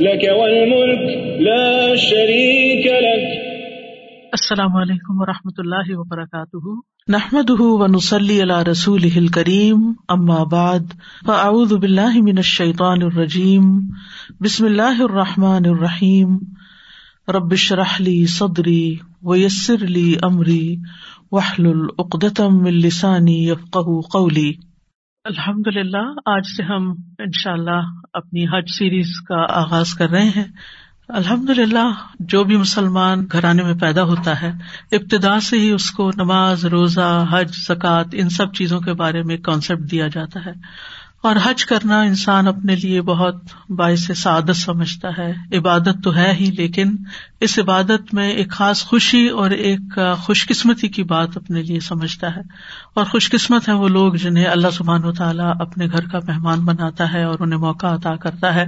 لك 0.00 0.24
والملك 0.38 1.16
لا 1.40 1.94
شريك 1.96 2.86
لك. 2.86 3.42
السلام 4.32 4.76
علیکم 4.76 5.20
و 5.20 5.26
رحمۃ 5.26 5.52
اللہ 5.58 5.98
وبرکاتہ۔ 5.98 6.80
نحمد 7.08 7.50
ونسلی 7.58 8.42
علی 8.42 8.70
رسول 8.70 9.26
کریم 9.26 9.92
اما 10.08 10.44
بعد، 10.44 10.78
فاعوذ 11.26 11.72
باللہ 11.72 12.22
من 12.22 12.36
الشیطان 12.36 13.02
الرجیم، 13.02 13.80
بسم 14.40 14.64
اللہ 14.64 15.02
الرحمٰن 15.02 15.62
الرحیم۔ 15.66 16.38
ربش 17.28 17.72
رحلی 17.72 18.26
صدری 18.26 18.96
ویسر 19.22 19.86
لی 19.86 20.14
امری 20.22 20.76
وحل 21.32 21.66
العقدم 21.66 22.64
السانی 22.64 23.48
یفق 23.48 23.78
قولی۔ 24.12 24.71
الحمد 25.24 25.76
للہ 25.76 26.12
آج 26.26 26.42
سے 26.56 26.62
ہم 26.62 26.94
انشاء 27.18 27.52
اللہ 27.52 27.80
اپنی 28.12 28.44
حج 28.44 28.64
سیریز 28.78 29.20
کا 29.28 29.46
آغاز 29.48 29.94
کر 29.94 30.08
رہے 30.08 30.28
ہیں۔ 30.28 30.44
الحمد 31.08 31.50
للہ 31.50 31.92
جو 32.20 32.44
بھی 32.44 32.56
مسلمان 32.56 33.26
گھرانے 33.32 33.62
میں 33.62 33.74
پیدا 33.74 34.02
ہوتا 34.02 34.42
ہے، 34.42 34.52
ابتدا 34.92 35.40
سے 35.40 35.58
ہی 35.58 35.70
اس 35.70 35.90
کو 35.90 36.10
نماز، 36.16 36.66
روزہ، 36.66 37.24
حج، 37.30 37.50
زکوٰۃ، 37.68 38.04
ان 38.12 38.28
سب 38.28 38.54
چیزوں 38.54 38.80
کے 38.80 38.92
بارے 38.92 39.22
میں 39.22 39.36
کانسیپٹ 39.36 39.90
دیا 39.90 40.08
جاتا 40.08 40.40
ہے۔ 40.46 40.52
اور 41.22 41.36
حج 41.44 41.64
کرنا 41.64 42.00
انسان 42.00 42.48
اپنے 42.48 42.76
لیے 42.76 43.02
بہت 43.02 43.34
باعث 43.68 44.10
سعادت 44.16 44.56
سمجھتا 44.56 45.08
ہے۔ 45.18 45.58
عبادت 45.58 46.04
تو 46.04 46.16
ہے 46.16 46.36
ہی، 46.40 46.50
لیکن 46.50 46.96
اس 47.40 47.58
عبادت 47.58 48.14
میں 48.14 48.30
ایک 48.30 48.50
خاص 48.50 48.84
خوشی 48.84 49.28
اور 49.28 49.50
ایک 49.50 49.98
خوش 50.18 50.46
قسمتی 50.46 50.88
کی 50.88 51.02
بات 51.02 51.36
اپنے 51.36 51.62
لیے 51.62 51.80
سمجھتا 51.80 52.36
ہے۔ 52.36 52.40
اور 52.94 53.04
خوش 53.04 53.30
قسمت 53.30 53.68
ہے 53.68 53.74
وہ 53.74 53.88
لوگ 53.88 54.14
جنہیں 54.14 54.44
اللہ 54.44 54.68
سبحان 54.72 55.04
و 55.04 55.12
تعالیٰ 55.12 55.52
اپنے 55.60 55.86
گھر 55.86 56.08
کا 56.08 56.18
مہمان 56.26 56.60
بناتا 56.60 57.12
ہے 57.12 57.24
اور 57.24 57.36
انہیں 57.40 57.60
موقع 57.60 57.86
عطا 57.86 58.16
کرتا 58.16 58.54
ہے۔ 58.54 58.64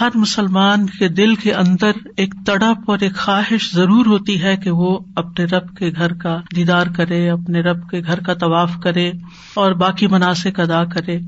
ہر 0.00 0.08
مسلمان 0.14 0.86
کے 0.86 1.08
دل 1.08 1.34
کے 1.34 1.54
اندر 1.54 1.90
ایک 2.16 2.34
تڑپ 2.46 2.90
اور 2.90 2.98
ایک 3.00 3.16
خواہش 3.16 3.72
ضرور 3.72 4.06
ہوتی 4.06 4.42
ہے 4.42 4.56
کہ 4.56 4.70
وہ 4.70 4.98
اپنے 5.16 5.44
رب 5.44 5.76
کے 5.76 5.90
گھر 5.96 6.12
کا 6.12 6.40
دیدار 6.56 6.86
کرے، 6.96 7.30
اپنے 7.30 7.60
رب 7.60 7.90
کے 7.90 8.00
گھر 8.06 8.20
کا 8.20 8.34
طواف 8.34 8.72
کرے 8.82 9.12
اور 9.54 9.72
باقی 9.72 10.06
مناسب 10.06 10.60
ادا 10.60 10.84
کرے۔ 10.84 11.18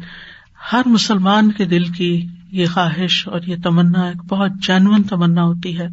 ہر 0.72 0.82
مسلمان 0.86 1.52
کے 1.52 1.64
دل 1.64 1.84
کی 1.84 2.26
یہ 2.52 2.66
خواہش 2.66 3.28
اور 3.28 3.40
یہ 3.46 3.56
تمنا 3.64 4.04
ایک 4.04 4.24
بہت 4.28 4.52
جینون 4.62 5.02
تمنا 5.02 5.44
ہوتی 5.44 5.78
ہے 5.78 5.86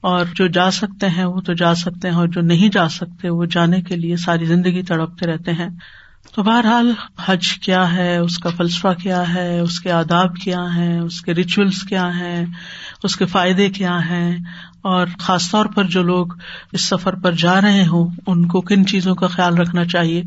اور 0.00 0.26
جو 0.34 0.46
جا 0.46 0.70
سکتے 0.70 1.08
ہیں 1.08 1.24
وہ 1.24 1.40
تو 1.40 1.52
جا 1.52 1.74
سکتے 1.74 2.08
ہیں 2.08 2.16
اور 2.16 2.28
جو 2.28 2.40
نہیں 2.40 2.68
جا 2.68 2.88
سکتے 2.88 3.28
وہ 3.28 3.44
جانے 3.44 3.80
کے 3.82 3.96
لیے 3.96 4.16
ساری 4.16 4.44
زندگی 4.44 4.82
تڑپتے 4.82 5.26
رہتے 5.26 5.52
ہیں 5.52 5.68
تو 6.34 6.42
بہرحال 6.42 6.92
حج 7.26 7.46
کیا 7.48 7.92
ہے، 7.92 8.16
اس 8.16 8.38
کا 8.38 8.50
فلسفہ 8.56 8.88
کیا 9.02 9.34
ہے، 9.34 9.60
اس 9.60 9.80
کے 9.80 9.90
آداب 9.92 10.36
کیا 10.36 10.64
ہے 10.76 10.98
اس 10.98 11.20
کے 11.20 11.34
ریچولس 11.34 11.82
کیا 11.82 12.08
ہیں، 12.16 12.44
اس 13.02 13.16
کے 13.16 13.26
فائدے 13.26 13.68
کیا 13.70 13.98
ہیں، 14.10 14.36
اور 14.82 15.06
خاص 15.18 15.50
طور 15.50 15.66
پر 15.66 15.84
جو 15.84 16.02
لوگ 16.02 16.26
اس 16.72 16.84
سفر 16.84 17.14
پر 17.14 17.32
جا 17.32 17.60
رہے 17.60 17.86
ہوں، 17.86 18.08
ان 18.26 18.46
کو 18.46 18.60
کن 18.60 18.86
چیزوں 18.86 19.14
کا 19.14 19.26
خیال 19.26 19.56
رکھنا 19.56 19.84
چاہیے؟ 19.84 20.22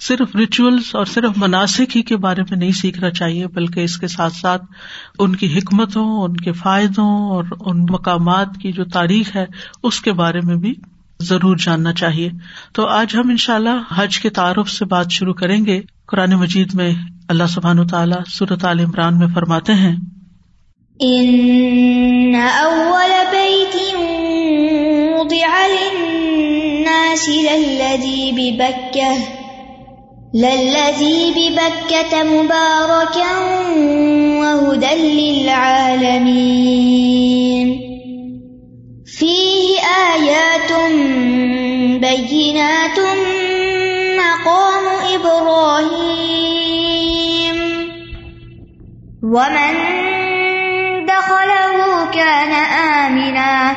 صرف 0.00 0.36
ریچولس 0.36 0.94
اور 0.94 1.04
صرف 1.04 1.32
مناسب 1.36 1.96
ہی 1.96 2.02
کے 2.02 2.16
بارے 2.16 2.42
میں 2.42 2.58
نہیں 2.58 2.72
سیکھنا 2.72 3.10
چاہیے، 3.10 3.46
بلکہ 3.46 3.80
اس 3.80 3.96
کے 3.98 4.08
ساتھ 4.08 4.34
ساتھ 4.34 4.64
ان 5.18 5.36
کی 5.36 5.58
حکمتوں، 5.58 6.24
ان 6.24 6.36
کے 6.36 6.52
فائدوں 6.52 7.10
اور 7.28 7.44
ان 7.60 7.84
مقامات 7.90 8.48
کی 8.62 8.72
جو 8.72 8.84
تاریخ 8.84 9.36
ہے، 9.36 9.46
اس 9.82 10.00
کے 10.00 10.12
بارے 10.12 10.40
میں 10.40 10.56
بھی 10.56 10.74
ضرور 11.22 11.56
جاننا 11.56 11.92
چاہیے۔ 11.92 12.30
تو 12.72 12.86
آج 12.86 13.16
ہم 13.16 13.30
ان 13.30 13.36
شاء 13.36 13.54
اللہ 13.54 13.94
حج 13.96 14.18
کے 14.18 14.30
تعارف 14.30 14.70
سے 14.70 14.84
بات 14.84 15.10
شروع 15.10 15.34
کریں 15.34 15.66
گے۔ 15.66 15.80
قرآن 16.06 16.30
مجید 16.30 16.74
میں 16.74 16.90
اللہ 17.28 17.44
سبحان 17.48 17.86
تعالیٰ 17.86 18.20
صورت 18.38 18.64
عال 18.64 18.80
عمران 18.80 19.18
میں 19.18 19.26
فرماتے 19.34 19.74
ہیں۔ 19.74 19.96
فيه 39.18 39.80
آيات 40.12 40.72
بينات 42.00 42.98
مقام 44.18 44.84
إبراهيم 45.14 46.66
ومن 49.22 49.72
دخله 51.06 52.10
كان 52.14 52.52
آمنا 53.02 53.76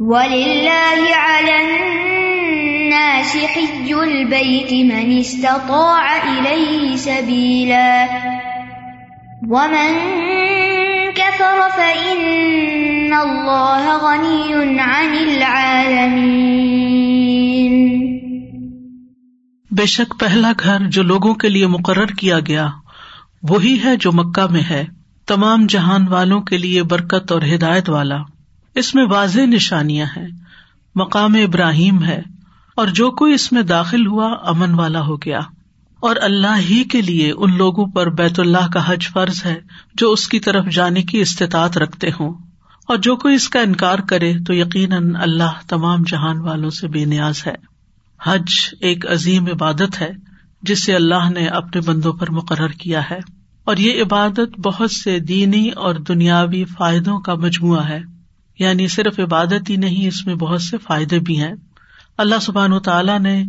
ولله 0.00 1.14
على 1.14 1.54
الناس 1.62 3.36
حج 3.36 3.92
البيت 3.92 4.72
من 4.72 5.18
استطاع 5.18 6.22
إليه 6.22 6.96
سبيلا 6.96 8.08
ومن 9.48 10.18
بے 19.70 19.86
شک 19.86 20.20
پہلا 20.20 20.52
گھر 20.60 20.78
جو 20.86 21.02
لوگوں 21.02 21.34
کے 21.34 21.48
لیے 21.48 21.66
مقرر 21.66 22.06
کیا 22.06 22.40
گیا، 22.40 22.68
وہی 23.42 23.78
ہے 23.84 23.96
جو 23.96 24.12
مکہ 24.12 24.52
میں 24.52 24.62
ہے، 24.70 24.84
تمام 25.26 25.66
جہان 25.66 26.08
والوں 26.08 26.40
کے 26.40 26.58
لیے 26.58 26.82
برکت 26.82 27.32
اور 27.32 27.42
ہدایت 27.54 27.88
والا۔ 27.88 28.16
اس 28.74 28.94
میں 28.94 29.06
واضح 29.06 29.40
نشانیاں 29.40 30.06
ہیں، 30.16 30.28
مقام 30.94 31.34
ابراہیم 31.34 32.04
ہے، 32.04 32.22
اور 32.74 32.86
جو 32.86 33.10
کوئی 33.10 33.34
اس 33.34 33.52
میں 33.52 33.62
داخل 33.62 34.06
ہوا 34.06 34.36
امن 34.42 34.74
والا 34.74 35.00
ہو 35.00 35.16
گیا۔ 35.16 35.40
اور 36.00 36.16
اللہ 36.20 36.58
ہی 36.58 36.84
کے 36.84 37.02
لیے 37.02 37.32
ان 37.36 37.56
لوگوں 37.56 37.86
پر 37.86 38.10
بیت 38.10 38.40
اللہ 38.40 38.68
کا 38.72 38.92
حج 38.92 39.08
فرض 39.08 39.46
ہے 39.46 39.60
جو 39.94 40.12
اس 40.12 40.28
کی 40.28 40.40
طرف 40.40 40.64
جانے 40.72 41.02
کی 41.02 41.20
استطاعت 41.20 41.78
رکھتے 41.78 42.08
ہوں۔ 42.20 42.34
اور 42.88 42.96
جو 42.96 43.16
کوئی 43.16 43.34
اس 43.34 43.48
کا 43.48 43.60
انکار 43.60 43.98
کرے 43.98 44.34
تو 44.46 44.54
یقیناً 44.54 45.16
اللہ 45.20 45.50
تمام 45.68 46.02
جہان 46.06 46.38
والوں 46.38 46.70
سے 46.70 46.88
بے 46.88 47.04
نیاز 47.04 47.46
ہے۔ 47.46 47.54
حج 48.22 48.74
ایک 48.80 49.10
عظیم 49.10 49.46
عبادت 49.46 50.00
ہے 50.00 50.10
جسے 50.62 50.94
اللہ 50.94 51.30
نے 51.30 51.46
اپنے 51.46 51.80
بندوں 51.80 52.12
پر 52.12 52.30
مقرر 52.30 52.68
کیا 52.68 53.00
ہے۔ 53.10 53.18
اور 53.64 53.76
یہ 53.76 54.02
عبادت 54.02 54.60
بہت 54.60 54.90
سے 54.90 55.18
دینی 55.18 55.68
اور 55.68 55.94
دنیاوی 55.94 56.64
فائدوں 56.64 57.18
کا 57.18 57.34
مجموعہ 57.34 57.88
ہے۔ 57.88 58.00
یعنی 58.58 58.88
صرف 58.88 59.20
عبادت 59.20 59.70
ہی 59.70 59.76
نہیں، 59.76 60.08
اس 60.08 60.26
میں 60.26 60.34
بہت 60.34 60.62
سے 60.62 60.78
فائدے 60.78 61.18
بھی 61.18 61.40
ہیں۔ 61.40 61.52
اللہ 62.18 62.34
سبحان 62.42 62.72
و 62.72 62.80
تعالیٰ 62.80 63.20
نے 63.20 63.44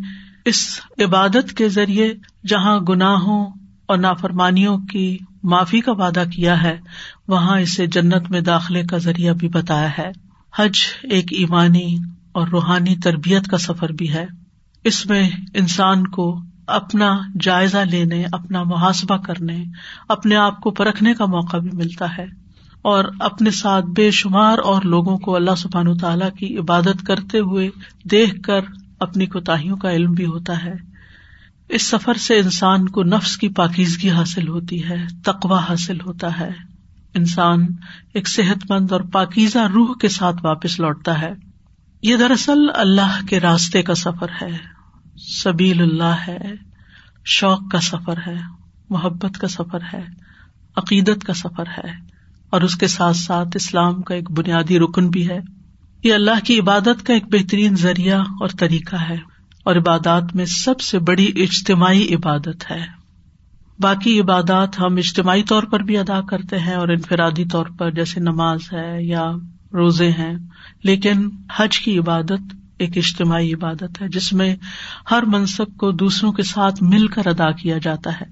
اس 0.46 0.80
عبادت 1.00 1.54
کے 1.54 1.70
ذریعے 1.70 2.14
جہاں 2.48 2.80
گناہوں 2.80 3.46
اور 3.86 3.98
نافرمانیوں 3.98 4.78
کی 4.78 5.18
معافی 5.44 5.80
کا 5.80 5.92
وعدہ 5.92 6.24
کیا 6.34 6.64
ہے، 6.64 6.80
وہاں 7.28 7.60
اسے 7.60 7.88
جنت 7.88 8.32
میں 8.32 8.42
داخلے 8.42 8.84
کا 8.84 8.98
ذریعہ 8.98 9.34
بھی 9.34 9.48
بتایا 9.48 9.90
ہے۔ 9.98 10.12
حج 10.56 10.78
ایک 11.04 11.26
ایمانی 11.32 11.98
اور 12.32 12.48
روحانی 12.48 12.96
تربیت 12.96 13.48
کا 13.48 13.58
سفر 13.58 13.92
بھی 13.92 14.14
ہے۔ 14.14 14.26
اس 14.84 15.06
میں 15.06 15.30
انسان 15.54 16.08
کو 16.08 16.42
اپنا 16.68 17.20
جائزہ 17.42 17.78
لینے، 17.78 18.24
اپنا 18.32 18.64
محاسبہ 18.64 19.18
کرنے، 19.18 19.64
اپنے 20.08 20.36
آپ 20.36 20.62
کو 20.62 20.72
پرکھنے 20.72 21.14
کا 21.14 21.26
موقع 21.26 21.58
بھی 21.58 21.70
ملتا 21.74 22.18
ہے۔ 22.18 22.26
اور 22.82 23.06
اپنے 23.20 23.52
ساتھ 23.52 23.86
بے 23.86 24.12
شمار 24.12 24.58
اور 24.58 24.82
لوگوں 24.82 25.18
کو 25.18 25.36
اللہ 25.36 25.56
سبحان 25.58 25.98
تعالیٰ 25.98 26.30
کی 26.40 26.58
عبادت 26.58 27.06
کرتے 27.08 27.40
ہوئے 27.40 27.70
دیکھ 28.12 28.42
کر 28.42 28.60
اپنی 29.00 29.26
کوتاہیوں 29.26 29.78
کا 29.78 29.92
علم 29.92 30.12
بھی 30.12 30.26
ہوتا 30.26 30.64
ہے۔ 30.64 30.74
اس 31.70 31.84
سفر 31.84 32.14
سے 32.14 32.40
انسان 32.40 32.90
کو 32.90 33.04
نفس 33.04 33.38
کی 33.38 33.50
پاکیزگی 33.50 34.10
حاصل 34.10 34.48
ہوتی 34.48 34.84
ہے 34.84 35.06
تقوا 35.24 35.60
حاصل 35.60 36.02
ہوتا 36.02 36.40
ہے۔ 36.40 36.50
انسان 37.14 37.68
ایک 38.14 38.28
صحت 38.28 38.72
مند 38.72 38.92
اور 38.92 39.02
پاکیزہ 39.02 39.60
روح 39.60 39.96
کے 40.02 40.08
ساتھ 40.08 40.46
واپس 40.46 40.80
لوٹتا 40.80 41.22
ہے۔ 41.22 41.34
یہ 42.02 42.18
دراصل 42.18 42.60
اللہ 42.74 43.26
کے 43.30 43.40
راستے 43.40 43.82
کا 43.82 43.96
سفر 43.96 44.28
ہے۔ 44.42 44.58
سبیل 45.18 45.82
اللہ 45.82 46.16
ہے، 46.28 46.38
شوق 47.26 47.72
کا 47.72 47.80
سفر 47.80 48.18
ہے، 48.28 48.36
محبت 48.90 49.38
کا 49.38 49.48
سفر 49.48 49.80
ہے، 49.94 50.04
عقیدت 50.76 51.24
کا 51.24 51.34
سفر 51.34 51.64
ہے۔ 51.68 52.20
اور 52.50 52.62
اس 52.62 52.76
کے 52.76 52.88
ساتھ 52.88 53.18
ساتھ 53.18 53.50
اسلام 53.56 54.02
کا 54.02 54.16
ایک 54.16 54.32
بنیادی 54.32 54.80
رکن 54.80 55.10
بھی 55.10 55.30
ہے۔ 55.30 55.40
یہ 56.04 56.14
اللہ 56.14 56.46
کی 56.46 56.60
عبادت 56.60 57.06
کا 57.06 57.14
ایک 57.14 57.26
بہترین 57.26 57.76
ذریعہ 57.76 58.20
اور 58.20 58.48
طریقہ 58.60 58.96
ہے 58.96 59.18
اور 59.64 59.76
عبادات 59.76 60.36
میں 60.36 60.46
سب 60.46 60.80
سے 60.80 61.00
بڑی 61.00 61.32
اجتماعی 61.36 62.14
عبادت 62.14 62.72
ہے۔ 62.72 62.86
باقی 63.80 64.20
عبادات 64.20 64.80
ہم 64.80 64.96
اجتماعی 64.96 65.44
طور 65.44 65.64
پر 65.64 65.80
بھی 65.80 65.98
ادا 65.98 66.22
کرتے 66.22 66.60
ہیں 66.60 66.74
اور 66.74 66.88
انفرادی 66.88 67.46
طور 67.46 67.66
پر 67.66 67.92
جیسے 67.92 68.20
نماز 68.20 68.60
ہے 68.74 69.04
یا 69.04 69.32
روزے 69.74 70.12
ہیں، 70.12 70.34
لیکن 70.84 71.30
حج 71.56 71.80
کی 71.80 72.00
عبادت 72.00 72.56
ایک 72.78 72.98
اجتماعی 72.98 73.54
عبادت 73.54 74.02
ہے، 74.02 74.08
جس 74.08 74.34
میں 74.34 74.56
ہر 75.12 75.24
منصب 75.24 75.78
کو 75.78 75.92
دوسروں 75.92 76.32
کے 76.32 76.44
ساتھ 76.44 76.84
مل 76.84 77.08
کر 77.08 77.28
ادا 77.28 77.52
کیا 77.52 77.78
جاتا 77.78 78.22
ہے۔ 78.22 78.26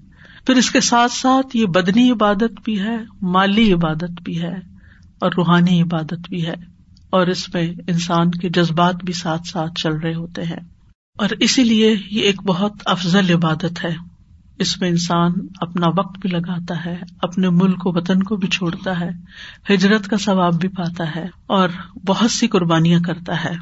پھر 0.45 0.55
اس 0.55 0.71
کے 0.71 0.81
ساتھ 0.81 1.11
ساتھ 1.11 1.57
یہ 1.57 1.65
بدنی 1.65 2.11
عبادت 2.11 2.61
بھی 2.63 2.79
ہے، 2.79 2.97
مالی 3.21 3.73
عبادت 3.73 4.21
بھی 4.23 4.41
ہے 4.41 4.55
اور 5.19 5.31
روحانی 5.37 5.81
عبادت 5.81 6.29
بھی 6.29 6.47
ہے۔ 6.47 6.76
اور 7.09 7.27
اس 7.27 7.53
میں 7.53 7.73
انسان 7.87 8.31
کے 8.31 8.49
جذبات 8.49 8.95
بھی 9.03 9.13
ساتھ 9.13 9.47
ساتھ 9.47 9.81
چل 9.81 9.93
رہے 9.93 10.13
ہوتے 10.13 10.43
ہیں۔ 10.43 10.59
اور 11.17 11.29
اسی 11.39 11.63
لیے 11.63 11.95
یہ 12.11 12.21
ایک 12.21 12.43
بہت 12.43 12.73
افضل 12.85 13.33
عبادت 13.33 13.85
ہے۔ 13.85 13.95
اس 14.59 14.81
میں 14.81 14.89
انسان 14.89 15.31
اپنا 15.61 15.87
وقت 15.97 16.19
بھی 16.19 16.29
لگاتا 16.29 16.85
ہے، 16.85 16.95
اپنے 17.21 17.49
ملک 17.49 17.87
و 17.87 17.97
وطن 17.97 18.23
کو 18.23 18.35
بھی 18.35 18.47
چھوڑتا 18.47 18.99
ہے، 18.99 19.09
ہجرت 19.73 20.07
کا 20.07 20.17
ثواب 20.17 20.61
بھی 20.61 20.69
پاتا 20.69 21.15
ہے 21.15 21.25
اور 21.47 21.69
بہت 22.07 22.31
سی 22.31 22.47
قربانیاں 22.47 22.99
کرتا 22.99 23.43
ہے۔ 23.43 23.53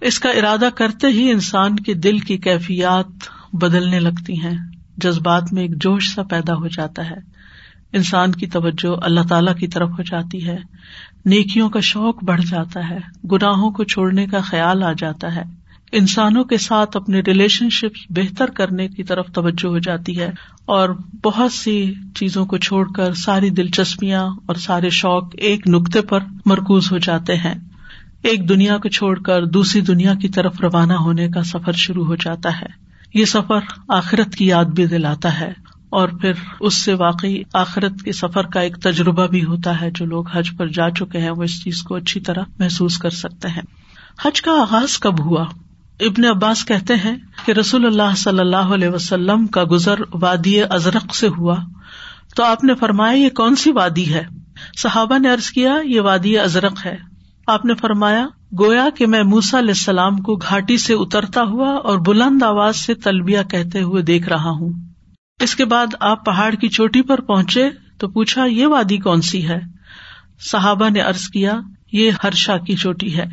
اس 0.00 0.18
کا 0.18 0.30
ارادہ 0.30 0.68
کرتے 0.74 1.06
ہی 1.06 1.30
انسان 1.30 1.76
کے 1.76 1.94
دل 1.94 2.18
کی 2.18 2.38
کیفیات 2.38 3.06
بدلنے 3.52 4.00
لگتی 4.00 4.40
ہیں۔ 4.40 4.58
جذبات 4.96 5.52
میں 5.52 5.62
ایک 5.62 5.82
جوش 5.82 6.14
سا 6.14 6.22
پیدا 6.22 6.54
ہو 6.54 6.68
جاتا 6.68 7.10
ہے۔ 7.10 7.16
انسان 7.92 8.32
کی 8.32 8.46
توجہ 8.46 8.96
اللہ 9.02 9.20
تعالی 9.28 9.54
کی 9.60 9.68
طرف 9.68 9.88
ہو 9.90 10.02
جاتی 10.02 10.48
ہے۔ 10.48 10.58
نیکیوں 11.26 11.70
کا 11.70 11.80
شوق 11.80 12.24
بڑھ 12.24 12.42
جاتا 12.50 12.90
ہے، 12.90 12.98
گناہوں 13.32 13.70
کو 13.70 13.84
چھوڑنے 13.84 14.26
کا 14.26 14.40
خیال 14.40 14.82
آ 14.82 14.92
جاتا 14.92 15.34
ہے۔ 15.34 15.42
انسانوں 15.92 16.44
کے 16.44 16.58
ساتھ 16.58 16.96
اپنے 16.96 17.20
ریلیشن 17.20 17.70
شپ 17.70 18.12
بہتر 18.12 18.50
کرنے 18.50 18.88
کی 18.88 19.02
طرف 19.02 19.26
توجہ 19.34 19.66
ہو 19.66 19.78
جاتی 19.78 20.20
ہے 20.20 20.30
اور 20.64 20.88
بہت 21.24 21.52
سی 21.52 21.92
چیزوں 22.14 22.46
کو 22.46 22.58
چھوڑ 22.58 22.92
کر 22.92 23.14
ساری 23.14 23.50
دلچسپیاں 23.50 24.22
اور 24.22 24.54
سارے 24.54 24.90
شوق 24.90 25.24
ایک 25.32 25.68
نقطے 25.68 26.00
پر 26.00 26.20
مرکوز 26.46 26.92
ہو 26.92 26.98
جاتے 26.98 27.36
ہیں۔ 27.36 27.54
ایک 28.22 28.48
دنیا 28.48 28.78
کو 28.78 28.88
چھوڑ 28.88 29.18
کر 29.18 29.44
دوسری 29.44 29.80
دنیا 29.80 30.14
کی 30.14 30.28
طرف 30.28 30.60
روانہ 30.60 30.92
ہونے 30.92 31.28
کا 31.28 31.42
سفر 31.42 31.72
شروع 31.72 32.06
ہو 32.06 32.14
جاتا 32.14 32.60
ہے۔ 32.60 32.66
یہ 33.14 33.24
سفر 33.24 33.58
آخرت 33.88 34.34
کی 34.34 34.46
یاد 34.46 34.64
بھی 34.64 34.86
دلاتا 34.86 35.40
ہے۔ 35.40 35.52
اور 35.90 36.08
پھر 36.08 36.32
اس 36.60 36.84
سے 36.84 36.94
واقعی 36.94 37.42
آخرت 37.52 38.02
کے 38.04 38.12
سفر 38.12 38.46
کا 38.46 38.60
ایک 38.60 38.76
تجربہ 38.76 39.26
بھی 39.26 39.44
ہوتا 39.44 39.80
ہے 39.80 39.90
جو 39.90 40.06
لوگ 40.06 40.24
حج 40.28 40.50
پر 40.56 40.66
جا 40.66 40.90
چکے 40.90 41.18
ہیں، 41.18 41.30
وہ 41.30 41.42
اس 41.42 41.64
چیز 41.64 41.82
کو 41.82 41.94
اچھی 41.94 42.20
طرح 42.20 42.42
محسوس 42.58 42.98
کر 42.98 43.10
سکتے 43.10 43.48
ہیں۔ 43.48 43.62
حج 44.22 44.42
کا 44.42 44.50
آغاز 44.50 44.98
کب 44.98 45.20
ہوا؟ 45.20 45.44
ابن 46.00 46.24
عباس 46.24 46.64
کہتے 46.64 46.94
ہیں 46.94 47.16
کہ 47.46 47.52
رسول 47.52 47.86
اللہ 47.86 48.16
صلی 48.16 48.38
اللہ 48.38 48.56
علیہ 48.56 48.88
وسلم 48.88 49.46
کا 49.46 49.64
گزر 49.70 49.94
وادی 50.12 50.62
ازرق 50.62 51.14
سے 51.14 51.28
ہوا۔ 51.28 51.56
تو 52.36 52.44
آپ 52.44 52.64
نے 52.64 52.74
فرمایا، 52.74 53.12
یہ 53.12 53.28
کون 53.28 53.56
سی 53.56 53.72
وادی 53.72 54.14
ہے؟ 54.14 54.24
صحابہ 54.78 55.18
نے 55.18 55.32
ارض 55.32 55.50
کیا، 55.50 55.74
یہ 55.84 56.00
وادی 56.00 56.38
ازرق 56.38 56.86
ہے۔ 56.86 56.96
آپ 57.46 57.64
نے 57.64 57.74
فرمایا، 57.74 58.26
گویا 58.60 58.88
کہ 58.98 59.06
میں 59.06 59.22
موسا 59.22 59.58
علیہ 59.58 59.68
السلام 59.68 60.16
کو 60.16 60.36
گھاٹی 60.36 60.78
سے 60.78 60.94
اترتا 60.94 61.42
ہوا 61.42 61.68
اور 61.68 61.98
بلند 61.98 62.42
آواز 62.42 62.76
سے 62.76 62.94
تلبیہ 62.94 63.38
کہتے 63.50 63.82
ہوئے 63.82 64.02
دیکھ 64.02 64.28
رہا 64.28 64.50
ہوں۔ 64.50 64.87
اس 65.40 65.56
کے 65.56 65.64
بعد 65.64 65.86
آپ 66.00 66.24
پہاڑ 66.24 66.54
کی 66.54 66.68
چوٹی 66.68 67.02
پر 67.02 67.20
پہنچے 67.20 67.68
تو 67.98 68.08
پوچھا، 68.08 68.44
یہ 68.44 68.66
وادی 68.66 68.96
کون 68.96 69.20
سی 69.20 69.48
ہے؟ 69.48 69.60
صحابہ 70.40 70.88
نے 70.88 71.00
ارض 71.00 71.22
کیا، 71.22 71.52
یہ 71.92 72.10
ہرشا 72.24 72.56
کی 72.56 72.76
چوٹی 72.76 73.16
ہے۔ 73.16 73.24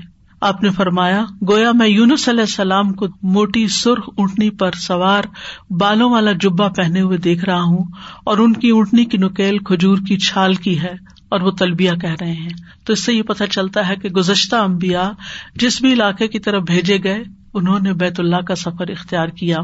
آپ 0.41 0.63
نے 0.63 0.69
فرمایا، 0.69 1.25
گویا 1.49 1.71
میں 1.71 1.87
یونس 1.87 2.29
علیہ 2.29 2.39
السلام 2.39 2.93
کو 2.93 3.07
موٹی 3.21 3.67
سرخ 3.67 4.09
اونٹنی 4.17 4.49
پر 4.49 4.71
سوار 4.71 5.23
بالوں 5.69 6.11
والا 6.11 6.31
جبا 6.31 6.67
پہنے 6.67 7.01
ہوئے 7.01 7.17
دیکھ 7.17 7.45
رہا 7.45 7.61
ہوں 7.61 7.83
اور 8.23 8.37
ان 8.37 8.53
کی 8.53 8.69
اونٹنی 8.69 9.05
کی 9.05 9.17
نکیل 9.17 9.57
کھجور 9.57 9.97
کی 10.07 10.17
چھال 10.17 10.53
کی 10.53 10.81
ہے 10.81 10.93
اور 11.29 11.41
وہ 11.41 11.51
تلبیہ 11.51 11.91
کہہ 11.91 12.15
رہے 12.21 12.31
ہیں۔ 12.31 12.49
تو 12.83 12.93
اس 12.93 13.05
سے 13.05 13.13
یہ 13.13 13.21
پتا 13.21 13.47
چلتا 13.47 13.87
ہے 13.87 13.95
کہ 13.95 14.09
گزشتہ 14.09 14.55
امبیا 14.55 15.11
جس 15.55 15.81
بھی 15.81 15.93
علاقے 15.93 16.27
کی 16.27 16.39
طرف 16.39 16.63
بھیجے 16.63 16.97
گئے، 17.03 17.23
انہوں 17.53 17.79
نے 17.79 17.93
بیت 17.93 18.19
اللہ 18.19 18.41
کا 18.47 18.55
سفر 18.55 18.89
اختیار 18.89 19.27
کیا۔ 19.27 19.57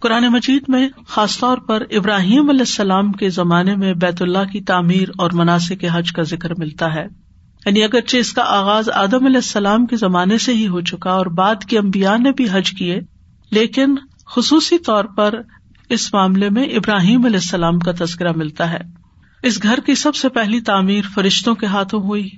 قرآن 0.00 0.24
مجید 0.28 0.62
میں 0.68 0.88
خاص 1.08 1.38
طور 1.38 1.58
پر 1.58 1.82
ابراہیم 1.90 2.48
علیہ 2.50 2.60
السلام 2.60 3.12
کے 3.12 3.30
زمانے 3.30 3.76
میں 3.76 3.94
بیت 3.94 4.22
اللہ 4.22 4.44
کی 4.52 4.60
تعمیر 4.60 5.08
اور 5.18 5.30
مناسب 5.32 5.80
کے 5.80 5.88
حج 5.92 6.12
کا 6.12 6.22
ذکر 6.22 6.50
ملتا 6.58 6.94
ہے۔ 6.94 7.06
یعنی 7.66 7.82
اگرچہ 7.82 8.16
اس 8.16 8.32
کا 8.32 8.42
آغاز 8.46 8.90
آدم 8.90 9.26
علیہ 9.26 9.36
السلام 9.36 9.86
کے 9.86 9.96
زمانے 9.96 10.38
سے 10.38 10.54
ہی 10.54 10.68
ہو 10.68 10.80
چکا 10.80 11.10
اور 11.10 11.26
بعد 11.26 11.54
کے 11.64 11.78
امبیا 11.78 12.16
نے 12.16 12.32
بھی 12.32 12.46
حج 12.50 12.70
کیے، 12.70 13.00
لیکن 13.50 13.94
خصوصی 14.26 14.78
طور 14.78 15.04
پر 15.04 15.34
اس 15.88 16.14
معاملے 16.14 16.50
میں 16.50 16.64
ابراہیم 16.64 17.24
علیہ 17.24 17.36
السلام 17.36 17.78
کا 17.78 17.92
تذکرہ 17.92 18.32
ملتا 18.36 18.70
ہے۔ 18.70 18.80
اس 19.42 19.62
گھر 19.62 19.78
کی 19.86 19.94
سب 19.94 20.14
سے 20.14 20.28
پہلی 20.28 20.60
تعمیر 20.60 21.02
فرشتوں 21.14 21.54
کے 21.54 21.66
ہاتھوں 21.66 22.02
ہوئی۔ 22.02 22.28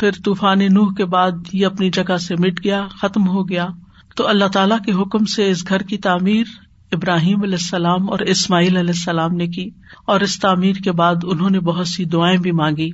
پھر 0.00 0.10
طوفان 0.24 0.58
نوح 0.58 0.94
کے 0.96 1.04
بعد 1.04 1.30
یہ 1.52 1.66
اپنی 1.66 1.90
جگہ 1.90 2.16
سے 2.16 2.34
مٹ 2.36 2.64
گیا، 2.64 2.86
ختم 2.90 3.28
ہو 3.28 3.48
گیا۔ 3.48 3.68
تو 4.16 4.28
اللہ 4.28 4.44
تعالی 4.44 4.74
کے 4.86 4.92
حکم 4.92 5.24
سے 5.24 5.50
اس 5.50 5.68
گھر 5.68 5.82
کی 5.82 5.98
تعمیر 5.98 6.44
ابراہیم 6.92 7.42
علیہ 7.42 7.58
السلام 7.60 8.10
اور 8.10 8.18
اسماعیل 8.18 8.76
علیہ 8.76 8.94
السلام 8.96 9.36
نے 9.36 9.46
کی 9.46 9.70
اور 10.06 10.20
اس 10.20 10.40
تعمیر 10.40 10.76
کے 10.84 10.92
بعد 10.92 11.14
انہوں 11.24 11.50
نے 11.50 11.60
بہت 11.60 11.88
سی 11.88 12.04
دعائیں 12.04 12.38
بھی 12.38 12.52
مانگی۔ 12.52 12.90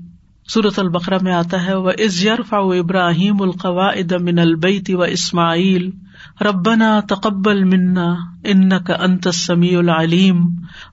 صورت 0.49 0.79
البقرا 0.79 1.17
میں 1.23 1.33
آتا 1.33 1.67
ہے 1.67 1.75
وہ 1.75 1.91
از 1.99 2.25
یرفا 2.25 2.57
ابراہیم 2.57 3.43
القوا 3.43 3.91
من 4.21 4.39
البیتی 4.39 4.95
و 4.95 5.03
اسماعیل 5.03 5.91
ربنا 6.41 7.01
تقبل 7.09 7.65
منا 7.65 8.07
ان 8.45 8.69
کا 8.85 8.95
انت 9.01 9.29
سمی 9.35 9.77
العلیم 9.77 10.41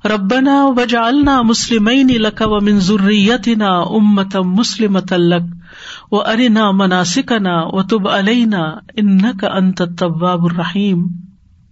ربنا 0.05 0.65
وجعلنا 0.77 1.41
مسلمین 1.41 2.07
لک 2.07 2.41
و 2.45 2.61
من 2.61 2.79
ذریتنا 2.79 3.69
امتا 3.91 4.41
مسلمت 4.41 5.13
لک 5.13 6.13
و 6.13 6.21
ارنا 6.21 6.71
مناسکنا 6.71 7.61
و 7.65 7.83
تب 7.83 8.09
علینا 8.09 8.65
ان 8.97 9.37
کا 9.37 9.47
انت 9.47 9.81
التواب 9.81 10.45
الرحیم 10.45 11.07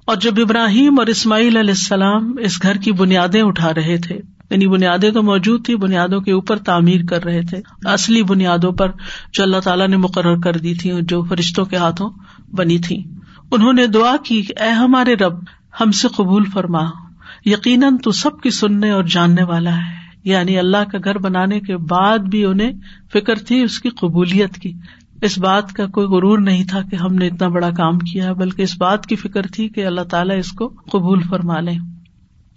اور 0.05 0.15
جب 0.15 0.33
ابراہیم 0.38 1.00
اور 1.00 1.07
اسماعیل 1.07 1.57
علیہ 1.57 1.69
السلام 1.69 2.36
اس 2.39 2.62
گھر 2.62 2.75
کی 2.75 2.91
بنیادیں 2.91 3.41
اٹھا 3.41 3.74
رہے 3.74 3.98
تھے 3.98 4.19
یعنی 4.50 4.67
بنیادیں 4.67 5.12
تو 5.12 5.24
موجود 5.24 5.65
تھی 5.65 5.75
بنیادوں 5.75 6.22
کے 6.22 6.31
اوپر 6.31 6.57
تعمیر 6.57 7.01
کر 7.10 7.24
رہے 7.24 7.41
تھے۔ 7.41 7.62
اصلی 7.86 8.24
بنیادوں 8.24 8.72
پر 8.72 8.91
جو 9.33 9.43
اللہ 9.43 9.60
تعالیٰ 9.60 9.88
نے 9.88 9.98
مقرر 9.98 10.39
کر 10.39 10.53
دی 10.53 10.74
تھی 10.74 10.91
جو 11.01 11.24
فرشتوں 11.24 11.65
کے 11.65 11.75
ہاتھوں 11.75 12.10
بنی 12.55 12.77
تھی 12.77 13.03
انہوں 13.51 13.74
نے 13.74 13.88
دعا 13.88 14.15
کی، 14.24 14.43
اے 14.60 14.69
ہمارے 14.69 15.13
رب، 15.13 15.33
ہم 15.81 15.91
سے 15.91 16.07
قبول 16.07 16.43
فرما۔ 16.53 16.83
یقیناً 17.45 17.98
تو 17.98 18.12
سب 18.12 18.41
کی 18.41 18.50
سننے 18.50 18.89
اور 18.89 19.03
جاننے 19.03 19.43
والا 19.43 19.77
ہے۔ 19.77 20.03
یعنی 20.24 20.57
اللہ 20.57 20.83
کا 20.91 20.98
گھر 21.03 21.17
بنانے 21.17 21.60
کے 21.60 21.77
بعد 21.77 22.19
بھی 22.19 22.45
انہیں 22.45 22.72
فکر 23.13 23.36
تھی، 23.36 23.62
اس 23.62 23.79
کی 23.79 23.89
قبولیت 23.89 24.53
کی۔ 24.55 24.74
اس 25.24 25.38
بات 25.39 25.72
کا 25.74 25.86
کوئی 25.88 26.08
غرور 26.08 26.39
نہیں 26.39 26.63
تھا 26.63 26.82
کہ 26.82 26.96
ہم 26.96 27.13
نے 27.13 27.27
اتنا 27.27 27.48
بڑا 27.48 27.70
کام 27.72 28.00
کیا 28.00 28.34
بلکہ 28.34 28.62
اس 28.62 28.77
بات 28.77 29.06
کی 29.06 29.15
فکر 29.15 29.42
تھی 29.42 29.68
کہ 29.70 29.86
اللہ 29.86 30.01
تعالیٰ 30.01 30.38
اس 30.38 30.51
کو 30.51 30.68
قبول 30.92 31.22
فرما 31.22 31.60
لیں 31.60 31.77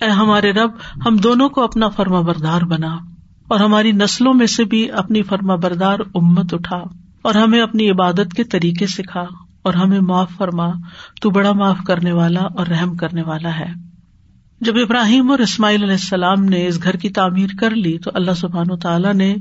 اے 0.01 0.09
ہمارے 0.11 0.53
رب، 0.53 0.71
ہم 1.07 1.17
دونوں 1.17 1.49
کو 1.49 1.63
اپنا 1.65 1.89
فرما 1.89 2.21
بردار 2.21 2.63
بنا 2.63 2.95
اور 3.49 3.61
ہماری 3.61 3.93
نسلوں 3.93 4.35
میں 4.35 4.47
سے 4.47 4.65
بھی 4.65 4.91
اپنی 4.91 5.23
فرما 5.23 5.55
بردار 5.55 5.99
امت 6.15 6.55
اٹھا 6.55 6.83
اور 7.23 7.35
ہمیں 7.35 7.61
اپنی 7.61 7.91
عبادت 7.91 8.35
کے 8.37 8.45
طریقے 8.45 8.87
سکھا 8.87 9.25
اور 9.63 9.75
ہمیں 9.75 10.01
معاف 10.01 10.31
فرما، 10.37 10.69
تو 11.23 11.31
بڑا 11.31 11.53
معاف 11.53 11.79
کرنے 11.87 12.13
والا 12.13 12.41
اور 12.41 12.67
رحم 12.67 12.97
کرنے 12.97 13.23
والا 13.23 13.59
ہے۔ 13.59 13.86
جب 14.61 14.73
ابراہیم 14.77 15.31
اور 15.31 15.39
اسماعیل 15.39 15.83
علیہ 15.83 15.93
السلام 15.93 16.45
نے 16.45 16.67
اس 16.67 16.83
گھر 16.83 16.97
کی 16.97 17.09
تعمیر 17.09 17.47
کر 17.61 17.71
لی 17.71 17.99
تو 17.99 18.11
اللہ 18.15 18.31
سبحان 18.33 18.67
و 18.71 18.77
تعالیٰ 18.77 19.15
نے 19.15 19.35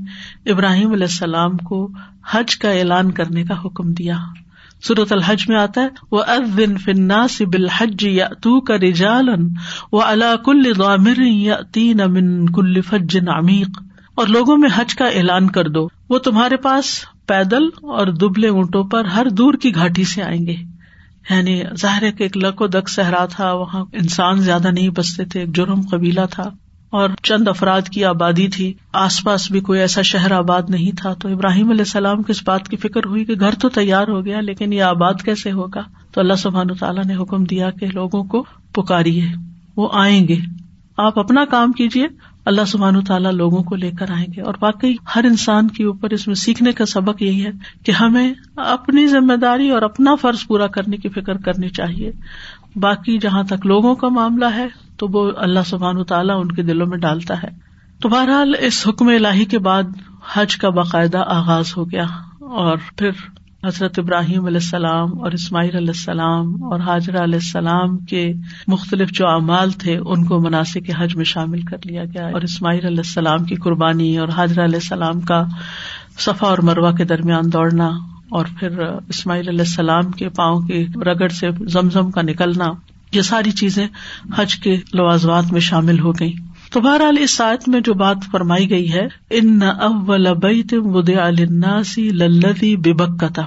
ابراہیم 0.46 0.92
علیہ 0.92 1.04
السلام 1.04 1.56
کو 1.56 1.90
حج 2.30 2.56
کا 2.56 2.70
اعلان 2.70 3.10
کرنے 3.10 3.44
کا 3.44 3.54
حکم 3.64 3.92
دیا۔ 3.92 4.16
صورت 4.82 5.12
الحج 5.12 5.44
میں 5.48 5.56
آتا 5.56 5.80
ہے 5.80 5.88
وہ 6.10 6.22
ادن 6.26 6.76
فنا 6.76 7.28
سے 7.28 7.46
بالحج 7.46 8.04
یا 8.04 8.28
تو 8.42 8.60
کا 8.60 8.76
رجالن 8.76 9.48
و 9.92 10.02
اللہ 10.04 10.36
کل 10.44 10.72
غامر 10.78 11.20
یا 11.20 11.56
تین 11.72 12.00
امن 12.00 12.46
کل 12.46 12.80
فجن 12.80 13.28
عمیق 13.28 13.82
اور 14.14 14.26
لوگوں 14.26 14.56
میں 14.56 14.68
حج 14.74 14.94
کا 14.94 15.04
اعلان 15.04 15.50
کر 15.50 15.68
دو۔ 15.68 15.88
وہ 16.08 16.18
تمہارے 16.18 16.56
پاس 16.56 16.84
پیدل 17.26 17.64
اور 17.64 18.06
دبلے 18.06 18.48
اونٹوں 18.48 18.84
پر 18.84 19.04
ہر 19.04 19.26
دور 19.28 19.54
کی 19.54 19.74
گھاٹی 19.74 20.04
سے 20.04 20.22
آئیں 20.22 20.46
گے۔ 20.46 20.75
یعنی 21.30 21.62
ظاہر 21.80 22.02
ہے 22.02 22.12
کہ 22.12 22.22
ایک 22.22 22.36
لک 22.36 22.60
و 22.60 22.66
دک 22.66 22.88
صحرا 22.88 23.26
تھا، 23.26 23.52
وہاں 23.52 23.84
انسان 23.92 24.40
زیادہ 24.40 24.68
نہیں 24.68 24.88
بستے 24.88 25.24
تھے، 25.24 25.40
ایک 25.40 25.56
جرم 25.56 25.80
قبیلہ 25.90 26.20
تھا 26.30 26.50
اور 26.90 27.10
چند 27.22 27.48
افراد 27.48 27.80
کی 27.80 28.04
آبادی 28.04 28.48
تھی۔ 28.48 28.74
آس 28.92 29.24
پاس 29.24 29.50
بھی 29.50 29.60
کوئی 29.60 29.80
ایسا 29.80 30.02
شہر 30.02 30.32
آباد 30.32 30.62
نہیں 30.68 30.96
تھا۔ 30.96 31.12
تو 31.12 31.28
ابراہیم 31.28 31.70
علیہ 31.70 31.80
السلام 31.80 32.22
کو 32.22 32.32
اس 32.32 32.42
بات 32.46 32.68
کی 32.68 32.76
فکر 32.76 33.04
ہوئی 33.04 33.24
کہ 33.24 33.34
گھر 33.40 33.54
تو 33.54 33.68
تیار 33.68 34.08
ہو 34.08 34.24
گیا، 34.24 34.40
لیکن 34.40 34.72
یہ 34.72 34.82
آباد 34.82 35.14
کیسے 35.24 35.52
ہوگا؟ 35.52 35.80
تو 36.12 36.20
اللہ 36.20 36.34
سبحان 36.34 36.66
تعالیٰ 36.80 37.04
نے 37.04 37.16
حکم 37.16 37.44
دیا 37.44 37.70
کہ 37.70 37.86
لوگوں 37.86 38.24
کو 38.24 38.44
پکاریے، 38.72 39.28
وہ 39.76 39.88
آئیں 39.92 40.28
گے۔ 40.28 40.36
آپ 40.96 41.18
اپنا 41.18 41.44
کام 41.44 41.72
کیجیے 41.72 42.06
اللہ 42.46 42.64
سبحان 42.66 43.04
تعالیٰ 43.04 43.32
لوگوں 43.32 43.62
کو 43.62 43.76
لے 43.76 43.90
کر 43.90 44.10
آئیں 44.10 44.26
گے 44.36 44.40
اور 44.40 44.54
واقعی 44.62 44.94
ہر 45.16 45.24
انسان 45.24 45.68
کے 45.68 45.84
اوپر 45.84 46.10
اس 46.10 46.26
میں 46.26 46.34
سیکھنے 46.34 46.72
کا 46.72 46.86
سبق 46.86 47.22
یہی 47.22 47.44
ہے 47.44 47.50
کہ 47.84 47.92
ہمیں 47.92 48.34
اپنی 48.56 49.06
ذمہ 49.06 49.32
داری 49.32 49.70
اور 49.70 49.82
اپنا 49.82 50.14
فرض 50.14 50.46
پورا 50.46 50.66
کرنے 50.66 50.96
کی 50.96 51.08
فکر 51.08 51.36
کرنی 51.36 51.68
چاہیے۔ 51.68 52.12
باقی 52.76 53.18
جہاں 53.18 53.42
تک 53.42 53.66
لوگوں 53.66 53.94
کا 53.94 54.08
معاملہ 54.08 54.44
ہے 54.44 54.66
تو 54.96 55.08
وہ 55.08 55.32
اللہ 55.36 55.60
سبحان 55.66 56.04
تعالیٰ 56.04 56.40
ان 56.40 56.52
کے 56.52 56.62
دلوں 56.62 56.86
میں 56.86 56.98
ڈالتا 56.98 57.42
ہے۔ 57.42 57.48
تو 58.00 58.08
بہرحال 58.08 58.52
اس 58.60 58.88
حکم 58.88 59.08
الہی 59.08 59.44
کے 59.44 59.58
بعد 59.58 59.82
حج 60.34 60.56
کا 60.56 60.68
باقاعدہ 60.68 61.18
آغاز 61.18 61.76
ہو 61.76 61.90
گیا 61.90 62.04
اور 62.40 62.78
پھر 62.96 63.10
حضرت 63.66 63.98
ابراہیم 63.98 64.44
علیہ 64.46 64.60
السلام 64.62 65.18
اور 65.20 65.32
اسماعیل 65.32 65.76
علیہ 65.76 65.88
السلام 65.88 66.62
اور 66.64 66.80
حاجرہ 66.80 67.22
علیہ 67.22 67.38
السلام 67.42 67.96
کے 68.10 68.22
مختلف 68.68 69.10
جو 69.12 69.26
اعمال 69.28 69.70
تھے، 69.70 69.96
ان 69.96 70.24
کو 70.24 70.40
مناسب 70.40 70.90
حج 70.98 71.16
میں 71.16 71.24
شامل 71.24 71.62
کر 71.62 71.76
لیا 71.84 72.04
گیا 72.04 72.26
اور 72.26 72.42
اسماعیل 72.42 72.86
علیہ 72.86 72.98
السلام 72.98 73.44
کی 73.44 73.54
قربانی 73.54 74.16
اور 74.18 74.28
حاجرہ 74.28 74.64
علیہ 74.64 74.82
السلام 74.82 75.20
کا 75.20 75.42
صفا 76.18 76.46
اور 76.46 76.58
مروا 76.58 76.92
کے 76.92 77.04
درمیان 77.04 77.52
دوڑنا 77.52 77.90
اور 78.30 78.46
پھر 78.58 78.78
اسماعیل 79.08 79.48
علیہ 79.48 79.60
السلام 79.60 80.10
کے 80.10 80.28
پاؤں 80.28 80.60
کے 80.60 80.84
رگڑ 81.06 81.28
سے 81.28 81.50
زمزم 81.68 82.10
کا 82.10 82.22
نکلنا، 82.22 82.72
یہ 83.12 83.22
ساری 83.22 83.50
چیزیں 83.50 83.86
حج 84.36 84.56
کے 84.56 84.76
لوازوات 84.94 85.52
میں 85.52 85.60
شامل 85.60 86.00
ہو 86.00 86.12
گئی 86.12 86.32
تو 86.76 86.80
بہرحال 86.80 87.16
اس 87.20 87.36
سائت 87.36 87.68
میں 87.68 87.80
جو 87.80 87.94
بات 87.94 88.16
فرمائی 88.32 88.70
گئی 88.70 88.92
ہے 88.92 89.08
ان 89.30 89.62
اول 89.62 90.28
بیت 90.34 90.74
وضع 90.76 91.30
للناس 91.30 91.98
للذی 91.98 92.76
ببکتا 92.76 93.42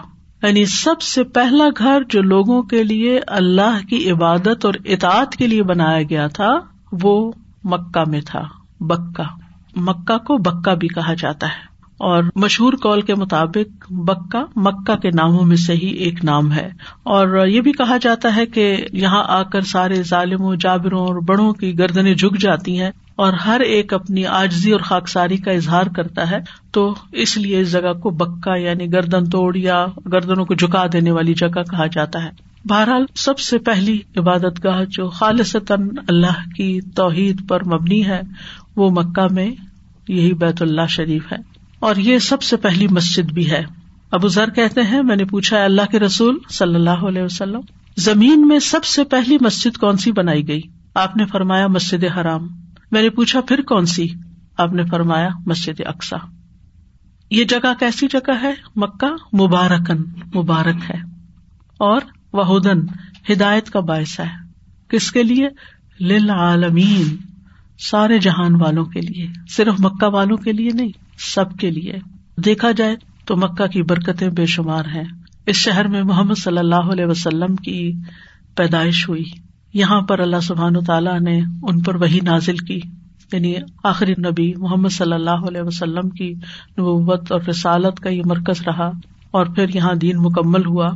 یعنی 0.48 0.66
سب 0.66 1.02
سے 1.02 1.24
پہلا 1.24 1.64
گھر 1.78 2.02
جو 2.10 2.22
لوگوں 2.22 2.62
کے 2.62 2.84
لیے 2.84 3.20
اللہ 3.28 3.88
کی 3.90 4.12
عبادت 4.12 4.66
اور 4.66 4.74
اطاعت 4.86 5.36
کے 5.36 5.48
لیے 5.48 5.64
بنایا 5.64 6.02
گیا 6.02 6.28
تھا، 6.28 6.60
وہ 6.92 7.32
مکہ 7.64 8.10
میں 8.10 8.22
تھا 8.26 8.42
بکا 8.80 9.24
مکہ 9.76 10.18
کو 10.18 10.38
بکا 10.38 10.74
بھی 10.74 10.88
کہا 10.88 11.14
جاتا 11.14 11.48
ہے۔ 11.48 11.70
اور 11.98 12.24
مشہور 12.36 12.74
کال 12.74 13.02
کے 13.02 13.16
مطابق 13.16 13.92
بکا 13.92 14.44
مکہ 14.56 14.96
کے 14.96 15.10
ناموں 15.10 15.46
میں 15.46 15.58
سے 15.58 15.74
ہی 15.74 15.88
ایک 15.88 16.26
نام 16.26 16.54
ہے۔ 16.54 16.70
اور 17.04 17.48
یہ 17.48 17.62
بھی 17.62 17.72
کہا 17.72 17.98
جاتا 18.02 18.36
ہے 18.36 18.46
کہ 18.46 18.86
یہاں 18.94 19.24
آ 19.28 19.44
کر 19.44 19.62
سارے 19.62 20.04
ظالموں، 20.04 20.56
جابروں 20.56 21.00
اور 21.00 21.16
بڑوں 21.16 21.54
کی 21.54 21.80
گردنیں 21.80 22.14
جھک 22.14 22.38
جاتی 22.40 22.82
ہیں۔ 22.82 22.92
اور 23.20 23.34
ہر 23.34 23.60
ایک 23.60 23.94
اپنی 23.94 24.26
آجزی 24.26 24.72
اور 24.72 24.80
خاکساری 24.80 25.38
کا 25.38 25.52
اظہار 25.52 25.84
کرتا 25.96 26.32
ہے، 26.32 26.38
تو 26.72 26.96
اس 27.12 27.38
لیے 27.38 27.60
اس 27.60 27.72
جگہ 27.72 27.94
کو 27.94 28.10
بکا 28.10 28.56
یعنی 28.56 28.94
گردن 28.94 29.26
توڑ 29.26 29.58
یا 29.58 29.86
گردنوں 30.14 30.46
کو 30.46 30.54
جھکا 30.54 30.86
دینے 30.94 31.12
والی 31.12 31.34
جگہ 31.34 31.64
کہا 31.64 31.86
جاتا 31.86 32.24
ہے۔ 32.24 32.30
بہرحال، 32.66 33.06
سب 33.16 33.40
سے 33.40 33.58
پہلی 33.58 34.00
عبادت 34.18 34.66
گاہ 34.66 34.84
جو 34.90 35.10
خالصتاً 35.10 35.90
اللہ 36.08 36.56
کی 36.56 36.80
توحید 36.96 37.48
پر 37.48 37.64
مبنی 37.64 38.06
ہے، 38.06 38.22
وہ 38.76 38.90
مکہ 38.90 39.34
میں 39.34 39.52
یہی 40.08 40.34
بیت 40.34 40.62
اللہ 40.62 40.88
شریف 40.90 41.32
ہے۔ 41.32 41.38
اور 41.80 41.96
یہ 41.96 42.18
سب 42.18 42.42
سے 42.42 42.58
پہلی 42.58 42.88
مسجد 42.88 43.32
بھی 43.32 43.52
ہے۔ 43.52 43.64
ابو 44.12 44.28
ذر 44.28 44.50
کہتے 44.50 44.82
ہیں، 44.82 45.02
میں 45.02 45.16
نے 45.16 45.26
پوچھا 45.26 45.64
اللہ 45.64 45.92
کے 45.92 46.00
رسول 46.00 46.38
صلی 46.50 46.76
اللہ 46.76 46.90
علیہ 46.90 47.24
وسلم، 47.24 47.62
زمین 47.98 48.48
میں 48.48 48.60
سب 48.60 48.86
سے 48.86 49.04
پہلی 49.04 49.38
مسجد 49.42 49.78
کون 49.78 49.98
سی 49.98 50.12
بنائی 50.12 50.48
گئی؟ 50.48 50.62
آپ 50.96 51.18
نے 51.18 51.26
فرمایا 51.26 51.68
مسجد 51.68 52.04
حرام۔ 52.18 52.48
میں 52.92 53.02
نے 53.02 53.10
پوچھا، 53.10 53.42
پھر 53.42 53.62
کون 53.62 53.86
سی؟ 53.86 54.08
آپ 54.58 54.74
نے 54.74 54.84
فرمایا، 54.84 55.30
مسجد 55.46 55.82
اقسا 55.86 56.18
یہ 57.32 57.44
جگہ 57.44 57.74
کیسی 57.80 58.08
جگہ 58.12 58.34
ہے؟ 58.42 58.54
مکہ 58.76 59.42
مبارکن، 59.42 60.02
مبارک 60.36 60.92
ہے۔ 60.92 60.98
اور 61.78 62.02
وہدن 62.34 62.82
ہدایت 63.32 63.70
کا 63.70 63.80
باعث 63.80 64.20
ہے۔ 64.20 64.30
کس 64.88 65.12
کے 65.12 65.24
لیے؟ 65.24 65.48
للعالمین، 66.00 67.16
سارے 67.80 68.20
جہان 68.20 68.62
والوں 68.62 68.86
کے 68.86 69.02
لیے۔ 69.02 69.28
صرف 69.50 69.74
مکہ 69.80 70.08
والوں 70.08 70.38
کے 70.38 70.52
لیے 70.52 70.70
نہیں، 70.74 70.90
سب 71.18 71.58
کے 71.60 71.72
لیے۔ 71.72 71.94
دیکھا 72.38 72.72
جائے 72.72 72.96
تو 73.26 73.38
مکہ 73.38 73.68
کی 73.68 73.82
برکتیں 73.84 74.30
بے 74.30 74.46
شمار 74.46 74.86
ہیں۔ 74.86 75.04
اس 75.46 75.56
شہر 75.56 75.88
میں 75.88 76.04
محمد 76.04 76.38
صلی 76.38 76.58
اللہ 76.58 76.76
علیہ 76.76 77.06
وسلم 77.06 77.56
کی 77.56 77.94
پیدائش 78.56 79.10
ہوئی۔ 79.10 79.49
یہاں 79.74 80.02
پر 80.02 80.20
اللہ 80.20 80.40
سبحان 80.40 80.84
تعالیٰ 80.84 81.20
نے 81.20 81.42
ان 81.64 81.82
پر 81.82 81.96
وہی 81.96 82.20
نازل 82.24 82.58
کی 82.58 82.80
یعنی 83.34 83.56
آخری 83.84 84.14
نبی 84.18 84.54
محمد 84.56 84.90
صلی 84.90 85.14
اللہ 85.14 85.30
علیہ 85.30 85.62
وسلم 85.62 86.10
کی 86.10 86.34
نبوت 86.78 87.32
اور 87.32 87.42
رسالت 87.50 88.00
کا 88.00 88.10
یہ 88.10 88.22
مرکز 88.26 88.62
رہا 88.68 88.92
اور 89.32 89.46
پھر 89.46 89.76
یہاں 89.76 89.94
دین 89.94 90.18
مکمل 90.18 90.66
ہوا۔ 90.66 90.92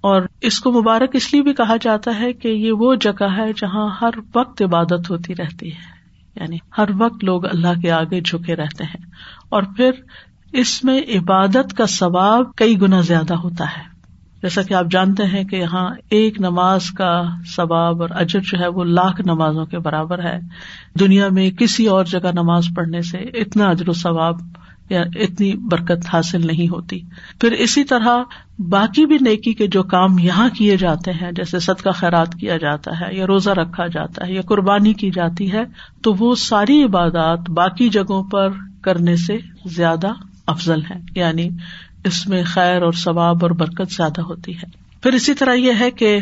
اور 0.00 0.22
اس 0.40 0.60
کو 0.60 0.72
مبارک 0.72 1.10
اس 1.12 1.32
لیے 1.32 1.42
بھی 1.42 1.54
کہا 1.54 1.74
جاتا 1.80 2.18
ہے 2.20 2.32
کہ 2.32 2.48
یہ 2.48 2.72
وہ 2.72 2.94
جگہ 2.94 3.36
ہے 3.36 3.52
جہاں 3.56 3.88
ہر 4.00 4.10
وقت 4.34 4.62
عبادت 4.62 5.10
ہوتی 5.10 5.34
رہتی 5.34 5.68
ہے 5.72 5.94
یعنی 6.40 6.56
ہر 6.78 6.88
وقت 6.98 7.24
لوگ 7.24 7.44
اللہ 7.44 7.80
کے 7.82 7.90
آگے 7.90 8.20
جھکے 8.20 8.56
رہتے 8.56 8.84
ہیں۔ 8.84 9.06
اور 9.48 9.62
پھر 9.76 9.90
اس 10.52 10.84
میں 10.84 11.00
عبادت 11.14 11.74
کا 11.76 11.86
ثواب 11.86 12.54
کئی 12.56 12.80
گنا 12.80 13.00
زیادہ 13.00 13.34
ہوتا 13.34 13.64
ہے۔ 13.64 13.93
جیسا 14.44 14.62
کہ 14.62 14.74
آپ 14.74 14.84
جانتے 14.90 15.24
ہیں 15.24 15.44
کہ 15.44 15.56
یہاں 15.56 15.90
ایک 16.10 16.40
نماز 16.40 16.90
کا 16.90 17.24
ثواب 17.56 18.02
اور 18.02 18.10
اجر 18.10 18.40
جو 18.40 18.58
ہے 18.60 18.68
وہ 18.68 18.84
لاکھ 18.84 19.20
نمازوں 19.20 19.66
کے 19.66 19.78
برابر 19.78 20.24
ہے۔ 20.24 20.38
دنیا 21.00 21.28
میں 21.28 21.50
کسی 21.50 21.86
اور 21.86 22.04
جگہ 22.04 22.32
نماز 22.34 22.66
پڑھنے 22.76 23.02
سے 23.02 23.18
اتنا 23.18 23.68
اجر 23.68 23.88
و 23.88 23.92
ثواب 23.92 24.40
یا 24.90 25.00
اتنی 25.00 25.52
برکت 25.54 26.06
حاصل 26.12 26.46
نہیں 26.46 26.68
ہوتی۔ 26.68 27.00
پھر 27.40 27.52
اسی 27.52 27.84
طرح 27.84 28.16
باقی 28.58 29.06
بھی 29.06 29.18
نیکی 29.20 29.52
کے 29.52 29.66
جو 29.66 29.82
کام 29.82 30.18
یہاں 30.18 30.48
کیے 30.48 30.76
جاتے 30.76 31.12
ہیں، 31.12 31.32
جیسے 31.32 31.58
سد 31.58 31.80
کا 31.82 31.90
خیرات 31.90 32.34
کیا 32.34 32.56
جاتا 32.56 33.00
ہے 33.00 33.14
یا 33.14 33.26
روزہ 33.26 33.50
رکھا 33.50 33.86
جاتا 33.86 34.26
ہے 34.26 34.32
یا 34.32 34.42
قربانی 34.42 34.92
کی 34.92 35.10
جاتی 35.10 35.52
ہے، 35.52 35.62
تو 36.02 36.14
وہ 36.18 36.34
ساری 36.34 36.84
عبادات 36.84 37.50
باقی 37.50 37.88
جگہوں 37.88 38.22
پر 38.22 38.48
کرنے 38.82 39.16
سے 39.16 39.38
زیادہ 39.66 40.12
افضل 40.46 40.80
ہے 40.80 41.00
یعنی 41.14 41.48
اس 42.04 42.28
میں 42.28 42.42
خیر 42.46 42.82
اور 42.82 42.92
ثواب 42.92 43.36
اور 43.42 43.50
برکت 43.50 43.92
زیادہ 43.92 44.20
ہوتی 44.20 44.56
ہے۔ 44.56 44.66
پھر 45.02 45.12
اسی 45.12 45.34
طرح 45.34 45.52
یہ 45.52 45.72
ہے 45.80 45.90
کہ 45.90 46.20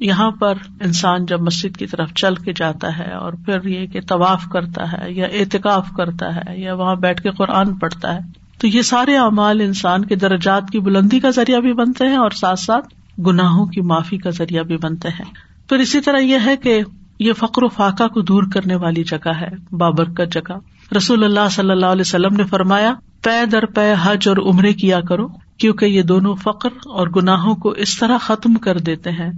یہاں 0.00 0.30
پر 0.30 0.54
انسان 0.80 1.26
جب 1.26 1.40
مسجد 1.40 1.76
کی 1.76 1.86
طرف 1.86 2.12
چل 2.14 2.34
کے 2.34 2.52
جاتا 2.52 2.98
ہے 2.98 3.14
اور 3.14 3.32
پھر 3.32 3.64
یہ 3.64 3.86
کہ 3.86 4.00
طواف 4.00 4.44
کرتا 4.52 4.92
ہے 4.92 5.12
یا 5.12 5.26
اعتکاف 5.26 5.88
کرتا 5.96 6.36
ہے 6.36 6.60
یا 6.60 6.74
وہاں 6.74 6.94
بیٹھ 6.94 7.22
کے 7.22 7.30
قرآن 7.30 7.74
پڑھتا 7.74 8.14
ہے، 8.14 8.20
تو 8.58 8.66
یہ 8.66 8.82
سارے 8.82 9.16
اعمال 9.16 9.60
انسان 9.60 10.04
کے 10.04 10.16
درجات 10.16 10.70
کی 10.72 10.80
بلندی 10.80 11.20
کا 11.20 11.30
ذریعہ 11.30 11.60
بھی 11.60 11.72
بنتے 11.72 12.06
ہیں 12.06 12.16
اور 12.16 12.30
ساتھ 12.30 12.60
ساتھ 12.60 13.20
گناہوں 13.20 13.66
کی 13.66 13.80
معافی 13.80 14.18
کا 14.18 14.30
ذریعہ 14.30 14.62
بھی 14.62 14.76
بنتے 14.76 15.08
ہیں۔ 15.08 15.30
پھر 15.68 15.76
اسی 15.76 16.00
طرح 16.00 16.18
یہ 16.18 16.38
ہے 16.46 16.56
کہ 16.56 16.82
یہ 17.18 17.32
فقر 17.32 17.62
و 17.62 17.68
فاقہ 17.68 18.08
کو 18.08 18.20
دور 18.20 18.42
کرنے 18.54 18.74
والی 18.74 19.04
جگہ 19.04 19.30
ہے، 19.40 19.76
بابرکت 19.76 20.32
جگہ۔ 20.32 20.52
رسول 20.96 21.24
اللہ 21.24 21.48
صلی 21.50 21.70
اللہ 21.70 21.86
علیہ 21.86 22.00
وسلم 22.00 22.36
نے 22.36 22.44
فرمایا 22.44 22.94
پے 23.22 23.46
در 23.46 23.66
پے 23.66 23.94
حج 24.02 24.28
اور 24.28 24.36
عمرے 24.36 24.72
کیا 24.72 25.00
کرو، 25.00 25.28
کیونکہ 25.28 25.84
یہ 25.84 26.02
دونوں 26.02 26.34
فخر 26.34 26.68
اور 26.86 27.08
گناہوں 27.16 27.54
کو 27.54 27.68
اس 27.68 27.98
طرح 27.98 28.18
ختم 28.18 28.54
کر 28.54 28.78
دیتے 28.78 29.10
ہیں 29.10 29.30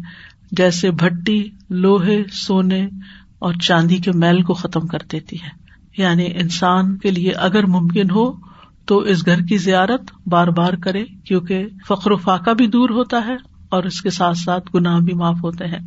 جیسے 0.53 0.91
بھٹی، 0.91 1.51
لوہے، 1.71 2.23
سونے 2.33 2.85
اور 3.39 3.55
چاندی 3.55 3.97
کے 3.97 4.13
میل 4.13 4.43
کو 4.43 4.55
ختم 4.55 4.87
کر 4.87 4.99
دیتی 5.13 5.37
ہے۔ 5.37 5.49
یعنی 5.99 6.27
انسان 6.35 6.97
کے 6.97 7.11
لیے 7.11 7.33
اگر 7.33 7.67
ممکن 7.67 8.11
ہو 8.11 8.33
تو 8.87 8.99
اس 8.99 9.27
گھر 9.27 9.41
کی 9.41 9.57
زیارت 9.57 10.03
بار 10.27 10.47
بار 10.47 10.73
کرے، 10.73 11.05
کیونکہ 11.05 11.67
فخر 11.89 12.11
و 12.11 12.17
فاقہ 12.17 12.51
بھی 12.51 12.67
دور 12.67 12.91
ہوتا 12.91 13.27
ہے 13.27 13.35
اور 13.69 13.85
اس 13.85 14.01
کے 14.03 14.11
ساتھ 14.11 14.39
ساتھ 14.39 14.71
گناہ 14.75 15.01
بھی 15.01 15.15
معاف 15.15 15.37
ہوتے 15.43 15.67
ہیں۔ 15.67 15.79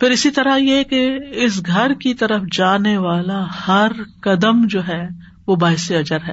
پھر 0.00 0.10
اسی 0.10 0.30
طرح 0.30 0.56
یہ 0.56 0.82
کہ 0.82 1.18
اس 1.32 1.66
گھر 1.66 1.94
کی 1.94 2.14
طرف 2.14 2.42
جانے 2.52 2.96
والا 2.96 3.44
ہر 3.68 3.92
قدم 4.20 4.66
جو 4.66 4.88
ہے 4.88 5.08
وہ 5.48 5.56
باعث 5.56 5.92
اجر 5.92 6.18
ہے۔ 6.28 6.32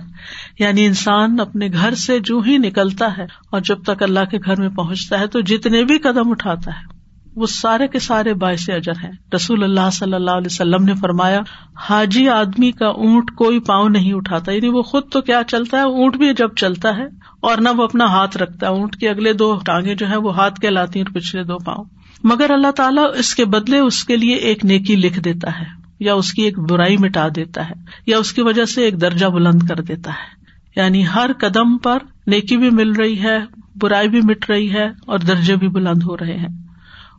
یعنی 0.59 0.85
انسان 0.85 1.39
اپنے 1.39 1.67
گھر 1.67 1.95
سے 1.95 2.19
جو 2.19 2.39
ہی 2.39 2.57
نکلتا 2.57 3.17
ہے 3.17 3.23
اور 3.23 3.61
جب 3.61 3.83
تک 3.83 4.03
اللہ 4.03 4.19
کے 4.31 4.37
گھر 4.45 4.59
میں 4.59 4.69
پہنچتا 4.69 5.19
ہے 5.19 5.27
تو 5.27 5.41
جتنے 5.41 5.83
بھی 5.83 5.97
قدم 5.97 6.29
اٹھاتا 6.29 6.71
ہے، 6.71 6.95
وہ 7.35 7.45
سارے 7.45 7.87
کے 7.87 7.99
سارے 7.99 8.33
باعث 8.33 8.69
اجر 8.69 8.91
ہیں۔ 9.03 9.11
رسول 9.35 9.63
اللہ 9.63 9.89
صلی 9.93 10.13
اللہ 10.13 10.31
علیہ 10.31 10.47
وسلم 10.51 10.83
نے 10.83 10.95
فرمایا، 10.95 11.39
حاجی 11.77 12.29
آدمی 12.29 12.71
کا 12.71 12.87
اونٹ 12.87 13.31
کوئی 13.31 13.59
پاؤں 13.59 13.89
نہیں 13.89 14.13
اٹھاتا۔ 14.13 14.51
یعنی 14.51 14.67
وہ 14.67 14.81
خود 14.81 15.03
تو 15.11 15.21
کیا 15.21 15.41
چلتا 15.47 15.77
ہے، 15.77 15.83
اونٹ 15.83 16.17
بھی 16.17 16.33
جب 16.33 16.55
چلتا 16.55 16.97
ہے 16.97 17.05
اور 17.39 17.57
نہ 17.57 17.69
وہ 17.69 17.83
اپنا 17.83 18.05
ہاتھ 18.05 18.37
رکھتا 18.37 18.67
ہے۔ 18.67 18.71
اونٹ 18.71 18.95
کے 18.95 19.09
اگلے 19.09 19.33
دو 19.33 19.59
ٹانگیں 19.65 19.95
جو 19.95 20.09
ہے 20.09 20.17
وہ 20.17 20.35
ہاتھ 20.35 20.61
کہلاتی 20.61 20.99
ہیں 20.99 21.05
اور 21.05 21.19
پچھلے 21.19 21.43
دو 21.43 21.57
پاؤں۔ 21.57 21.83
مگر 22.23 22.49
اللہ 22.49 22.71
تعالیٰ 22.71 23.05
اس 23.17 23.35
کے 23.35 23.45
بدلے 23.45 23.79
اس 23.79 24.03
کے 24.03 24.17
لیے 24.17 24.35
ایک 24.35 24.65
نیکی 24.65 24.95
لکھ 24.95 25.19
دیتا 25.19 25.59
ہے۔ 25.59 25.84
یا 25.99 26.13
اس 26.13 26.33
کی 26.33 26.41
ایک 26.41 26.59
برائی 26.59 26.97
مٹا 26.97 27.27
دیتا 27.35 27.69
ہے، 27.69 27.73
یا 28.05 28.17
اس 28.17 28.33
کی 28.33 28.41
وجہ 28.41 28.65
سے 28.65 28.81
ایک 28.81 29.01
درجہ 29.01 29.25
بلند 29.25 29.67
کر 29.67 29.75
دیتا 29.75 30.11
ہے۔ 30.11 30.45
یعنی 30.75 31.07
ہر 31.07 31.31
قدم 31.39 31.77
پر 31.77 31.97
نیکی 32.27 32.57
بھی 32.57 32.69
مل 32.69 32.91
رہی 32.91 33.23
ہے، 33.23 33.37
برائی 33.75 34.09
بھی 34.09 34.21
مٹ 34.21 34.49
رہی 34.49 34.73
ہے 34.73 34.85
اور 35.05 35.19
درجے 35.19 35.55
بھی 35.55 35.67
بلند 35.67 36.03
ہو 36.03 36.17
رہے 36.17 36.37
ہیں۔ 36.37 36.47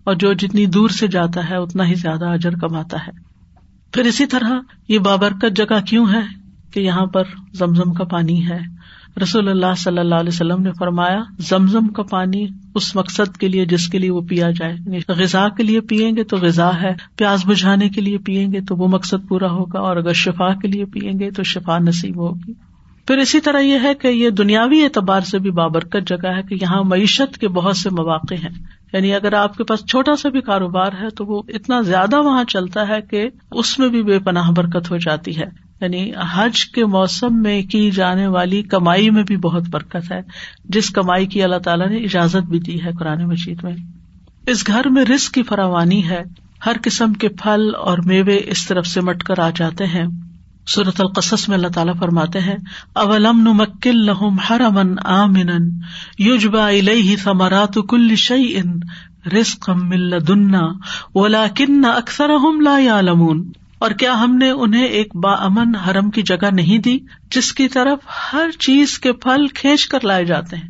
اور 0.05 0.15
جو 0.15 0.33
جتنی 0.33 0.67
دور 0.67 0.89
سے 0.89 1.07
جاتا 1.07 1.51
ہے، 1.51 1.57
اتنا 1.57 1.87
ہی 1.87 1.95
زیادہ 1.95 2.25
اجر 2.29 2.51
کماتا 2.51 3.07
ہے۔ 3.07 3.13
پھر 3.93 4.05
اسی 4.05 4.27
طرح 4.27 4.51
یہ 4.89 4.99
بابرکت 4.99 5.57
جگہ 5.57 5.81
کیوں 5.87 6.07
ہے 6.13 6.21
کہ 6.71 6.81
یہاں 6.81 7.07
پر 7.07 7.23
زمزم 7.53 7.93
کا 7.93 8.05
پانی 8.05 8.49
ہے؟ 8.49 8.59
رسول 9.23 9.49
اللہ 9.49 9.75
صلی 9.79 9.99
اللہ 9.99 10.15
علیہ 10.15 10.29
وسلم 10.29 10.63
نے 10.63 10.71
فرمایا، 10.79 11.23
زمزم 11.39 11.89
کا 11.89 12.03
پانی 12.03 12.47
اس 12.75 12.97
مقصد 12.97 13.37
کے 13.37 13.49
لیے 13.49 13.65
جس 13.65 13.89
کے 13.89 13.99
لیے 13.99 14.11
وہ 14.11 14.21
پیا 14.21 14.51
جائے 14.51 14.75
یعنی 14.87 14.99
غذا 15.09 15.49
کے 15.49 15.63
لیے 15.63 15.81
پیئیں 15.81 16.17
گے 16.17 16.25
تو 16.25 16.37
غذا 16.37 16.71
ہے، 16.83 16.93
پیاز 17.17 17.47
بجھانے 17.47 17.89
کے 17.89 18.01
لیے 18.01 18.19
پیئیں 18.19 18.53
گے 18.53 18.61
تو 18.61 18.77
وہ 18.77 18.89
مقصد 18.89 19.29
پورا 19.29 19.51
ہوگا، 19.51 19.79
اور 19.79 19.97
اگر 19.97 20.13
شفا 20.13 20.55
کے 20.55 20.69
لیے 20.69 20.85
پیئیں 20.85 21.19
گے 21.19 21.31
تو 21.31 21.43
شفا 21.43 21.79
نصیب 21.79 22.17
ہوگی۔ 22.17 22.53
پھر 23.07 23.19
اسی 23.19 23.41
طرح 23.41 23.61
یہ 23.61 23.79
ہے 23.83 23.95
کہ 23.95 24.09
یہ 24.09 24.31
دنیاوی 24.31 24.85
اعتبار 24.85 25.21
سے 25.21 25.39
بھی 25.39 25.51
بابرکت 25.51 26.09
جگہ 26.09 26.29
ہے 26.37 26.43
کہ 26.43 26.55
یہاں 26.63 26.83
معیشت 26.83 27.39
کے 27.39 27.49
بہت 27.49 27.77
سے 27.77 27.91
مواقع 27.91 28.35
ہیں۔ 28.35 28.51
یعنی 28.93 29.15
اگر 29.15 29.33
آپ 29.33 29.57
کے 29.57 29.65
پاس 29.65 29.85
چھوٹا 29.87 30.17
سا 30.17 30.29
بھی 30.29 30.41
کاروبار 30.41 30.93
ہے 31.01 31.11
تو 31.11 31.25
وہ 31.27 31.43
اتنا 31.49 31.81
زیادہ 31.81 32.23
وہاں 32.23 32.45
چلتا 32.45 32.89
ہے 32.89 33.01
کہ 33.11 33.29
اس 33.53 33.79
میں 33.79 33.89
بھی 33.89 34.03
بے 34.03 34.19
پناہ 34.19 34.51
برکت 34.51 34.91
ہو 34.91 34.97
جاتی 34.97 35.37
ہے۔ 35.39 35.66
یعنی 35.81 36.13
حج 36.35 36.65
کے 36.65 36.85
موسم 36.85 37.43
میں 37.43 37.63
کی 37.63 37.91
جانے 37.91 38.27
والی 38.27 38.63
کمائی 38.63 39.11
میں 39.11 39.23
بھی 39.23 39.37
بہت 39.37 39.63
برکت 39.71 40.13
ہے۔ 40.13 40.21
جس 40.65 40.91
کمائی 40.91 41.27
کی 41.27 41.43
اللہ 41.43 41.59
تعالیٰ 41.59 41.89
نے 41.89 41.97
اجازت 41.97 42.49
بھی 42.49 42.59
دی 42.59 42.85
ہے 42.85 42.91
قرآن 42.99 43.25
مجید 43.25 43.63
میں۔ 43.63 43.77
اس 44.47 44.67
گھر 44.67 44.89
میں 44.89 45.05
رسک 45.05 45.35
کی 45.35 45.43
فراوانی 45.43 46.09
ہے۔ 46.09 46.23
ہر 46.67 46.77
قسم 46.83 47.13
کے 47.13 47.29
پھل 47.29 47.71
اور 47.81 47.99
میوے 48.05 48.41
اس 48.47 48.67
طرف 48.67 48.87
سے 48.87 49.01
مٹ 49.01 49.23
کر 49.23 49.39
آ 49.39 49.51
جاتے 49.57 49.87
ہیں۔ 49.87 50.07
صورت 50.69 51.01
القصص 51.01 51.49
میں 51.49 51.57
اللہ 51.57 51.69
تعالیٰ 51.69 51.95
فرماتے 51.99 52.41
ہیں، 52.41 52.57
اولم 52.93 53.41
نمکل 53.41 54.07
لہم 54.07 54.37
ہر 54.51 54.61
امن 54.61 54.95
آمن 55.05 55.51
یوجبا 56.19 56.69
الہ 56.69 57.17
ثمرات 57.17 57.79
کل 57.89 58.17
شعی 58.17 58.57
ان 58.57 58.73
رسق 59.37 59.71
مل 59.71 60.27
دنا 60.29 60.61
اولا 61.13 61.47
کن 61.57 61.85
اکثر 61.85 62.29
لا 62.63 62.79
یعلمون۔ 62.79 63.53
اور 63.79 63.91
کیا 63.91 64.21
ہم 64.21 64.37
نے 64.37 64.51
انہیں 64.51 64.87
ایک 64.87 65.17
با 65.17 65.33
امن 65.33 65.75
حرم 65.75 66.11
کی 66.11 66.23
جگہ 66.23 66.51
نہیں 66.53 66.79
دی 66.79 66.99
جس 67.31 67.53
کی 67.53 67.69
طرف 67.69 67.99
ہر 68.33 68.51
چیز 68.59 68.99
کے 68.99 69.13
پھل 69.13 69.47
کھینچ 69.47 69.89
کر 69.89 69.99
لائے 70.03 70.25
جاتے 70.25 70.57
ہیں؟ 70.57 70.69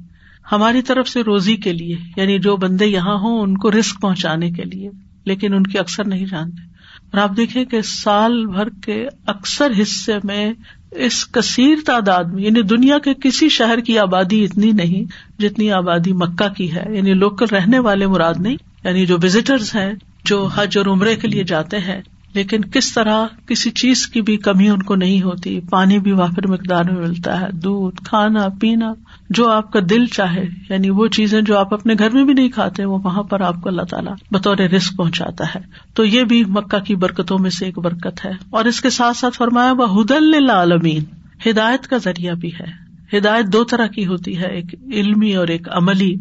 ہماری 0.52 0.82
طرف 0.82 1.08
سے 1.08 1.22
روزی 1.22 1.56
کے 1.56 1.72
لیے 1.72 1.96
یعنی 2.16 2.38
جو 2.38 2.56
بندے 2.56 2.86
یہاں 2.86 3.14
ہوں، 3.14 3.40
ان 3.40 3.58
کو 3.58 3.70
رسک 3.70 4.00
پہنچانے 4.00 4.50
کے 4.50 4.62
لیے، 4.62 4.90
لیکن 5.24 5.54
ان 5.54 5.62
کی 5.62 5.78
اکثر 5.78 6.06
نہیں 6.06 6.26
جانتے۔ 6.26 6.62
اور 7.10 7.18
آپ 7.18 7.36
دیکھیں 7.36 7.64
کہ 7.64 7.82
سال 7.82 8.46
بھر 8.46 8.68
کے 8.68 9.08
اکثر 9.26 9.72
حصے 9.82 10.12
میں 10.24 10.52
اس 10.90 11.26
کثیر 11.26 11.76
تعداد 11.86 12.24
میں 12.24 12.42
یعنی 12.42 12.62
دنیا 12.62 12.98
کے 12.98 13.14
کسی 13.14 13.48
شہر 13.48 13.80
کی 13.80 13.98
آبادی 13.98 14.44
اتنی 14.44 14.72
نہیں 14.72 15.04
جتنی 15.42 15.72
آبادی 15.72 16.12
مکہ 16.12 16.48
کی 16.48 16.74
ہے 16.74 16.84
یعنی 16.90 17.12
لوکل 17.14 17.46
رہنے 17.52 17.78
والے 17.78 18.06
مراد 18.06 18.34
نہیں 18.38 18.56
یعنی 18.84 19.06
جو 19.06 19.16
وزٹرز 19.22 19.74
ہیں، 19.74 19.92
جو 20.24 20.48
حج 20.54 20.78
اور 20.78 20.86
عمرے 20.86 21.16
کے 21.16 21.28
لیے 21.28 21.44
جاتے 21.44 21.78
ہیں 21.78 22.02
لیکن 22.36 22.60
کس 22.60 22.92
طرح 22.92 23.26
کسی 23.46 23.70
چیز 23.70 24.06
کی 24.06 24.22
بھی 24.22 24.36
کمی 24.36 24.68
ان 24.68 24.82
کو 24.82 24.94
نہیں 24.94 25.22
ہوتی، 25.22 25.60
پانی 25.70 25.98
بھی 25.98 26.12
وافر 26.12 26.46
مقدار 26.46 26.84
میں 26.84 27.08
ملتا 27.08 27.40
ہے، 27.40 27.46
دودھ، 27.52 27.96
کھانا، 28.04 28.46
پینا، 28.60 28.92
جو 29.30 29.48
آپ 29.48 29.72
کا 29.72 29.80
دل 29.90 30.06
چاہے 30.06 30.44
یعنی 30.70 30.90
وہ 30.90 31.06
چیزیں 31.06 31.40
جو 31.40 31.58
آپ 31.58 31.74
اپنے 31.74 31.94
گھر 31.98 32.10
میں 32.10 32.24
بھی 32.24 32.34
نہیں 32.34 32.48
کھاتے، 32.48 32.84
وہ 32.84 32.98
وہاں 33.04 33.22
پر 33.22 33.40
آپ 33.40 33.60
کو 33.62 33.68
اللہ 33.68 33.82
تعالیٰ 33.82 34.14
بطور 34.30 34.56
رسک 34.56 34.96
پہنچاتا 34.96 35.44
ہے۔ 35.54 35.60
تو 35.94 36.04
یہ 36.04 36.24
بھی 36.24 36.44
مکہ 36.44 36.78
کی 36.84 36.94
برکتوں 36.94 37.38
میں 37.38 37.50
سے 37.50 37.64
ایک 37.64 37.78
برکت 37.78 38.24
ہے۔ 38.24 38.30
اور 38.50 38.64
اس 38.64 38.80
کے 38.80 38.90
ساتھ 38.90 39.16
ساتھ 39.16 39.36
فرمایا 39.36 39.72
وہ 39.72 40.02
حدل 40.02 40.50
عالمین 40.50 41.04
ہدایت 41.48 41.86
کا 41.86 41.96
ذریعہ 41.96 42.34
بھی 42.34 42.50
ہے۔ 42.60 42.86
ہدایت 43.18 43.52
دو 43.52 43.64
طرح 43.64 43.86
کی 43.86 44.06
ہوتی 44.06 44.38
ہے، 44.38 44.46
ایک 44.46 44.74
علمی 44.92 45.36
اور 45.36 45.48
ایک 45.48 45.68
عملی۔ 45.70 46.14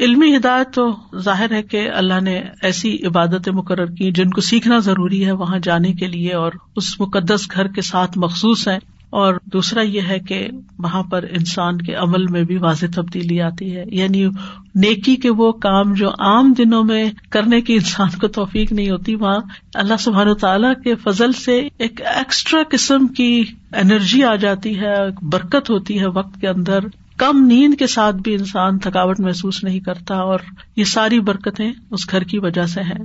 علمی 0.00 0.36
ہدایت 0.36 0.74
تو 0.74 0.96
ظاہر 1.16 1.52
ہے 1.52 1.62
کہ 1.62 1.90
اللہ 1.94 2.20
نے 2.20 2.42
ایسی 2.62 2.98
عبادتیں 3.06 3.52
مقرر 3.52 3.86
کی 3.86 4.10
جن 4.10 4.30
کو 4.30 4.40
سیکھنا 4.40 4.78
ضروری 4.78 5.26
ہے 5.26 5.32
وہاں 5.32 5.58
جانے 5.58 5.92
کے 5.92 6.06
لیے 6.06 6.34
اور 6.34 6.52
اس 6.76 7.00
مقدس 7.00 7.48
گھر 7.54 7.66
کے 7.66 7.82
ساتھ 7.82 8.18
مخصوص 8.18 8.68
ہے 8.68 8.78
اور 9.10 9.34
دوسرا 9.44 9.82
یہ 9.82 10.00
ہے 10.08 10.18
کہ 10.18 10.48
وہاں 10.78 11.02
پر 11.02 11.22
انسان 11.22 11.78
کے 11.78 11.94
عمل 11.94 12.26
میں 12.26 12.42
بھی 12.42 12.56
واضح 12.56 12.86
تبدیلی 12.94 13.40
آتی 13.40 13.76
ہے۔ 13.76 13.84
یعنی 13.86 14.26
نیکی 14.74 15.16
کے 15.16 15.30
وہ 15.30 15.52
کام 15.52 15.94
جو 15.94 16.08
عام 16.08 16.52
دنوں 16.58 16.84
میں 16.84 17.10
کرنے 17.30 17.60
کی 17.60 17.74
انسان 17.74 18.08
کو 18.20 18.28
توفیق 18.28 18.72
نہیں 18.72 18.90
ہوتی، 18.90 19.14
وہاں 19.14 19.38
اللہ 19.74 19.94
سبحان 19.98 20.28
و 20.28 20.34
تعالیٰ 20.34 20.72
کے 20.84 20.94
فضل 20.94 21.32
سے 21.32 21.68
ایک 21.78 22.02
ایکسٹرا 22.02 22.62
قسم 22.70 23.06
کی 23.06 23.44
انرجی 23.76 24.24
آ 24.24 24.34
جاتی 24.34 24.78
ہے، 24.80 24.94
برکت 25.22 25.70
ہوتی 25.70 26.00
ہے 26.00 26.06
وقت 26.06 26.40
کے 26.40 26.48
اندر۔ 26.48 26.78
کم 27.16 27.44
نیند 27.46 27.74
کے 27.78 27.86
ساتھ 27.86 28.16
بھی 28.16 28.34
انسان 28.34 28.78
تھکاوٹ 28.78 29.20
محسوس 29.20 29.64
نہیں 29.64 29.80
کرتا 29.80 30.16
اور 30.16 30.38
یہ 30.76 30.84
ساری 30.84 31.20
برکتیں 31.20 31.72
اس 31.90 32.10
گھر 32.10 32.22
کی 32.22 32.38
وجہ 32.38 32.66
سے 32.66 32.80
ہیں 32.80 33.04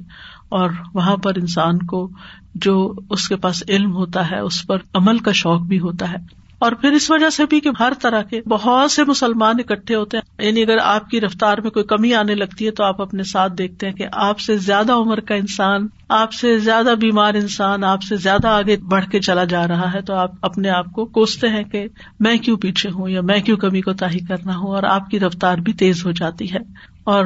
اور 0.50 0.70
وہاں 0.93 1.17
پر 1.17 1.36
انسان 1.36 1.78
کو 1.78 2.10
جو 2.56 2.93
اس 3.10 3.28
کے 3.28 3.36
پاس 3.36 3.63
علم 3.67 3.96
ہوتا 3.96 4.32
ہے، 4.32 4.39
اس 4.39 4.67
پر 4.67 4.78
عمل 4.93 5.17
کا 5.17 5.32
شوق 5.32 5.62
بھی 5.62 5.80
ہوتا 5.80 6.12
ہے۔ 6.12 6.46
اور 6.60 6.72
پھر 6.72 6.91
اس 6.91 7.12
وجہ 7.12 7.30
سے 7.30 7.46
بھی 7.46 7.60
کہ 7.60 7.70
ہر 7.80 7.93
طرح 8.02 8.22
کے 8.22 8.41
بہت 8.48 8.91
سے 8.91 9.04
مسلمان 9.04 9.56
اکٹھے 9.60 9.96
ہوتے 9.96 10.17
ہیں۔ 10.17 10.46
یعنی 10.46 10.62
اگر 10.62 10.78
آپ 10.84 11.10
کی 11.10 11.22
رفتار 11.22 11.58
میں 11.58 11.72
کوئی 11.72 11.86
کمی 11.86 12.13
آنے 12.13 12.36
لگتی 12.36 12.65
ہے 12.65 12.72
تو 12.72 12.84
آپ 12.84 13.02
اپنے 13.02 13.24
ساتھ 13.24 13.54
دیکھتے 13.54 13.88
ہیں 13.88 13.93
کہ 13.93 14.06
آپ 14.12 14.39
سے 14.39 14.58
زیادہ 14.58 14.93
عمر 14.93 15.20
کا 15.20 15.36
انسان، 15.36 15.88
آپ 16.10 16.34
سے 16.34 16.60
زیادہ 16.60 16.93
بیمار 17.02 17.34
انسان، 17.34 17.84
آپ 17.84 18.04
سے 18.04 18.15
زیادہ 18.15 18.48
آگے 18.48 18.78
بڑھ 18.78 19.06
کے 19.06 19.20
چلا 19.20 19.43
جا 19.43 19.67
رہا 19.67 19.93
ہے 19.93 20.02
تو 20.02 20.13
آپ 20.13 20.32
اپنے 20.41 20.70
آپ 20.70 20.86
کو 20.86 21.06
کوستے 21.06 21.50
ہیں 21.50 21.63
کہ 21.63 21.88
میں 22.20 22.38
کیوں 22.38 22.58
پیچھے 22.58 22.89
ہوں 22.89 23.10
یا 23.10 23.22
میں 23.22 23.39
کیوں 23.39 23.58
کمی 23.58 23.82
کو 23.82 23.93
تاہی 23.93 24.20
کرنا 24.20 24.58
ہوں 24.58 24.67
اور 24.67 24.84
آپ 24.84 25.10
کی 25.10 25.20
رفتار 25.20 25.58
بھی 25.58 25.74
تیز 25.74 26.06
ہو 26.06 26.12
جاتی 26.12 26.54
ہے۔ 26.54 26.60
اور 27.08 27.26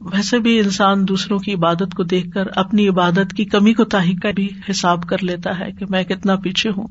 ویسے 0.00 0.38
بھی 0.38 0.58
انسان 0.58 1.08
دوسروں 1.08 1.38
کی 1.38 1.54
عبادت 1.54 1.94
کو 1.96 2.02
دیکھ 2.02 2.30
کر 2.30 2.44
اپنی 2.56 2.88
عبادت 2.88 3.32
کی 3.36 3.44
کمی 3.44 3.74
کو 3.74 3.84
تاہی 3.84 4.14
کا 4.14 4.30
بھی 4.30 4.48
حساب 4.70 5.02
کر 5.02 5.16
لیتا 5.22 5.58
ہے 5.58 5.72
کہ 5.72 5.86
میں 5.90 6.04
کتنا 6.04 6.36
پیچھے 6.36 6.70
ہوں۔ 6.70 6.86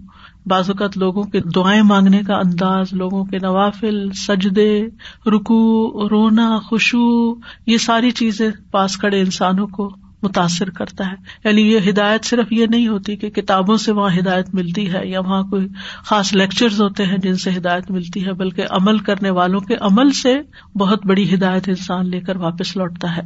بعض 0.45 0.69
اوقات 0.69 0.97
لوگوں 0.97 1.23
کے 1.23 1.39
دعائیں 1.55 1.81
مانگنے 1.81 2.21
کا 2.27 2.35
انداز، 2.35 2.93
لوگوں 2.93 3.25
کے 3.25 3.37
نوافل، 3.39 4.11
سجدے 4.11 4.85
رکو 5.25 6.09
رونا 6.09 6.59
خوشبو 6.59 7.35
یہ 7.67 7.77
ساری 7.77 8.11
چیزیں 8.11 8.51
پاس 8.71 8.97
کھڑے 8.97 9.19
انسانوں 9.19 9.67
کو 9.67 9.89
متاثر 10.23 10.69
کرتا 10.69 11.07
ہے۔ 11.07 11.15
یعنی 11.45 11.61
یہ 11.61 11.79
ہدایت 11.89 12.25
صرف 12.25 12.51
یہ 12.51 12.65
نہیں 12.65 12.87
ہوتی 12.87 13.15
کہ 13.15 13.29
کتابوں 13.29 13.77
سے 13.77 13.91
وہاں 13.91 14.17
ہدایت 14.19 14.45
ملتی 14.53 14.93
ہے 14.93 15.07
یا 15.07 15.19
وہاں 15.19 15.43
کوئی 15.43 15.67
خاص 16.05 16.33
لیکچر 16.33 16.65
ہوتے 16.65 17.05
ہیں 17.05 17.17
جن 17.17 17.35
سے 17.35 17.49
ہدایت 17.57 17.91
ملتی 17.91 18.25
ہے، 18.25 18.33
بلکہ 18.33 18.63
عمل 18.69 18.97
کرنے 18.97 19.29
والوں 19.29 19.59
کے 19.59 19.75
عمل 19.81 20.11
سے 20.11 20.37
بہت 20.77 21.05
بڑی 21.05 21.33
ہدایت 21.33 21.69
انسان 21.69 22.09
لے 22.09 22.19
کر 22.19 22.35
واپس 22.35 22.77
لوٹتا 22.77 23.17
ہے۔ 23.17 23.21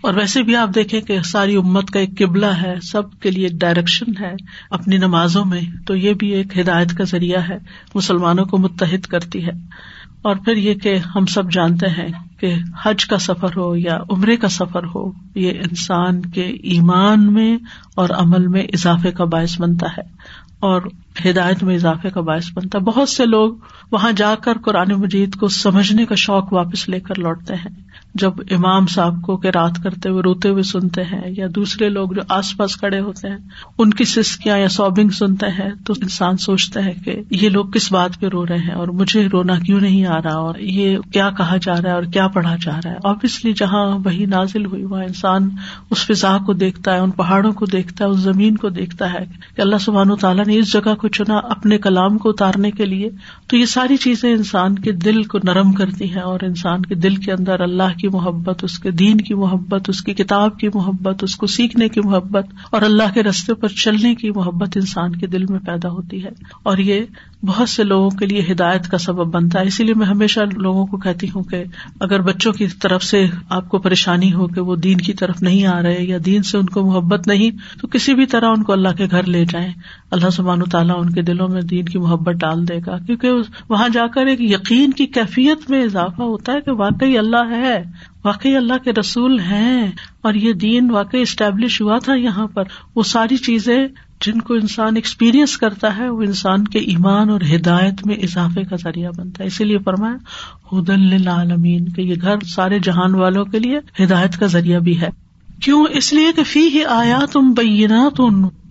اور 0.00 0.14
ویسے 0.14 0.42
بھی 0.42 0.56
آپ 0.56 0.68
دیکھیں 0.74 1.00
کہ 1.00 1.22
ساری 1.22 1.56
امت 1.56 1.90
کا 1.90 2.00
ایک 2.00 2.18
قبلہ 2.18 2.46
ہے، 2.46 2.74
سب 2.82 3.02
کے 3.20 3.30
لیے 3.30 3.46
ایک 3.46 3.60
ڈائریکشن 3.60 4.24
ہے 4.24 4.32
اپنی 4.70 4.96
نمازوں 4.96 5.44
میں، 5.44 5.60
تو 5.86 5.96
یہ 5.96 6.14
بھی 6.14 6.28
ایک 6.28 6.58
ہدایت 6.58 6.92
کا 6.98 7.04
ذریعہ 7.04 7.40
ہے، 7.48 7.58
مسلمانوں 7.94 8.44
کو 8.44 8.58
متحد 8.58 9.06
کرتی 9.06 9.46
ہے۔ 9.46 9.52
اور 10.22 10.36
پھر 10.36 10.56
یہ 10.56 10.74
کہ 10.74 10.96
ہم 11.16 11.26
سب 11.26 11.52
جانتے 11.52 11.86
ہیں 11.86 12.08
کہ 12.40 12.54
حج 12.84 13.06
کا 13.06 13.18
سفر 13.18 13.56
ہو 13.56 13.76
یا 13.76 13.98
عمرے 14.10 14.36
کا 14.36 14.48
سفر 14.48 14.84
ہو، 14.94 15.12
یہ 15.34 15.50
انسان 15.50 16.22
کے 16.22 16.42
ایمان 16.42 17.32
میں 17.32 17.56
اور 17.94 18.08
عمل 18.10 18.46
میں 18.46 18.62
اضافے 18.62 19.10
کا 19.10 19.24
باعث 19.24 19.60
بنتا 19.60 19.86
ہے 19.86 20.02
اور 20.60 20.82
ہدایت 21.26 21.62
میں 21.62 21.74
اضافے 21.74 22.10
کا 22.10 22.20
باعث 22.20 22.46
بنتا 22.54 22.78
ہے۔ 22.78 22.84
بہت 22.84 23.08
سے 23.08 23.26
لوگ 23.26 23.54
وہاں 23.92 24.12
جا 24.12 24.34
کر 24.34 24.52
قرآن 24.58 24.92
مجید 24.92 25.34
کو 25.34 25.48
سمجھنے 25.48 26.06
کا 26.06 26.14
شوق 26.14 26.52
واپس 26.52 26.88
لے 26.88 27.00
کر 27.00 27.18
لوٹتے 27.18 27.54
ہیں۔ 27.54 27.91
جب 28.14 28.32
امام 28.50 28.86
صاحب 28.86 29.22
کو 29.22 29.36
کہ 29.36 29.48
رات 29.48 29.82
کرتے 29.82 30.08
ہوئے 30.08 30.22
روتے 30.22 30.48
ہوئے 30.48 30.62
سنتے 30.62 31.02
ہیں 31.02 31.22
یا 31.26 31.46
دوسرے 31.54 31.88
لوگ 31.88 32.12
جو 32.12 32.20
آس 32.28 32.56
پاس 32.56 32.76
کھڑے 32.76 33.00
ہوتے 33.00 33.28
ہیں، 33.28 33.36
ان 33.78 33.90
کی 33.90 34.04
سسکیاں 34.04 34.58
یا 34.58 34.68
سوبنگ 34.68 35.08
سنتے 35.08 35.46
ہیں، 35.46 35.70
تو 35.86 35.94
انسان 36.02 36.36
سوچتے 36.36 36.80
ہیں 36.80 36.92
کہ 37.04 37.22
یہ 37.30 37.48
لوگ 37.48 37.66
کس 37.66 37.92
بات 37.92 38.20
پہ 38.20 38.26
رو 38.26 38.46
رہے 38.46 38.58
ہیں 38.58 38.74
اور 38.74 38.88
مجھے 38.88 39.26
رونا 39.26 39.58
کیوں 39.58 39.80
نہیں 39.80 40.06
آ 40.06 40.18
رہا 40.24 40.34
اور 40.34 40.54
یہ 40.58 40.98
کیا 41.12 41.30
کہا 41.30 41.56
جا 41.56 41.74
رہا 41.74 41.90
ہے 41.90 41.94
اور 41.94 42.02
کیا 42.02 42.28
پڑھا 42.28 42.56
جا 42.62 42.78
رہا 42.84 42.90
ہے۔ 42.90 42.96
آبیسلی 43.04 43.52
جہاں 43.52 43.98
وہی 44.04 44.26
نازل 44.26 44.66
ہوئی، 44.66 44.84
وہاں 44.84 45.04
انسان 45.04 45.50
اس 45.90 46.06
فضا 46.06 46.38
کو 46.46 46.52
دیکھتا 46.52 46.94
ہے، 46.94 46.98
ان 46.98 47.10
پہاڑوں 47.10 47.52
کو 47.52 47.66
دیکھتا 47.66 48.04
ہے 48.04 48.10
اس 48.10 48.18
زمین 48.18 48.56
کو 48.56 48.68
دیکھتا 48.68 49.12
ہے 49.12 49.24
کہ 49.56 49.60
اللہ 49.60 49.76
سبحان 49.80 50.10
و 50.10 50.16
تعالیٰ 50.16 50.44
نے 50.46 50.56
اس 50.56 50.72
جگہ 50.72 50.94
کو 50.94 51.08
چنا 51.08 51.36
اپنے 51.36 51.78
کلام 51.78 52.18
کو 52.18 52.28
اتارنے 52.28 52.70
کے 52.70 52.84
لیے۔ 52.84 53.10
تو 53.46 53.56
یہ 53.56 53.64
ساری 53.64 53.96
چیزیں 53.96 54.32
انسان 54.32 54.74
کے 54.74 54.92
دل 54.92 55.22
کو 55.22 55.38
نرم 55.44 55.72
کرتی 55.72 56.10
ہیں 56.10 56.22
اور 56.22 56.40
انسان 56.42 56.82
کے 56.82 56.94
دل 56.94 57.16
کے 57.16 57.32
اندر 57.32 57.60
اللہ 57.60 57.98
کی 58.02 58.08
محبت، 58.08 58.64
اس 58.64 58.78
کے 58.78 58.90
دین 58.90 59.20
کی 59.20 59.34
محبت، 59.34 59.88
اس 59.88 60.02
کی 60.02 60.14
کتاب 60.14 60.58
کی 60.58 60.68
محبت، 60.74 61.24
اس 61.24 61.36
کو 61.36 61.46
سیکھنے 61.46 61.88
کی 61.88 62.00
محبت 62.04 62.46
اور 62.70 62.82
اللہ 62.82 63.12
کے 63.14 63.22
رستے 63.22 63.54
پر 63.54 63.68
چلنے 63.68 64.14
کی 64.14 64.30
محبت 64.30 64.76
انسان 64.76 65.16
کے 65.16 65.26
دل 65.26 65.44
میں 65.44 65.58
پیدا 65.58 65.88
ہوتی 65.88 66.24
ہے 66.24 66.30
اور 66.62 66.78
یہ 66.78 67.00
بہت 67.46 67.68
سے 67.68 67.84
لوگوں 67.84 68.10
کے 68.10 68.26
لیے 68.26 68.44
ہدایت 68.52 68.88
کا 68.88 68.98
سبب 68.98 69.32
بنتا 69.32 69.60
ہے۔ 69.60 69.66
اسی 69.66 69.84
لیے 69.84 69.94
میں 69.94 70.06
ہمیشہ 70.06 70.40
لوگوں 70.56 70.86
کو 70.86 70.96
کہتی 70.96 71.26
ہوں 71.34 71.42
کہ 71.42 71.64
اگر 72.00 72.20
بچوں 72.20 72.52
کی 72.52 72.66
طرف 72.66 73.04
سے 73.04 73.26
آپ 73.48 73.68
کو 73.68 73.78
پریشانی 73.78 74.32
ہو 74.32 74.46
کہ 74.46 74.60
وہ 74.60 74.76
دین 74.76 74.98
کی 74.98 75.12
طرف 75.12 75.42
نہیں 75.42 75.66
آ 75.66 75.82
رہے 75.82 76.04
یا 76.04 76.18
دین 76.26 76.42
سے 76.42 76.58
ان 76.58 76.66
کو 76.66 76.86
محبت 76.86 77.26
نہیں، 77.26 77.50
تو 77.80 77.88
کسی 77.88 78.14
بھی 78.14 78.26
طرح 78.26 78.48
ان 78.48 78.62
کو 78.62 78.72
اللہ 78.72 78.96
کے 78.98 79.06
گھر 79.10 79.24
لے 79.24 79.44
جائیں۔ 79.44 79.72
اللہ 80.12 80.30
سبحان 80.30 80.62
و 80.62 80.64
تعالیٰ 80.64 81.00
ان 81.00 81.10
کے 81.10 81.22
دلوں 81.22 81.48
میں 81.48 81.62
دین 81.62 81.84
کی 81.84 81.98
محبت 81.98 82.34
ڈال 82.34 82.68
دے 82.68 82.78
گا۔ 82.86 82.98
کیونکہ 82.98 83.30
وہاں 83.68 83.88
جا 83.88 84.06
کر 84.06 84.26
ایک 84.26 84.40
یقین 84.40 84.90
کی 84.90 85.06
کیفیت 85.06 85.70
میں 85.70 85.82
اضافہ 85.82 86.22
ہوتا 86.22 86.52
ہے 86.52 86.60
کہ 86.60 86.70
واقعی 86.70 87.18
اللہ 87.18 87.50
ہے۔ 87.50 87.82
واقعی 88.24 88.56
اللہ 88.56 88.72
کے 88.84 88.90
رسول 89.00 89.40
ہیں۔ 89.40 89.90
اور 90.22 90.34
یہ 90.34 90.52
دین 90.52 90.90
واقعی 90.90 91.22
اسٹیبلش 91.22 91.80
ہوا 91.80 91.98
تھا 91.98 92.14
یہاں 92.14 92.46
پر۔ 92.46 92.62
وہ 92.94 93.02
ساری 93.02 93.36
چیزیں 93.36 93.88
جن 94.20 94.40
کو 94.40 94.54
انسان 94.54 94.96
ایکسپیرئنس 94.96 95.58
کرتا 95.58 95.96
ہے، 95.96 96.08
وہ 96.08 96.22
انسان 96.22 96.64
کے 96.64 96.78
ایمان 96.78 97.30
اور 97.30 97.40
ہدایت 97.54 98.06
میں 98.06 98.16
اضافے 98.16 98.62
کا 98.62 98.76
ذریعہ 98.76 99.10
بنتا 99.16 99.42
ہے۔ 99.42 99.48
اسی 99.48 99.64
لیے 99.64 99.78
فرمایا 99.78 100.16
ہدن 100.76 101.28
عالمین 101.28 101.88
کہ 101.88 102.00
یہ 102.00 102.14
گھر 102.20 102.34
سارے 102.40 102.78
جہان 102.78 103.14
والوں 103.14 103.44
کے 103.44 103.58
لیے 103.58 104.04
ہدایت 104.04 104.38
کا 104.38 104.46
ذریعہ 104.46 104.80
بھی 104.80 105.00
ہے۔ 105.00 105.31
کیوں؟ 105.62 105.86
اس 105.90 106.12
لیے 106.12 106.32
کہ 106.32 106.42
فی 106.42 106.68
ہی 106.68 106.84
آیا 106.84 107.18
تم 107.32 107.52
بینات 107.52 108.20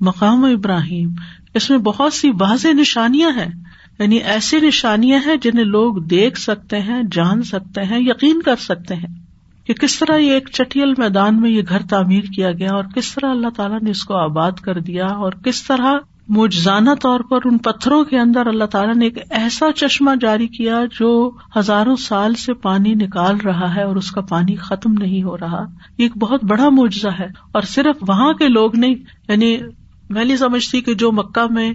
مقام 0.02 0.46
ابراہیم۔ 0.46 1.10
اس 1.54 1.70
میں 1.70 1.78
بہت 1.78 2.14
سی 2.14 2.30
واضح 2.40 2.68
نشانیاں 2.68 3.30
ہیں۔ 3.30 3.64
یعنی 4.00 4.16
ایسی 4.16 4.60
نشانیاں 4.60 5.20
ہیں 5.26 5.36
جنہیں 5.36 5.66
لوگ 5.66 5.96
دیکھ 5.96 6.40
سکتے 6.40 6.80
ہیں، 6.80 7.04
جان 7.12 7.44
سکتے 7.44 7.82
ہیں، 7.82 8.00
یقین 8.00 8.42
کر 8.42 8.56
سکتے 8.56 8.96
ہیں 8.96 9.22
کہ 9.66 9.74
کس 9.74 10.00
طرح 10.00 10.18
یہ 10.18 10.32
ایک 10.32 10.50
چٹیل 10.52 10.94
میدان 10.98 11.42
میں 11.42 11.50
یہ 11.50 11.62
گھر 11.70 11.82
تعمیر 11.90 12.24
کیا 12.36 12.52
گیا 12.52 12.72
اور 12.72 12.84
کس 12.96 13.16
طرح 13.16 13.32
اللہ 13.32 13.48
تعالیٰ 13.56 13.80
نے 13.82 13.92
اس 13.92 14.04
کو 14.04 14.16
آباد 14.16 14.52
کر 14.52 14.80
دیا 14.80 15.06
اور 15.06 15.32
کس 15.32 15.64
طرح 15.64 15.94
مجزانہ 16.34 16.90
طور 17.02 17.20
پر 17.20 17.40
ان 17.46 17.58
پتھروں 17.58 18.04
کے 18.04 18.20
اندر 18.20 18.48
اللہ 18.48 18.64
تعالیٰ 18.64 18.96
نے 18.96 19.06
ایک 19.06 19.18
ایسا 19.30 19.72
چشمہ 19.76 20.12
جاری 20.22 20.48
کیا 20.48 20.82
جو 21.00 21.32
ہزاروں 21.58 21.96
سال 21.96 22.34
سے 22.34 22.54
پانی 22.54 22.94
نکال 22.94 23.38
رہا 23.38 23.76
ہے 23.76 23.84
اور 23.84 23.96
اس 23.96 24.12
کا 24.12 24.22
پانی 24.22 24.56
ختم 24.56 24.94
نہیں 24.94 25.24
ہو 25.24 25.38
رہا۔ 25.38 25.66
یہ 25.98 26.04
ایک 26.04 26.18
بہت 26.18 26.44
بڑا 26.44 26.70
معجزہ 26.70 27.10
ہے 27.20 27.28
اور 27.52 27.62
صرف 27.62 27.96
وہاں 28.08 28.34
کے 28.34 28.48
لوگ 28.48 28.76
نہیں 28.76 28.96
یعنی 29.28 29.58
میں 30.10 30.26
نہیں 30.26 30.38
سمجھتی 30.38 30.82
کہ 30.82 30.94
جو 30.94 31.12
مکہ 31.12 31.54
میں 31.54 31.74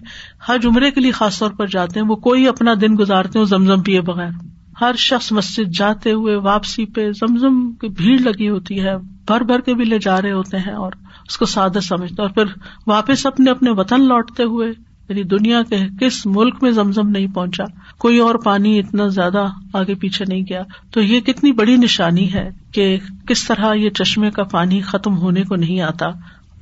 حج 0.48 0.66
عمرے 0.66 0.90
کے 0.90 1.00
لیے 1.00 1.10
خاص 1.10 1.38
طور 1.38 1.50
پر 1.50 1.66
جاتے 1.66 2.00
ہیں، 2.00 2.06
وہ 2.06 2.16
کوئی 2.16 2.48
اپنا 2.48 2.74
دن 2.80 2.94
گزارتے 2.98 3.38
ہیں 3.38 3.46
زمزم 3.46 3.82
پیے 3.82 4.00
بغیر۔ 4.00 4.55
ہر 4.80 4.94
شخص 4.98 5.32
مسجد 5.32 5.76
جاتے 5.76 6.12
ہوئے 6.12 6.36
واپسی 6.36 6.84
پہ 6.84 7.10
زمزم 7.12 7.72
کی 7.72 7.88
بھیڑ 7.88 8.18
لگی 8.18 8.48
ہوتی 8.48 8.80
ہے، 8.80 8.96
بھر 9.26 9.40
بھر 9.40 9.60
کے 9.60 9.74
بھی 9.74 9.84
لے 9.84 9.98
جا 9.98 10.22
رہے 10.22 10.32
ہوتے 10.32 10.58
ہیں 10.58 10.72
اور 10.72 10.92
اس 11.28 11.38
کو 11.38 11.44
سادہ 11.44 11.80
سمجھتے 11.80 12.22
اور 12.22 12.30
پھر 12.30 12.44
واپس 12.86 13.26
اپنے 13.26 13.50
اپنے 13.50 13.70
وطن 13.70 14.04
لوٹتے 14.04 14.42
ہوئے 14.42 14.72
یعنی 15.08 15.22
دنیا 15.22 15.62
کے 15.62 15.76
کس 16.00 16.26
ملک 16.26 16.62
میں 16.62 16.70
زمزم 16.70 17.08
نہیں 17.08 17.26
پہنچا، 17.26 17.64
کوئی 17.98 18.18
اور 18.18 18.34
پانی 18.34 18.78
اتنا 18.78 19.06
زیادہ 19.06 19.46
آگے 19.72 19.94
پیچھے 19.94 20.24
نہیں 20.28 20.42
گیا۔ 20.48 20.62
تو 20.90 21.00
یہ 21.00 21.20
کتنی 21.20 21.52
بڑی 21.52 21.76
نشانی 21.76 22.32
ہے 22.32 22.50
کہ 22.72 22.98
کس 23.28 23.46
طرح 23.46 23.74
یہ 23.74 23.90
چشمے 23.90 24.30
کا 24.30 24.42
پانی 24.42 24.80
ختم 24.80 25.16
ہونے 25.16 25.42
کو 25.42 25.56
نہیں 25.56 25.80
آتا۔ 25.80 26.06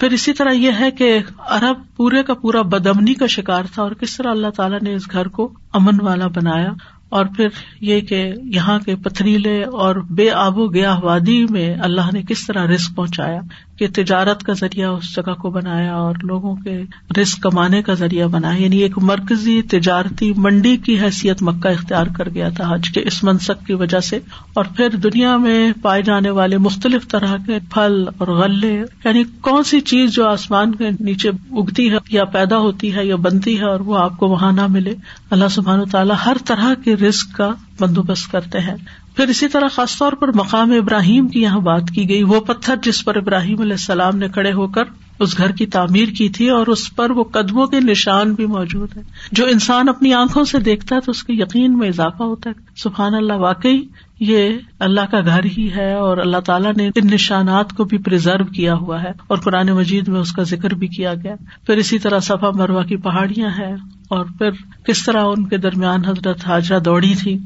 پھر 0.01 0.11
اسی 0.11 0.33
طرح 0.33 0.51
یہ 0.51 0.71
ہے 0.81 0.91
کہ 0.91 1.19
ارب 1.51 1.97
پورے 1.97 2.23
کا 2.23 2.35
پورا 2.35 2.63
بدمنی 2.63 3.15
کا 3.15 3.27
شکار 3.27 3.63
تھا 3.75 3.83
اور 3.83 3.93
کس 3.93 4.17
طرح 4.17 4.31
اللہ 4.31 4.49
تعالیٰ 4.49 4.79
نے 4.83 4.95
اس 4.95 5.13
گھر 5.13 5.29
کو 5.29 5.53
امن 5.73 6.01
والا 6.01 6.27
بنایا۔ 6.27 6.71
اور 7.15 7.27
پھر 7.37 7.49
یہ 7.81 8.01
کہ 8.01 8.33
یہاں 8.45 8.79
کے 8.79 8.97
پتھریلے 8.97 9.63
اور 9.63 9.97
بے 9.97 10.31
آب 10.31 10.59
و 10.59 10.67
گیا 10.67 10.95
وادی 11.03 11.45
میں 11.51 11.75
اللہ 11.81 12.11
نے 12.13 12.23
کس 12.23 12.47
طرح 12.47 12.67
رسک 12.67 12.97
پہنچایا؟ 12.97 13.41
کہ 13.77 13.87
تجارت 13.95 14.43
کا 14.43 14.53
ذریعہ 14.53 14.89
اس 14.89 15.17
جگہ 15.17 15.35
کو 15.35 15.51
بنایا 15.51 15.95
اور 15.95 16.15
لوگوں 16.23 16.57
کے 16.57 16.83
رسک 17.21 17.41
کمانے 17.41 17.83
کا 17.83 17.95
ذریعہ 17.95 18.27
بنایا 18.27 18.63
یعنی 18.63 18.77
ایک 18.77 18.99
مرکزی 18.99 19.63
تجارتی 19.63 20.33
منڈی 20.37 20.77
کی 20.77 21.01
حیثیت 21.01 21.43
مکہ 21.43 21.69
اختیار 21.69 22.07
کر 22.17 22.29
گیا 22.29 22.49
تھا 22.49 22.75
حج 22.75 22.91
کے 22.91 23.01
اس 23.01 23.25
منصب 23.25 23.67
کی 23.67 23.75
وجہ 23.75 24.01
سے۔ 24.01 24.19
اور 24.55 24.65
پھر 24.77 24.89
دنیا 24.91 25.37
میں 25.37 25.73
پائے 25.83 26.03
جانے 26.03 26.31
والے 26.31 26.59
مختلف 26.59 27.09
طرح 27.09 27.37
کے 27.47 27.59
پھل 27.71 28.05
اور 28.19 28.29
غلے 28.29 28.83
یعنی 29.05 29.25
کون 29.41 29.63
سی 29.63 29.81
چیز 29.81 30.15
جو 30.15 30.29
آسمان 30.29 30.75
کے 30.75 30.91
نیچے 31.01 31.29
اگتی 31.29 31.91
ہے 31.93 31.97
یا 32.11 32.25
پیدا 32.25 32.59
ہوتی 32.59 32.95
ہے 32.95 33.07
یا 33.07 33.17
بنتی 33.17 33.59
ہے 33.59 33.65
اور 33.65 33.81
وہ 33.81 33.99
آپ 33.99 34.17
کو 34.17 34.29
وہاں 34.29 34.53
نہ 34.53 34.67
ملے، 34.67 34.95
اللہ 35.31 35.49
سبحان 35.51 35.81
و 35.81 35.85
تعالیٰ 35.85 36.17
ہر 36.27 36.37
طرح 36.45 36.75
کے 36.85 36.97
رسک 36.97 37.37
کا 37.37 37.51
بندوبست 37.81 38.33
کرتے 38.33 38.59
ہیں۔ 38.59 38.77
پھر 39.15 39.29
اسی 39.29 39.49
طرح 39.49 39.69
خاص 39.69 39.99
طور 39.99 40.13
پر 40.13 40.33
مقام 40.35 40.73
ابراہیم 40.73 41.29
کی 41.29 41.43
یہاں 41.43 41.61
بات 41.61 41.83
کی 41.95 42.09
گئی، 42.09 42.23
وہ 42.23 42.41
پتھر 42.41 42.75
جس 42.83 43.05
پر 43.05 43.17
ابراہیم 43.17 43.61
علیہ 43.61 43.73
السلام 43.73 44.17
نے 44.17 44.29
کھڑے 44.29 44.53
ہو 44.53 44.67
کر 44.67 44.83
اس 45.19 45.39
گھر 45.39 45.51
کی 45.51 45.67
تعمیر 45.67 46.09
کی 46.09 46.29
تھی 46.29 46.51
اور 46.51 46.67
اس 46.67 46.97
پر 46.97 47.11
وہ 47.11 47.25
قدموں 47.25 47.67
کے 47.67 47.81
نشان 47.81 48.35
بھی 48.35 48.47
موجود 48.47 48.97
ہے 48.97 49.03
جو 49.33 49.47
انسان 49.47 49.89
اپنی 49.89 50.15
آنکھوں 50.15 50.45
سے 50.45 50.59
دیکھتا 50.59 50.97
ہے 50.97 51.01
تو 51.01 51.11
اس 51.11 51.25
کے 51.25 51.33
یقین 51.33 51.79
میں 51.79 51.89
اضافہ 51.89 52.23
ہوتا 52.23 52.51
ہے۔ 52.51 52.55
سبحان 52.77 53.15
اللہ، 53.15 53.33
واقعی 53.33 53.83
یہ 54.21 54.51
اللہ 54.79 55.01
کا 55.11 55.21
گھر 55.21 55.45
ہی 55.45 55.71
ہے 55.77 55.95
اور 55.95 56.19
اللہ 56.19 56.37
تعالیٰ 56.37 56.73
نے 56.77 56.91
ان 56.95 57.07
نشانات 57.07 57.73
کو 57.73 57.85
بھی 57.85 57.99
پرزرو 57.99 58.45
کیا 58.45 58.75
ہوا 58.75 59.03
ہے 59.03 59.11
اور 59.27 59.39
قرآن 59.39 59.67
مجید 59.67 60.09
میں 60.09 60.21
اس 60.21 60.33
کا 60.33 60.43
ذکر 60.43 60.75
بھی 60.75 60.87
کیا 60.87 61.15
گیا۔ 61.15 61.35
پھر 61.67 61.77
اسی 61.77 61.99
طرح 61.99 62.19
صفا 62.19 62.51
مروا 62.51 62.85
کی 62.85 62.97
پہاڑیاں 62.97 63.49
ہیں 63.49 63.77
اور 64.09 64.25
پھر 64.25 64.51
کس 64.87 65.05
طرح 65.05 65.23
ان 65.25 65.49
کے 65.49 65.57
درمیان 65.57 66.05
حضرت 66.05 66.47
حاجرہ 66.47 66.79
دوڑی 66.79 67.15
تھی۔ 67.19 67.39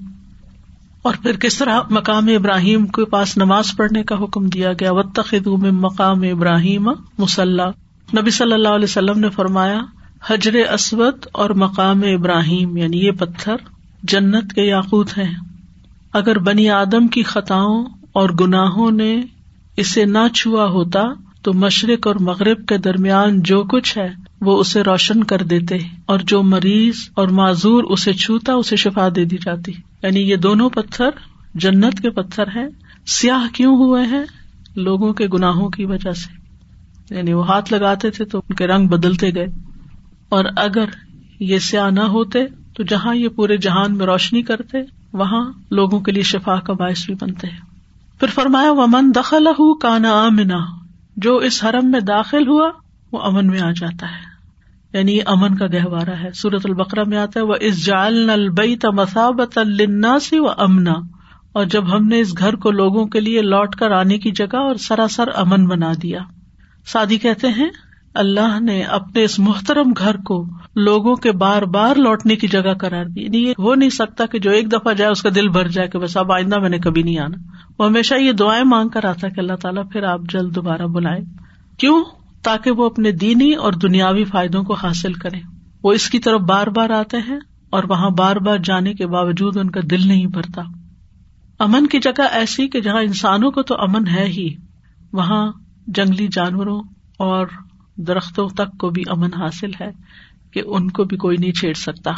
اور 1.03 1.15
پھر 1.23 1.37
کس 1.37 1.59
طرح 1.59 1.81
مقام 1.91 2.29
ابراہیم 2.29 2.87
کے 2.87 3.05
پاس 3.05 3.37
نماز 3.37 3.77
پڑھنے 3.77 4.03
کا 4.03 4.15
حکم 4.15 4.47
دیا 4.47 4.73
گیا؟ 4.73 4.93
میں 5.57 5.71
مقام 5.71 6.23
ابراہیم 6.23 6.89
مسلح 7.19 7.71
نبی 8.21 8.31
صلی 8.31 8.53
اللہ 8.53 8.69
علیہ 8.69 8.85
وسلم 8.85 9.19
نے 9.19 9.31
فرمایا، 9.31 9.79
حجر 10.31 10.55
اسود 10.73 11.27
اور 11.33 11.51
مقام 11.51 12.03
ابراہیم 12.03 12.77
یعنی 12.77 13.07
یہ 13.07 13.11
پتھر 13.11 13.57
جنت 14.03 14.53
کے 14.53 14.63
یاقوت 14.63 15.19
ہیں۔ 15.19 15.35
اگر 16.13 16.39
بنی 16.39 16.71
آدم 16.71 17.09
کی 17.09 17.23
خطاؤں 17.23 17.85
اور 18.13 18.31
گناہوں 18.31 18.91
نے 18.91 19.21
اسے 19.77 20.05
نہ 20.05 20.29
چھوا 20.35 20.65
ہوتا، 20.65 21.03
تو 21.43 21.53
مشرق 21.53 22.07
اور 22.07 22.17
مغرب 22.17 22.67
کے 22.67 22.79
درمیان 22.79 23.43
جو 23.43 23.63
کچھ 23.63 23.99
ہے، 23.99 24.09
وہ 24.41 24.59
اسے 24.59 24.83
روشن 24.83 25.25
کر 25.25 25.43
دیتے، 25.43 25.79
اور 26.07 26.19
جو 26.19 26.43
مریض 26.43 26.95
اور 27.15 27.29
معذور 27.29 27.85
اسے 27.85 28.13
چھوتا، 28.13 28.53
اسے 28.53 28.77
شفا 28.77 29.09
دے 29.17 29.25
دی 29.25 29.37
جاتی۔ 29.37 29.73
یعنی 30.03 30.21
یہ 30.21 30.37
دونوں 30.37 30.71
پتھر 30.71 31.09
جنت 31.55 32.01
کے 32.01 32.11
پتھر 32.11 32.47
ہیں، 32.47 32.69
سیاہ 33.07 33.55
کیوں 33.55 33.77
ہوئے 33.77 34.07
ہیں؟ 34.07 34.25
لوگوں 34.77 35.13
کے 35.13 35.27
گناہوں 35.27 35.69
کی 35.69 35.85
وجہ 35.85 36.13
سے۔ 36.13 36.39
یعنی 37.15 37.33
وہ 37.33 37.49
ہاتھ 37.49 37.73
لگاتے 37.73 38.11
تھے 38.11 38.25
تو 38.25 38.39
ان 38.39 38.55
کے 38.55 38.67
رنگ 38.67 38.89
بدلتے 38.89 39.35
گئے۔ 39.35 39.47
اور 40.29 40.45
اگر 40.57 40.85
یہ 41.41 41.59
سیاہ 41.59 41.91
نہ 41.91 42.01
ہوتے 42.01 42.39
تو 42.47 42.83
جہاں 42.83 43.15
یہ 43.15 43.29
پورے 43.29 43.57
جہان 43.57 43.99
میں 43.99 44.07
روشنی 44.07 44.43
کرتے، 44.43 44.79
وہاں 45.13 45.53
لوگوں 45.71 46.01
کے 46.01 46.13
لیے 46.13 46.23
شفا 46.23 46.61
کا 46.61 46.73
باعث 46.73 47.07
بھی 47.07 47.15
بنتے۔ 47.21 47.47
ہیں 47.47 47.59
پھر 48.21 48.29
فرمایا، 48.29 48.73
ومن 48.73 49.13
دخل 49.17 49.47
ہُو 49.47 49.75
کانا 49.75 50.11
آمنا۔ 50.11 50.59
جو 51.17 51.37
اس 51.37 51.65
حرم 51.65 51.91
میں 51.91 52.01
داخل 52.01 52.49
ہوا، 52.49 52.71
وہ 53.13 53.19
امن 53.23 53.47
میں 53.47 53.61
آ 53.61 53.71
جاتا 53.71 54.07
ہے۔ 54.07 54.28
یعنی 54.93 55.19
امن 55.27 55.57
کا 55.57 55.67
گہوارہ 55.67 56.11
ہے۔ 56.11 56.31
سورت 56.35 56.61
البقرا 56.65 57.03
میں 57.07 57.19
آتا 57.19 57.41
ہے 57.41 57.45
وہ 57.45 57.55
اس 57.61 57.87
جال 57.87 58.31
البئی 58.31 58.77
مسابت 58.93 59.59
الناسی 59.59 60.39
و 60.39 60.47
امنا 60.59 60.95
اور 61.53 61.65
جب 61.65 61.97
ہم 61.97 62.09
نے 62.09 62.21
اس 62.21 62.39
گھر 62.39 62.57
کو 62.57 62.71
لوگوں 62.71 63.07
کے 63.07 63.21
لیے 63.21 63.43
لوٹ 63.43 63.77
کر 63.77 63.91
آنے 63.91 64.19
کی 64.19 64.31
جگہ 64.31 64.57
اور 64.57 64.75
سراسر 64.75 65.29
امن 65.35 65.67
بنا 65.67 65.93
دیا۔ 66.03 66.19
سادی 66.87 67.19
کہتے 67.19 67.49
ہیں، 67.49 67.69
اللہ 68.15 68.61
نے 68.61 68.83
اپنے 68.83 69.25
اس 69.25 69.39
محترم 69.39 69.93
گھر 69.99 70.17
کو 70.17 70.45
لوگوں 70.77 71.17
کے 71.17 71.33
بار 71.33 71.63
بار 71.63 71.97
لوٹنے 71.97 72.37
کی 72.37 72.49
جگہ 72.49 72.75
کرار 72.75 73.05
دی۔ 73.05 73.23
یعنی 73.23 73.39
یہ 73.39 73.55
ہو 73.59 73.75
نہیں 73.75 73.91
سکتا 73.91 74.27
کہ 74.27 74.39
جو 74.39 74.51
ایک 74.51 74.73
دفعہ 74.73 74.93
جائے 74.93 75.11
اس 75.11 75.23
کا 75.23 75.29
دل 75.35 75.49
بھر 75.49 75.69
جائے 75.69 75.89
کہ 75.89 75.99
بس 75.99 76.17
اب 76.17 76.33
آئندہ 76.33 76.59
میں 76.59 76.69
نے 76.69 76.79
کبھی 76.79 77.03
نہیں 77.03 77.19
آنا۔ 77.19 77.37
وہ 77.79 77.89
ہمیشہ 77.89 78.15
یہ 78.15 78.33
دعائیں 78.33 78.65
مانگ 78.65 78.89
کر 78.89 79.05
آتا 79.05 79.29
کہ 79.29 79.41
اللہ 79.41 79.55
تعالیٰ 79.63 79.83
پھر 79.93 80.03
آپ 80.03 80.21
جلد 80.29 80.55
دوبارہ 80.55 80.83
بلائیں 80.83 81.25
کیوں؟ 81.79 82.05
تاکہ 82.43 82.71
وہ 82.71 82.87
اپنے 82.87 83.13
دینی 83.13 83.53
اور 83.53 83.73
دنیاوی 83.73 84.25
فائدوں 84.25 84.63
کو 84.63 84.75
حاصل 84.75 85.13
کرے 85.13 85.39
وہ 85.83 85.93
اس 85.93 86.11
کی 86.11 86.19
طرف 86.19 86.41
بار 86.41 86.67
بار 86.67 86.91
آتے 86.91 87.17
ہیں 87.17 87.39
اور 87.71 87.85
وہاں 87.89 88.11
بار 88.11 88.37
بار 88.37 88.59
جانے 88.65 88.95
کے 88.95 89.07
باوجود 89.07 89.57
ان 89.57 89.71
کا 89.71 89.81
دل 89.91 90.09
نہیں 90.09 90.27
بھرتا۔ 90.27 90.63
امن 91.59 91.87
کی 91.87 91.99
جگہ 91.99 92.23
ایسی 92.33 92.69
کہ 92.69 92.81
جہاں 92.81 93.03
انسانوں 93.03 93.51
کو 93.51 93.63
تو 93.63 93.75
امن 93.79 94.07
ہے 94.07 94.25
ہی، 94.25 94.55
وہاں 95.13 95.53
جنگلی 95.87 96.29
جانوروں 96.33 96.83
اور 97.19 97.47
درختوں 97.97 98.49
تک 98.49 98.79
کو 98.79 98.91
بھی 98.91 99.03
امن 99.09 99.35
حاصل 99.35 99.71
ہے 99.81 99.91
کہ 100.51 100.63
ان 100.67 100.91
کو 100.91 101.05
بھی 101.05 101.17
کوئی 101.17 101.37
نہیں 101.37 101.53
چھیڑ 101.53 101.75
سکتا۔ 101.75 102.11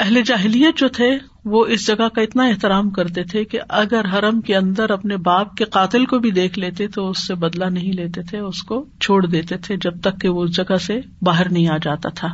اہل 0.00 0.22
جاہلیت 0.22 0.78
جو 0.78 0.88
تھے، 0.88 1.18
وہ 1.44 1.66
اس 1.66 1.86
جگہ 1.86 2.08
کا 2.08 2.20
اتنا 2.20 2.44
احترام 2.44 2.90
کرتے 2.90 3.24
تھے 3.24 3.44
کہ 3.44 3.60
اگر 3.68 4.04
حرم 4.14 4.40
کے 4.40 4.56
اندر 4.56 4.90
اپنے 4.90 5.16
باپ 5.16 5.54
کے 5.56 5.64
قاتل 5.64 6.04
کو 6.04 6.18
بھی 6.18 6.30
دیکھ 6.30 6.58
لیتے 6.58 6.88
تو 6.88 7.10
اس 7.10 7.26
سے 7.26 7.34
بدلا 7.34 7.68
نہیں 7.68 7.92
لیتے 7.92 8.22
تھے، 8.22 8.38
اس 8.38 8.62
کو 8.62 8.86
چھوڑ 9.00 9.26
دیتے 9.26 9.56
تھے 9.56 9.76
جب 9.76 10.00
تک 10.00 10.20
کہ 10.20 10.28
وہ 10.28 10.44
اس 10.44 10.56
جگہ 10.56 10.76
سے 10.76 11.00
باہر 11.22 11.50
نہیں 11.50 11.68
آ 11.68 11.76
جاتا 11.76 12.08
تھا۔ 12.08 12.28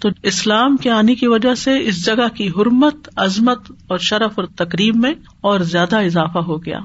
تو 0.00 0.08
اسلام 0.22 0.76
کے 0.76 0.90
آنے 0.90 1.14
کی 1.14 1.26
وجہ 1.26 1.54
سے 1.54 1.78
اس 1.88 2.06
جگہ 2.06 2.28
کی 2.34 2.48
حرمت، 2.48 3.08
عظمت 3.16 3.58
اور 3.70 3.98
شرف 3.98 4.32
اور 4.34 4.44
تقریب 4.44 4.96
میں 4.96 5.12
اور 5.40 5.60
زیادہ 5.60 5.96
اضافہ 5.96 6.38
ہو 6.38 6.64
گیا۔ 6.64 6.78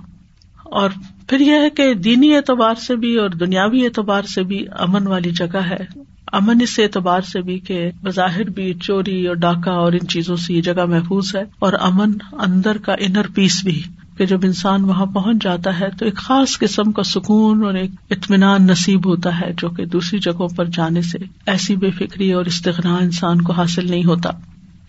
اور 0.63 0.89
پھر 1.28 1.39
یہ 1.39 1.52
ہے 1.52 1.69
کہ 1.69 1.93
دینی 1.93 2.36
اعتبار 2.36 2.76
سے 2.76 2.95
بھی 2.95 3.15
اور 3.15 3.30
دنیاوی 3.30 3.86
اعتبار 3.86 4.24
سے 4.24 4.43
بھی 4.43 4.65
امن 4.80 5.08
والی 5.08 5.32
جگہ 5.32 5.58
ہے۔ 5.58 6.04
امن 6.31 6.57
اس 6.61 6.79
اعتبار 6.79 7.21
سے 7.21 7.41
بھی 7.41 7.59
کہ 7.59 7.91
بظاہر 8.03 8.43
بھی 8.43 8.73
چوری 8.73 9.27
اور 9.27 9.35
ڈاکہ 9.35 9.69
اور 9.69 9.93
ان 9.93 10.07
چیزوں 10.07 10.35
سے 10.35 10.53
یہ 10.53 10.61
جگہ 10.61 10.85
محفوظ 10.85 11.35
ہے 11.35 11.43
اور 11.59 11.73
امن 11.79 12.11
اندر 12.31 12.77
کا 12.77 12.95
انر 12.99 13.25
پیس 13.35 13.63
بھی 13.63 13.83
کہ 14.17 14.25
جب 14.25 14.39
انسان 14.43 14.83
وہاں 14.83 15.05
پہنچ 15.05 15.43
جاتا 15.43 15.79
ہے 15.79 15.89
تو 15.99 16.05
ایک 16.05 16.15
خاص 16.15 16.59
قسم 16.59 16.91
کا 16.91 17.03
سکون 17.03 17.65
اور 17.65 17.73
ایک 17.73 17.91
اطمینان 18.09 18.63
نصیب 18.63 19.07
ہوتا 19.07 19.41
ہے 19.41 19.53
جو 19.57 19.69
کہ 19.69 19.85
دوسری 19.85 20.19
جگہوں 20.19 20.47
پر 20.47 20.65
جانے 20.65 21.01
سے 21.01 21.17
ایسی 21.45 21.75
بے 21.75 21.91
فکری 21.91 22.31
اور 22.31 22.45
استغنا 22.45 22.95
انسان 22.95 23.41
کو 23.41 23.53
حاصل 23.53 23.91
نہیں 23.91 24.05
ہوتا 24.05 24.29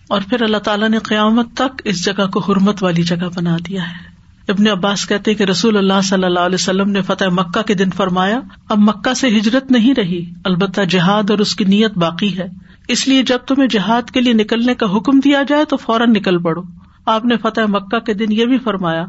اور 0.07 0.21
پھر 0.29 0.41
اللہ 0.41 0.57
تعالیٰ 0.57 0.89
نے 0.89 0.99
قیامت 0.99 1.47
تک 1.53 1.81
اس 1.83 2.05
جگہ 2.05 2.27
کو 2.27 2.39
حرمت 2.39 2.83
والی 2.83 3.03
جگہ 3.03 3.29
بنا 3.35 3.57
دیا 3.67 3.83
ہے۔ 3.83 4.16
ابن 4.47 4.67
عباس 4.67 5.07
کہتے 5.07 5.33
کہ 5.33 5.43
رسول 5.43 5.77
اللہ 5.77 6.01
صلی 6.03 6.23
اللہ 6.23 6.39
علیہ 6.39 6.55
وسلم 6.55 6.91
نے 6.91 7.01
فتح 7.01 7.25
مکہ 7.31 7.61
کے 7.61 7.73
دن 7.73 7.89
فرمایا، 7.89 8.39
اب 8.69 8.77
مکہ 8.77 9.13
سے 9.13 9.27
ہجرت 9.27 9.71
نہیں 9.71 9.93
رہی، 9.97 10.31
البتہ 10.43 10.81
جہاد 10.81 11.29
اور 11.29 11.39
اس 11.39 11.55
کی 11.55 11.63
نیت 11.63 11.97
باقی 11.97 12.37
ہے۔ 12.37 12.47
اس 12.87 13.07
لیے 13.07 13.23
جب 13.23 13.37
تمہیں 13.37 13.67
جہاد 13.67 14.11
کے 14.11 14.21
لیے 14.21 14.33
نکلنے 14.33 14.75
کا 14.75 14.97
حکم 14.97 15.19
دیا 15.19 15.43
جائے 15.47 15.65
تو 15.65 15.77
فوراً 15.77 16.09
نکل 16.09 16.41
پڑو۔ 16.41 16.61
آپ 17.05 17.25
نے 17.25 17.37
فتح 17.37 17.61
مکہ 17.67 17.99
کے 17.99 18.13
دن 18.13 18.31
یہ 18.31 18.45
بھی 18.45 18.57
فرمایا، 18.57 19.05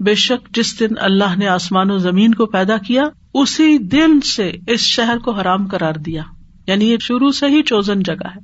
بے 0.00 0.14
شک 0.14 0.54
جس 0.54 0.80
دن 0.80 0.88
اللہ 0.96 1.38
نے 1.38 1.48
آسمان 1.48 1.90
و 1.90 1.98
زمین 1.98 2.34
کو 2.34 2.46
پیدا 2.46 2.76
کیا، 2.76 3.02
اسی 3.34 3.78
دن 3.78 4.20
سے 4.20 4.52
اس 4.66 4.80
شہر 4.80 5.18
کو 5.18 5.30
حرام 5.30 5.66
کرار 5.66 5.94
دیا۔ 5.94 6.22
یعنی 6.66 6.90
یہ 6.90 6.96
شروع 7.00 7.30
سے 7.30 7.46
ہی 7.46 7.62
چوزن 7.62 8.02
جگہ 8.02 8.28
ہے۔ 8.36 8.40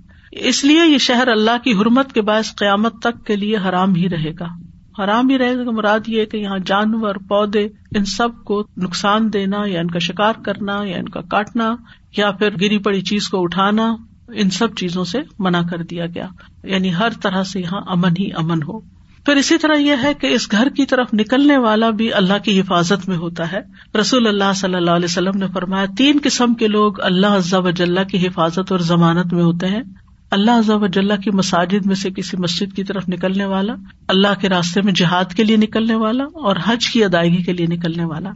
اس 0.48 0.64
لیے 0.64 0.80
یہ 0.86 0.98
شہر 0.98 1.28
اللہ 1.28 1.58
کی 1.64 1.72
حرمت 1.72 2.12
کے 2.12 2.22
باعث 2.22 2.54
قیامت 2.54 3.02
تک 3.02 3.26
کے 3.26 3.36
لیے 3.36 3.56
حرام 3.56 3.94
ہی 3.94 4.08
رہے 4.08 4.32
گا۔ 4.40 4.65
حرام 4.98 5.28
ہی 5.28 5.38
رہے 5.38 5.56
گا 5.56 5.70
مراد 5.70 6.00
یہ 6.06 6.24
کہ 6.24 6.36
یہاں 6.36 6.58
جانور، 6.66 7.14
پودے، 7.14 7.68
ان 7.94 8.04
سب 8.04 8.28
کو 8.44 8.66
نقصان 8.76 9.32
دینا 9.32 9.62
یا 9.66 9.80
ان 9.80 9.90
کا 9.90 9.98
شکار 9.98 10.32
کرنا 10.44 10.80
یا 10.84 10.96
ان 10.96 11.08
کا 11.08 11.20
کاٹنا 11.20 11.76
یا 12.16 12.30
پھر 12.30 12.50
گری 12.60 12.78
پڑی 12.78 13.00
چیز 13.00 13.28
کو 13.28 13.42
اٹھانا، 13.42 13.96
ان 14.28 14.50
سب 14.50 14.74
چیزوں 14.76 15.04
سے 15.04 15.18
منع 15.38 15.60
کر 15.70 15.78
دیا 15.78 16.06
گیا۔ 16.06 16.26
یعنی 16.64 16.94
ہر 16.94 17.08
طرح 17.22 17.42
سے 17.42 17.60
یہاں 17.60 17.80
امن 17.86 18.10
ہی 18.18 18.32
امن 18.32 18.62
ہو۔ 18.62 18.80
پھر 19.24 19.36
اسی 19.36 19.58
طرح 19.58 19.74
یہ 19.74 19.94
ہے 20.02 20.14
کہ 20.14 20.26
اس 20.26 20.50
گھر 20.50 20.68
کی 20.76 20.86
طرف 20.86 21.08
نکلنے 21.14 21.56
والا 21.56 21.90
بھی 21.90 22.12
اللہ 22.12 22.38
کی 22.44 22.60
حفاظت 22.60 23.08
میں 23.08 23.16
ہوتا 23.16 23.52
ہے۔ 23.52 23.60
رسول 24.00 24.26
اللہ 24.26 24.52
صلی 24.56 24.74
اللہ 24.74 24.90
علیہ 24.90 25.04
وسلم 25.04 25.38
نے 25.38 25.46
فرمایا، 25.54 25.84
تین 25.98 26.18
قسم 26.22 26.54
کے 26.54 26.66
لوگ 26.66 27.00
اللہ 27.00 27.56
وجاللہ 27.56 28.00
کی 28.00 28.26
حفاظت 28.26 28.72
اور 28.72 28.78
ضمانت 28.78 29.32
میں 29.32 29.42
ہوتے 29.42 29.66
ہیں۔ 29.66 29.82
اللہ 30.30 30.70
وجاللہ 30.70 31.14
کی 31.14 31.30
مساجد 31.30 31.86
میں 31.86 31.94
سے 31.94 32.10
کسی 32.10 32.36
مسجد 32.36 32.76
کی 32.76 32.84
طرف 32.84 33.08
نکلنے 33.08 33.44
والا، 33.44 33.74
اللہ 34.08 34.40
کے 34.40 34.48
راستے 34.48 34.82
میں 34.82 34.92
جہاد 34.92 35.34
کے 35.34 35.44
لیے 35.44 35.56
نکلنے 35.56 35.94
والا 35.94 36.24
اور 36.24 36.56
حج 36.66 36.86
کی 36.86 37.04
ادائیگی 37.04 37.42
کے 37.42 37.52
لیے 37.52 37.66
نکلنے 37.66 38.04
والا۔ 38.04 38.30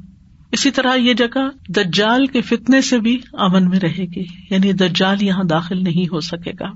اسی 0.53 0.71
طرح 0.71 0.95
یہ 0.95 1.15
جگہ 1.15 1.49
دجال 1.69 2.27
کے 2.27 2.41
فتنے 2.41 2.81
سے 2.81 2.99
بھی 2.99 3.19
امن 3.33 3.69
میں 3.69 3.81
رہے 3.81 4.05
گی 4.17 4.25
یعنی 4.51 4.73
دجال 4.73 5.23
یہاں 5.23 5.45
داخل 5.45 5.85
نہیں 5.85 6.13
ہو 6.13 6.21
سکے 6.21 6.53
گا۔ 6.61 6.71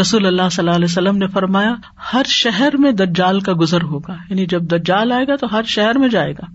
رسول 0.00 0.26
اللہ 0.26 0.48
صلی 0.52 0.64
اللہ 0.64 0.76
علیہ 0.76 0.84
وسلم 0.84 1.16
نے 1.16 1.26
فرمایا، 1.26 1.74
ہر 2.12 2.22
شہر 2.26 2.76
میں 2.76 2.92
دجال 2.92 3.40
کا 3.40 3.52
گزر 3.60 3.82
ہوگا 3.82 4.16
یعنی 4.30 4.46
جب 4.46 4.62
دجال 4.62 5.12
آئے 5.12 5.26
گا 5.26 5.36
تو 5.36 5.46
ہر 5.52 5.62
شہر 5.62 5.98
میں 5.98 6.08
جائے 6.08 6.32
گا، 6.32 6.46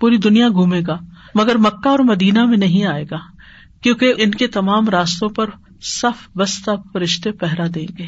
پوری 0.00 0.16
دنیا 0.16 0.48
گھومے 0.48 0.80
گا، 0.86 0.96
مگر 1.34 1.56
مکہ 1.56 1.88
اور 1.88 1.98
مدینہ 1.98 2.44
میں 2.44 2.58
نہیں 2.58 2.84
آئے 2.84 3.04
گا، 3.10 3.18
کیونکہ 3.80 4.14
ان 4.18 4.30
کے 4.30 4.46
تمام 4.46 4.88
راستوں 4.88 5.28
پر 5.28 5.50
صف 5.82 6.36
بستہ 6.36 6.70
فرشتے 6.92 7.32
پہرا 7.32 7.66
دیں 7.74 7.86
گے۔ 7.98 8.06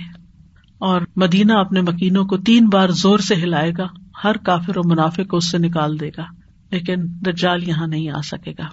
اور 0.78 1.02
مدینہ 1.16 1.52
اپنے 1.52 1.80
مکینوں 1.80 2.24
کو 2.24 2.36
تین 2.36 2.68
بار 2.68 2.88
زور 2.88 3.18
سے 3.18 3.34
ہلائے 3.34 3.72
گا، 3.78 3.86
ہر 4.24 4.36
کافر 4.36 4.78
و 4.78 4.80
منافع 4.84 5.22
کو 5.22 5.36
اس 5.36 5.50
سے 5.50 5.58
نکال 5.58 6.00
دے 6.00 6.08
گا، 6.08 6.24
لیکن 6.70 6.94
دجال 6.98 7.68
یہاں 7.68 7.86
نہیں 7.86 8.08
آ 8.08 8.20
سکے 8.20 8.52
گا۔ 8.58 8.66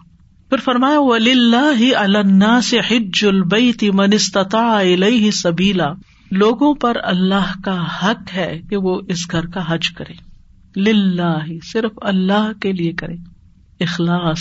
پھر 0.49 0.57
فرمایا 0.57 0.99
ولی 0.99 1.31
اللہ 1.31 1.97
اللہ 1.97 2.59
سے 2.61 2.79
حج 2.79 3.25
البیت 3.25 3.83
من 3.93 4.09
استطاع 4.13 4.79
الیہ 4.79 5.31
سبیلا 5.31 5.87
لوگوں 6.31 6.73
پر 6.73 6.97
اللہ 7.03 7.61
کا 7.63 7.83
حق 7.83 8.33
ہے 8.33 8.61
کہ 8.69 8.77
وہ 8.77 9.01
اس 9.07 9.31
گھر 9.31 9.45
کا 9.45 9.73
حج 9.73 9.89
کرے۔ 9.89 10.13
للہ 10.79 11.43
صرف 11.73 11.91
اللہ 12.01 12.51
کے 12.61 12.71
لیے 12.71 12.93
کرے۔ 12.93 13.15
اخلاص۔ 13.79 14.39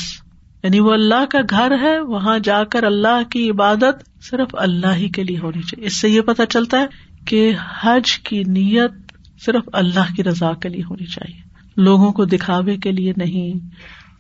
یعنی 0.67 0.81
وہ 0.81 0.93
اللہ 0.93 1.25
کا 1.31 1.41
گھر 1.51 1.73
ہے، 1.81 1.99
وہاں 2.01 2.39
جا 2.39 2.63
کر 2.65 2.83
اللہ 2.83 3.23
کی 3.31 3.49
عبادت 3.51 4.05
صرف 4.23 4.55
اللہ 4.59 4.95
ہی 4.97 5.09
کے 5.09 5.25
لیے 5.25 5.39
ہونی 5.39 5.63
چاہیے۔ 5.63 5.87
اس 5.87 6.01
سے 6.01 6.09
یہ 6.09 6.21
پتا 6.21 6.47
چلتا 6.47 6.81
ہے 6.81 6.87
کہ 7.25 7.51
حج 7.81 8.19
کی 8.19 8.43
نیت 8.45 9.13
صرف 9.45 9.69
اللہ 9.73 10.15
کی 10.17 10.25
رضا 10.25 10.53
کے 10.53 10.69
لیے 10.69 10.83
ہونی 10.91 11.07
چاہیے۔ 11.07 11.41
لوگوں 11.77 12.13
کو 12.13 12.25
دکھاوے 12.25 12.77
کے 12.77 12.93
لیے 12.93 13.13
نہیں، 13.17 13.59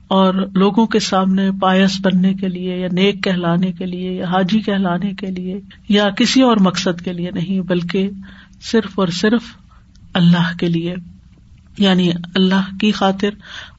اور 0.08 0.34
لوگوں 0.54 0.86
کے 0.86 0.98
سامنے 1.00 1.48
پایس 1.60 1.96
بننے 2.02 2.32
کے 2.34 2.48
لیے 2.48 2.76
یا 2.76 2.88
نیک 2.92 3.22
کہلانے 3.24 3.72
کے 3.72 3.86
لیے 3.86 4.12
یا 4.12 4.26
حاجی 4.26 4.60
کہلانے 4.60 5.12
کے 5.14 5.26
لیے 5.26 5.60
یا 5.88 6.08
کسی 6.10 6.42
اور 6.42 6.56
مقصد 6.60 7.00
کے 7.04 7.12
لیے 7.12 7.30
نہیں، 7.30 7.60
بلکہ 7.60 8.10
صرف 8.62 8.98
اور 8.98 9.08
صرف 9.14 9.42
اللہ 10.14 10.56
کے 10.58 10.68
لیے۔ 10.68 10.94
یعنی 11.78 12.12
اللہ 12.34 12.76
کی 12.80 12.92
خاطر، 12.92 13.28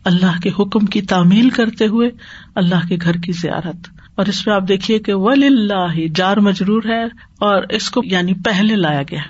اللہ 0.05 0.39
کے 0.43 0.49
حکم 0.49 0.86
کی 0.86 1.01
تعمیل 1.01 1.49
کرتے 1.49 1.88
ہوئے 1.88 2.10
اللہ 2.55 2.88
کے 2.89 2.97
گھر 3.01 3.13
کی 3.13 3.31
زیارت۔ 3.31 3.75
اور 4.15 4.25
اس 4.25 4.47
میں 4.47 4.55
آپ 4.55 4.67
دیکھیے 4.67 4.99
کہ 4.99 5.13
ول 5.13 5.43
اللہ 5.43 6.07
جار 6.15 6.38
مجرور 6.38 6.83
ہے 6.86 7.03
اور 7.39 7.63
اس 7.69 7.89
کو 7.89 8.01
یعنی 8.03 8.33
پہلے 8.33 8.75
لایا 8.75 9.01
گیا۔ 9.01 9.21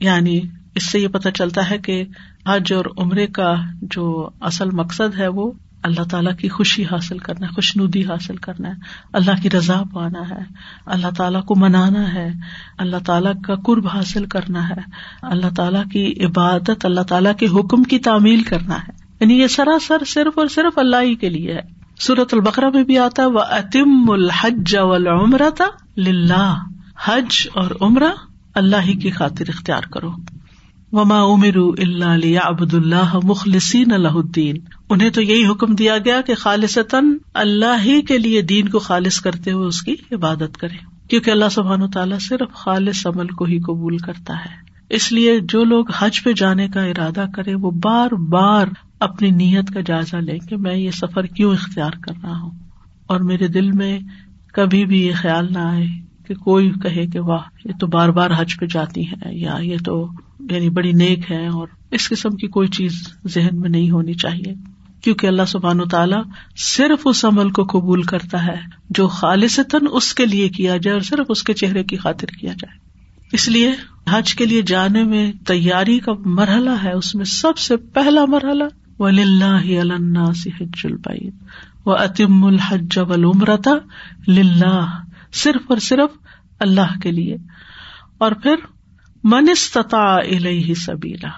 یعنی 0.00 0.40
اس 0.74 0.90
سے 0.90 0.98
یہ 0.98 1.08
پتا 1.08 1.30
چلتا 1.30 1.70
ہے 1.70 1.78
کہ 1.78 2.04
حج 2.46 2.72
اور 2.72 2.84
عمرے 2.98 3.26
کا 3.26 3.54
جو 3.82 4.30
اصل 4.40 4.70
مقصد 4.70 5.18
ہے 5.18 5.28
وہ 5.28 5.52
اللہ 5.84 6.02
تعالیٰ 6.10 6.36
کی 6.36 6.48
خوشی 6.48 6.84
حاصل 6.84 7.18
کرنا 7.18 7.46
ہے 7.46 7.54
خوش 7.54 7.76
ندی 7.76 8.04
حاصل 8.04 8.36
کرنا 8.36 8.68
ہے، 8.68 8.74
اللہ 9.12 9.42
کی 9.42 9.50
رضا 9.50 9.82
پانا 9.92 10.30
ہے، 10.30 10.38
اللہ 10.86 11.06
تعالیٰ 11.16 11.44
کو 11.44 11.54
منانا 11.56 12.14
ہے، 12.14 12.32
اللہ 12.78 12.96
تعالیٰ 13.06 13.32
کا 13.44 13.54
قرب 13.54 13.86
حاصل 13.86 14.26
کرنا 14.26 14.68
ہے، 14.68 14.74
اللہ 15.22 15.54
تعالیٰ 15.56 15.84
کی 15.92 16.14
عبادت، 16.24 16.84
اللہ 16.84 17.00
تعالیٰ 17.00 17.36
کے 17.36 17.46
حکم 17.46 17.82
کی 17.82 17.98
تعمیل 17.98 18.42
کرنا 18.42 18.74
ہے۔ 18.74 18.92
یعنی 19.20 19.40
یہ 19.40 19.46
سراسر 19.46 20.04
صرف 20.06 20.38
اور 20.38 20.46
صرف 20.46 20.78
اللہ 20.78 20.96
ہی 21.02 21.14
کے 21.14 21.28
لیے 21.28 21.54
ہے۔ 21.54 21.60
سورت 22.00 22.34
البقرا 22.34 22.68
میں 22.68 22.84
بھی 22.84 22.98
آتا 22.98 23.22
ہے 23.22 23.26
وہ 23.26 23.40
اتم 23.40 24.10
الحج 24.10 24.76
تھا 25.56 26.64
حج 27.04 27.48
اور 27.54 27.70
عمرہ 27.80 28.12
اللہ 28.54 28.76
ہی 28.84 28.92
کی 28.92 29.10
خاطر 29.10 29.44
اختیار 29.48 29.82
کرو۔ 29.82 30.10
وما 30.94 31.20
امر 31.20 31.56
اللہ 31.78 32.38
ابد 32.42 32.74
اللہ 32.74 33.18
مخلصین 33.22 33.92
اللہ 33.92 34.08
الدین 34.08 34.56
انہیں 34.90 35.10
تو 35.10 35.22
یہی 35.22 35.46
حکم 35.46 35.74
دیا 35.74 35.98
گیا 35.98 36.20
کہ 36.20 36.34
خالصتاً 36.34 37.16
اللہ 37.34 37.82
ہی 37.84 38.02
کے 38.02 38.18
لیے 38.18 38.42
دین 38.42 38.68
کو 38.68 38.78
خالص 38.78 39.20
کرتے 39.20 39.52
ہوئے 39.52 39.66
اس 39.66 39.82
کی 39.82 39.94
عبادت 40.12 40.56
کرے 40.56 40.76
کیونکہ 41.08 41.30
اللہ 41.30 41.44
سبحان 41.50 41.82
و 41.82 41.88
تعالیٰ 41.88 42.18
صرف 42.20 42.54
خالص 42.54 43.06
عمل 43.06 43.26
کو 43.26 43.44
ہی 43.44 43.58
قبول 43.58 43.98
کرتا 43.98 44.34
ہے۔ 44.34 44.54
اس 44.90 45.12
لیے 45.12 45.40
جو 45.40 45.64
لوگ 45.64 45.84
حج 45.98 46.24
پہ 46.24 46.32
جانے 46.32 46.68
کا 46.68 46.82
ارادہ 46.82 47.24
کرے 47.34 47.54
وہ 47.54 47.70
بار 47.70 48.10
بار 48.10 48.66
اپنی 49.00 49.30
نیت 49.30 49.70
کا 49.74 49.80
جائزہ 49.80 50.16
لیں 50.16 50.38
کہ 50.38 50.56
میں 50.56 50.76
یہ 50.76 50.90
سفر 50.90 51.26
کیوں 51.26 51.52
اختیار 51.52 51.90
کر 51.90 52.12
رہا 52.22 52.40
ہوں۔ 52.40 52.50
اور 53.06 53.20
میرے 53.20 53.48
دل 53.48 53.70
میں 53.70 53.98
کبھی 54.52 54.84
بھی 54.84 55.06
یہ 55.06 55.12
خیال 55.14 55.52
نہ 55.52 55.58
آئے 55.58 55.86
کہ 56.26 56.34
کوئی 56.34 56.70
کہے 56.70 57.06
کہ 57.06 57.20
واہ، 57.20 57.42
یہ 57.64 57.72
تو 57.80 57.86
بار 57.86 58.08
بار 58.08 58.30
حج 58.36 58.56
پہ 58.60 58.66
جاتی 58.66 59.10
ہے 59.10 59.34
یا 59.34 59.56
یہ 59.60 59.76
تو 59.84 60.08
یعنی 60.40 60.70
بڑی 60.70 60.92
نیک 60.92 61.30
ہے 61.30 61.46
اور 61.46 61.68
اس 61.90 62.08
قسم 62.08 62.30
کی 62.30 62.46
کوئی 62.46 62.68
چیز 62.68 63.08
ذہن 63.26 63.60
میں 63.60 63.70
نہیں 63.70 63.90
ہونی 63.90 64.14
چاہیے، 64.14 64.54
کیونکہ 65.02 65.26
اللہ 65.26 65.44
سبحان 65.48 65.80
و 65.80 65.84
تعالیٰ 65.84 66.22
صرف 66.56 67.02
اس 67.04 67.24
عمل 67.24 67.50
کو 67.50 67.64
قبول 67.64 68.02
کرتا 68.02 68.46
ہے 68.46 68.56
جو 68.90 69.08
خالصتاً 69.08 69.80
اس 69.90 70.14
کے 70.14 70.26
لیے 70.26 70.48
کیا 70.48 70.76
جائے 70.76 70.92
اور 70.92 71.00
صرف 71.00 71.26
اس 71.28 71.42
کے 71.42 71.52
چہرے 71.52 71.84
کی 71.84 71.96
خاطر 71.96 72.26
کیا 72.26 72.52
جائے۔ 72.52 72.78
اس 73.32 73.48
لیے 73.48 73.72
حج 74.10 74.34
کے 74.34 74.46
لیے 74.46 74.62
جانے 74.62 75.04
میں 75.04 75.32
تیاری 75.46 75.98
کا 75.98 76.12
مرحلہ 76.24 76.70
ہے، 76.84 76.92
اس 76.92 77.14
میں 77.14 77.24
سب 77.24 77.58
سے 77.58 77.76
پہلا 77.76 78.24
مرحلہ 78.24 78.64
ولی 78.98 79.22
اللہ 79.22 80.32
سے 80.32 80.50
حج 80.60 80.80
البعید 80.84 81.34
و 81.86 81.92
اتم 81.92 82.44
الحج 82.44 82.98
ولمرتا 82.98 84.84
صرف 85.32 85.62
اور 85.68 85.78
صرف 85.78 86.10
اللہ 86.60 87.00
کے 87.02 87.12
لیے۔ 87.12 87.36
اور 88.18 88.32
پھر 88.32 88.54
من 89.24 89.46
استطاع 89.50 90.18
الیہ 90.28 90.74
سبیلا، 90.74 91.28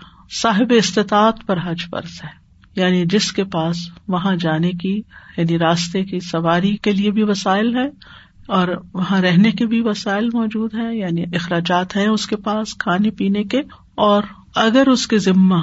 صاحب 0.40 0.72
استطاعت 0.76 1.46
پر 1.46 1.58
حج 1.64 1.80
فرض 1.90 2.24
ہے۔ 2.24 2.46
یعنی 2.76 3.04
جس 3.06 3.32
کے 3.32 3.44
پاس 3.44 3.76
وہاں 4.08 4.36
جانے 4.36 4.72
کی 4.72 5.02
یعنی 5.36 5.58
راستے 5.58 6.04
کی 6.04 6.20
سواری 6.20 6.76
کے 6.76 6.92
لیے 6.92 7.10
بھی 7.10 7.22
وسائل 7.22 7.76
ہے 7.76 7.88
اور 8.48 8.68
وہاں 8.94 9.20
رہنے 9.20 9.50
کے 9.50 9.66
بھی 9.66 9.80
وسائل 9.80 10.28
موجود 10.32 10.74
ہیں 10.74 10.94
یعنی 10.94 11.22
اخراجات 11.22 11.96
ہیں 11.96 12.06
اس 12.06 12.26
کے 12.26 12.36
پاس، 12.36 12.74
کھانے 12.74 13.10
پینے 13.10 13.44
کے۔ 13.44 13.60
اور 13.94 14.22
اگر 14.54 14.86
اس 14.86 15.06
کے 15.06 15.18
ذمہ 15.18 15.62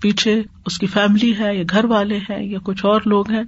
پیچھے 0.00 0.42
اس 0.66 0.78
کی 0.78 0.86
فیملی 0.86 1.38
ہے 1.38 1.56
یا 1.56 1.64
گھر 1.70 1.84
والے 1.84 2.18
ہیں 2.18 2.44
یا 2.46 2.58
کچھ 2.62 2.86
اور 2.86 3.00
لوگ 3.04 3.30
ہیں، 3.30 3.44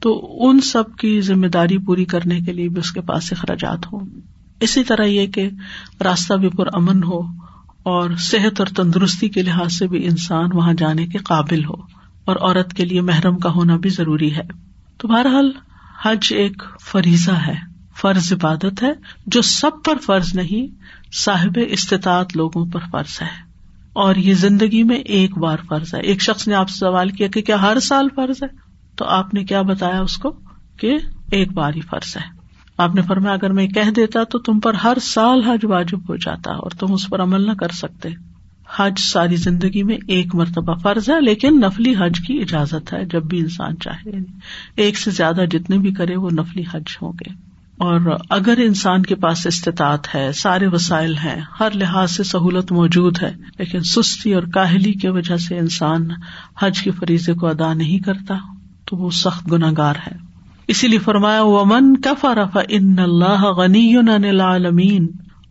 تو 0.00 0.36
ان 0.48 0.60
سب 0.60 0.96
کی 0.96 1.20
ذمہ 1.20 1.46
داری 1.46 1.78
پوری 1.78 2.04
کرنے 2.04 2.40
کے 2.40 2.52
لیے 2.52 2.68
بھی 2.68 2.78
اس 2.78 2.92
کے 2.92 3.00
پاس 3.00 3.32
اخراجات 3.32 3.92
ہوں۔ 3.92 4.00
اسی 4.60 4.84
طرح 4.84 5.04
یہ 5.04 5.26
کہ 5.26 5.50
راستہ 6.04 6.34
بھی 6.34 6.48
پر 6.48 6.66
امن 6.72 7.02
ہو 7.02 7.45
اور 7.86 8.10
صحت 8.18 8.60
اور 8.60 8.66
تندرستی 8.66 9.28
کے 9.28 9.42
لحاظ 9.42 9.72
سے 9.72 9.86
بھی 9.86 10.04
انسان 10.04 10.48
وہاں 10.52 10.74
جانے 10.74 11.06
کے 11.06 11.18
قابل 11.18 11.64
ہو 11.64 11.74
اور 12.24 12.36
عورت 12.36 12.74
کے 12.74 12.84
لیے 12.84 13.00
محرم 13.00 13.38
کا 13.38 13.50
ہونا 13.50 13.76
بھی 13.76 13.90
ضروری 13.90 14.36
ہے۔ 14.36 14.42
تو 14.98 15.08
بہرحال 15.08 15.50
حج 16.02 16.28
ایک 16.30 16.62
فریضہ 16.80 17.30
ہے، 17.30 17.54
فرض 17.96 18.32
عبادت 18.32 18.82
ہے، 18.82 18.90
جو 19.26 19.42
سب 19.42 19.70
پر 19.84 19.94
فرض 19.98 20.34
نہیں، 20.34 20.80
صاحب 21.14 21.58
استطاعت 21.68 22.36
لوگوں 22.36 22.66
پر 22.66 22.80
فرض 22.92 23.22
ہے۔ 23.22 23.46
اور 23.92 24.14
یہ 24.14 24.34
زندگی 24.34 24.82
میں 24.82 24.96
ایک 24.96 25.38
بار 25.38 25.56
فرض 25.68 25.94
ہے۔ 25.94 26.00
ایک 26.00 26.22
شخص 26.22 26.48
نے 26.48 26.54
آپ 26.54 26.68
سے 26.68 26.78
سوال 26.78 27.08
کیا 27.08 27.28
کہ 27.28 27.42
کیا 27.42 27.62
ہر 27.62 27.78
سال 27.78 28.08
فرض 28.16 28.42
ہے؟ 28.42 28.48
تو 28.96 29.04
آپ 29.04 29.34
نے 29.34 29.44
کیا 29.44 29.62
بتایا 29.62 30.00
اس 30.00 30.16
کو 30.16 30.40
کہ 30.76 30.96
ایک 31.30 31.52
بار 31.52 31.72
ہی 31.74 31.80
فرض 31.80 32.16
ہے۔ 32.16 32.35
آپ 32.78 32.94
نے 32.94 33.02
فرمایا، 33.02 33.34
اگر 33.34 33.52
میں 33.52 33.66
کہہ 33.66 33.90
دیتا 33.90 34.24
تو 34.24 34.38
تم 34.38 34.60
پر 34.60 34.74
ہر 34.74 34.96
سال 35.02 35.42
حج 35.42 35.64
واجب 35.64 36.08
ہو 36.08 36.16
جاتا 36.16 36.52
اور 36.52 36.70
تم 36.70 36.92
اس 36.92 37.08
پر 37.08 37.22
عمل 37.22 37.46
نہ 37.46 37.52
کر 37.52 37.68
سکتے۔ 37.68 38.08
حج 38.76 38.92
ساری 38.98 39.36
زندگی 39.36 39.82
میں 39.82 39.98
ایک 40.08 40.34
مرتبہ 40.34 40.74
فرض 40.74 41.10
ہے، 41.10 41.20
لیکن 41.20 41.60
نفلی 41.60 41.94
حج 41.98 42.20
کی 42.26 42.38
اجازت 42.38 42.92
ہے 42.92 43.04
جب 43.04 43.22
بھی 43.24 43.40
انسان 43.40 43.78
چاہے۔ 43.78 44.10
ایک 44.76 44.98
سے 44.98 45.10
زیادہ 45.10 45.44
جتنے 45.50 45.78
بھی 45.78 45.92
کرے 45.92 46.16
وہ 46.16 46.30
نفلی 46.30 46.62
حج 46.72 46.96
ہوں 47.02 47.12
گے۔ 47.12 47.46
اور 47.76 48.00
اگر 48.30 48.54
انسان 48.56 49.02
کے 49.02 49.14
پاس 49.14 49.46
استطاعت 49.46 50.14
ہے، 50.14 50.32
سارے 50.32 50.66
وسائل 50.66 51.16
ہیں، 51.16 51.40
ہر 51.60 51.70
لحاظ 51.74 52.10
سے 52.10 52.22
سہولت 52.22 52.72
موجود 52.72 53.22
ہے، 53.22 53.34
لیکن 53.58 53.80
سستی 53.82 54.34
اور 54.34 54.42
کاہلی 54.42 54.92
کی 54.92 55.08
وجہ 55.08 55.36
سے 55.36 55.58
انسان 55.58 56.08
حج 56.58 56.82
کے 56.82 56.90
فریضے 56.90 57.32
کو 57.32 57.46
ادا 57.46 57.74
نہیں 57.74 57.98
کرتا، 57.98 58.34
تو 58.84 58.96
وہ 58.96 59.10
سخت 59.10 59.52
گناگار 59.52 59.94
ہے۔ 60.06 60.25
اسی 60.68 60.88
لیے 60.88 60.98
فرمایا، 60.98 61.42
ومن 61.42 61.96
کفرف 61.96 62.58
ان 62.68 62.98
اللہ 62.98 63.42
غنی 63.42 63.96
العالمین۔ 63.96 65.06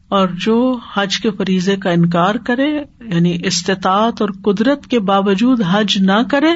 اور 0.07 0.27
جو 0.27 0.77
حج 0.93 1.19
کے 1.19 1.31
فریضے 1.31 1.75
کا 1.75 1.89
انکار 1.89 2.35
کرے 2.35 2.83
یعنی 3.13 3.37
استطاعت 3.43 4.21
اور 4.21 4.29
قدرت 4.43 4.87
کے 4.87 4.99
باوجود 4.99 5.61
حج 5.71 5.97
نہ 5.97 6.23
کرے، 6.31 6.47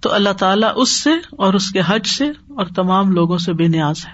تو 0.00 0.12
اللہ 0.12 0.32
تعالیٰ 0.38 0.72
اس 0.76 0.90
سے 0.90 1.10
اور 1.30 1.54
اس 1.54 1.70
کے 1.70 1.80
حج 1.86 2.06
سے 2.06 2.24
اور 2.28 2.66
تمام 2.66 3.12
لوگوں 3.12 3.38
سے 3.38 3.52
بے 3.52 3.66
نیاز 3.66 4.06
ہے۔ 4.06 4.12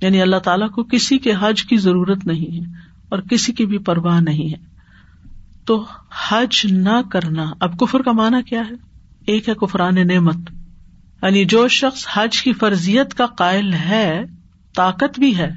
یعنی 0.00 0.22
اللہ 0.22 0.36
تعالیٰ 0.36 0.70
کو 0.70 0.84
کسی 0.84 1.18
کے 1.18 1.32
حج 1.40 1.64
کی 1.64 1.76
ضرورت 1.76 2.26
نہیں 2.26 2.56
ہے 2.56 2.72
اور 3.08 3.18
کسی 3.18 3.52
کی 3.52 3.66
بھی 3.66 3.78
پرواہ 3.78 4.20
نہیں 4.20 4.48
ہے۔ 4.48 4.66
تو 5.64 5.84
حج 6.28 6.66
نہ 6.70 7.00
کرنا، 7.12 7.44
اب 7.60 7.78
کفر 7.78 8.02
کا 8.02 8.12
معنی 8.12 8.42
کیا 8.42 8.60
ہے؟ 8.60 8.74
ایک 9.26 9.48
ہے 9.48 9.54
کفران 9.54 10.08
نعمت 10.08 10.36
یعنی 11.22 11.44
جو 11.44 11.68
شخص 11.68 12.06
حج 12.12 12.42
کی 12.42 12.52
فرضیت 12.52 13.14
کا 13.14 13.26
قائل 13.26 13.72
ہے، 13.72 14.24
طاقت 14.76 15.18
بھی 15.18 15.36
ہے، 15.36 15.50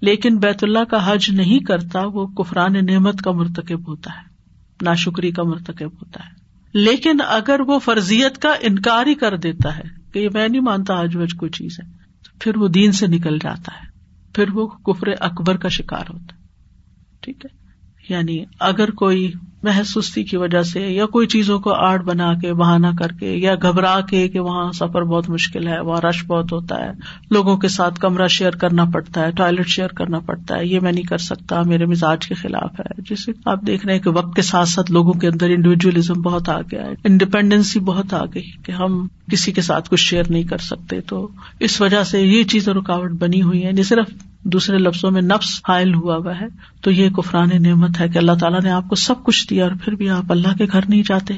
لیکن 0.00 0.38
بیت 0.38 0.64
اللہ 0.64 0.84
کا 0.84 1.12
حج 1.12 1.30
نہیں 1.30 1.58
کرتا، 1.58 2.00
وہ 2.06 2.26
کفران 2.26 2.86
نعمت 2.86 3.22
کا 3.22 3.30
مرتکب 3.30 3.88
ہوتا 3.88 4.10
ہے، 4.10 4.28
ناشکری 4.82 5.30
کا 5.30 5.42
مرتکب 5.42 5.92
ہوتا 5.92 6.20
ہے۔ 6.24 6.30
لیکن 6.72 7.18
اگر 7.26 7.60
وہ 7.60 7.78
فرضیت 7.78 8.38
کا 8.38 8.54
انکار 8.60 9.06
ہی 9.06 9.14
کر 9.14 9.36
دیتا 9.36 9.78
ہے 9.78 9.82
کہ 10.12 10.18
یہ 10.18 10.28
میں 10.34 10.48
نہیں 10.48 10.60
مانتا، 10.60 11.02
حج 11.02 11.16
وج 11.16 11.34
کوئی 11.34 11.50
چیز 11.50 11.80
ہے 11.82 11.92
پھر 12.40 12.56
وہ 12.56 12.68
دین 12.68 12.92
سے 12.92 13.06
نکل 13.06 13.38
جاتا 13.38 13.72
ہے، 13.82 13.88
پھر 14.34 14.50
وہ 14.50 14.66
کفر 14.66 15.06
اکبر 15.20 15.56
کا 15.56 15.68
شکار 15.68 16.04
ہوتا 16.08 16.36
ہے۔ 16.36 16.44
ٹھیک 17.20 17.44
ہے؟ 17.44 17.64
یعنی 18.08 18.44
اگر 18.60 18.90
کوئی 18.90 19.32
محسوستی 19.64 20.24
کی 20.24 20.36
وجہ 20.36 20.62
سے 20.62 20.80
یا 20.80 21.06
کوئی 21.06 21.26
چیزوں 21.26 21.58
کو 21.58 21.72
آڑ 21.72 22.02
بنا 22.02 22.32
کے 22.34 22.52
بہانا 22.52 22.90
کر 22.98 23.12
کے، 23.12 23.34
یا 23.36 23.54
گھبرا 23.54 24.00
کے 24.00 24.28
کہ 24.28 24.40
وہاں 24.40 24.72
سفر 24.72 25.02
بہت 25.02 25.30
مشکل 25.30 25.68
ہے، 25.68 25.80
وہاں 25.80 26.00
رش 26.00 26.24
بہت 26.26 26.52
ہوتا 26.52 26.84
ہے، 26.84 26.90
لوگوں 27.30 27.56
کے 27.56 27.68
ساتھ 27.68 28.00
کمرہ 28.00 28.26
شیئر 28.28 28.50
کرنا 28.50 28.84
پڑتا 28.84 29.20
ہے، 29.20 29.30
ٹوائلٹ 29.30 29.68
شیئر 29.68 29.88
کرنا 29.88 30.18
پڑتا 30.18 30.58
ہے، 30.58 30.66
یہ 30.66 30.80
میں 30.80 30.92
نہیں 30.92 31.04
کر 31.04 31.18
سکتا، 31.18 31.62
میرے 31.62 31.86
مزاج 31.86 32.26
کے 32.26 32.34
خلاف 32.34 32.80
ہے۔ 32.80 33.02
جسے 33.10 33.32
آپ 33.44 33.66
دیکھ 33.66 33.86
رہے 33.86 33.94
ہیں 33.94 34.00
کہ 34.00 34.10
وقت 34.10 34.36
کے 34.36 34.42
ساتھ 34.42 34.68
ساتھ 34.68 34.92
لوگوں 34.92 35.12
کے 35.12 35.28
اندر 35.28 35.48
انڈیویجلزم 35.48 36.22
بہت 36.22 36.48
آ 36.48 36.60
گیا 36.60 36.82
ہے 36.82 36.94
انڈیپینڈینسی 37.04 37.80
بہت 37.80 38.14
آ 38.14 38.24
گئی 38.24 38.50
کہ 38.64 38.72
ہم 38.72 39.06
کسی 39.30 39.52
کے 39.52 39.62
ساتھ 39.62 39.90
کچھ 39.90 40.00
شیئر 40.00 40.24
نہیں 40.28 40.42
کر 40.42 40.58
سکتے۔ 40.58 41.00
تو 41.00 41.28
اس 41.60 41.80
وجہ 41.80 42.02
سے 42.02 42.20
یہ 42.20 42.42
چیزیں 42.42 42.72
رکاوٹ 42.74 43.10
بنی 43.10 43.42
ہوئی 43.42 43.64
ہے 43.64 43.82
صرف 43.82 44.06
دوسرے 44.44 44.78
لفظوں 44.78 45.10
میں 45.10 45.22
نفس 45.22 45.60
حائل 45.68 45.94
ہوا 45.94 46.16
ہوا 46.16 46.40
ہے، 46.40 46.46
تو 46.80 46.90
یہ 46.90 47.10
کفران 47.10 47.48
نعمت 47.62 48.00
ہے 48.00 48.08
کہ 48.08 48.18
اللہ 48.18 48.32
تعالیٰ 48.32 48.60
نے 48.60 48.70
آپ 48.70 48.88
کو 48.88 48.94
سب 48.94 49.24
کچھ 49.24 49.48
دیا 49.50 49.64
اور 49.64 49.72
پھر 49.84 49.94
بھی 49.94 50.10
آپ 50.10 50.32
اللہ 50.32 50.56
کے 50.58 50.64
گھر 50.72 50.80
نہیں 50.88 51.02
جاتے۔ 51.06 51.34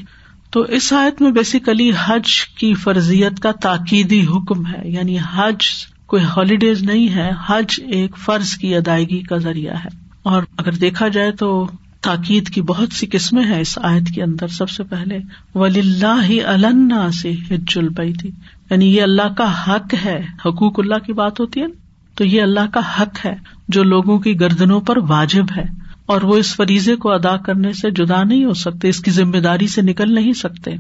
تو 0.51 0.61
اس 0.61 0.92
آیت 0.92 1.23
میں 1.23 1.31
بیسیکلی 1.31 1.90
حج 2.05 2.47
کی 2.59 2.75
فرضیت 2.75 3.40
کا 3.40 3.53
تاکیدی 3.53 4.27
حکم 4.27 4.66
ہے 4.66 4.90
یعنی 4.90 5.19
حج 5.35 5.87
کوئی 6.07 6.25
ہالیڈیز 6.25 6.83
نہیں 6.83 7.09
ہے، 7.09 7.31
حج 7.47 7.81
ایک 7.92 8.16
فرض 8.16 8.55
کی 8.55 8.77
ادائیگی 8.77 9.21
کا 9.21 9.37
ذریعہ 9.37 9.75
ہے۔ 9.75 9.88
اور 10.23 10.42
اگر 10.57 10.73
دیکھا 10.73 11.09
جائے 11.09 11.33
تو 11.33 11.69
تاکید 12.01 12.49
کی 12.49 12.62
بہت 12.62 12.92
سی 12.92 13.07
قسمیں 13.07 13.45
ہیں 13.45 13.61
اس 13.61 13.79
آیت 13.83 14.14
کے 14.14 14.23
اندر۔ 14.23 14.49
سب 14.49 14.71
سے 14.71 14.83
پہلے 14.83 15.19
ولی 15.55 15.81
اللہ 15.81 16.47
اللہ 16.47 17.11
سے 17.11 17.33
حج 17.33 17.73
البئی 17.77 18.12
تھی 18.12 18.31
یعنی 18.71 18.97
یہ 18.97 19.03
اللہ 19.03 19.35
کا 19.37 19.62
حق 19.69 19.95
ہے، 20.05 20.23
حقوق 20.47 20.81
اللہ 20.81 20.99
کی 21.07 21.12
بات 21.12 21.40
ہوتی 21.40 21.61
ہے۔ 21.61 21.86
تو 22.17 22.25
یہ 22.25 22.43
اللہ 22.43 22.67
کا 22.75 22.81
حق 22.99 23.27
ہے 23.27 23.37
جو 23.69 23.83
لوگوں 23.83 24.19
کی 24.19 24.41
گردنوں 24.41 24.81
پر 24.81 24.97
واجب 24.99 25.45
ہے، 25.57 25.65
اور 26.07 26.23
وہ 26.23 26.37
اس 26.37 26.57
فریضے 26.57 26.97
کو 26.97 27.13
ادا 27.13 27.37
کرنے 27.37 27.73
سے 27.73 27.91
جدا 27.91 28.25
نہیں 28.25 28.45
ہو 28.45 28.55
سکتے، 28.55 28.89
اس 28.89 29.01
کی 29.01 29.11
ذمہ 29.11 29.37
داری 29.37 29.67
سے 29.67 29.83
نکل 29.83 30.15
نہیں 30.15 30.33
سکتے۔ 30.33 30.71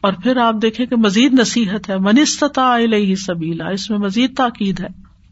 اور 0.00 0.12
پھر 0.12 0.36
آپ 0.36 0.54
دیکھیں 0.62 0.86
کہ 0.86 0.96
مزید 0.96 1.34
نصیحت 1.34 1.90
ہے 1.90 1.98
منستتا 1.98 2.76
سبیلا، 3.18 3.68
اس 3.68 3.90
میں 3.90 3.98
مزید 3.98 4.36
تاکید 4.36 4.80
ہے۔ 4.80 4.86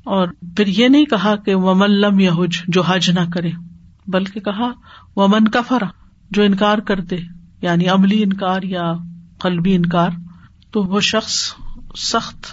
اور 0.05 0.29
پھر 0.57 0.67
یہ 0.67 0.89
نہیں 0.89 1.05
کہا 1.05 1.37
کہ 1.37 1.55
ومن 1.55 1.91
لم 1.91 2.21
یا 2.21 2.33
حج 2.33 2.63
جو 2.69 2.83
حج 2.83 3.11
نہ 3.11 3.31
کرے، 3.35 3.51
بلکہ 4.07 4.41
کہا 4.41 4.71
ومن 5.17 5.49
کفر، 5.49 5.83
جو 6.31 6.43
انکار 6.43 6.79
کر 6.79 7.01
دے 7.01 7.17
یعنی 7.63 7.89
عملی 7.89 8.23
انکار 8.23 8.63
یا 8.63 8.93
قلبی 9.39 9.75
انکار، 9.75 10.11
تو 10.71 10.83
وہ 10.83 11.01
شخص 11.01 11.55
سخت 11.97 12.47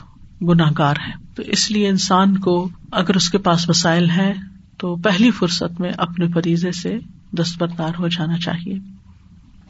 گناہ 0.49 0.71
گار 0.77 0.95
ہے 1.07 1.11
تو 1.35 1.43
اس 1.43 1.71
لیے 1.71 1.89
انسان 1.89 2.37
کو 2.37 2.69
اگر 2.91 3.15
اس 3.15 3.29
کے 3.29 3.37
پاس 3.37 3.69
وسائل 3.69 4.09
ہے 4.09 4.33
تو 4.77 4.95
پہلی 4.95 5.31
فرصت 5.31 5.81
میں 5.81 5.91
اپنے 5.97 6.27
فریضے 6.27 6.71
سے 6.71 6.97
دستبردار 7.31 7.91
ہو 7.99 8.07
جانا 8.07 8.37
چاہیے۔ 8.37 8.79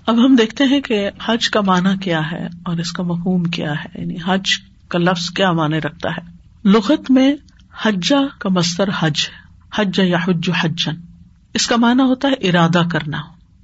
اب 0.08 0.26
ہم 0.26 0.36
دیکھتے 0.36 0.64
ہیں 0.64 0.82
کہ 0.82 1.10
حج 1.26 1.50
کا 1.50 1.62
معنی 1.62 1.98
کیا 1.98 2.32
ہے 2.32 2.46
اور 2.64 2.78
اس 2.78 2.92
کا 2.92 3.04
مفہوم 3.04 3.44
کیا 3.44 3.72
ہے۔ 3.72 4.02
یعنی 4.02 4.16
حج 4.26 4.50
کا 4.88 5.00
لفظ 5.00 5.30
کیا 5.30 5.52
معنی 5.52 5.78
رکھتا 5.78 6.10
ہے؟ 6.10 6.22
لغت 6.66 7.12
میں 7.12 7.36
حجا 7.86 8.20
کا 8.40 8.50
مستر 8.50 8.90
حج 9.00 9.22
حج 9.76 10.00
یا 10.00 10.18
حج 10.28 10.52
حجن 10.64 10.96
اس 11.54 11.68
کا 11.68 11.76
معنی 11.76 12.04
ہوتا 12.04 12.28
ہے 12.28 12.34
ارادہ 12.34 12.82
کرنا۔ 12.92 13.18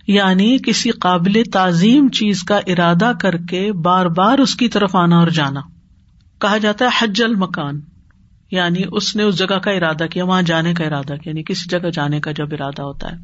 یعنی 0.08 0.58
کسی 0.66 0.92
قابل 0.92 1.42
تعظیم 1.54 2.10
چیز 2.10 2.44
کا 2.44 2.58
ارادہ 2.68 3.12
کر 3.22 3.38
کے 3.38 3.74
بار 3.74 4.06
بار 4.06 4.40
اس 4.40 4.56
کی 4.56 4.68
طرف 4.68 4.96
آنا 4.96 5.20
اور 5.20 5.28
جانا۔ 5.28 5.60
کہا 6.40 6.58
جاتا 6.58 6.86
ہے 6.86 6.90
حج 7.02 7.24
المکان 7.24 7.82
یعنی 8.52 8.82
اس 8.92 9.16
نے 9.16 9.24
اس 9.24 9.38
جگہ 9.38 9.60
کا 9.60 9.72
ارادہ 9.72 10.06
کیا، 10.12 10.26
وہاں 10.26 10.42
جانے 10.42 10.74
کا 10.74 10.84
ارادہ 10.84 11.14
کیا 11.14 11.20
یعنی 11.26 11.44
کسی 11.44 11.70
جگہ 11.70 11.90
جانے 11.90 12.20
کا 12.20 12.32
جب 12.32 12.48
ارادہ 12.52 12.82
ہوتا 12.82 13.12
ہے۔ 13.12 13.18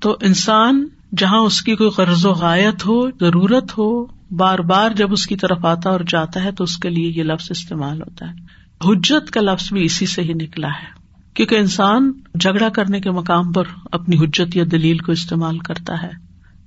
تو 0.00 0.16
انسان 0.20 0.86
جہاں 1.16 1.38
اس 1.38 1.62
کی 1.62 1.76
کوئی 1.76 1.90
قرض 1.90 2.26
و 2.26 2.32
غایت 2.32 2.86
ہو، 2.86 3.10
ضرورت 3.10 3.78
ہو، 3.78 4.06
بار 4.30 4.58
بار 4.58 4.90
جب 4.90 5.12
اس 5.12 5.26
کی 5.26 5.36
طرف 5.36 5.64
آتا 5.64 5.90
اور 5.90 6.00
جاتا 6.08 6.44
ہے، 6.44 6.52
تو 6.52 6.64
اس 6.64 6.76
کے 6.76 6.90
لیے 6.90 7.12
یہ 7.16 7.22
لفظ 7.22 7.46
استعمال 7.50 8.02
ہوتا 8.02 8.30
ہے۔ 8.30 8.60
حجت 8.84 9.30
کا 9.30 9.40
لفظ 9.40 9.72
بھی 9.72 9.84
اسی 9.84 10.06
سے 10.06 10.22
ہی 10.22 10.32
نکلا 10.32 10.68
ہے۔ 10.68 11.00
کیونکہ 11.34 11.54
انسان 11.54 12.12
جھگڑا 12.40 12.68
کرنے 12.68 13.00
کے 13.00 13.10
مقام 13.10 13.52
پر 13.52 13.64
اپنی 13.92 14.16
حجت 14.16 14.56
یا 14.56 14.64
دلیل 14.72 14.98
کو 14.98 15.12
استعمال 15.12 15.58
کرتا 15.58 16.02
ہے 16.02 16.10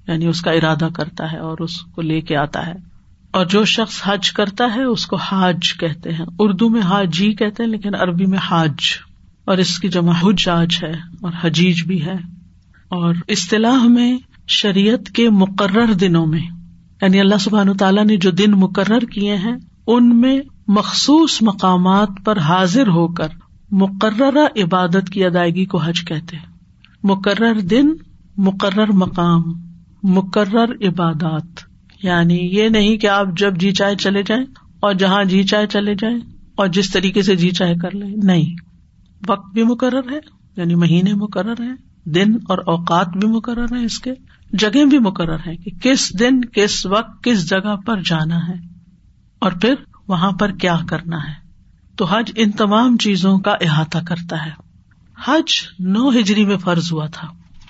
یعنی 0.08 0.26
اس 0.26 0.42
کا 0.42 0.52
ارادہ 0.52 0.88
کرتا 0.96 1.32
ہے 1.32 1.38
اور 1.38 1.58
اس 1.58 1.82
کو 1.82 2.02
لے 2.02 2.22
کے 2.22 2.36
آتا 2.36 2.68
ہے۔ 2.68 2.93
اور 3.34 3.46
جو 3.46 3.66
شخص 3.66 4.02
حج 4.06 4.32
کرتا 4.32 4.66
ہے 4.76 4.84
اس 4.84 5.06
کو 5.06 5.16
حاج 5.16 5.78
کہتے 5.80 6.14
ہیں۔ 6.14 6.26
اردو 6.40 6.70
میں 6.70 6.82
حاجی 6.82 7.34
کہتے 7.34 7.64
ہیں، 7.64 7.70
لیکن 7.70 7.96
عربی 7.96 8.26
میں 8.26 8.38
حاج۔ 8.38 8.76
اور 9.46 9.58
اس 9.58 9.80
کی 9.80 9.88
جمع 9.88 10.12
حج 10.12 10.50
آج 10.50 10.76
ہے 10.84 10.92
اور 11.22 11.32
حجیج 11.42 11.84
بھی 11.84 12.06
ہے۔ 12.06 12.16
اور 12.90 13.16
اصطلاح 13.28 13.84
میں 13.88 14.18
شریعت 14.48 15.10
کے 15.10 15.30
مقرر 15.30 15.94
دنوں 15.94 16.26
میں 16.26 16.42
یعنی 17.02 17.20
اللہ 17.20 17.36
سبحان 17.40 17.78
تعالیٰ 17.78 18.06
نے 18.06 18.18
جو 18.18 18.32
دن 18.32 18.52
مقرر 18.52 19.00
کیے 19.00 19.36
ہیں، 19.36 19.58
ان 19.88 20.22
میں 20.22 20.40
مخصوص 20.68 21.42
مقامات 21.42 22.10
پر 22.26 22.38
حاضر 22.38 22.88
ہو 22.88 23.08
کر 23.08 23.28
مقررہ 23.72 24.64
عبادت 24.64 25.10
کی 25.14 25.26
ادائیگی 25.26 25.66
کو 25.66 25.78
حج 25.78 26.06
کہتے 26.06 26.38
مقرر 27.04 27.60
دن، 27.60 27.90
مقرر 28.38 28.92
مقام، 28.92 29.42
مقرر 30.04 30.88
عبادات۔ 30.88 31.73
یعنی 32.04 32.36
یہ 32.36 32.70
نہیں 32.70 32.98
کہ 32.98 33.08
آپ 33.08 33.28
جب 33.38 33.58
جی 33.58 33.72
چائے 33.72 33.96
چلے 33.96 34.24
جائیں 34.24 34.46
اور 34.80 34.94
جہاں 34.94 35.24
جی 35.24 35.44
چائے 35.44 35.68
چلے 35.68 35.96
جائیں 35.96 36.18
اور 36.56 36.68
جس 36.68 36.92
طریقے 36.92 37.22
سے 37.22 37.36
جی 37.36 37.52
چائے 37.52 37.76
کر 37.76 37.96
لیں۔ 37.96 38.16
نہیں۔ 38.24 38.56
وقت 39.28 39.54
بھی 39.54 39.64
مقرر 39.64 40.12
ہے 40.12 40.20
یعنی 40.58 40.76
مہینے 40.76 41.14
مقرر 41.14 41.62
ہے 41.62 41.94
دن 42.10 42.34
اور 42.50 42.58
اوقات 42.58 43.18
بھی 43.18 43.28
مقرر 43.28 43.76
ہے 43.78 43.86
اس 43.86 44.00
کے۔ 44.00 44.12
جگہ 44.54 44.86
بھی 44.86 45.00
مقرر 45.00 45.38
ہے 45.48 45.56
کہ 45.56 45.72
کس 45.82 46.20
دن، 46.20 46.46
کس 46.46 46.86
وقت، 46.86 47.24
کس 47.24 47.50
جگہ 47.50 47.76
پر 47.76 48.02
جانا 48.06 48.48
ہے۔ 48.48 48.54
اور 49.40 49.52
پھر 49.52 49.74
وہاں 50.08 50.32
پر 50.32 50.52
کیا 50.52 50.78
کرنا 50.90 51.18
ہے۔ 51.18 51.34
تو 51.96 52.06
حج 52.06 52.32
ان 52.36 52.52
تمام 52.52 52.98
چیزوں 52.98 53.40
کا 53.40 53.52
احاطہ 53.62 53.98
کرتا 54.08 54.46
ہے۔ 54.46 54.52
حج 55.26 55.52
نو 55.80 56.10
ہجری 56.10 56.46
میں 56.46 56.58
فرض 56.58 56.92
ہوا 56.92 57.08
تھا۔ 57.08 57.28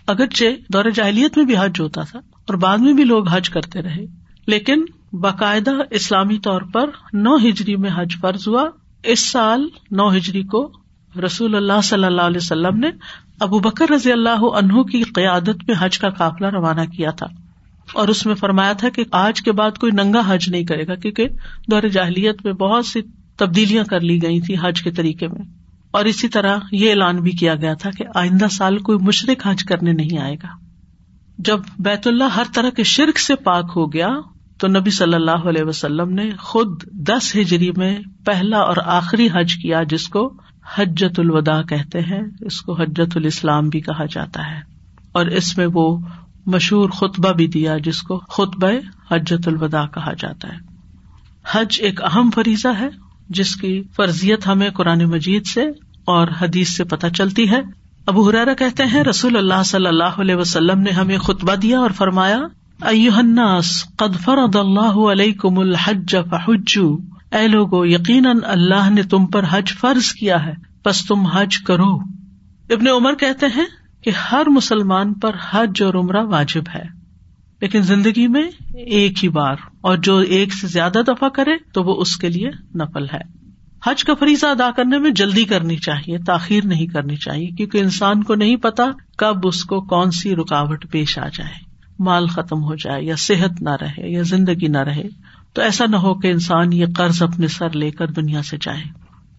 اگرچہ 0.08 0.46
دور 0.70 0.86
جاہلیت 0.96 1.38
میں 1.38 1.46
بھی 1.46 1.58
حج 1.58 1.82
ہوتا 1.82 2.02
تھا 2.02 2.20
اور 2.20 2.54
بعد 2.54 2.78
میں 2.78 2.94
بھی 2.94 3.04
لوگ 3.04 3.28
حج 3.30 3.50
کرتے 3.50 3.82
رہے۔ 3.82 4.23
لیکن 4.48 4.86
باقاعدہ 5.14 5.72
اسلامی 5.90 6.40
طور 6.40 6.62
پر 6.62 6.90
نو 7.14 7.36
ہجری 7.36 7.76
میں 7.76 7.90
حج 7.96 8.16
فرض 8.22 8.48
ہوا۔ 8.48 8.70
اس 9.04 9.20
سال 9.20 9.68
نو 9.92 10.16
ہجری 10.16 10.44
کو 10.44 10.72
رسول 11.26 11.56
اللہ 11.56 11.82
صلی 11.84 12.04
اللہ 12.04 12.22
علیہ 12.22 12.38
وسلم 12.38 12.78
نے 12.78 12.88
ابو 13.40 13.60
بکر 13.60 13.90
رضی 13.90 14.12
اللہ 14.12 14.46
عنہ 14.56 14.84
کی 14.84 15.04
قیادت 15.04 15.68
میں 15.68 15.76
حج 15.80 16.00
کا 16.00 16.10
قافلہ 16.10 16.48
روانہ 16.48 16.82
کیا 16.82 17.12
تھا۔ 17.12 17.28
اور 17.94 18.08
اس 18.08 18.26
میں 18.26 18.36
فرمایا 18.36 18.74
تھا 18.74 18.90
کہ 18.90 19.04
آج 19.12 19.42
کے 19.42 19.52
بعد 19.52 19.78
کوئی 19.78 19.92
ننگا 19.92 20.22
حج 20.28 20.50
نہیں 20.50 20.64
کرے 20.64 20.88
گا، 20.88 20.96
کیونکہ 20.96 21.28
دور 21.72 21.82
جاہلیت 21.82 22.46
میں 22.46 22.54
بہت 22.54 22.86
سی 22.86 23.02
تبدیلیاں 23.38 23.84
کر 23.84 24.00
لی 24.00 24.24
گئی 24.24 24.42
تھی 24.42 24.56
حج 24.62 24.82
کے 24.82 24.92
طریقے 24.92 25.28
میں۔ 25.28 25.46
اور 25.92 26.06
اسی 26.06 26.28
طرح 26.28 26.58
یہ 26.72 26.90
اعلان 26.90 27.18
بھی 27.18 27.32
کیا 27.32 27.56
گیا 27.56 27.74
تھا 27.74 27.90
کہ 27.92 28.06
آئندہ 28.16 28.48
سال 28.52 28.78
کوئی 28.78 28.98
مشرق 28.98 29.48
حج 29.48 29.64
کرنے 29.64 29.92
نہیں 29.92 30.18
آئے 30.18 30.36
گا۔ 30.36 30.48
جب 31.38 31.60
بیت 31.80 32.08
اللہ 32.08 32.24
ہر 32.24 32.44
طرح 32.54 32.70
کے 32.70 32.84
شرک 32.84 33.20
سے 33.20 33.36
پاک 33.36 33.72
ہو 33.76 33.94
گیا 33.94 34.10
تو 34.58 34.68
نبی 34.68 34.90
صلی 34.90 35.14
اللہ 35.14 35.32
علیہ 35.32 35.64
وسلم 35.64 36.14
نے 36.14 36.30
خود 36.40 36.84
دس 36.84 37.36
ہجری 37.36 37.72
میں 37.72 38.00
پہلا 38.26 38.58
اور 38.58 38.78
آخری 38.86 39.28
حج 39.34 39.56
کیا، 39.56 39.84
جس 39.84 40.08
کو 40.08 40.34
حجت 40.78 41.20
الوداع 41.20 41.62
کہتے 41.62 42.00
ہیں، 42.00 42.22
اس 42.42 42.62
کو 42.62 42.74
حجت 42.74 43.18
الاسلام 43.18 43.70
بھی 43.70 43.80
کہا 43.80 44.06
جاتا 44.06 44.52
ہے۔ 44.52 44.62
اور 45.12 45.26
اس 45.26 45.58
میں 45.58 45.68
وہ 45.74 45.98
مشہور 46.46 46.90
خطبہ 46.90 47.32
بھی 47.32 47.48
دیا، 47.48 47.78
جس 47.78 48.02
کو 48.02 48.18
خطبہ 48.18 48.70
حجت 49.12 49.48
الوداع 49.48 49.86
کہا 49.88 50.14
جاتا 50.14 50.48
ہے۔ 50.48 50.58
حج 51.52 51.78
ایک 51.82 52.04
اہم 52.04 52.30
فریضہ 52.36 52.68
ہے، 52.80 52.90
جس 53.30 53.56
کی 53.56 53.82
فرضیت 53.96 54.48
ہمیں 54.48 54.70
قرآن 54.70 55.06
مجید 55.06 55.46
سے 55.46 55.64
اور 56.06 56.28
حدیث 56.42 56.70
سے 56.70 56.84
پتہ 56.84 57.08
چلتی 57.08 57.50
ہے۔ 57.50 57.62
ابو 58.06 58.30
حرارا 58.30 58.54
کہتے 58.54 58.84
ہیں، 58.84 59.04
رسول 59.04 59.38
اللہ 59.38 59.64
صلی 59.66 59.88
اللہ 59.88 60.04
علیہ 60.04 60.36
وسلم 60.36 60.80
نے 60.80 60.92
ہمیں 60.92 61.18
خطبہ 61.18 61.56
دیا 61.56 61.80
اور 61.80 61.92
فرمایا 61.92 62.40
الناس 62.84 63.70
قد 63.98 64.20
فرض 64.20 64.56
اللہ 64.56 64.98
علیکم 65.12 65.60
الحج 65.60 66.16
فحجو۔ 66.30 66.96
اے 67.32 67.48
لوگو، 67.48 67.86
یقیناً 67.86 68.40
اللہ 68.44 68.90
نے 68.90 69.04
تم 69.04 69.26
پر 69.26 69.46
حج 69.50 69.74
فرض 69.74 70.12
کیا 70.14 70.46
ہے 70.46 70.54
بس 70.86 71.06
تم 71.06 71.26
حج 71.26 71.58
کرو۔ 71.58 71.94
ابن 72.70 72.88
عمر 72.88 73.14
کہتے 73.14 73.46
ہیں 73.46 73.66
کہ 74.04 74.12
ہر 74.32 74.50
مسلمان 74.50 75.14
پر 75.14 75.36
حج 75.52 75.82
اور 75.84 75.94
عمرہ 75.94 76.24
واجب 76.24 76.64
ہے، 76.76 76.84
لیکن 77.62 77.82
زندگی 77.82 78.28
میں 78.28 78.44
ایک 78.74 79.24
ہی 79.24 79.30
بار، 79.30 79.56
اور 79.82 79.98
جو 79.98 80.18
ایک 80.18 80.54
سے 80.54 80.68
زیادہ 80.68 81.02
دفعہ 81.08 81.30
کرے 81.30 81.58
تو 81.74 81.84
وہ 81.84 82.02
اس 82.02 82.16
کے 82.18 82.30
لیے 82.30 82.50
نفل 82.76 83.06
ہے۔ 83.14 83.22
حج 83.86 84.04
کا 84.04 84.14
فریضہ 84.14 84.46
ادا 84.46 84.72
کرنے 84.72 84.98
میں 84.98 85.12
جلدی 85.12 85.44
کرنی 85.44 85.78
چاہیے، 85.78 86.18
تاخیر 86.18 86.66
نہیں 86.66 86.88
کرنی 86.88 87.16
چاہیے، 87.16 87.48
کیونکہ 87.48 87.78
انسان 87.78 88.24
کو 88.24 88.36
نہیں 88.36 88.56
پتا 88.56 88.86
کب 89.18 89.48
اس 89.48 89.64
کو 89.64 89.82
کون 89.82 90.12
سی 90.12 90.36
رکاوٹ 90.36 90.86
پیش 90.92 91.20
آ 91.20 91.28
جائے۔ 91.34 91.73
مال 92.00 92.28
ختم 92.28 92.64
ہو 92.64 92.76
جائے 92.76 93.04
یا 93.04 93.16
صحت 93.18 93.62
نہ 93.62 93.76
رہے 93.82 94.12
یا 94.12 94.22
زندگی 94.22 94.68
نہ 94.68 94.78
رہے، 94.78 95.08
تو 95.54 95.62
ایسا 95.62 95.86
نہ 95.86 95.96
ہو 95.96 96.14
کہ 96.14 96.28
انسان 96.28 96.74
یہ 96.74 96.86
قرض 96.96 97.22
اپنے 97.22 97.48
سر 97.48 97.76
لے 97.76 97.92
کر 97.92 98.08
دنیا 98.08 98.42
سے 98.44 98.58
جائے۔ 98.62 98.84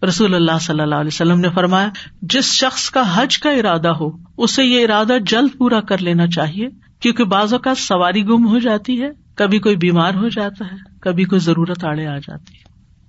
رسول 0.07 0.35
اللہ 0.35 0.59
صلی 0.61 0.79
اللہ 0.79 0.95
علیہ 0.95 1.13
وسلم 1.13 1.39
نے 1.39 1.49
فرمایا، 1.49 1.89
جس 2.21 2.45
شخص 2.45 2.89
کا 2.89 3.03
حج 3.15 3.37
کا 3.37 3.49
ارادہ 3.49 3.89
ہو، 3.89 4.09
اسے 4.37 4.63
یہ 4.63 4.83
ارادہ 4.83 5.17
جلد 5.27 5.57
پورا 5.57 5.79
کر 5.81 5.97
لینا 5.97 6.27
چاہیے، 6.27 6.67
کیونکہ 6.99 7.23
بعض 7.23 7.53
کا 7.63 7.75
سواری 7.75 8.25
گم 8.25 8.47
ہو 8.47 8.59
جاتی 8.59 9.01
ہے، 9.01 9.09
کبھی 9.35 9.59
کوئی 9.59 9.75
بیمار 9.75 10.13
ہو 10.13 10.29
جاتا 10.29 10.65
ہے، 10.65 10.77
کبھی 10.99 11.23
کوئی 11.23 11.39
ضرورت 11.39 11.83
آڑے 11.85 12.07
آ 12.07 12.17
جاتی 12.17 12.53
ہے، 12.53 12.63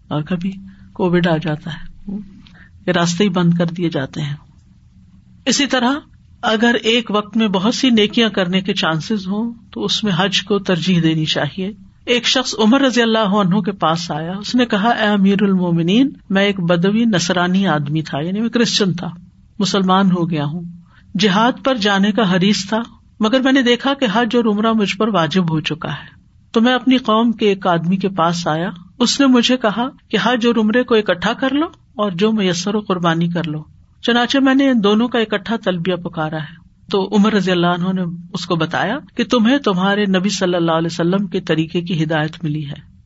اور 0.09 0.23
کبھی 0.23 0.53
کووڈ 0.93 1.27
آ 1.27 1.37
جاتا 1.37 1.75
ہے۔ 1.75 2.17
یہ 2.87 2.93
راستے 2.93 3.25
ہی 3.25 3.29
بند 3.29 3.55
کر 3.55 3.67
دیے 3.67 3.89
جاتے 3.91 4.21
ہیں۔ 4.21 4.37
اسی 5.47 5.67
طرح 5.67 5.93
اگر 6.47 6.75
ایک 6.83 7.11
وقت 7.11 7.37
میں 7.37 7.49
بہت 7.49 7.75
سی 7.75 7.91
نیکیاں 7.91 8.29
کرنے 8.29 8.61
کے 8.61 8.75
چانسز 8.75 9.27
ہوں، 9.27 9.55
تو 9.73 9.85
اس 9.85 10.05
میں 10.05 10.13
حج 10.17 10.43
کو 10.43 10.59
ترجیح 10.59 11.01
دینی 11.03 11.25
چاہیے۔ 11.25 11.73
ایک 12.07 12.27
شخص 12.27 12.55
عمر 12.59 12.81
رضی 12.81 13.03
اللہ 13.03 13.19
عنہ 13.19 13.61
کے 13.61 13.73
پاس 13.73 14.11
آیا، 14.11 14.33
اس 14.37 14.55
نے 14.55 14.67
کہا، 14.67 14.89
اے 14.89 15.07
امیر 15.07 15.43
المومنین، 15.43 16.11
میں 16.31 16.45
ایک 16.45 16.61
بدوی 16.61 17.05
نسرانی 17.05 17.67
آدمی 17.67 18.03
تھا 18.03 18.19
یعنی 18.21 18.41
میں 18.41 18.49
کرسچن 18.49 18.93
تھا، 18.93 19.09
مسلمان 19.59 20.11
ہو 20.11 20.31
گیا 20.31 20.45
ہوں۔ 20.45 20.63
جہاد 21.19 21.53
پر 21.65 21.75
جانے 21.75 22.13
کا 22.13 22.37
حریث 22.37 22.69
تھا، 22.69 22.81
مگر 23.21 23.41
میں 23.41 23.53
نے 23.53 23.63
دیکھا 23.63 23.95
کہ 23.95 24.07
حج 24.13 24.37
اور 24.37 24.45
عمرہ 24.45 24.73
مجھ 24.73 24.97
پر 24.97 25.09
واجب 25.09 25.51
ہو 25.51 25.61
چکا 25.61 25.93
ہے۔ 25.93 26.17
تو 26.53 26.61
میں 26.61 26.75
اپنی 26.75 26.97
قوم 26.97 27.33
کے 27.33 27.49
ایک 27.49 27.67
آدمی 27.67 27.97
کے 27.97 28.09
پاس 28.09 28.47
آیا، 28.47 28.71
اس 28.99 29.21
نے 29.21 29.27
مجھے 29.27 29.57
کہا 29.57 29.89
کہ 30.09 30.19
حج 30.23 30.47
اور 30.47 30.57
عمرے 30.57 30.83
کو 30.83 30.95
اکٹھا 30.95 31.33
کر 31.33 31.55
لو 31.55 31.67
اور 31.95 32.11
جو 32.11 32.33
میسر 32.33 32.75
و 32.75 32.81
قربانی 32.81 33.29
کر 33.29 33.45
لو۔ 33.45 33.76
چنانچہ 34.03 34.39
میں 34.39 34.55
نے 34.55 34.71
ان 34.71 34.85
دونوں 34.85 35.09
کا 35.09 35.19
اکٹھا 35.19 35.57
تلبیہ 35.65 35.95
پکارا 35.95 36.37
ہے۔ 36.37 36.67
تو 36.91 37.17
عمر 37.17 37.33
رضی 37.33 37.51
اللہ 37.51 37.67
عنہ 37.67 37.93
نے 37.93 38.03
اس 38.33 38.47
کو 38.47 38.57
بتایا 38.57 38.99
کہ 39.17 39.25
تمہیں 39.25 39.59
تمہارے 39.59 40.05
نبی 40.05 40.29
صلی 40.29 40.55
اللہ 40.55 40.73
علیہ 40.73 40.89
وسلم 40.93 41.27
کے 41.27 41.41
طریقے 41.41 41.81
کی 41.81 42.05
ہدایت 42.05 42.45
ملی 42.45 42.67
ہے۔ 42.67 42.97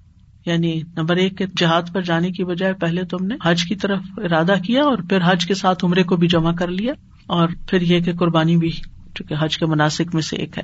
یعنی 0.47 0.83
نمبر 0.97 1.17
ایک 1.17 1.39
کے 1.39 1.47
جہاد 1.57 1.83
پر 1.93 2.01
جانے 2.01 2.31
کی 2.31 2.45
بجائے 2.45 2.73
پہلے 2.73 3.05
تم 3.05 3.27
نے 3.27 3.35
حج 3.45 3.65
کی 3.65 3.75
طرف 3.75 3.99
ارادہ 4.17 4.55
کیا 4.65 4.83
اور 4.83 4.99
پھر 5.09 5.19
حج 5.25 5.47
کے 5.47 5.55
ساتھ 5.55 5.85
عمرے 5.85 6.03
کو 6.03 6.17
بھی 6.17 6.29
جمع 6.29 6.53
کر 6.53 6.69
لیا۔ 6.69 6.93
اور 7.27 7.49
پھر 7.69 7.81
یہ 7.81 8.01
کہ 8.01 8.13
قربانی 8.13 8.57
بھی، 8.57 8.71
چونکہ 9.15 9.35
حج 9.39 9.59
کے 9.59 9.67
مناسب 9.67 10.05
میں 10.15 10.23
سے 10.23 10.37
ایک 10.37 10.59
ہے۔ 10.59 10.63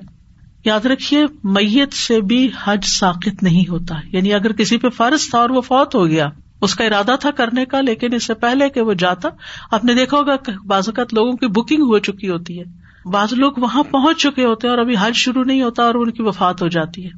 یاد 0.64 0.86
رکھیے، 0.86 1.24
میت 1.44 1.92
سے 1.92 2.20
بھی 2.20 2.50
حج 2.64 2.84
ساقت 2.84 3.42
نہیں 3.42 3.70
ہوتا۔ 3.70 3.94
یعنی 4.12 4.32
اگر 4.32 4.52
کسی 4.52 4.76
پہ 4.76 4.88
فرض 4.88 5.30
تھا 5.30 5.38
اور 5.38 5.50
وہ 5.50 5.60
فوت 5.60 5.94
ہو 5.94 6.06
گیا 6.06 6.28
اس 6.60 6.74
کا 6.74 6.84
ارادہ 6.84 7.14
تھا 7.20 7.30
کرنے 7.30 7.64
کا، 7.64 7.80
لیکن 7.80 8.14
اس 8.14 8.26
سے 8.26 8.34
پہلے 8.34 8.68
کہ 8.68 8.80
وہ 8.80 8.94
جاتا، 8.94 9.28
آپ 9.70 9.84
نے 9.84 9.94
دیکھا 9.94 10.16
ہوگا 10.16 10.50
بعض 10.66 10.88
اوقات 10.88 11.14
لوگوں 11.14 11.32
کی 11.32 11.46
بکنگ 11.46 11.82
ہو 11.82 11.98
چکی 11.98 12.28
ہوتی 12.28 12.60
ہے۔ 12.60 12.64
بعض 13.10 13.32
لوگ 13.32 13.52
وہاں 13.56 13.82
پہنچ 13.82 14.18
چکے 14.18 14.44
ہوتے 14.44 14.68
ہیں 14.68 14.74
اور 14.74 14.82
ابھی 14.82 14.94
حج 15.00 15.14
شروع 15.14 15.44
نہیں 15.44 15.62
ہوتا 15.62 15.82
اور 15.82 15.94
ان 15.94 16.10
کی 16.10 16.22
وفات 16.22 16.62
ہو 16.62 16.68
جاتی 16.68 17.04
ہے۔ 17.04 17.10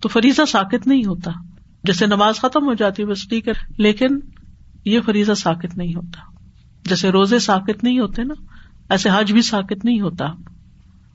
تو 0.00 0.08
فریضہ 0.08 0.42
ساکت 0.48 0.86
نہیں 0.86 1.04
ہوتا۔ 1.04 1.30
جیسے 1.84 2.06
نماز 2.06 2.36
ختم 2.36 2.64
ہو 2.64 2.74
جاتی 2.74 3.02
ہے، 3.02 3.06
بس 3.06 3.28
ٹھیک 3.28 3.48
ہے۔ 3.48 3.52
لیکن 3.78 4.18
یہ 4.84 5.00
فریضہ 5.00 5.32
ساکت 5.32 5.76
نہیں 5.76 5.94
ہوتا۔ 5.94 6.30
جیسے 6.84 7.10
روزے 7.10 7.38
ساکت 7.38 7.84
نہیں 7.84 7.98
ہوتے 7.98 8.24
نا، 8.24 8.34
ایسے 8.90 9.08
حج 9.12 9.32
بھی 9.32 9.42
ساکت 9.42 9.84
نہیں 9.84 10.00
ہوتا۔ 10.00 10.24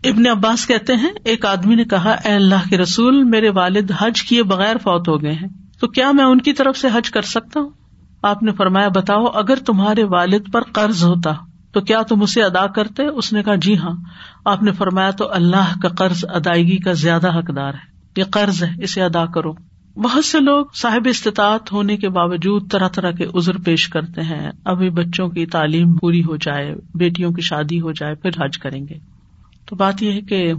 ابن 0.04 0.28
عباس 0.28 0.68
کہتے 0.68 0.96
ہیں، 0.96 1.12
ایک 1.24 1.46
آدمی 1.46 1.76
نے 1.76 1.84
کہا، 1.84 2.12
اے 2.12 2.34
اللہ 2.34 2.70
کے 2.70 2.78
رسول، 2.78 3.24
میرے 3.24 3.50
والد 3.50 3.92
حج 3.98 4.22
کیے 4.22 4.44
بغیر 4.44 4.78
فوت 4.78 5.08
ہو 5.08 5.22
گئے 5.22 5.34
ہیں۔ 5.34 5.69
تو 5.80 5.88
کیا 5.88 6.12
میں 6.12 6.24
ان 6.24 6.42
کی 6.42 6.54
طرف 6.54 6.78
سے 6.78 6.88
حج 6.88 7.12
کر 7.12 7.22
سکتا 7.22 7.60
ہوں؟ 7.60 7.70
آپ 8.24 8.44
نے 8.44 8.52
فرمایا، 8.52 8.88
بتاؤ، 8.88 9.26
اگر 9.26 9.56
تمہارے 9.66 10.04
والد 10.04 10.52
پر 10.54 10.62
قرض 10.64 11.04
ہوتا 11.04 11.34
تو 11.72 11.82
کیا 11.82 12.02
تم 12.02 12.22
اسے 12.22 12.44
ادا 12.44 12.68
کرتے؟ 12.68 13.06
اس 13.06 13.34
نے 13.34 13.44
کہا 13.44 13.56
جی 13.56 13.78
ہاں۔ 13.78 13.96
آپ 14.46 14.64
نے 14.64 14.72
فرمایا، 14.72 15.12
تو 15.12 15.32
اللہ 15.32 15.80
کا 15.82 15.90
قرض 15.90 16.26
ادائیگی 16.30 16.78
کا 16.78 16.94
زیادہ 16.94 17.38
حقدار 17.38 17.74
ہے۔ 17.74 18.00
یہ 18.18 18.24
قرض 18.24 18.64
ہے، 18.64 18.84
اسے 18.84 19.02
ادا 19.02 19.26
کرو۔ 19.26 19.54
بہت 19.96 20.26
سے 20.26 20.40
لوگ 20.40 20.66
صاحب 20.74 21.08
استطاعت 21.10 21.72
ہونے 21.72 21.98
کے 21.98 22.10
باوجود 22.10 22.72
طرح 22.72 22.88
طرح 22.88 23.12
کے 23.12 23.26
ازر 23.34 23.58
پیش 23.58 23.88
کرتے 23.88 24.22
ہیں۔ 24.22 24.52
ابھی 24.66 24.90
بچوں 24.90 25.30
کی 25.30 25.46
تعلیم 25.46 25.94
پوری 25.94 26.24
ہو 26.24 26.36
جائے، 26.36 26.76
بیٹیوں 26.96 27.32
کی 27.32 27.42
شادی 27.42 27.82
ہو 27.82 27.92
جائے، 27.92 28.16
پھر 28.16 28.30
حج 28.46 28.58
کریں 28.58 28.88
گے۔ 28.90 28.96
تو 29.66 29.76
بات 29.76 30.04
یہ 30.04 30.12
ہے 30.12 30.22
کہ 30.22 30.54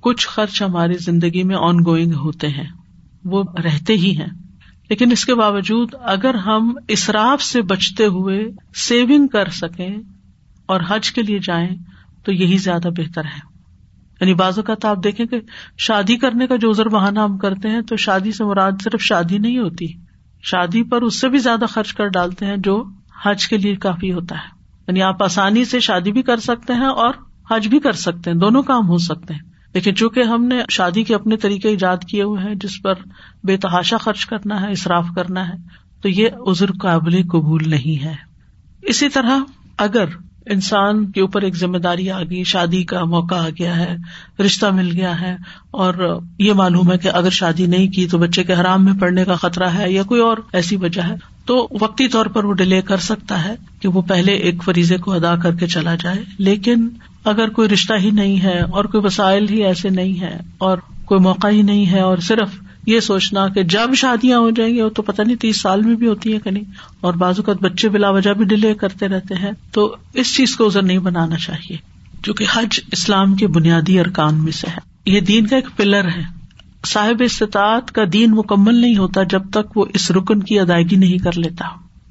کچھ 0.00 0.28
خرچ 0.28 0.62
ہماری 0.62 0.94
زندگی 0.94 1.42
میں 1.42 1.56
آن 1.56 1.76
گوئنگ 1.86 2.14
ہوتے 2.14 2.48
ہیں۔ 2.48 2.70
وہ 3.24 3.44
رہتے 3.64 3.92
ہی 3.92 4.16
ہیں۔ 4.18 4.45
لیکن 4.90 5.12
اس 5.12 5.24
کے 5.24 5.34
باوجود 5.34 5.94
اگر 6.02 6.34
ہم 6.34 6.74
اسراف 6.88 7.42
سے 7.42 7.62
بچتے 7.62 8.06
ہوئے 8.06 8.44
سیونگ 8.74 9.26
کر 9.26 9.48
سکیں 9.48 9.96
اور 10.66 10.80
حج 10.88 11.12
کے 11.12 11.22
لیے 11.22 11.38
جائیں 11.38 11.70
تو 12.24 12.32
یہی 12.32 12.56
زیادہ 12.58 12.88
بہتر 12.96 13.24
ہے۔ 13.24 13.56
یعنی 14.20 14.34
بعض 14.34 14.58
اوقات 14.58 14.84
آپ 14.84 15.04
دیکھیں 15.04 15.26
کہ 15.26 15.40
شادی 15.78 16.16
کرنے 16.16 16.46
کا 16.46 16.56
جو 16.56 16.70
ازر 16.70 16.88
بہانا 16.88 17.24
ہم 17.24 17.38
کرتے 17.38 17.68
ہیں 17.68 17.80
تو 17.80 17.96
شادی 17.96 18.32
سے 18.32 18.44
مراد 18.44 18.72
صرف 18.84 19.00
شادی 19.00 19.38
نہیں 19.38 19.58
ہوتی، 19.58 19.86
شادی 20.42 20.82
پر 20.82 21.02
اس 21.02 21.20
سے 21.20 21.28
بھی 21.28 21.38
زیادہ 21.38 21.64
خرچ 21.68 21.94
کر 21.94 22.06
ڈالتے 22.06 22.46
ہیں 22.46 22.56
جو 22.56 22.84
حج 23.24 23.48
کے 23.48 23.56
لیے 23.56 23.74
کافی 23.74 24.12
ہوتا 24.12 24.34
ہے۔ 24.34 24.56
یعنی 24.88 25.02
آپ 25.02 25.22
آسانی 25.22 25.64
سے 25.64 25.80
شادی 25.80 26.12
بھی 26.12 26.22
کر 26.22 26.36
سکتے 26.36 26.72
ہیں 26.72 26.86
اور 26.86 27.14
حج 27.50 27.68
بھی 27.68 27.80
کر 27.80 27.92
سکتے 27.92 28.30
ہیں، 28.30 28.38
دونوں 28.38 28.62
کام 28.62 28.88
ہو 28.88 28.98
سکتے 28.98 29.34
ہیں۔ 29.34 29.55
لیکن 29.76 29.94
چونکہ 29.94 30.20
ہم 30.20 30.44
نے 30.44 30.60
شادی 30.68 31.02
کے 31.02 31.14
اپنے 31.14 31.36
طریقے 31.36 31.68
ایجاد 31.68 31.96
کیے 32.08 32.22
ہوئے 32.22 32.42
ہیں، 32.42 32.54
جس 32.54 32.82
پر 32.82 32.94
بے 33.44 33.56
تحاشا 33.56 33.96
خرچ 33.96 34.26
کرنا 34.26 34.60
ہے، 34.60 34.70
اصراف 34.70 35.06
کرنا 35.16 35.48
ہے، 35.48 35.54
تو 36.02 36.08
یہ 36.08 36.28
عذر 36.46 36.72
قابل 36.72 37.22
قبول 37.22 37.62
نہیں 37.66 38.04
ہے۔ 38.04 38.14
اسی 38.82 39.08
طرح 39.08 39.38
اگر 39.78 40.04
انسان 40.46 41.10
کے 41.12 41.20
اوپر 41.20 41.42
ایک 41.42 41.56
ذمہ 41.56 41.78
داری 41.78 42.10
آ 42.10 42.22
گئی، 42.22 42.44
شادی 42.44 42.82
کا 42.84 43.04
موقع 43.04 43.34
آ 43.34 43.48
گیا 43.48 43.76
ہے، 43.76 43.96
رشتہ 44.42 44.66
مل 44.66 44.90
گیا 44.92 45.20
ہے، 45.20 45.36
اور 45.70 46.20
یہ 46.38 46.52
معلوم 46.52 46.92
ہے 46.92 46.98
کہ 46.98 47.08
اگر 47.08 47.30
شادی 47.30 47.66
نہیں 47.66 47.88
کی 47.88 48.06
تو 48.06 48.18
بچے 48.18 48.44
کے 48.44 48.52
حرام 48.52 48.84
میں 48.84 48.92
پڑنے 48.92 49.24
کا 49.24 49.34
خطرہ 49.34 49.68
ہے 49.68 49.92
یا 49.92 50.02
کوئی 50.02 50.20
اور 50.20 50.36
ایسی 50.52 50.76
وجہ 50.76 51.02
ہے، 51.02 51.16
تو 51.44 51.68
وقتی 51.80 52.08
طور 52.08 52.26
پر 52.26 52.44
وہ 52.44 52.52
ڈیلے 52.52 52.82
کر 52.82 52.96
سکتا 52.96 53.44
ہے 53.44 53.54
کہ 53.80 53.88
وہ 53.88 54.02
پہلے 54.02 54.32
ایک 54.32 54.62
فریضے 54.64 54.96
کو 54.96 55.12
ادا 55.12 55.36
کر 55.36 55.54
کے 55.54 55.66
چلا 55.66 55.94
جائے۔ 55.94 56.24
لیکن 56.38 56.88
اگر 57.26 57.48
کوئی 57.48 57.68
رشتہ 57.68 57.92
ہی 57.98 58.10
نہیں 58.10 58.42
ہے 58.42 58.60
اور 58.60 58.84
کوئی 58.84 59.06
وسائل 59.06 59.48
ہی 59.48 59.64
ایسے 59.64 59.88
نہیں 59.88 60.20
ہے 60.20 60.38
اور 60.58 60.78
کوئی 61.04 61.20
موقع 61.20 61.48
ہی 61.48 61.62
نہیں 61.62 61.86
ہے 61.86 62.00
اور 62.00 62.18
صرف 62.18 62.48
یہ 62.86 63.00
سوچنا 63.00 63.48
کہ 63.48 63.62
جب 63.62 63.94
شادیاں 63.94 64.38
ہو 64.38 64.50
جائیں 64.50 64.74
گی، 64.74 64.80
وہ 64.80 64.88
تو 64.88 65.02
پتہ 65.02 65.22
نہیں 65.22 65.36
تیس 65.36 65.60
سال 65.60 65.82
میں 65.82 65.94
بھی 65.94 66.06
ہوتی 66.06 66.32
ہے 66.32 66.38
کہ 66.38 66.50
نہیں۔ 66.50 66.64
اور 67.00 67.14
بازو 67.14 67.42
کا 67.42 67.52
بچے 67.60 67.88
بلا 67.88 68.10
وجہ 68.10 68.30
بھی 68.30 68.44
ڈیلے 68.44 68.74
کرتے 68.74 69.08
رہتے 69.08 69.34
ہیں۔ 69.34 69.50
تو 69.72 69.96
اس 70.14 70.36
چیز 70.36 70.56
کو 70.56 70.66
ازر 70.66 70.82
نہیں 70.82 70.98
بنانا 70.98 71.36
چاہیے، 71.36 71.76
جو 72.22 72.34
کہ 72.34 72.44
حج 72.52 72.80
اسلام 72.92 73.34
کے 73.34 73.46
بنیادی 73.46 74.00
ارکان 74.00 74.44
میں 74.44 74.52
سے 74.52 74.66
ہے۔ 74.66 74.78
یہ 75.10 75.20
دین 75.20 75.46
کا 75.46 75.56
ایک 75.56 75.68
پلر 75.76 76.04
ہے۔ 76.04 76.22
صاحب 76.86 77.22
استطاعت 77.24 77.92
کا 77.92 78.02
دین 78.12 78.30
مکمل 78.30 78.74
نہیں 78.74 78.96
ہوتا 78.96 79.22
جب 79.22 79.42
تک 79.50 79.76
وہ 79.76 79.84
اس 79.94 80.10
رکن 80.10 80.42
کی 80.42 80.60
ادائیگی 80.60 80.96
نہیں 80.96 81.18
کر 81.18 81.38
لیتا۔ 81.38 81.64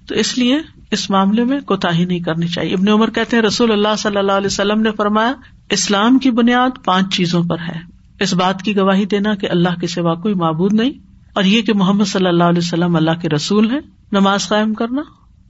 تو 0.08 0.16
اس 0.16 0.38
لیے 0.38 0.60
اس 0.92 1.10
معاملے 1.10 1.44
میں 1.44 1.60
کوتا 1.60 1.94
ہی 1.94 2.06
نہیں 2.06 2.20
کرنی 2.20 2.48
چاہیے۔ 2.48 2.74
ابن 2.74 2.88
عمر 2.88 3.10
کہتے 3.10 3.36
ہیں، 3.36 3.44
رسول 3.44 3.72
اللہ 3.72 3.96
صلی 3.98 4.18
اللہ 4.18 4.32
علیہ 4.32 4.46
وسلم 4.46 4.82
نے 4.82 4.92
فرمایا، 4.92 5.34
اسلام 5.70 6.20
کی 6.20 6.32
بنیاد 6.32 6.84
پانچ 6.86 7.16
چیزوں 7.16 7.44
پر 7.44 7.60
ہے۔ 7.60 7.80
اس 8.20 8.34
بات 8.34 8.62
کی 8.62 8.76
گواہی 8.76 9.06
دینا 9.06 9.34
کہ 9.36 9.50
اللہ 9.50 9.80
کے 9.82 9.88
سوا 9.88 10.14
کوئی 10.16 10.34
معبود 10.34 10.74
نہیں، 10.74 10.92
اور 11.34 11.44
یہ 11.44 11.62
کہ 11.62 11.74
محمد 11.74 12.06
صلی 12.06 12.28
اللہ 12.28 12.44
علیہ 12.44 12.66
وسلم 12.66 12.96
اللہ 12.96 13.22
کے 13.22 13.30
رسول 13.30 13.72
ہے 13.72 13.80
نماز 14.12 14.48
قائم 14.48 14.74
کرنا، 14.74 15.02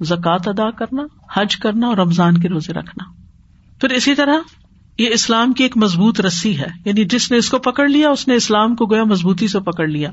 زکوٰۃ 0.03 0.47
ادا 0.47 0.69
کرنا، 0.71 1.03
حج 1.33 1.57
کرنا 1.57 1.87
اور 1.87 1.97
رمضان 1.97 2.37
کے 2.37 2.49
روزے 2.49 2.73
رکھنا۔ 2.73 3.11
پھر 3.81 3.89
اسی 3.89 4.15
طرح 4.15 4.37
یہ 4.97 5.09
اسلام 5.13 5.53
کی 5.53 5.63
ایک 5.63 5.77
مضبوط 5.77 6.19
رسی 6.21 6.57
ہے 6.59 6.67
یعنی 6.85 7.03
جس 7.05 7.31
نے 7.31 7.37
اس 7.37 7.49
کو 7.49 7.57
پکڑ 7.59 7.87
لیا، 7.87 8.09
اس 8.09 8.27
نے 8.27 8.35
اسلام 8.35 8.75
کو 8.75 8.85
گویا 8.85 9.03
مضبوطی 9.03 9.47
سے 9.47 9.59
پکڑ 9.59 9.87
لیا۔ 9.87 10.11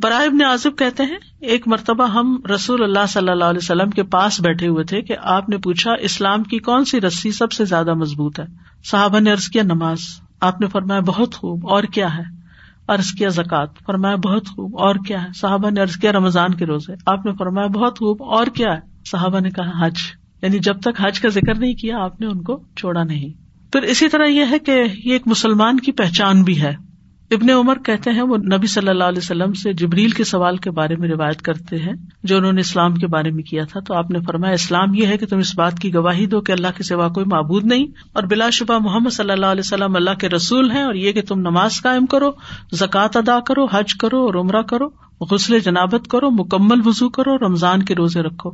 برائے 0.00 0.26
ابن 0.26 0.44
عازب 0.44 0.78
کہتے 0.78 1.02
ہیں، 1.02 1.18
ایک 1.40 1.68
مرتبہ 1.68 2.06
ہم 2.06 2.40
رسول 2.54 2.82
اللہ 2.82 3.06
صلی 3.08 3.30
اللہ 3.30 3.44
علیہ 3.44 3.60
وسلم 3.62 3.90
کے 3.90 4.02
پاس 4.02 4.40
بیٹھے 4.40 4.68
ہوئے 4.68 4.84
تھے 4.84 5.02
کہ 5.02 5.16
آپ 5.22 5.48
نے 5.48 5.58
پوچھا، 5.58 5.92
اسلام 6.00 6.42
کی 6.42 6.58
کون 6.58 6.84
سی 6.84 7.00
رسی 7.00 7.32
سب 7.32 7.52
سے 7.52 7.64
زیادہ 7.64 7.94
مضبوط 7.94 8.40
ہے؟ 8.40 8.44
صحابہ 8.84 9.20
نے 9.20 9.30
ارض 9.30 9.48
کیا، 9.48 9.62
نماز۔ 9.62 9.98
آپ 10.40 10.60
نے 10.60 10.66
فرمایا، 10.66 11.00
بہت 11.00 11.34
خوب، 11.34 11.70
اور 11.70 11.82
کیا 11.82 12.18
ہے؟ 12.18 12.22
ارض 12.88 13.06
کیا 13.06 13.28
زکات 13.28 13.68
فرمایا، 13.86 14.16
بہت 14.16 14.46
خوب، 14.46 14.78
اور 14.78 14.94
کیا 15.06 15.22
ہے؟ 15.22 15.28
صحابہ 15.34 15.70
نے 15.70 15.80
ارض 15.80 15.96
کیا، 15.96 16.12
رمضان 16.12 16.54
کے 16.54 16.66
روزے۔ 16.66 16.92
آپ 17.06 17.26
نے 17.26 17.32
فرمایا، 17.38 17.66
بہت 17.66 17.98
خوب، 17.98 18.22
اور 18.22 18.46
کیا 18.46 18.74
ہے؟ 18.74 18.80
صحابہ 19.06 19.40
نے 19.40 19.50
کہا، 19.50 19.86
حج۔ 19.86 19.94
یعنی 20.42 20.58
جب 20.58 20.80
تک 20.80 21.00
حج 21.00 21.20
کا 21.20 21.28
ذکر 21.28 21.54
نہیں 21.54 21.74
کیا، 21.74 21.98
آپ 21.98 22.20
نے 22.20 22.26
ان 22.26 22.42
کو 22.42 22.62
چھوڑا 22.76 23.02
نہیں۔ 23.02 23.28
پھر 23.72 23.82
اسی 23.82 24.08
طرح 24.08 24.24
یہ 24.24 24.44
ہے 24.50 24.58
کہ 24.58 24.70
یہ 25.04 25.12
ایک 25.12 25.22
مسلمان 25.26 25.80
کی 25.80 25.92
پہچان 25.92 26.42
بھی 26.42 26.62
ہے۔ 26.62 26.87
ابن 27.30 27.50
عمر 27.50 27.78
کہتے 27.78 28.10
ہیں 28.10 28.22
وہ 28.22 28.36
نبی 28.36 28.66
صلی 28.66 28.88
اللہ 28.88 29.04
علیہ 29.04 29.18
وسلم 29.18 29.52
سے 29.52 29.72
جبریل 29.72 30.10
کے 30.10 30.24
سوال 30.24 30.56
کے 30.56 30.70
بارے 30.70 30.96
میں 30.96 31.08
روایت 31.08 31.42
کرتے 31.42 31.78
ہیں، 31.78 31.92
جو 32.22 32.36
انہوں 32.36 32.52
نے 32.52 32.60
اسلام 32.60 32.94
کے 32.94 33.06
بارے 33.06 33.30
میں 33.30 33.42
کیا 33.42 33.64
تھا۔ 33.64 33.80
تو 33.80 33.94
آپ 33.94 34.10
نے 34.10 34.18
فرمایا، 34.26 34.52
اسلام 34.52 34.94
یہ 34.94 35.06
ہے 35.06 35.16
کہ 35.18 35.26
تم 35.26 35.38
اس 35.38 35.58
بات 35.58 35.78
کی 35.78 35.94
گواہی 35.94 36.26
دو 36.26 36.40
کہ 36.40 36.52
اللہ 36.52 36.66
کے 36.76 36.82
سوا 36.82 37.08
کوئی 37.08 37.26
معبود 37.26 37.64
نہیں۔ 37.64 37.86
اور 38.12 38.22
بلا 38.22 38.50
شبہ 38.50 38.78
محمد 38.78 39.10
صلی 39.10 39.32
اللہ 39.32 39.46
علیہ 39.46 39.62
وسلم 39.64 39.96
اللہ 39.96 40.14
کے 40.20 40.28
رسول 40.28 40.70
ہیں 40.70 40.82
اور 40.82 40.94
یہ 40.94 41.12
کہ 41.12 41.22
تم 41.22 41.40
نماز 41.40 41.82
قائم 41.82 42.06
کرو، 42.06 42.30
زکوٰۃ 42.72 43.08
ادا 43.14 43.40
کرو، 43.40 43.64
حج 43.64 43.94
کرو 43.94 44.26
اور 44.26 44.34
عمرہ 44.34 44.62
کرو، 44.62 44.88
غسل 45.20 45.58
جنابت 45.58 46.08
کرو، 46.08 46.30
مکمل 46.30 46.80
وزو 46.84 47.08
کرو، 47.08 47.38
رمضان 47.38 47.82
کے 47.82 47.94
روزے 47.94 48.20
رکھو۔ 48.20 48.50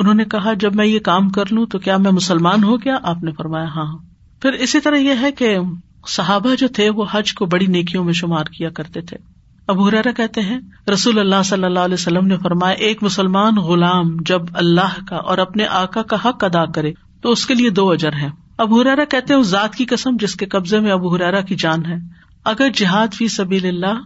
انہوں 0.00 0.14
نے 0.14 0.24
کہا، 0.24 0.52
جب 0.52 0.74
میں 0.74 0.86
یہ 0.86 0.98
کام 0.98 1.28
کر 1.28 1.44
لوں 1.50 1.66
تو 1.66 1.78
کیا 1.78 1.96
میں 1.96 2.10
مسلمان 2.10 2.64
ہو 2.64 2.76
گیا؟ 2.76 2.98
آپ 3.02 3.22
نے 3.22 3.32
فرمایا 3.32 3.66
ہاں۔ 3.66 3.98
پھر 4.42 4.52
اسی 4.52 4.80
طرح 4.80 4.96
یہ 4.96 5.14
ہے 5.20 5.32
کہ 5.32 5.56
صحابہ 6.08 6.54
جو 6.54 6.68
تھے 6.68 6.90
وہ 6.90 7.04
حج 7.10 7.34
کو 7.34 7.46
بڑی 7.46 7.66
نیکیوں 7.66 8.04
میں 8.04 8.12
شمار 8.12 8.44
کیا 8.44 8.70
کرتے 8.70 9.00
تھے۔ 9.00 9.16
اب 9.66 9.80
حرارا 9.80 10.10
کہتے 10.12 10.40
ہیں، 10.40 10.58
رسول 10.92 11.18
اللہ 11.18 11.42
صلی 11.44 11.64
اللہ 11.64 11.78
علیہ 11.78 11.94
وسلم 11.94 12.26
نے 12.26 12.36
فرمایا، 12.36 12.74
ایک 12.74 13.02
مسلمان 13.02 13.56
غلام 13.56 14.16
جب 14.20 14.42
اللہ 14.54 15.06
کا 15.08 15.16
اور 15.16 15.38
اپنے 15.38 15.66
آکا 15.66 16.02
کا 16.02 16.16
حق 16.24 16.44
ادا 16.44 16.64
کرے 16.64 16.92
تو 17.20 17.30
اس 17.30 17.46
کے 17.46 17.54
لیے 17.54 17.70
دو 17.70 17.90
اجر 17.90 18.12
ہیں۔ 18.12 18.30
اب 18.58 18.74
حرارا 18.74 19.04
کہتے 19.04 19.34
ہیں، 19.34 19.40
اس 19.40 19.46
ذات 19.46 19.74
کی 19.74 19.84
قسم 19.84 20.16
جس 20.20 20.34
کے 20.34 20.46
قبضے 20.46 20.80
میں 20.80 20.90
ابو 20.90 21.14
حرارا 21.14 21.40
کی 21.40 21.54
جان 21.54 21.86
ہے۔ 21.86 21.96
اگر 22.44 22.68
جہاد 22.74 23.14
فی 23.14 23.28
سبیل 23.28 23.66
اللہ 23.66 24.00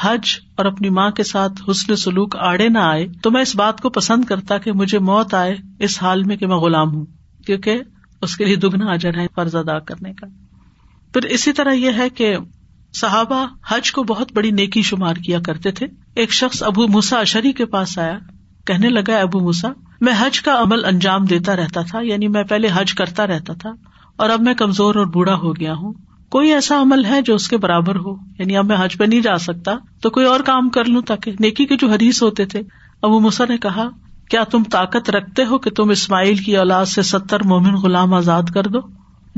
حج 0.00 0.36
اور 0.56 0.66
اپنی 0.66 0.90
ماں 0.90 1.10
کے 1.10 1.22
ساتھ 1.22 1.70
حسن 1.70 1.96
سلوک 1.96 2.36
آڑے 2.36 2.68
نہ 2.68 2.78
آئے، 2.78 3.06
تو 3.22 3.30
میں 3.30 3.42
اس 3.42 3.56
بات 3.56 3.80
کو 3.80 3.90
پسند 3.90 4.24
کرتا 4.24 4.58
کہ 4.58 4.72
مجھے 4.72 4.98
موت 4.98 5.34
آئے، 5.34 5.56
اس 5.78 6.02
حال 6.02 6.22
میں 6.24 6.36
کہ 6.36 6.46
میں 6.46 6.56
غلام 6.56 6.94
ہوں، 6.94 7.04
کیونکہ 7.46 7.80
اس 8.22 8.36
کے 8.36 8.44
لیے 8.44 8.56
دگنا 8.56 8.92
اجر 8.92 9.18
ہے 9.18 9.26
فرض 9.34 9.56
ادا 9.56 9.78
کرنے 9.78 10.12
کا۔ 10.12 10.26
پھر 11.14 11.24
اسی 11.28 11.52
طرح 11.52 11.72
یہ 11.72 11.90
ہے 11.96 12.08
کہ 12.08 12.34
صحابہ 12.94 13.46
حج 13.68 13.92
کو 13.92 14.02
بہت 14.02 14.32
بڑی 14.32 14.50
نیکی 14.50 14.82
شمار 14.82 15.14
کیا 15.14 15.38
کرتے 15.40 15.70
تھے۔ 15.70 15.86
ایک 16.14 16.32
شخص 16.32 16.62
ابو 16.62 16.86
موسا 16.88 17.18
اشری 17.18 17.52
کے 17.52 17.64
پاس 17.66 17.98
آیا، 17.98 18.18
کہنے 18.66 18.88
لگا 18.88 19.16
ابو 19.16 19.40
موسا 19.40 19.68
میں 20.00 20.12
حج 20.18 20.40
کا 20.40 20.58
عمل 20.62 20.84
انجام 20.84 21.24
دیتا 21.24 21.56
رہتا 21.56 21.80
تھا 21.80 22.00
یعنی 22.02 22.28
میں 22.28 22.42
پہلے 22.42 22.68
حج 22.74 22.94
کرتا 22.94 23.26
رہتا 23.26 23.52
تھا، 23.52 23.70
اور 24.16 24.30
اب 24.30 24.40
میں 24.40 24.54
کمزور 24.54 24.94
اور 24.94 25.06
بوڑھا 25.06 25.34
ہو 25.34 25.56
گیا 25.56 25.74
ہوں۔ 25.74 25.92
کوئی 26.28 26.52
ایسا 26.52 26.80
عمل 26.82 27.04
ہے 27.04 27.20
جو 27.22 27.34
اس 27.34 27.48
کے 27.48 27.56
برابر 27.56 27.96
ہو؟ 27.96 28.14
یعنی 28.38 28.56
اب 28.56 28.64
میں 28.64 28.76
حج 28.80 28.96
پہ 28.98 29.04
نہیں 29.04 29.20
جا 29.20 29.36
سکتا، 29.38 29.74
تو 30.02 30.10
کوئی 30.10 30.26
اور 30.26 30.40
کام 30.40 30.68
کر 30.68 30.84
لوں 30.84 31.02
تاکہ 31.02 31.32
نیکی 31.40 31.66
کے 31.66 31.76
جو 31.76 31.90
حدیث 31.90 32.22
ہوتے 32.22 32.44
تھے۔ 32.44 32.60
ابو 33.02 33.20
موسا 33.20 33.44
نے 33.48 33.56
کہا، 33.58 33.88
کیا 34.30 34.44
تم 34.44 34.62
طاقت 34.70 35.10
رکھتے 35.10 35.44
ہو 35.44 35.58
کہ 35.58 35.70
تم 35.70 35.90
اسماعیل 35.90 36.36
کی 36.36 36.56
اولاد 36.56 36.86
سے 36.86 37.02
ستر 37.02 37.42
مومن 37.42 37.74
غلام 37.74 38.14
آزاد 38.14 38.54
کر 38.54 38.66
دو؟ 38.66 38.80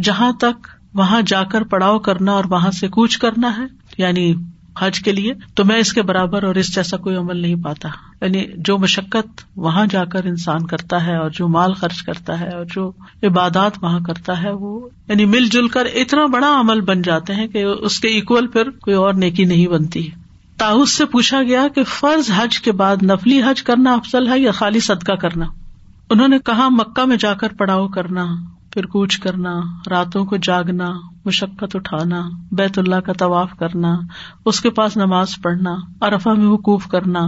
جہاں 0.03 0.33
تک 0.33 0.69
وہاں 0.95 1.23
جا 1.27 1.45
کر 1.45 1.63
پڑاؤ 1.63 1.99
کرنا 1.99 2.33
اور 2.33 2.45
وہاں 2.51 2.71
سے 2.71 2.89
کوچ 2.89 3.19
کرنا 3.19 3.57
ہے 3.59 3.63
یعنی 3.99 4.35
حج 4.81 5.01
کے 5.01 5.13
لیے، 5.13 5.35
تو 5.55 5.65
میں 5.65 5.77
اس 5.77 5.93
کے 5.93 6.03
برابر 6.03 6.43
اور 6.43 6.55
اس 6.55 6.75
جیسا 6.75 6.97
کوئی 6.97 7.17
عمل 7.17 7.37
نہیں 7.37 7.55
پاتا۔ 7.55 7.89
یعنی 8.21 8.45
جو 8.57 8.79
مشقت 8.79 9.43
وہاں 9.57 9.87
جا 9.91 10.05
کر 10.05 10.25
انسان 10.25 10.67
کرتا 10.67 11.07
ہے 11.07 11.17
اور 11.17 11.31
جو 11.31 11.49
مال 11.49 11.73
خرچ 11.73 12.03
کرتا 12.03 12.41
ہے 12.41 12.49
اور 12.49 12.65
جو 12.65 12.93
عبادات 13.23 13.73
وہاں 13.83 14.01
کرتا 14.01 14.43
ہے، 14.43 14.51
وہ 14.51 14.89
یعنی 15.09 15.25
مل 15.25 15.47
جل 15.47 15.69
کر 15.69 15.87
اتنا 15.95 16.27
بڑا 16.27 16.61
عمل 16.61 16.81
بن 16.81 17.03
جاتے 17.03 17.35
ہیں 17.35 17.47
کہ 17.47 17.65
اس 17.65 18.01
کے 18.01 18.09
اکول 18.09 18.47
پھر 18.47 18.71
کوئی 18.71 18.97
اور 18.97 19.15
نیکی 19.15 19.45
نہیں 19.45 19.67
بنتی۔ 19.67 20.09
تاؤس 20.57 20.91
سے 20.91 21.05
پوچھا 21.05 21.43
گیا 21.43 21.69
کہ 21.75 21.85
فرض 21.85 22.31
حج 22.37 22.59
کے 22.59 22.73
بعد 22.73 22.97
نفلی 23.03 23.43
حج 23.43 23.63
کرنا 23.63 23.93
افضل 23.93 24.29
ہے 24.29 24.39
یا 24.39 24.53
خالی 24.53 24.81
صدقہ 24.81 25.13
کرنا؟ 25.13 25.45
انہوں 26.11 26.29
نے 26.29 26.39
کہا، 26.39 26.69
مکہ 26.69 27.05
میں 27.05 27.17
جا 27.17 27.35
کر 27.35 27.49
پڑاؤ 27.59 27.89
کرنا۔ 27.89 28.27
پھر 28.73 28.87
کوچ 28.87 29.19
کرنا، 29.19 29.61
راتوں 29.91 30.25
کو 30.25 30.37
جاگنا، 30.37 30.87
مشقت 31.25 31.77
اٹھانا، 31.77 32.29
بیت 32.53 32.79
اللہ 32.79 32.97
کا 32.97 33.13
طواف 33.13 33.51
کرنا، 33.59 33.99
اس 34.45 34.61
کے 34.61 34.71
پاس 34.71 34.97
نماز 34.97 35.29
پڑھنا 35.43 35.77
ارفا 36.01 36.33
میں 36.33 36.47
وقوف 36.47 36.87
کرنا، 36.87 37.21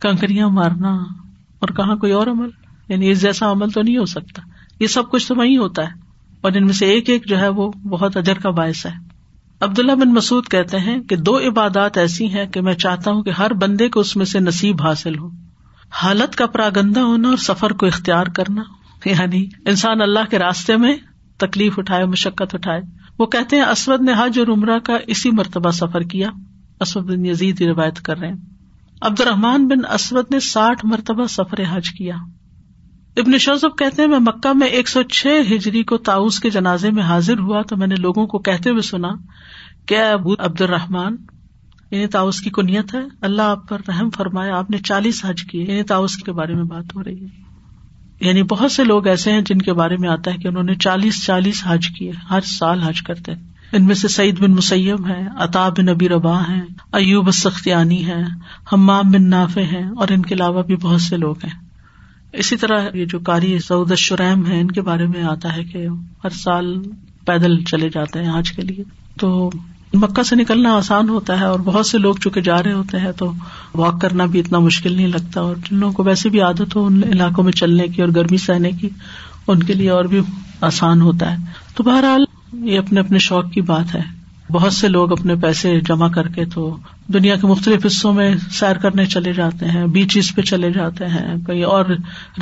کنکریاں 0.00 0.48
مارنا، 0.48 0.92
اور 1.58 1.68
کہاں 1.68 1.96
کوئی 1.96 2.12
اور 2.12 2.26
عمل؟ 2.26 2.48
یعنی 2.88 3.10
اس 3.10 3.20
جیسا 3.20 3.50
عمل 3.50 3.70
تو 3.70 3.82
نہیں 3.82 3.98
ہو 3.98 4.06
سکتا۔ 4.06 4.42
یہ 4.80 4.86
سب 4.86 5.10
کچھ 5.10 5.28
تو 5.28 5.34
وہی 5.34 5.56
ہوتا 5.56 5.82
ہے۔ 5.82 6.06
اور 6.40 6.52
ان 6.52 6.64
میں 6.64 6.72
سے 6.72 6.86
ایک 6.86 7.10
ایک 7.10 7.28
جو 7.28 7.38
ہے 7.38 7.48
وہ 7.48 7.72
بہت 7.88 8.16
ادر 8.16 8.38
کا 8.38 8.50
باعث 8.50 8.86
ہے۔ 8.86 8.90
عبداللہ 9.60 9.92
بن 9.92 10.12
مسعد 10.12 10.50
کہتے 10.50 10.78
ہیں 10.78 11.00
کہ 11.00 11.16
دو 11.16 11.38
عبادات 11.38 11.98
ایسی 11.98 12.26
ہیں 12.26 12.46
کہ 12.46 12.60
میں 12.60 12.74
چاہتا 12.74 13.10
ہوں 13.10 13.22
کہ 13.22 13.30
ہر 13.30 13.52
بندے 13.52 13.88
کو 13.88 14.00
اس 14.00 14.16
میں 14.16 14.24
سے 14.24 14.40
نصیب 14.40 14.82
حاصل 14.82 15.18
ہو۔ 15.18 15.30
حالت 15.90 16.36
کا 16.36 16.46
پراگندہ 16.46 17.00
ہونا 17.00 17.28
اور 17.28 17.36
سفر 17.36 17.70
کو 17.70 17.86
اختیار 17.86 18.26
کرنا۔ 18.26 18.62
یعنی 19.06 19.46
انسان 19.66 20.00
اللہ 20.00 20.20
کے 20.30 20.38
راستے 20.38 20.76
میں 20.76 20.96
تکلیف 21.36 21.78
اٹھائے، 21.78 22.04
مشقت 22.04 22.54
اٹھائے۔ 22.54 22.80
وہ 23.18 23.26
کہتے 23.26 23.56
ہیں، 23.56 23.62
اسود 23.62 24.02
نے 24.02 24.12
حج 24.12 24.38
اور 24.38 24.46
عمرہ 24.46 24.78
کا 24.78 24.96
اسی 25.06 25.30
مرتبہ 25.30 25.70
سفر 25.70 26.00
کیا۔ 26.00 26.28
اسود 26.80 27.10
بن 27.10 27.26
یزید 27.26 27.62
روایت 27.62 28.00
کر 28.00 28.18
رہے 28.18 28.28
ہیں۔ 28.28 28.36
عبد 29.00 29.20
الرحمان 29.20 29.68
بن 29.68 29.92
اسود 29.92 30.24
نے 30.30 30.40
ساٹھ 30.40 30.86
مرتبہ 30.86 31.24
سفر 31.24 31.60
حج 31.70 31.90
کیا۔ 31.90 32.14
ابن 33.16 33.38
شوزب 33.38 33.78
کہتے 33.78 34.02
ہیں، 34.02 34.08
میں 34.08 34.18
مکہ 34.18 34.52
میں 34.52 34.66
ایک 34.66 34.88
سو 34.88 35.02
چھ 35.02 35.26
ہجری 35.52 35.82
کو 35.82 35.96
تاؤس 35.96 36.40
کے 36.40 36.50
جنازے 36.50 36.90
میں 36.90 37.02
حاضر 37.02 37.38
ہوا 37.38 37.62
تو 37.62 37.76
میں 37.76 37.86
نے 37.86 37.94
لوگوں 37.94 38.26
کو 38.26 38.38
کہتے 38.38 38.70
ہوئے 38.70 38.82
سنا 38.82 39.08
کیا 39.86 40.12
ابو 40.12 40.32
عبد 40.38 40.60
الرحمان 40.60 41.16
یعنی 41.90 42.06
تاؤس 42.06 42.40
کی 42.40 42.50
کنیت 42.50 42.94
ہے۔ 42.94 43.00
اللہ 43.20 43.42
آپ 43.42 43.68
پر 43.68 43.80
رحم 43.88 44.10
فرمایا 44.10 44.58
آپ 44.58 44.70
نے 44.70 44.78
چالیس 44.78 45.24
حج 45.24 45.42
کیے۔ 45.42 45.64
یعنی 45.64 45.82
تاؤس 45.82 46.16
کے 46.16 46.32
بارے 46.32 46.54
میں 46.54 46.64
بات 46.64 46.96
ہو 46.96 47.04
رہی 47.04 47.24
ہے۔ 47.24 47.45
یعنی 48.20 48.42
بہت 48.42 48.72
سے 48.72 48.84
لوگ 48.84 49.06
ایسے 49.06 49.32
ہیں 49.32 49.40
جن 49.40 49.58
کے 49.58 49.72
بارے 49.72 49.96
میں 49.96 50.08
آتا 50.08 50.32
ہے 50.32 50.36
کہ 50.36 50.48
انہوں 50.48 50.62
نے 50.62 50.74
چالیس 50.74 51.24
چالیس 51.24 51.62
حج 51.66 51.88
کیے، 51.88 52.10
ہر 52.30 52.40
سال 52.40 52.82
حج 52.82 53.02
کرتے 53.02 53.32
ان 53.72 53.84
میں 53.84 53.94
سے 53.94 54.08
سعید 54.08 54.40
بن 54.40 54.50
مسیم 54.50 55.06
ہے 55.06 55.28
اطاب 55.38 55.78
بن 55.78 55.86
نبی 55.86 56.08
ربا 56.08 56.40
ہے 56.40 56.60
ایوب 56.92 57.30
سختیانی 57.30 58.06
ہے 58.06 58.22
ہمام 58.72 59.10
بن 59.10 59.30
نافع 59.30 59.62
ہے 59.72 59.82
اور 59.96 60.08
ان 60.10 60.22
کے 60.22 60.34
علاوہ 60.34 60.62
بھی 60.62 60.76
بہت 60.76 61.00
سے 61.00 61.16
لوگ 61.16 61.34
ہیں۔ 61.44 61.66
اسی 62.32 62.56
طرح 62.56 62.86
یہ 62.94 63.04
جو 63.04 63.18
کاری 63.18 63.58
سعود 63.58 63.94
شریم 63.94 64.46
ہے 64.46 64.60
ان 64.60 64.70
کے 64.70 64.80
بارے 64.80 65.06
میں 65.06 65.22
آتا 65.22 65.56
ہے 65.56 65.64
کہ 65.64 65.86
ہر 66.24 66.28
سال 66.28 66.82
پیدل 67.26 67.64
چلے 67.64 67.88
جاتے 67.88 68.22
ہیں 68.22 68.38
حج 68.38 68.52
کے 68.52 68.62
لیے۔ 68.62 68.84
تو 69.18 69.50
مکہ 69.94 70.22
سے 70.22 70.36
نکلنا 70.36 70.74
آسان 70.74 71.08
ہوتا 71.08 71.40
ہے 71.40 71.44
اور 71.44 71.60
بہت 71.60 71.86
سے 71.86 71.98
لوگ 71.98 72.14
چونکہ 72.14 72.40
جا 72.40 72.62
رہے 72.62 72.72
ہوتے 72.72 72.98
ہیں 72.98 73.12
تو 73.12 73.32
واک 73.74 74.00
کرنا 74.00 74.24
بھی 74.24 74.40
اتنا 74.40 74.58
مشکل 74.58 74.92
نہیں 74.92 75.08
لگتا 75.08 75.40
اور 75.40 75.56
جن 75.56 75.76
لوگوں 75.76 75.92
کو 75.92 76.04
ویسے 76.04 76.28
بھی 76.28 76.40
عادت 76.40 76.76
ہو 76.76 76.84
ان 76.84 77.00
علاقوں 77.04 77.44
میں 77.44 77.52
چلنے 77.52 77.88
کی 77.88 78.02
اور 78.02 78.10
گرمی 78.16 78.36
سہنے 78.36 78.70
کی، 78.70 78.88
ان 79.46 79.62
کے 79.62 79.74
لیے 79.74 79.90
اور 79.90 80.04
بھی 80.04 80.20
آسان 80.60 81.00
ہوتا 81.00 81.32
ہے۔ 81.32 81.36
تو 81.74 81.82
بہرحال 81.82 82.24
یہ 82.52 82.78
اپنے 82.78 83.00
اپنے 83.00 83.18
شوق 83.18 83.50
کی 83.50 83.60
بات 83.60 83.94
ہے۔ 83.94 84.16
بہت 84.50 84.72
سے 84.72 84.88
لوگ 84.88 85.12
اپنے 85.12 85.34
پیسے 85.34 85.80
جمع 85.80 86.08
کر 86.08 86.28
کے 86.28 86.44
تو 86.44 86.76
دنیا 87.08 87.36
کے 87.36 87.46
مختلف 87.46 87.86
حصوں 87.86 88.12
میں 88.12 88.34
سیر 88.50 88.76
کرنے 88.76 89.04
چلے 89.04 89.32
جاتے 89.32 89.66
ہیں 89.66 89.86
بیچز 89.86 90.34
پہ 90.34 90.42
چلے 90.42 90.72
جاتے 90.72 91.06
ہیں، 91.06 91.34
کئی 91.46 91.62
اور 91.62 91.84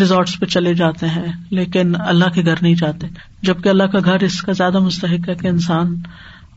ریزورٹس 0.00 0.40
پہ 0.40 0.46
چلے 0.46 0.74
جاتے 0.74 1.06
ہیں، 1.06 1.32
لیکن 1.50 1.92
اللہ 2.06 2.24
کے 2.34 2.44
گھر 2.44 2.54
نہیں 2.60 2.74
جاتے۔ 2.74 3.06
جبکہ 3.42 3.68
اللہ 3.68 3.82
کا 3.82 3.98
گھر 4.04 4.22
اس 4.22 4.42
کا 4.42 4.52
زیادہ 4.52 4.78
مستحق 4.78 5.28
ہے 5.28 5.34
کہ 5.34 5.46
انسان 5.46 5.94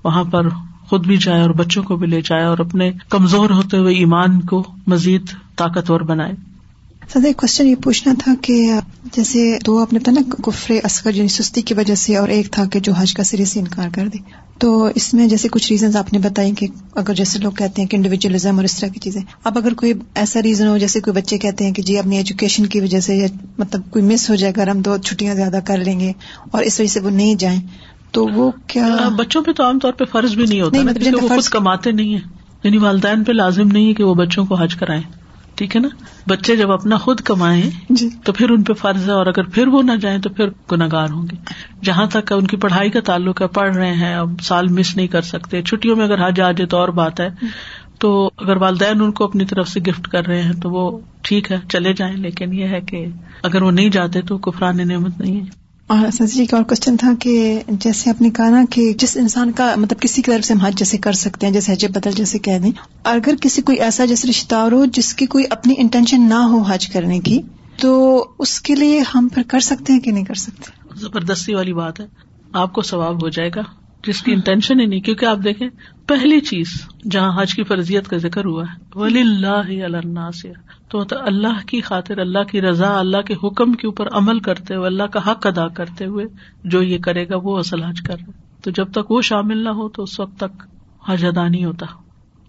وہاں 0.04 0.24
پر 0.24 0.48
خود 0.90 1.08
بھی 1.08 1.18
جائے 1.18 1.42
اور 1.42 1.50
بچوں 1.50 1.84
کو 1.84 1.96
بھی 1.96 2.08
لے 2.08 2.22
جائے 2.22 2.44
اور 2.44 2.60
اپنے 2.60 2.92
کمزور 3.10 3.50
ہوتے 3.50 3.78
ہوئے 3.78 3.96
ایمان 3.96 4.42
کو 4.42 4.64
مزید 4.88 5.22
طاقتور 5.58 6.02
بنائے۔ 6.02 6.34
سر، 7.14 7.26
ایک 7.26 7.38
کوشچن 7.38 7.68
یہ 7.68 7.76
پوچھنا 7.76 8.14
تھا 8.20 8.34
کہ 8.42 8.74
جیسے 9.14 9.58
دو 9.66 9.78
آپ 9.82 9.94
نے 9.94 10.00
بتا 10.00 10.12
نا، 10.12 10.22
کفر 10.44 10.74
اصغر 10.84 11.16
یعنی 11.16 11.28
سستی 11.28 11.62
کی 11.62 11.74
وجہ 11.74 11.96
سے، 11.96 12.16
اور 12.16 12.30
ایک 12.30 12.52
تھا 12.52 12.66
کہ 12.66 12.80
جو 12.80 12.94
حج 12.94 13.14
کا 13.14 13.24
سرے 13.24 13.46
سے 13.46 13.60
انکار 13.60 13.90
کر 13.94 14.08
دے۔ 14.08 14.18
تو 14.58 14.90
اس 14.96 15.14
میں 15.14 15.28
جیسے 15.28 15.48
کچھ 15.52 15.72
ریزنز 15.72 15.96
آپ 15.96 16.14
نے 16.14 16.20
بتائی 16.20 16.52
کہ 16.52 16.68
اگر 16.96 17.14
جیسے 17.14 17.40
لوگ 17.40 17.52
کہتے 17.52 17.82
ہیں 17.82 17.90
کہ 17.90 17.96
انڈیویجلزم 17.96 18.56
اور 18.56 18.64
اس 18.64 18.80
طرح 18.80 18.90
کی 18.90 19.00
چیزیں، 19.00 19.22
اب 19.44 19.58
اگر 19.58 19.74
کوئی 19.74 19.94
ایسا 20.16 20.42
ریزن 20.42 20.68
ہو، 20.68 20.78
جیسے 20.78 21.00
کوئی 21.00 21.16
بچے 21.16 21.38
کہتے 21.38 21.66
ہیں 21.66 21.74
کہ 21.74 21.82
جی 21.82 21.98
اپنی 22.00 22.18
ایجوکیشن 22.18 22.66
کی 22.66 22.80
وجہ 22.80 23.00
سے 23.00 23.26
مطلب 23.58 23.82
کوئی 23.92 24.06
مس 24.06 24.30
ہو 24.30 24.36
جائے 24.36 24.54
گا 24.58 24.72
ہم 24.72 24.82
دو 24.82 24.98
چھٹیاں 24.98 25.36
زیادہ 25.36 25.60
کر 25.66 25.78
لیں 25.78 26.00
گے 26.00 26.12
اور 26.52 26.64
اس 26.64 26.80
وجہ 26.80 26.90
سے 26.90 27.00
وہ 27.00 27.10
نہیں 27.10 27.36
جائیں 27.36 27.60
تو 28.12 28.26
وہ 28.26 28.52
کیا؟ 28.68 29.10
بچوں 29.18 29.44
پہ 29.44 29.52
تو 29.52 29.64
عام 29.64 29.80
طور 29.80 29.94
پہ 29.94 30.06
فرض 30.06 30.36
بھی 30.36 30.46
نہیں 30.46 30.62
ہوتا 30.62 30.78
کیونکہ 30.78 31.24
وہ 31.24 31.28
خود 31.28 31.44
کماتے 31.44 31.92
نہیں 31.92 32.14
ہے 32.14 32.20
یعنی 32.64 32.78
والدین 32.78 33.24
پہ 33.24 33.32
لازم 33.32 33.68
نہیں 33.68 33.88
ہے 33.88 33.94
کہ 33.94 34.04
وہ 34.04 34.14
بچوں 34.14 34.46
کو 34.46 34.56
حج 34.56 34.76
کرائیں۔ 34.76 35.02
ٹھیک 35.56 35.76
ہے 35.76 35.82
نا؟ 35.82 35.88
بچے 36.28 36.56
جب 36.56 36.72
اپنا 36.72 36.98
خود 36.98 37.22
کمائیں 37.22 37.70
جی۔ 37.90 38.10
تو 38.24 38.34
پھر 38.34 38.50
ان 38.50 38.64
پہ 38.64 38.74
فرض 38.74 39.08
ہے 39.08 39.14
اور 39.14 39.26
اگر 39.26 39.44
پھر 39.44 39.68
وہ 39.68 39.84
نہ 39.84 39.92
جائیں 39.92 40.18
تو 40.18 40.30
پھر 40.30 40.50
گناگار 40.72 41.10
ہوں 41.10 41.24
گے۔ 41.24 41.36
جہاں 41.84 42.06
تک 42.06 42.34
ان 42.34 42.48
کی 42.48 42.58
پڑھائی 42.58 42.90
کا 42.90 43.00
تعلق 43.00 43.42
ہے 43.42 43.48
پڑھ 43.48 43.76
رہے 43.76 43.94
ہیں 43.94 44.16
اب 44.16 44.30
سال 44.42 44.68
مس 44.68 44.96
نہیں 44.96 45.08
کر 45.08 45.22
سکتے۔ 45.22 45.62
چھٹیوں 45.62 45.96
میں 45.96 46.06
اگر 46.06 46.28
حج 46.28 46.42
آ 46.42 46.52
جائے 46.52 46.66
تو 46.66 46.78
اور 46.78 46.90
بات 46.90 47.20
ہے 47.20 47.30
تو 48.00 48.32
اگر 48.38 48.58
والدین 48.58 49.02
ان 49.02 49.12
کو 49.12 49.24
اپنی 49.24 49.46
طرف 49.46 49.70
سے 49.70 49.80
گفٹ 49.80 50.08
کر 50.08 50.26
رہے 50.28 50.42
ہیں 50.42 50.54
تو 50.54 50.70
وہ 50.70 51.00
ٹھیک 51.22 51.52
ہے 51.52 51.58
چلے 51.70 51.94
جائیں۔ 51.94 52.18
لیکن 52.18 52.54
یہ 52.54 52.68
ہے 52.68 52.82
کہ 52.82 53.06
اگر 53.44 53.62
وہ 53.62 53.72
نہیں 53.72 53.90
جاتے 53.90 54.22
تو 54.22 54.38
کفران 54.38 54.88
نعمت 54.88 55.20
نہیں 55.20 55.40
ہے۔ 55.40 55.67
اور 55.88 56.12
سر 56.12 56.26
جی 56.26 56.46
کا 56.46 56.58
اور 56.58 56.66
کوشچن 56.66 56.98
تھا 56.98 57.12
کہ 57.20 57.64
جیسے 57.68 58.10
آپ 58.10 58.22
نے 58.22 58.30
کہا 58.30 58.50
نا 58.50 58.64
کہ 58.70 58.94
جس 58.94 59.18
انسان 59.18 59.52
کا 59.52 59.74
مطلب 59.78 60.00
کسی 60.00 60.22
کی 60.22 60.32
طرف 60.32 60.46
سے 60.46 60.54
ہم 60.54 60.60
حج 60.60 60.76
جیسے 60.76 60.98
کر 60.98 61.12
سکتے 61.12 61.46
ہیں، 61.48 61.54
جیسے 61.54 61.74
حج 61.74 61.86
بدل 61.86 62.12
جیسے 62.12 62.40
کہہ 62.40 62.58
دیں 62.58 62.72
اگر 63.04 63.34
کسی 63.42 63.62
کوئی 63.62 63.80
ایسا 63.80 64.06
جیسے 64.06 64.28
رشتہ 64.28 64.56
دار 64.56 64.72
ہو 64.72 64.86
جس 64.86 65.14
کی 65.14 65.26
کوئی 65.26 65.46
اپنی 65.50 65.74
انٹینشن 65.78 66.30
نہ 66.30 66.34
ہو 66.34 66.62
حج 66.62 66.88
کرنے 66.88 67.20
کی، 67.20 67.42
تو 67.78 68.26
اس 68.40 68.62
کے 68.62 68.76
لیے 68.76 69.04
ہم 69.16 69.28
پھر 69.34 69.44
کر 69.48 69.60
سکتے 69.60 69.94
ہیں 69.94 70.00
کہ 70.00 70.12
نہیں 70.12 70.26
کر 70.26 70.34
سکتے؟ 70.34 70.72
زبردستی 70.96 71.54
والی 71.54 71.74
بات 71.74 72.00
ہے۔ 72.00 72.06
آپ 72.54 72.74
کو 72.74 72.82
ثواب 72.82 73.24
ہو 73.24 73.30
جائے 73.30 73.50
گا۔ 73.56 73.62
جس 74.08 74.22
کی 74.22 74.32
انٹینشن 74.34 74.80
ہی 74.80 74.86
نہیں، 74.86 75.00
کیونکہ 75.00 75.26
آپ 75.26 75.38
دیکھیں، 75.44 75.70
پہلی 76.08 76.40
چیز 76.40 76.88
جہاں 77.12 77.42
حج 77.42 77.54
کی 77.54 77.64
فرضیت 77.64 78.08
کا 78.08 78.18
ذکر 78.18 78.46
ہوا 78.46 78.64
ہے 78.64 79.00
ولی 79.00 79.22
اللہ 79.22 79.84
اللہ 79.84 80.32
سے 80.32 80.52
تو 80.90 81.04
اللہ 81.12 81.68
کی 81.68 81.82
خاطر، 81.82 82.18
اللہ 82.18 82.44
کی 82.44 82.62
رضا، 82.62 83.00
اللہ 83.00 83.22
کے 83.22 83.34
حکم 83.44 83.74
کے 83.74 83.88
اوپر 83.88 84.08
عمل 84.12 84.40
کرتے 84.40 84.76
ہوئے، 84.76 84.88
اللہ 84.88 85.04
کا 85.04 85.32
حق 85.32 85.48
ادا 85.48 85.68
کرتے 85.68 86.06
ہوئے 86.06 86.26
جو 86.64 86.84
یہ 86.84 86.98
کرے 86.98 87.30
گا، 87.30 87.36
وہ 87.44 87.58
اصل 87.58 87.84
حج 87.84 88.02
کر 88.02 88.16
رہے 88.16 88.32
تو 88.64 88.72
جب 88.72 88.92
تک 88.92 89.12
وہ 89.12 89.22
شامل 89.22 89.58
نہ 89.58 89.70
ہو، 89.70 89.90
تو 89.90 90.04
اس 90.04 90.20
وقت 90.20 90.38
تک 90.38 90.64
حج 91.06 91.26
ادا 91.26 91.48
نہیں 91.48 91.66
ہوتا۔ 91.66 91.86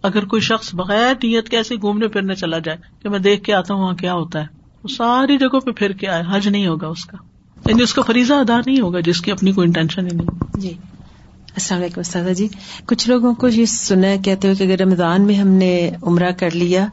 اگر 0.03 0.25
کوئی 0.25 0.43
شخص 0.43 0.75
بغیر 0.75 1.15
نیت 1.15 1.49
کیسے 1.49 1.75
گھومنے 1.75 2.09
پھرنے 2.09 2.35
چلا 2.35 2.59
جائے 2.59 2.79
کہ 3.03 3.09
میں 3.09 3.19
دیکھ 3.19 3.43
کے 3.43 3.55
آتا 3.55 3.75
ہوں 3.75 3.83
وہاں 3.83 3.95
کیا 3.95 4.15
ہوتا 4.15 4.41
ہے، 4.41 4.47
وہ 4.83 4.89
ساری 4.89 5.39
جگہوں 5.39 5.61
پہ 5.61 5.71
پھر 5.71 5.93
کے 5.93 6.09
آئے، 6.09 6.23
حج 6.31 6.49
نہیں 6.49 6.67
ہوگا 6.67 6.87
اس 6.87 7.05
کا۔ 7.05 7.17
یعنی 7.67 7.83
اس 7.83 7.95
کا 7.95 8.03
فریضہ 8.03 8.35
ادا 8.35 8.61
نہیں 8.67 8.81
ہوگا 8.81 9.01
جس 9.01 9.21
کی 9.21 9.33
اپنی 9.33 9.53
کوئی 9.53 9.67
انٹینشن 9.67 10.07
ہی 10.07 10.17
نہیں۔ 10.17 10.61
جی۔ 10.61 10.75
السلام 11.59 11.81
علیکم 11.81 12.01
استاذہ 12.01 12.33
جی۔ 12.33 12.49
کچھ 12.87 13.09
لوگوں 13.09 13.35
کو 13.35 13.49
یہ 13.49 13.67
سنا 13.67 14.09
کہتے 14.25 14.49
ہوئے 14.49 14.57
کہ 14.57 14.73
اگر 14.73 14.81
رمضان 14.83 15.23
میں 15.23 15.35
ہم 15.35 15.49
نے 15.49 15.91
عمرہ 16.03 16.31
کر 16.31 16.51
لیا 16.51 16.87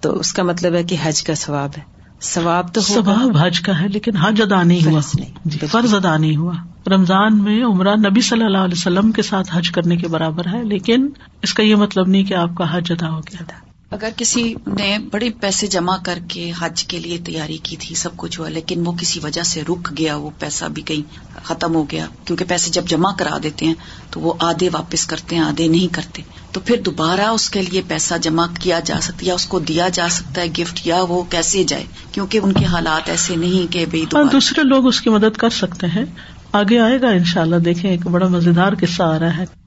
تو 0.00 0.18
اس 0.18 0.32
کا 0.32 0.42
مطلب 0.42 0.74
ہے 0.74 0.82
کہ 0.84 0.96
حج 1.02 1.22
کا 1.22 1.34
ثواب 1.34 1.70
ہے۔ 1.78 1.82
ثواب 2.22 2.74
تو 2.74 2.80
ثواب 2.80 3.36
حج 3.40 3.60
کا 3.60 3.80
ہے 3.80 3.88
لیکن 3.88 4.16
حج 4.16 4.42
ادا 4.42 4.62
نہیں 4.62 4.86
ہوا۔ 4.86 5.00
جی، 5.44 5.58
فرض 5.58 5.94
ادا 5.94 6.16
نہیں 6.16 6.36
ہوا۔ 6.36 6.52
رمضان 6.86 7.38
میں 7.42 7.64
عمرہ 7.64 7.96
نبی 7.96 8.20
صلی 8.20 8.44
اللہ 8.44 8.58
علیہ 8.58 8.78
وسلم 8.78 9.12
کے 9.12 9.22
ساتھ 9.22 9.56
حج 9.56 9.70
کرنے 9.70 9.96
کے 9.96 10.08
برابر 10.08 10.46
ہے 10.52 10.64
لیکن 10.64 11.08
اس 11.42 11.54
کا 11.54 11.62
یہ 11.62 11.74
مطلب 11.74 12.08
نہیں 12.08 12.24
کہ 12.24 12.34
آپ 12.34 12.50
کا 12.54 12.76
حج 12.76 12.92
ادا 12.92 13.10
ہو 13.10 13.18
گیا۔ 13.18 13.44
تھا 13.48 13.69
اگر 13.90 14.08
کسی 14.16 14.54
نے 14.66 14.98
بڑے 15.12 15.30
پیسے 15.30 15.66
جمع 15.66 15.96
کر 16.04 16.18
کے 16.28 16.52
حج 16.58 16.84
کے 16.84 16.98
لیے 16.98 17.18
تیاری 17.24 17.58
کی 17.62 17.76
تھی 17.76 17.94
سب 17.94 18.10
کچھ 18.16 18.40
ہوا 18.40 18.48
لیکن 18.48 18.86
وہ 18.86 18.92
کسی 18.92 19.20
وجہ 19.22 19.42
سے 19.42 19.62
رک 19.68 19.98
گیا 19.98 20.16
وہ 20.16 20.30
پیسہ 20.38 20.64
بھی 20.64 20.82
کہیں 20.82 21.16
ختم 21.42 21.74
ہو 21.74 21.90
گیا 21.90 22.06
کیونکہ 22.24 22.44
پیسے 22.48 22.70
جب 22.70 22.84
جمع 22.86 23.12
کرا 23.18 23.38
دیتے 23.42 23.66
ہیں 23.66 23.74
تو 24.10 24.20
وہ 24.20 24.34
آدھے 24.40 24.68
واپس 24.72 25.06
کرتے 25.06 25.36
ہیں 25.36 25.42
آدھے 25.42 25.68
نہیں 25.68 25.94
کرتے۔ 25.94 26.22
تو 26.52 26.60
پھر 26.60 26.80
دوبارہ 26.80 27.20
اس 27.20 27.50
کے 27.50 27.62
لیے 27.62 27.82
پیسہ 27.88 28.14
جمع 28.22 28.46
کیا 28.60 28.80
جا 28.80 29.00
سکتا 29.02 29.26
یا 29.26 29.34
اس 29.34 29.46
کو 29.46 29.58
دیا 29.58 29.88
جا 29.88 30.08
سکتا 30.10 30.40
ہے 30.40 30.46
گفٹ 30.58 30.86
یا 30.86 31.02
وہ 31.02 31.22
کیسے 31.22 31.64
جائے؟ 31.64 31.84
کیونکہ 32.12 32.40
ان 32.42 32.52
کے 32.52 32.64
حالات 32.64 33.08
ایسے 33.08 33.36
نہیں 33.36 33.72
کہ 33.72 33.86
ہاں، 34.14 34.24
دوسرے 34.24 34.62
لوگ 34.62 34.86
اس 34.86 35.00
کی 35.00 35.10
مدد 35.10 35.36
کر 35.36 35.50
سکتے 35.50 35.86
ہیں۔ 35.86 36.04
آگے 36.52 36.78
آئے 36.78 37.00
گا 37.00 37.08
ان 37.08 37.24
شاء 37.24 37.40
اللہ 37.40 37.56
دیکھیں 37.56 37.90
ایک 37.90 38.06
بڑا 38.06 38.28
مزیدار 38.28 38.72
قصہ 38.80 39.02
آ 39.02 39.18
رہا 39.18 39.36
ہے۔ 39.36 39.59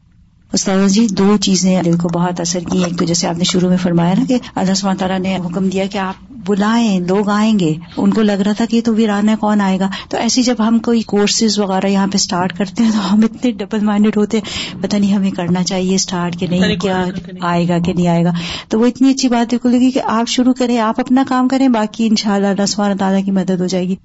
استاد 0.54 0.88
جی 0.88 1.08
دو 1.08 1.38
چیزیں 1.38 1.84
دل 1.84 1.98
کو 1.98 2.10
بہت 2.10 2.40
اثر 2.40 2.60
کی، 2.60 2.84
ایک 2.84 3.00
تو 3.00 3.06
جیسے 3.06 3.28
آپ 3.28 3.38
نے 3.38 3.44
شروع 3.44 3.70
میں 3.70 3.78
فرمایا 3.78 4.14
نا 4.18 4.24
کہ 4.28 4.38
اللہ 4.56 4.74
سب 4.74 4.94
تعالیٰ 5.00 5.20
نے 5.20 5.38
حکم 5.38 5.70
دیا 5.70 5.86
کہ 5.86 5.98
آپ 5.98 6.14
بلائیں، 6.48 7.00
لوگ 7.00 7.30
آئیں 7.30 7.60
گے۔ 7.60 7.74
ان 7.98 8.14
کو 8.14 8.22
لگ 8.22 8.32
رہا 8.32 8.52
تھا 8.52 8.66
کہ 8.70 8.82
تو 8.86 8.96
ویران 8.96 9.30
ہے، 9.30 9.36
کون 9.40 9.62
آئے 9.62 9.80
گا؟ 9.80 9.90
تو 10.10 10.18
ایسی 10.18 10.44
جب 10.44 10.56
ہم 10.60 10.80
کوئی 10.80 11.02
کورسز 11.02 11.60
وغیرہ 11.60 11.88
یہاں 11.88 12.08
پہ 12.08 12.16
اسٹارٹ 12.16 12.58
کرتے 12.58 12.84
ہیں 12.84 12.92
تو 12.92 13.14
ہم 13.14 13.20
اتنے 13.24 13.52
ڈبل 13.52 13.80
مائنڈیڈ 13.80 14.18
ہوتے 14.18 14.40
ہیں۔ 14.40 14.84
پتہ 14.84 14.96
نہیں 14.96 15.16
ہمیں 15.16 15.32
کرنا 15.32 15.64
چاہیے 15.64 15.96
اسٹارٹ 15.96 16.38
کہ 16.38 16.48
نہیں، 16.48 16.76
کیا 16.76 17.06
آئے 17.42 17.68
گا 17.68 17.80
کہ 17.80 17.94
نہیں 17.94 18.08
آئے 18.08 18.24
گا۔ 18.24 18.32
تو 18.68 18.80
وہ 18.80 18.86
اتنی 18.86 19.10
اچھی 19.10 19.30
بات 19.30 19.56
کو 19.62 19.70
لگی 19.70 19.92
کہ 19.92 20.02
آپ 20.06 20.28
شروع 20.28 20.54
کریں، 20.54 20.80
آپ 20.80 21.00
اپنا 21.00 21.24
کام 21.28 21.48
کریں، 21.48 21.68
باقی 21.68 22.08
ان 22.08 22.16
شاء 22.16 22.36
اللہ 22.36 22.48
اللہ 22.48 22.96
تعالیٰ 23.00 23.26
کی 23.26 23.32
مدد 23.32 23.62
ہو 23.62 23.68
جائے 23.68 23.88
گی۔ 23.88 23.96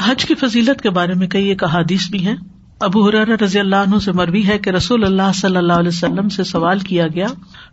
حج 0.00 0.24
کی 0.24 0.34
فضیلت 0.34 0.80
کے 0.80 0.90
بارے 0.90 1.14
میں 1.14 1.26
کئی 1.26 1.48
ایک 1.48 1.64
احادیث 1.64 2.08
بھی 2.08 2.26
ہیں۔ 2.26 2.36
ابو 2.82 3.08
حرار 3.08 3.26
رضی 3.26 3.58
اللہ 3.58 3.76
عنہ 3.76 3.98
سے 3.98 4.12
مروی 4.12 4.46
ہے 4.46 4.58
کہ 4.58 4.70
رسول 4.70 5.04
اللہ 5.04 5.32
صلی 5.34 5.56
اللہ 5.56 5.72
علیہ 5.72 5.88
وسلم 5.88 6.28
سے 6.28 6.44
سوال 6.44 6.78
کیا 6.78 7.06
گیا، 7.06 7.26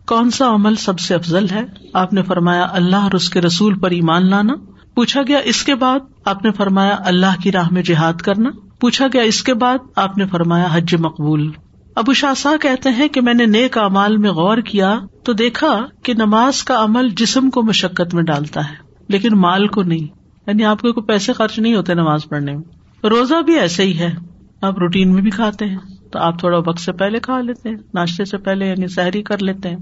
کون 0.07 0.32
سا 0.32 0.55
عمل 0.55 0.76
سب 0.76 0.99
سے 0.99 1.16
افضل 1.16 1.45
ہے؟ 1.51 1.62
آپ 1.93 2.14
نے 2.14 2.22
فرمایا، 2.22 2.68
اللہ 2.72 2.95
اور 2.95 3.12
اس 3.12 3.30
کے 3.30 3.41
رسول 3.41 3.80
پر 3.80 3.91
ایمان 3.91 4.30
لانا۔ 4.30 4.53
پوچھا 4.95 5.22
گیا، 5.28 5.38
اس 5.38 5.64
کے 5.64 5.76
بعد؟ 5.76 5.99
آپ 6.26 6.45
نے 6.45 6.51
فرمایا، 6.51 6.95
اللہ 7.05 7.41
کی 7.43 7.51
راہ 7.51 7.70
میں 7.72 7.84
جہاد 7.84 8.14
کرنا۔ 8.14 8.49
پوچھا 8.80 9.07
گیا، 9.14 9.22
اس 9.22 9.43
کے 9.43 9.53
بعد؟ 9.53 9.78
آپ 9.95 10.18
نے 10.18 10.26
فرمایا، 10.26 10.68
حج 10.72 10.95
مقبول۔ 10.95 11.51
ابو 11.95 12.14
شاہ 12.14 12.57
کہتے 12.62 12.89
ہیں 12.89 13.07
کہ 13.07 13.22
میں 13.22 13.34
نے 13.34 13.45
نیک 13.45 13.78
امال 13.78 14.18
میں 14.18 14.30
غور 14.30 14.57
کیا 14.57 14.99
تو 15.24 15.34
دیکھا 15.34 15.86
کہ 16.03 16.14
نماز 16.14 16.64
کا 16.64 16.84
عمل 16.84 17.10
جسم 17.10 17.49
کو 17.49 17.64
مشقت 17.64 18.14
میں 18.14 18.24
ڈالتا 18.24 18.70
ہے، 18.70 18.76
لیکن 19.10 19.30
مال 19.34 19.68
کو 19.68 19.84
نہیں۔ 19.84 20.07
یعنی 20.47 20.66
آپ 20.66 20.82
کو 20.82 20.93
کوئی 20.93 21.05
پیسے 21.05 21.34
خرچ 21.34 21.60
نہیں 21.60 21.76
ہوتے 21.76 21.93
نماز 21.93 22.26
پڑھنے 22.30 22.55
میں۔ 22.55 22.64
روزہ 23.07 23.41
بھی 23.41 23.60
ایسے 23.60 23.84
ہی 23.84 23.99
ہے۔ 23.99 24.29
آپ 24.62 24.80
روٹین 24.80 25.14
میں 25.14 25.22
بھی 25.22 25.30
کھاتے 25.30 25.66
ہیں 25.66 25.78
تو 26.12 26.20
آپ 26.20 26.39
تھوڑا 26.39 26.57
وقت 26.57 26.80
سے 26.80 26.91
پہلے 26.91 27.20
کھا 27.20 27.41
لیتے 27.41 27.70
ہیں، 27.70 27.76
ناشتے 27.93 28.26
سے 28.26 28.38
پہلے 28.38 28.68
یعنی 28.68 28.88
سحری 28.88 29.24
کر 29.24 29.38
لیتے 29.43 29.70
ہیں۔ 29.70 29.76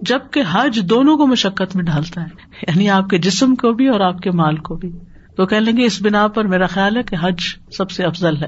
جبکہ 0.00 0.42
حج 0.52 0.80
دونوں 0.90 1.16
کو 1.16 1.26
مشقت 1.26 1.76
میں 1.76 1.84
ڈالتا 1.84 2.22
ہے 2.22 2.28
یعنی 2.68 2.90
آپ 2.90 3.08
کے 3.08 3.18
جسم 3.18 3.54
کو 3.54 3.72
بھی 3.72 3.88
اور 3.88 4.00
آپ 4.00 4.18
کے 4.18 4.30
مال 4.30 4.56
کو 4.56 4.76
بھی۔ 4.76 4.92
تو 5.36 5.46
کہہ 5.46 5.56
لیں 5.56 5.76
گے 5.76 5.84
اس 5.84 6.02
بنا 6.02 6.28
پر 6.28 6.44
میرا 6.44 6.66
خیال 6.66 6.96
ہے 6.96 7.02
کہ 7.02 7.16
حج 7.20 7.40
سب 7.72 7.90
سے 7.90 8.04
افضل 8.04 8.36
ہے۔ 8.36 8.46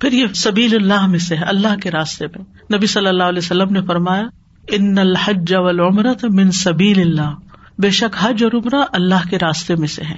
پھر 0.00 0.12
یہ 0.12 0.26
سبیل 0.34 0.74
اللہ 0.74 1.06
میں 1.06 1.18
سے 1.18 1.36
ہے، 1.36 1.44
اللہ 1.44 1.80
کے 1.82 1.90
راستے 1.90 2.26
پہ۔ 2.26 2.38
نبی 2.76 2.86
صلی 2.86 3.06
اللہ 3.06 3.22
علیہ 3.22 3.38
وسلم 3.38 3.72
نے 3.72 3.80
فرمایا، 3.82 4.24
ان 4.68 4.98
الحج 4.98 5.54
والعمرہ 5.54 6.12
من 6.22 6.50
سبیل 6.50 7.00
اللہ۔ 7.00 7.34
بے 7.78 7.90
شک 7.90 8.16
حج 8.20 8.44
اور 8.44 8.52
عمرہ 8.52 8.84
اللہ 8.92 9.28
کے 9.30 9.36
راستے 9.38 9.76
میں 9.76 9.88
سے 9.88 10.02
ہے 10.04 10.14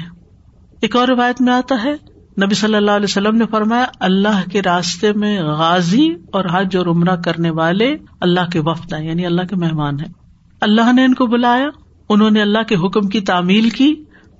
ایک 0.81 0.97
اور 0.97 1.09
روایت 1.09 1.43
میں 1.43 1.53
آتا 1.53 1.75
ہے 1.85 2.16
نبی 2.43 2.55
صلی 2.55 2.75
اللہ 2.75 2.91
علیہ 2.91 3.05
وسلم 3.05 3.37
نے 3.37 3.45
فرمایا، 3.51 3.85
اللہ 4.01 4.49
کے 4.53 4.63
راستے 4.63 5.13
میں 5.13 5.43
غازی 5.43 6.09
اور 6.33 6.45
حج 6.53 6.77
اور 6.77 6.87
عمرہ 6.87 7.17
کرنے 7.17 7.51
والے 7.51 7.97
اللہ 8.21 8.51
کے 8.53 8.61
وفد 8.61 8.93
ہیں 8.93 9.09
یعنی 9.09 9.27
اللہ 9.27 9.43
کے 9.43 9.57
مہمان 9.57 10.01
ہیں۔ 10.01 10.13
اللہ 10.61 10.93
نے 10.93 11.05
ان 11.05 11.15
کو 11.15 11.27
بلایا، 11.27 11.69
انہوں 12.09 12.31
نے 12.31 12.43
اللہ 12.43 12.63
کے 12.63 12.77
حکم 12.77 13.09
کی 13.09 13.21
تعمیل 13.21 13.71
کی، 13.71 13.95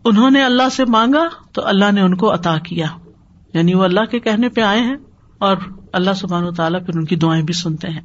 انہوں 0.05 0.31
نے 0.31 0.43
اللہ 0.43 0.69
سے 0.73 0.85
مانگا 0.85 1.29
تو 1.53 1.67
اللہ 1.67 1.93
نے 1.93 2.01
ان 2.01 2.15
کو 2.15 2.35
عطا 2.35 2.59
کیا۔ 2.59 2.87
یعنی 3.55 3.75
وہ 3.75 3.85
اللہ 3.85 4.05
کے 4.11 4.21
کہنے 4.21 4.49
پہ 4.49 4.61
آئے 4.61 4.81
ہیں 4.81 4.97
اور 5.39 5.57
اللہ 5.93 6.11
سبحان 6.17 6.45
و 6.45 6.51
تعالیٰ 6.51 6.87
پھر 6.87 6.97
ان 6.97 7.05
کی 7.05 7.17
دعائیں 7.17 7.45
بھی 7.45 7.55
سنتے 7.55 7.89
ہیں۔ 7.89 8.01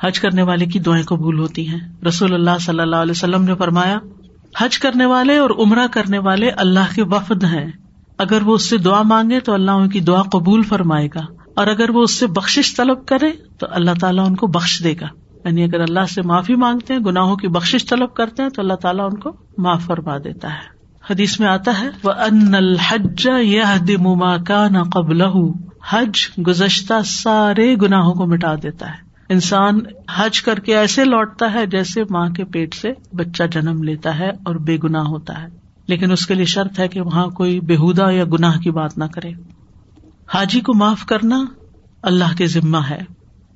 حج 0.00 0.20
کرنے 0.20 0.42
والے 0.42 0.66
کی 0.66 0.78
دعائیں 0.78 1.04
قبول 1.04 1.38
ہوتی 1.38 1.68
ہیں۔ 1.68 1.80
رسول 2.08 2.34
اللہ 2.34 2.58
صلی 2.60 2.80
اللہ 2.80 2.96
علیہ 2.96 3.10
وسلم 3.10 3.44
نے 3.44 3.54
فرمایا، 3.54 3.98
حج 4.58 4.78
کرنے 4.78 5.04
والے 5.04 5.38
اور 5.38 5.50
عمرہ 5.50 5.86
کرنے 5.86 6.18
والے 6.18 6.48
اللہ 6.48 6.94
کے 6.94 7.02
وفد 7.02 7.44
ہیں۔ 7.44 7.72
اگر 8.18 8.42
وہ 8.42 8.54
اس 8.54 8.70
سے 8.70 8.78
دعا 8.78 9.02
مانگے 9.02 9.40
تو 9.40 9.54
اللہ 9.54 9.70
ان 9.70 9.88
کی 9.88 10.00
دعا 10.00 10.22
قبول 10.22 10.62
فرمائے 10.62 11.08
گا۔ 11.14 11.20
اور 11.56 11.66
اگر 11.66 11.90
وہ 11.90 12.02
اس 12.02 12.14
سے 12.14 12.26
بخش 12.26 12.74
طلب 12.76 13.06
کرے 13.06 13.30
تو 13.58 13.66
اللہ 13.70 13.90
تعالیٰ 14.00 14.26
ان 14.26 14.36
کو 14.36 14.46
بخش 14.46 14.80
دے 14.84 14.94
گا۔ 15.00 15.06
یعنی 15.44 15.64
اگر 15.64 15.80
اللہ 15.80 16.06
سے 16.14 16.22
معافی 16.22 16.54
مانگتے 16.54 16.94
ہیں، 16.94 17.00
گناہوں 17.00 17.36
کی 17.36 17.48
بخش 17.48 17.76
طلب 17.88 18.14
کرتے 18.14 18.42
ہیں 18.42 18.50
تو 18.50 18.62
اللہ 18.62 18.74
تعالیٰ 18.74 19.04
ان 19.04 19.18
کو 19.18 19.30
معاف 19.58 19.82
فرما 19.82 20.18
دیتا 20.18 20.48
ہے۔ 20.48 20.74
حدیث 21.10 21.40
میں 21.40 21.48
آتا 21.48 21.80
ہے 21.80 21.88
وہ 22.04 22.10
ان 22.10 22.54
الحج 22.54 23.28
یہ 23.42 23.62
کا 24.46 24.68
نہ 24.68 24.78
قبل 24.78 25.22
حج 25.90 26.40
گزشتہ 26.46 26.94
سارے 27.04 27.74
گناہوں 27.82 28.14
کو 28.14 28.26
مٹا 28.26 28.54
دیتا 28.62 28.86
ہے۔ 28.86 29.04
انسان 29.28 29.80
حج 30.14 30.42
کر 30.42 30.58
کے 30.58 30.76
ایسے 30.76 31.04
لوٹتا 31.04 31.54
ہے 31.54 31.66
جیسے 31.66 32.02
ماں 32.10 32.28
کے 32.28 32.44
پیٹ 32.44 32.74
سے 32.74 32.92
بچہ 33.12 33.42
جنم 33.42 33.82
لیتا 33.82 34.18
ہے 34.18 34.28
اور 34.28 34.54
بے 34.54 34.76
گناہ 34.84 35.02
ہوتا 35.02 35.42
ہے۔ 35.42 35.63
لیکن 35.86 36.12
اس 36.12 36.26
کے 36.26 36.34
لیے 36.34 36.44
شرط 36.44 36.80
ہے 36.80 36.88
کہ 36.88 37.00
وہاں 37.00 37.26
کوئی 37.26 37.60
بےحدا 37.60 38.10
یا 38.10 38.24
گناہ 38.24 38.58
کی 38.58 38.70
بات 38.70 38.98
نہ 38.98 39.04
کرے۔ 39.04 39.30
حاجی 40.34 40.60
کو 40.60 40.74
معاف 40.74 41.06
کرنا 41.06 41.44
اللہ 42.02 42.36
کے 42.38 42.46
ذمہ 42.46 42.78
ہے۔ 42.90 43.00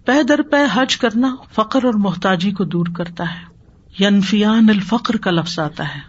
پہ 0.04 0.22
در 0.22 0.42
پہ 0.42 0.56
حج 0.72 0.96
کرنا 0.96 1.36
فخر 1.52 1.84
اور 1.84 1.94
محتاجی 1.94 2.50
کو 2.50 2.64
دور 2.64 2.86
کرتا 2.96 3.24
ہے۔ 3.24 3.58
ینفیان 4.04 4.66
الفقر 4.68 5.16
کا 5.16 5.30
لفظ 5.30 5.58
آتا 5.58 5.84
ہے۔ 5.84 6.00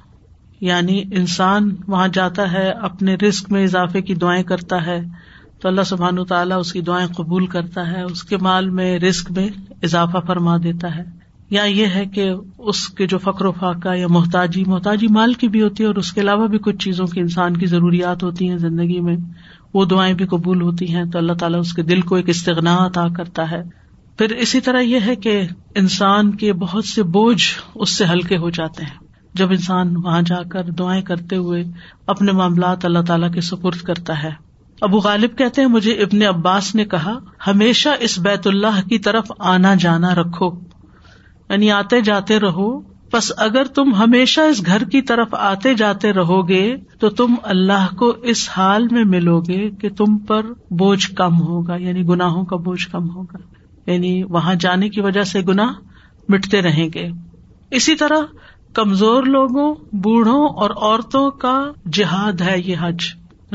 یعنی 0.61 1.03
انسان 1.11 1.75
وہاں 1.87 2.07
جاتا 2.07 2.51
ہے، 2.51 2.69
اپنے 2.69 3.15
رسک 3.15 3.51
میں 3.51 3.63
اضافے 3.63 4.01
کی 4.01 4.15
دعائیں 4.15 4.43
کرتا 4.43 4.85
ہے۔ 4.85 5.01
تو 5.61 5.67
اللہ 5.67 5.81
سبحان 5.81 6.25
تعالیٰ 6.25 6.59
اس 6.59 6.73
کی 6.73 6.81
دعائیں 6.81 7.07
قبول 7.07 7.47
کرتا 7.47 7.91
ہے، 7.91 8.01
اس 8.01 8.23
کے 8.23 8.37
مال 8.37 8.69
میں 8.69 8.99
رسک 8.99 9.31
میں 9.31 9.49
اضافہ 9.83 10.17
فرما 10.27 10.57
دیتا 10.57 10.95
ہے۔ 10.95 11.18
یا 11.49 11.63
یہ 11.63 11.85
ہے 11.85 12.05
کہ 12.05 12.31
اس 12.57 12.87
کے 12.87 13.07
جو 13.07 13.17
فکر 13.17 13.45
و 13.45 13.51
فاقہ 13.51 13.95
یا 13.95 14.07
محتاجی 14.07 14.63
محتاجی 14.63 15.07
مال 15.07 15.33
کی 15.33 15.47
بھی 15.47 15.61
ہوتی 15.61 15.83
ہے 15.83 15.87
اور 15.87 15.95
اس 15.95 16.11
کے 16.11 16.21
علاوہ 16.21 16.47
بھی 16.47 16.57
کچھ 16.57 16.77
چیزوں 16.77 17.05
کی 17.05 17.19
انسان 17.19 17.57
کی 17.57 17.65
ضروریات 17.65 18.23
ہوتی 18.23 18.49
ہیں 18.49 18.57
زندگی 18.57 18.99
میں، 18.99 19.17
وہ 19.73 19.85
دعائیں 19.85 20.13
بھی 20.13 20.25
قبول 20.25 20.61
ہوتی 20.61 20.95
ہیں 20.95 21.05
تو 21.05 21.17
اللہ 21.17 21.33
تعالیٰ 21.33 21.59
اس 21.59 21.73
کے 21.73 21.83
دل 21.83 22.01
کو 22.01 22.15
ایک 22.15 22.29
استغنا 22.29 22.85
عطا 22.85 23.07
کرتا 23.17 23.51
ہے۔ 23.51 23.63
پھر 24.17 24.29
اسی 24.29 24.61
طرح 24.61 24.79
یہ 24.79 24.99
ہے 25.05 25.15
کہ 25.15 25.41
انسان 25.75 26.31
کے 26.31 26.53
بہت 26.53 26.85
سے 26.85 27.03
بوجھ 27.03 27.43
اس 27.75 27.97
سے 27.97 28.05
ہلکے 28.05 28.37
ہو 28.37 28.49
جاتے 28.49 28.83
ہیں۔ 28.83 29.07
جب 29.33 29.49
انسان 29.49 29.97
وہاں 29.97 30.21
جا 30.21 30.43
کر 30.43 30.63
دعائیں 30.63 31.01
کرتے 31.01 31.35
ہوئے 31.35 31.63
اپنے 32.07 32.31
معاملات 32.31 32.85
اللہ 32.85 32.99
تعالیٰ 32.99 33.33
کے 33.33 33.41
سپرد 33.41 33.77
کرتا 33.77 34.23
ہے۔ 34.23 34.31
ابو 34.81 34.97
غالب 34.97 35.37
کہتے 35.37 35.61
ہیں، 35.61 35.69
مجھے 35.69 35.91
ابن 35.91 36.21
عباس 36.21 36.75
نے 36.75 36.85
کہا، 36.85 37.13
ہمیشہ 37.47 37.89
اس 37.99 38.19
بیت 38.19 38.47
اللہ 38.47 38.87
کی 38.89 38.99
طرف 38.99 39.31
آنا 39.39 39.75
جانا 39.75 40.15
رکھو۔ 40.15 40.49
یعنی 41.49 41.71
آتے 41.71 42.01
جاتے 42.01 42.39
رہو۔ 42.39 42.89
بس 43.13 43.31
اگر 43.37 43.63
تم 43.65 43.95
ہمیشہ 43.95 44.41
اس 44.41 44.65
گھر 44.65 44.83
کی 44.83 45.01
طرف 45.01 45.27
آتے 45.31 45.73
جاتے 45.73 46.13
رہو 46.13 46.47
گے 46.47 46.75
تو 46.99 47.09
تم 47.09 47.35
اللہ 47.43 47.95
کو 47.95 48.09
اس 48.09 48.49
حال 48.51 48.87
میں 48.91 49.03
ملو 49.03 49.41
گے 49.41 49.69
کہ 49.69 49.89
تم 49.89 50.17
پر 50.17 50.45
بوجھ 50.71 51.11
کم 51.11 51.41
ہوگا 51.41 51.75
یعنی 51.75 52.07
گناہوں 52.07 52.45
کا 52.45 52.55
بوجھ 52.55 52.87
کم 52.87 53.09
ہوگا۔ 53.09 53.37
یعنی 53.91 54.23
وہاں 54.23 54.55
جانے 54.55 54.89
کی 54.89 55.01
وجہ 55.01 55.23
سے 55.23 55.41
گنا 55.41 55.73
مٹتے 56.29 56.61
رہیں 56.61 56.89
گے۔ 56.95 57.07
اسی 57.71 57.95
طرح 57.95 58.17
کمزور 58.73 59.23
لوگوں، 59.23 59.75
بوڑھوں 59.93 60.47
اور 60.47 60.69
عورتوں 60.69 61.31
کا 61.31 61.71
جہاد 61.93 62.41
ہے 62.41 62.55
یہ 62.65 62.75
حج۔ 62.79 62.97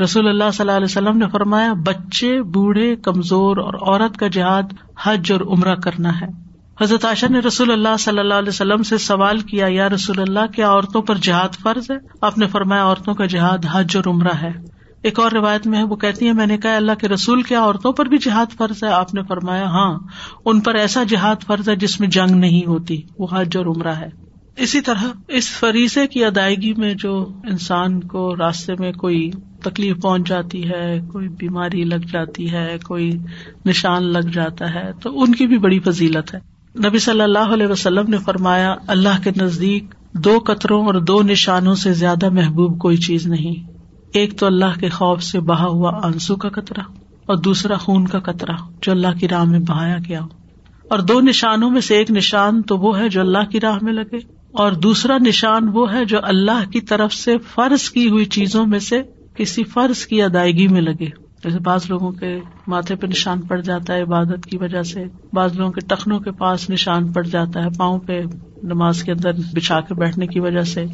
رسول 0.03 0.27
اللہ 0.27 0.51
صلی 0.53 0.61
اللہ 0.61 0.71
علیہ 0.71 0.87
وسلم 0.89 1.17
نے 1.17 1.25
فرمایا، 1.31 1.73
بچے، 1.73 2.41
بوڑھے، 2.41 2.95
کمزور 2.95 3.57
اور 3.57 3.73
عورت 3.73 4.17
کا 4.17 4.27
جہاد 4.27 4.63
حج 5.03 5.31
اور 5.31 5.41
عمرہ 5.41 5.75
کرنا 5.75 6.21
ہے۔ 6.21 6.45
حضرت 6.81 7.05
عاشر 7.05 7.29
نے 7.29 7.39
رسول 7.39 7.71
اللہ 7.71 7.97
صلی 7.99 8.19
اللہ 8.19 8.33
علیہ 8.33 8.49
وسلم 8.49 8.83
سے 8.83 8.97
سوال 8.97 9.39
کیا، 9.39 9.65
یا 9.69 9.89
رسول 9.89 10.19
اللہ، 10.19 10.45
کیا 10.55 10.69
عورتوں 10.69 11.01
پر 11.01 11.15
جہاد 11.15 11.55
فرض 11.55 11.91
ہے؟ 11.91 11.95
آپ 12.21 12.37
نے 12.37 12.47
فرمایا، 12.47 12.83
عورتوں 12.83 13.13
کا 13.13 13.25
جہاد 13.25 13.57
حج 13.71 13.97
اور 13.97 14.13
عمرہ 14.13 14.33
ہے۔ 14.41 14.51
ایک 15.03 15.19
اور 15.19 15.31
روایت 15.31 15.67
میں 15.67 15.79
ہے 15.79 15.83
وہ 15.83 15.95
کہتی 15.95 16.27
ہے 16.27 16.33
میں 16.33 16.47
نے 16.47 16.57
کہا، 16.57 16.75
اللہ 16.75 16.91
کے 16.99 17.07
رسول، 17.07 17.41
کیا 17.41 17.61
عورتوں 17.61 17.93
پر 17.93 18.05
بھی 18.05 18.17
جہاد 18.17 18.45
فرض 18.57 18.83
ہے؟ 18.83 18.89
آپ 18.89 19.13
نے 19.13 19.21
فرمایا 19.23 19.65
ہاں 19.65 19.99
ان 20.45 20.59
پر 20.59 20.75
ایسا 20.75 21.03
جہاد 21.03 21.35
فرض 21.47 21.69
ہے 21.69 21.75
جس 21.75 21.99
میں 21.99 22.07
جنگ 22.07 22.31
نہیں 22.31 22.67
ہوتی، 22.67 23.01
وہ 23.19 23.27
حج 23.31 23.57
اور 23.57 23.65
عمرہ 23.65 23.93
ہے۔ 23.93 24.09
اسی 24.57 24.81
طرح 24.81 25.03
اس 25.27 25.51
فریضے 25.51 26.07
کی 26.07 26.25
ادائیگی 26.25 26.73
میں 26.73 26.93
جو 26.93 27.27
انسان 27.43 27.99
کو 27.99 28.35
راستے 28.35 28.73
میں 28.79 28.91
کوئی 28.91 29.31
تکلیف 29.63 30.01
پہنچ 30.01 30.27
جاتی 30.27 30.69
ہے، 30.69 30.99
کوئی 31.11 31.27
بیماری 31.27 31.83
لگ 31.83 32.05
جاتی 32.11 32.51
ہے، 32.51 32.77
کوئی 32.83 33.17
نشان 33.65 34.03
لگ 34.03 34.27
جاتا 34.33 34.73
ہے، 34.73 34.91
تو 35.03 35.21
ان 35.21 35.35
کی 35.35 35.47
بھی 35.47 35.57
بڑی 35.57 35.79
فضیلت 35.79 36.33
ہے۔ 36.33 36.54
نبی 36.83 36.97
صلی 36.97 37.21
اللہ 37.21 37.53
علیہ 37.53 37.67
وسلم 37.67 38.09
نے 38.09 38.17
فرمایا، 38.17 38.75
اللہ 38.87 39.23
کے 39.23 39.31
نزدیک 39.41 39.95
دو 40.13 40.39
قطروں 40.45 40.85
اور 40.85 40.93
دو 40.93 41.21
نشانوں 41.21 41.75
سے 41.75 41.93
زیادہ 41.93 42.29
محبوب 42.29 42.79
کوئی 42.79 42.97
چیز 42.97 43.27
نہیں۔ 43.27 43.67
ایک 44.13 44.39
تو 44.39 44.45
اللہ 44.45 44.79
کے 44.79 44.89
خوف 44.89 45.23
سے 45.23 45.39
بہا 45.39 45.65
ہوا 45.65 45.99
آنسو 46.03 46.35
کا 46.35 46.49
قطرہ 46.49 46.81
اور 47.25 47.35
دوسرا 47.35 47.75
خون 47.75 48.07
کا 48.07 48.19
قطرہ 48.19 48.51
جو 48.81 48.91
اللہ 48.91 49.07
کی 49.19 49.27
راہ 49.27 49.43
میں 49.43 49.59
بہایا 49.59 49.97
گیا۔ 50.09 50.19
ہو 50.19 50.27
اور 50.89 50.99
دو 50.99 51.21
نشانوں 51.21 51.69
میں 51.69 51.81
سے 51.81 51.95
ایک 51.95 52.11
نشان 52.11 52.61
تو 52.61 52.77
وہ 52.77 52.99
ہے 52.99 53.09
جو 53.09 53.21
اللہ 53.21 53.49
کی 53.51 53.59
راہ 53.59 53.77
میں 53.81 53.93
لگے 53.93 54.17
اور 54.51 54.71
دوسرا 54.71 55.17
نشان 55.17 55.69
وہ 55.73 55.93
ہے 55.93 56.05
جو 56.05 56.17
اللہ 56.23 56.69
کی 56.71 56.81
طرف 56.81 57.13
سے 57.13 57.37
فرض 57.37 57.89
کی 57.89 58.09
ہوئی 58.09 58.25
چیزوں 58.25 58.65
میں 58.65 58.79
سے 58.79 59.01
کسی 59.35 59.63
فرض 59.63 60.05
کی 60.05 60.23
ادائیگی 60.23 60.67
میں 60.67 60.81
لگے۔ 60.81 61.24
جیسے 61.45 61.59
بعض 61.59 61.85
لوگوں 61.89 62.11
کے 62.11 62.39
ماتھے 62.67 62.95
پہ 62.95 63.07
نشان 63.07 63.41
پڑ 63.41 63.61
جاتا 63.61 63.93
ہے 63.93 64.01
عبادت 64.01 64.45
کی 64.45 64.57
وجہ 64.57 64.81
سے۔ 64.81 65.03
بعض 65.33 65.57
لوگوں 65.57 65.71
کے 65.71 65.81
ٹخنوں 65.81 66.19
کے 66.19 66.31
پاس 66.31 66.69
نشان 66.69 67.11
پڑ 67.11 67.23
جاتا 67.23 67.63
ہے، 67.63 67.69
پاؤں 67.77 67.99
پہ 67.99 68.21
نماز 68.63 69.03
کے 69.03 69.11
اندر 69.11 69.31
بچھا 69.53 69.81
کے 69.81 69.93
بیٹھنے 69.93 70.27
کی 70.27 70.39
وجہ 70.39 70.61
سے۔ 70.61 70.85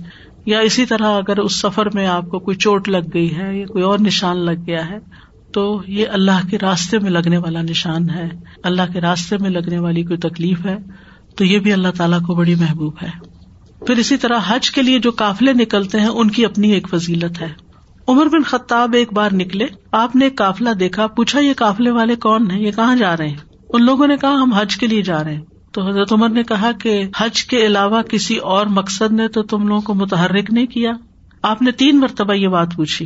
یا 0.45 0.60
اسی 0.60 0.86
طرح 0.86 1.06
اگر 1.06 1.38
اس 1.38 1.56
سفر 1.56 1.86
میں 1.93 2.08
آپ 2.08 2.30
کو 2.30 2.39
کوئی 2.39 2.58
چوٹ 2.58 2.89
لگ 2.89 3.10
گئی 3.14 3.38
ہے، 3.38 3.60
یا 3.60 3.66
کوئی 3.66 3.84
اور 3.84 3.99
نشان 3.99 4.38
لگ 4.38 4.66
گیا 4.68 4.89
ہے، 4.89 4.97
تو 5.54 5.82
یہ 5.88 6.06
اللہ 6.12 6.47
کے 6.49 6.58
راستے 6.60 6.99
میں 6.99 7.12
لگنے 7.12 7.38
والا 7.38 7.62
نشان 7.62 8.10
ہے۔ 8.10 8.30
اللہ 8.64 8.82
کے 8.93 9.02
راستے 9.02 9.38
میں 9.38 9.49
لگنے 9.49 9.80
والی 9.80 10.04
کوئی 10.04 10.18
تکلیف 10.18 10.66
ہے، 10.66 10.78
تو 11.36 11.45
یہ 11.45 11.60
بھی 11.60 11.74
اللہ 11.74 11.88
تعالیٰ 11.97 12.22
کو 12.22 12.36
بڑی 12.36 12.56
محبوب 12.56 12.93
ہے۔ 13.04 13.10
پھر 13.86 13.97
اسی 13.97 14.18
طرح 14.18 14.39
حج 14.47 14.72
کے 14.72 14.82
لیے 14.82 14.99
جو 14.99 15.12
قافلے 15.12 15.54
نکلتے 15.54 15.99
ہیں، 15.99 16.08
ان 16.08 16.32
کی 16.32 16.45
اپنی 16.45 16.72
ایک 16.72 16.89
فضیلت 16.89 17.41
ہے۔ 17.41 17.70
عمر 18.12 18.26
بن 18.26 18.43
خطاب 18.43 18.93
ایک 18.93 19.14
بار 19.14 19.30
نکلے، 19.32 19.66
آپ 19.91 20.16
نے 20.16 20.26
ایک 20.26 20.38
قافلہ 20.38 20.70
دیکھا، 20.70 21.07
پوچھا 21.07 21.39
یہ 21.39 21.53
قافلے 21.57 21.91
والے 21.91 22.16
کون 22.16 22.51
ہیں؟ 22.51 22.62
یہ 22.62 22.72
کہاں 22.72 22.95
جا 22.95 23.18
رہے 23.18 23.28
ہیں؟ 23.28 23.38
ان 23.70 23.86
لوگوں 23.86 24.07
نے 24.07 24.18
کہا، 24.18 24.34
ہم 24.34 24.53
حج 24.53 24.78
کے 24.78 24.88
لیے 24.88 25.01
جا 25.01 25.24
رہے 25.24 25.34
ہیں۔ 25.34 25.41
تو 25.72 25.88
حضرت 25.88 26.14
عمر 26.14 26.30
نے 26.30 26.43
کہا 26.43 26.72
کہ 26.72 27.03
حج 27.18 27.43
کے 27.45 27.66
علاوہ 27.66 28.01
کسی 28.01 28.38
اور 28.38 28.66
مقصد 28.66 29.14
نے 29.14 29.28
تو 29.28 29.43
تم 29.43 29.68
لوگوں 29.68 29.82
کو 29.82 29.93
متحرک 29.93 30.53
نہیں 30.53 30.66
کیا؟ 30.66 30.91
آپ 31.41 31.62
نے 31.62 31.72
تین 31.72 31.99
مرتبہ 31.99 32.34
یہ 32.34 32.47
بات 32.47 32.68
پوچھی۔ 32.76 33.05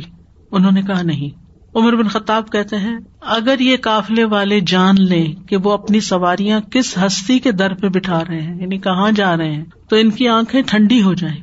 انہوں 0.52 0.72
نے 0.72 0.82
کہا، 0.82 1.02
نہیں۔ 1.02 1.46
عمر 1.74 1.96
بن 1.96 2.08
خطاب 2.08 2.52
کہتے 2.52 2.76
ہیں، 2.76 2.98
اگر 3.20 3.58
یہ 3.58 3.76
قافلے 3.82 4.24
والے 4.24 4.60
جان 4.60 4.94
لیں 4.98 5.48
کہ 5.48 5.56
وہ 5.56 5.72
اپنی 5.72 6.00
سواریاں 6.00 6.60
کس 6.60 6.98
ہستی 6.98 7.38
کے 7.38 7.52
در 7.52 7.74
پہ 7.74 7.88
بٹھا 7.88 8.22
رہے 8.28 8.40
ہیں 8.40 8.60
یعنی 8.60 8.78
کہاں 8.78 9.10
جا 9.10 9.36
رہے 9.36 9.52
ہیں، 9.52 9.64
تو 9.90 9.96
ان 9.96 10.10
کی 10.10 10.28
آنکھیں 10.28 10.62
ٹھنڈی 10.66 11.02
ہو 11.02 11.14
جائیں۔ 11.14 11.40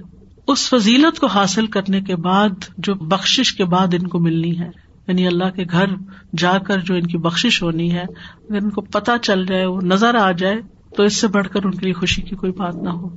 اس 0.48 0.70
فضیلت 0.70 1.20
کو 1.20 1.28
حاصل 1.28 1.68
کرنے 1.68 2.02
کے 2.02 2.16
بعد 2.16 2.50
جو 2.78 2.96
بخش 2.96 3.54
کے 3.58 3.66
بعد 3.66 3.88
ان 3.94 4.08
کو 4.08 4.20
ملنی 4.20 4.60
ہے۔ 4.60 4.70
یعنی 5.08 5.28
اللہ 5.28 5.50
کے 5.50 5.64
گھر 5.72 5.86
جا 6.38 6.58
کر 6.58 6.78
جو 6.80 6.96
ان 6.96 7.08
کی 7.08 7.18
بخش 7.18 7.64
ہونی 7.64 7.92
ہے، 7.92 8.02
اگر 8.02 8.56
ان 8.56 8.70
کو 8.70 8.82
پتا 8.82 9.18
چل 9.18 9.46
جائے، 9.46 9.66
وہ 9.66 9.82
نظر 9.82 10.16
آ 10.16 10.32
جائے، 10.32 10.62
تو 10.98 11.04
اس 11.04 11.16
سے 11.16 11.28
بڑھ 11.28 11.48
کر 11.48 11.60
ان 11.64 11.72
کے 11.72 11.86
لیے 11.86 11.94
خوشی 11.94 12.22
کی 12.22 12.36
کوئی 12.36 12.52
بات 12.52 12.76
نہ 12.76 12.90
ہو۔ 12.90 13.10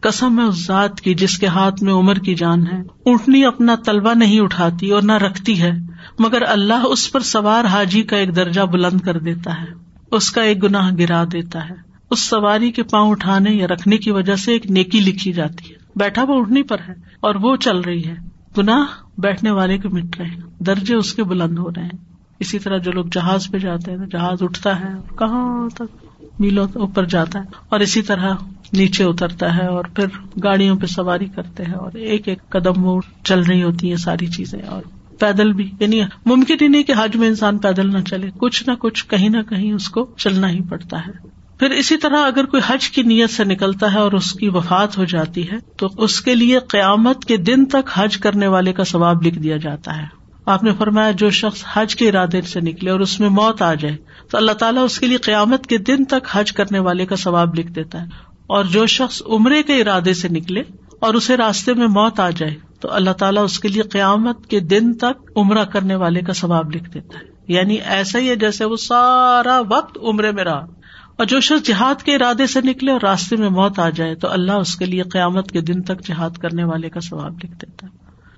کسم 0.00 0.38
ہے 0.38 0.44
اس 0.44 0.66
ذات 0.66 1.00
کی 1.00 1.14
جس 1.14 1.38
کے 1.38 1.46
ہاتھ 1.46 1.82
میں 1.82 1.92
عمر 1.92 2.14
کی 2.14 2.34
جان 2.34 2.66
ہے۔ 2.66 2.80
اونٹنی 2.80 3.44
اپنا 3.44 3.74
تلوا 3.84 4.14
نہیں 4.14 4.40
اٹھاتی 4.40 4.90
اور 4.90 5.02
نہ 5.02 5.12
رکھتی 5.12 5.62
ہے، 5.62 5.72
مگر 6.18 6.42
اللہ 6.42 6.86
اس 6.88 7.12
پر 7.12 7.20
سوار 7.20 7.64
حاجی 7.64 8.02
کا 8.02 8.16
ایک 8.16 8.36
درجہ 8.36 8.60
بلند 8.60 9.00
کر 9.00 9.18
دیتا 9.18 9.60
ہے۔ 9.60 9.66
اس 10.10 10.30
کا 10.30 10.42
ایک 10.42 10.62
گناہ 10.62 10.92
گرا 10.98 11.24
دیتا 11.32 11.68
ہے۔ 11.68 11.74
اس 12.10 12.20
سواری 12.20 12.72
کے 12.72 12.82
پاؤں 12.82 13.10
اٹھانے 13.10 13.50
یا 13.50 13.66
رکھنے 13.66 13.96
کی 13.96 14.10
وجہ 14.10 14.36
سے 14.36 14.52
ایک 14.52 14.70
نیکی 14.70 15.00
لکھی 15.00 15.32
جاتی 15.32 15.70
ہے۔ 15.70 15.79
بیٹھا 15.96 16.24
وہ 16.24 16.40
اٹھنی 16.40 16.62
پر 16.62 16.76
ہے 16.88 16.92
اور 17.20 17.34
وہ 17.34 17.56
چل 17.56 17.80
رہی 17.80 18.04
ہے۔ 18.04 18.14
گناہ 18.58 18.84
بیٹھنے 19.20 19.50
والے 19.50 19.78
کے 19.78 19.88
مٹ 19.88 20.18
رہے 20.18 20.26
ہیں۔ 20.26 20.40
درجے 20.58 20.94
اس 20.94 21.14
کے 21.14 21.24
بلند 21.24 21.58
ہو 21.58 21.70
رہے 21.70 21.82
ہیں۔ 21.82 22.04
اسی 22.40 22.58
طرح 22.58 22.78
جو 22.78 22.92
لوگ 22.92 23.04
جہاز 23.12 23.50
پہ 23.50 23.58
جاتے 23.58 23.90
ہیں 23.90 24.06
جہاز 24.06 24.42
اٹھتا 24.42 24.80
ہے، 24.80 24.88
کہاں 25.18 25.68
تک؟ 25.68 26.06
میلوں 26.38 26.68
اوپر 26.74 27.04
جاتا 27.04 27.38
ہے 27.38 27.44
اور 27.68 27.80
اسی 27.80 28.02
طرح 28.02 28.34
نیچے 28.72 29.04
اترتا 29.04 29.56
ہے 29.56 29.66
اور 29.66 29.84
پھر 29.84 30.06
گاڑیوں 30.44 30.76
پہ 30.76 30.86
سواری 30.86 31.26
کرتے 31.26 31.64
ہیں 31.64 31.74
اور 31.74 31.92
ایک 31.92 32.28
ایک 32.28 32.38
قدم 32.48 32.84
وہ 32.84 33.00
چل 33.24 33.40
رہی 33.40 33.62
ہوتی 33.62 33.88
ہیں 33.88 33.96
ساری 33.96 34.26
چیزیں 34.26 34.62
اور 34.62 34.82
پیدل 35.18 35.52
بھی۔ 35.52 35.70
یعنی 35.80 36.00
ممکن 36.26 36.56
ہی 36.60 36.68
نہیں 36.68 36.82
کہ 36.82 36.94
حج 36.98 37.16
میں 37.16 37.28
انسان 37.28 37.58
پیدل 37.58 37.92
نہ 37.92 37.98
چلے۔ 37.98 38.30
کچھ 38.38 38.68
نہ 38.68 38.74
کچھ، 38.74 39.06
کہیں 39.06 39.28
نہ 39.28 39.42
کہیں 39.48 39.72
اس 39.72 39.88
کو 39.88 40.06
چلنا 40.16 40.50
ہی 40.50 40.60
پڑتا 40.68 40.98
ہے۔ 41.06 41.39
پھر 41.60 41.70
اسی 41.70 41.96
طرح 41.96 42.16
اگر 42.16 42.44
کوئی 42.44 42.62
حج 42.66 42.90
کی 42.90 43.02
نیت 43.02 43.30
سے 43.30 43.44
نکلتا 43.44 43.94
ہے 43.94 43.98
اور 43.98 44.12
اس 44.12 44.32
کی 44.32 44.48
وفات 44.48 44.98
ہو 44.98 45.04
جاتی 45.04 45.50
ہے، 45.50 45.56
تو 45.76 45.88
اس 45.98 46.20
کے 46.20 46.34
لیے 46.34 46.58
قیامت 46.58 47.24
کے 47.24 47.36
دن 47.36 47.64
تک 47.64 47.90
حج 47.94 48.16
کرنے 48.16 48.46
والے 48.46 48.72
کا 48.72 48.84
ثواب 48.84 49.26
لکھ 49.26 49.38
دیا 49.38 49.56
جاتا 49.56 49.96
ہے۔ 49.96 50.06
آپ 50.46 50.62
نے 50.62 50.72
فرمایا، 50.78 51.10
جو 51.10 51.30
شخص 51.30 51.64
حج 51.72 51.96
کے 51.96 52.08
ارادے 52.08 52.42
سے 52.42 52.60
نکلے 52.60 52.90
اور 52.90 53.00
اس 53.00 53.20
میں 53.20 53.28
موت 53.28 53.62
آ 53.62 53.74
جائے، 53.74 53.96
تو 54.30 54.38
اللہ 54.38 54.52
تعالیٰ 54.52 54.84
اس 54.84 54.98
کے 54.98 55.06
لیے 55.06 55.16
قیامت 55.16 55.66
کے 55.66 55.78
دن 55.78 56.04
تک 56.04 56.28
حج 56.32 56.52
کرنے 56.52 56.78
والے 56.78 57.06
کا 57.06 57.16
ثواب 57.16 57.58
لکھ 57.58 57.72
دیتا 57.72 58.00
ہے۔ 58.00 58.06
اور 58.46 58.64
جو 58.64 58.86
شخص 58.86 59.22
عمرے 59.26 59.62
کے 59.62 59.80
ارادے 59.80 60.14
سے 60.14 60.28
نکلے 60.28 60.62
اور 61.00 61.14
اسے 61.14 61.36
راستے 61.36 61.74
میں 61.74 61.86
موت 61.86 62.20
آ 62.20 62.30
جائے، 62.30 62.54
تو 62.80 62.92
اللہ 62.92 63.10
تعالیٰ 63.10 63.44
اس 63.44 63.60
کے 63.60 63.68
لیے 63.68 63.82
قیامت 63.82 64.46
کے 64.46 64.60
دن 64.60 64.94
تک 64.94 65.30
عمرہ 65.36 65.64
کرنے 65.64 65.94
والے 65.94 66.20
کا 66.20 66.32
ثواب 66.32 66.74
لکھ 66.74 66.90
دیتا 66.90 67.18
ہے۔ 67.18 67.24
یعنی 67.48 67.74
ایسا 67.74 68.18
ہی 68.18 68.28
ہے 68.28 68.36
جیسے 68.36 68.64
وہ 68.64 68.76
سارا 68.76 69.60
وقت 69.70 69.98
عمرے 70.02 70.30
میں 70.30 70.44
رہا۔ 70.44 70.79
اور 71.20 71.26
جو 71.26 71.40
شخص 71.40 71.66
جہاد 71.66 72.02
کے 72.02 72.14
ارادے 72.14 72.46
سے 72.46 72.60
نکلے 72.60 72.92
اور 72.92 73.00
راستے 73.00 73.36
میں 73.36 73.48
موت 73.48 73.78
آ 73.78 73.88
جائے 73.88 74.14
تو 74.14 74.28
اللہ 74.28 74.52
اس 74.52 74.76
کے 74.76 74.84
لیے 74.84 75.02
قیامت 75.02 75.52
کے 75.52 75.60
دن 75.60 75.82
تک 75.82 76.06
جہاد 76.06 76.30
کرنے 76.30 76.64
والے 76.64 76.90
کا 76.90 77.00
ثواب 77.00 77.38
لکھ 77.44 77.52
دیتا 77.52 77.86
ہے۔ 77.86 77.92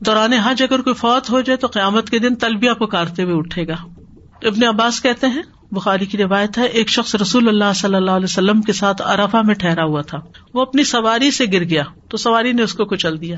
دوران 0.05 0.33
حج 0.33 0.63
اگر 0.63 0.81
کوئی 0.81 0.95
فوت 0.95 1.31
ہو 1.31 1.41
جائے 1.41 1.57
تو 1.57 1.67
قیامت 1.67 2.11
کے 2.11 2.19
دن 2.19 2.35
تلبیہ 2.35 2.73
پکارتے 2.73 3.23
ہوئے 3.23 3.35
اٹھے 3.35 3.69
گا۔ 3.69 3.75
ابن 4.43 4.65
عباس 4.65 5.03
کہتے 5.03 5.27
ہیں، 5.27 5.43
بخاری 5.71 6.07
کی 6.07 6.19
روایت 6.19 6.59
ہے، 6.59 6.65
ایک 6.65 6.89
شخص 6.89 7.15
رسول 7.15 7.49
اللہ 7.49 7.73
صلی 7.75 7.95
اللہ 7.95 8.11
علیہ 8.11 8.25
وسلم 8.25 8.63
کے 8.63 8.73
ساتھ 8.73 9.03
ارفا 9.03 9.43
میں 9.43 9.55
ٹھہرا 9.55 9.85
ہوا 9.85 10.03
تھا۔ 10.03 10.19
وہ 10.55 10.63
اپنی 10.63 10.85
سواری 10.85 11.31
سے 11.31 11.45
گر 11.53 11.65
گیا، 11.65 11.83
تو 12.09 12.17
سواری 12.17 12.53
نے 12.53 12.63
اس 12.63 12.75
کو 12.75 12.85
کچل 12.85 13.21
دیا۔ 13.21 13.37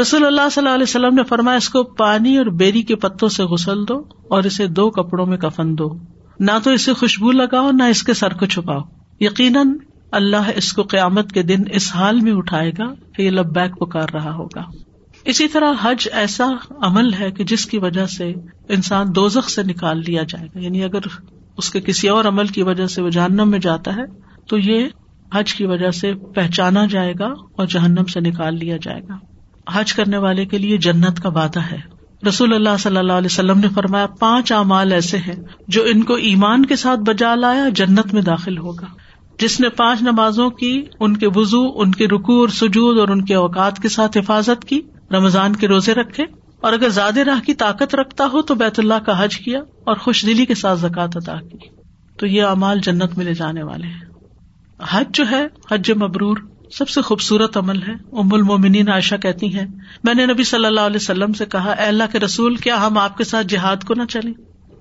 رسول 0.00 0.26
اللہ 0.26 0.48
صلی 0.52 0.64
اللہ 0.64 0.74
علیہ 0.74 0.86
وسلم 0.88 1.14
نے 1.14 1.24
فرمایا، 1.24 1.56
اس 1.56 1.68
کو 1.68 1.84
پانی 1.84 2.36
اور 2.36 2.46
بیری 2.46 2.82
کے 2.82 2.96
پتوں 2.96 3.28
سے 3.28 3.42
غسل 3.42 3.88
دو 3.88 3.98
اور 4.30 4.42
اسے 4.42 4.66
دو 4.66 4.90
کپڑوں 4.90 5.26
میں 5.26 5.38
کفن 5.38 5.78
دو۔ 5.78 5.98
نہ 6.40 6.50
تو 6.64 6.70
اسے 6.70 6.92
خوشبو 6.92 7.32
لگاؤ، 7.32 7.70
نہ 7.70 7.82
اس 7.82 8.02
کے 8.02 8.14
سر 8.14 8.32
کو 8.32 8.46
چھپاؤ۔ 8.46 8.80
یقیناً 9.20 9.68
اللہ 10.12 10.50
اس 10.56 10.72
کو 10.72 10.82
قیامت 10.82 11.32
کے 11.32 11.42
دن 11.42 11.62
اس 11.72 11.94
حال 11.94 12.20
میں 12.20 12.32
اٹھائے 12.32 12.72
گا 12.78 12.94
کہ 13.12 13.22
یہ 13.22 13.30
لب 13.30 13.54
بیک 13.54 13.78
پکار 13.78 14.08
رہا 14.14 14.34
ہوگا۔ 14.34 14.62
اسی 15.24 15.48
طرح 15.48 15.72
حج 15.82 16.08
ایسا 16.12 16.52
عمل 16.70 17.14
ہے 17.14 17.30
کہ 17.30 17.44
جس 17.44 17.66
کی 17.66 17.78
وجہ 17.78 18.06
سے 18.06 18.32
انسان 18.68 19.06
دوزخ 19.14 19.50
سے 19.50 19.62
نکال 19.62 19.98
لیا 19.98 20.22
جائے 20.22 20.46
گا۔ 20.46 20.60
یعنی 20.60 20.84
اگر 20.84 20.98
اس 21.56 21.70
کے 21.70 21.80
کسی 21.80 22.08
اور 22.08 22.24
عمل 22.24 22.46
کی 22.46 22.62
وجہ 22.62 22.86
سے 22.86 23.02
وہ 23.02 23.10
جہنم 23.10 23.50
میں 23.50 23.58
جاتا 23.58 23.96
ہے، 23.96 24.02
تو 24.48 24.58
یہ 24.58 24.88
حج 25.34 25.54
کی 25.54 25.66
وجہ 25.66 25.90
سے 25.90 26.14
پہچانا 26.14 26.86
جائے 26.86 27.14
گا 27.18 27.26
اور 27.26 27.66
جہنم 27.66 28.04
سے 28.04 28.20
نکال 28.20 28.58
لیا 28.58 28.76
جائے 28.82 29.00
گا۔ 29.08 29.18
حج 29.72 29.94
کرنے 29.94 30.16
والے 30.16 30.44
کے 30.44 30.58
لیے 30.58 30.76
جنت 30.76 31.20
کا 31.22 31.28
وعدہ 31.28 31.60
ہے۔ 31.60 31.89
رسول 32.28 32.54
اللہ 32.54 32.76
صلی 32.78 32.96
اللہ 32.96 33.12
علیہ 33.12 33.28
وسلم 33.30 33.58
نے 33.58 33.68
فرمایا، 33.68 34.06
پانچ 34.06 34.52
اعمال 34.52 34.92
ایسے 34.92 35.16
ہیں 35.16 35.36
جو 35.68 35.82
ان 35.82 36.02
کو 36.02 36.14
ایمان 36.14 36.66
کے 36.66 36.76
ساتھ 36.76 37.00
بجا 37.00 37.34
لایا، 37.34 37.68
جنت 37.68 38.14
میں 38.14 38.22
داخل 38.22 38.58
ہوگا۔ 38.58 38.86
جس 39.38 39.60
نے 39.60 39.68
پانچ 39.68 40.02
نمازوں 40.02 40.50
کی، 40.50 40.84
ان 41.00 41.16
کے 41.16 41.26
وزو 41.34 41.62
ان 41.74 41.90
کے 41.90 42.08
رکو 42.08 42.40
اور 42.40 42.48
سجود 42.48 42.98
اور 42.98 43.08
ان 43.08 43.24
کے 43.24 43.34
اوقات 43.34 43.78
کے 43.78 43.88
ساتھ 43.88 44.18
حفاظت 44.18 44.64
کی، 44.64 44.80
رمضان 45.12 45.56
کے 45.56 45.68
روزے 45.68 45.94
رکھے۔ 45.94 46.24
اور 46.60 46.72
اگر 46.72 46.88
زیادہ 46.88 47.20
راہ 47.20 47.40
کی 47.40 47.54
طاقت 47.54 47.94
رکھتا 47.94 48.26
ہو، 48.32 48.42
تو 48.42 48.54
بیت 48.54 48.78
اللہ 48.78 48.94
کا 48.94 49.24
حج 49.24 49.36
کیا 49.36 49.60
اور 49.84 49.96
خوش 49.96 50.26
دلی 50.26 50.46
کے 50.46 50.54
ساتھ 50.54 50.78
زکات 50.78 51.16
ادا 51.16 51.36
کی۔ 51.40 51.58
تو 52.18 52.26
یہ 52.26 52.42
امال 52.42 52.78
جنت 52.78 53.16
میں 53.16 53.24
لے 53.24 53.34
جانے 53.34 53.62
والے 53.62 53.86
ہیں۔ 53.86 54.10
حج 54.88 55.06
جو 55.12 55.24
ہے، 55.30 55.46
حج 55.70 55.90
مبرور 55.90 56.36
سب 56.72 56.88
سے 56.88 57.00
خوبصورت 57.00 57.56
عمل 57.56 57.82
ہے۔ 57.82 57.92
ام 58.12 58.34
المومنین 58.34 58.88
عائشہ 58.88 59.14
کہتی 59.14 59.58
ہیں، 59.58 59.66
میں 60.04 60.14
نے 60.14 60.26
نبی 60.26 60.44
صلی 60.44 60.64
اللہ 60.64 60.80
علیہ 60.80 60.96
وسلم 60.96 61.32
سے 61.32 61.46
کہا، 61.46 61.70
اے 61.70 61.84
اللہ 61.84 62.04
کے 62.12 62.18
رسول، 62.18 62.56
کیا 62.56 62.86
ہم 62.86 62.98
آپ 62.98 63.16
کے 63.16 63.24
ساتھ 63.24 63.46
جہاد 63.46 63.76
کو 63.84 63.94
نہ 63.94 64.02
چلیں؟ 64.04 64.32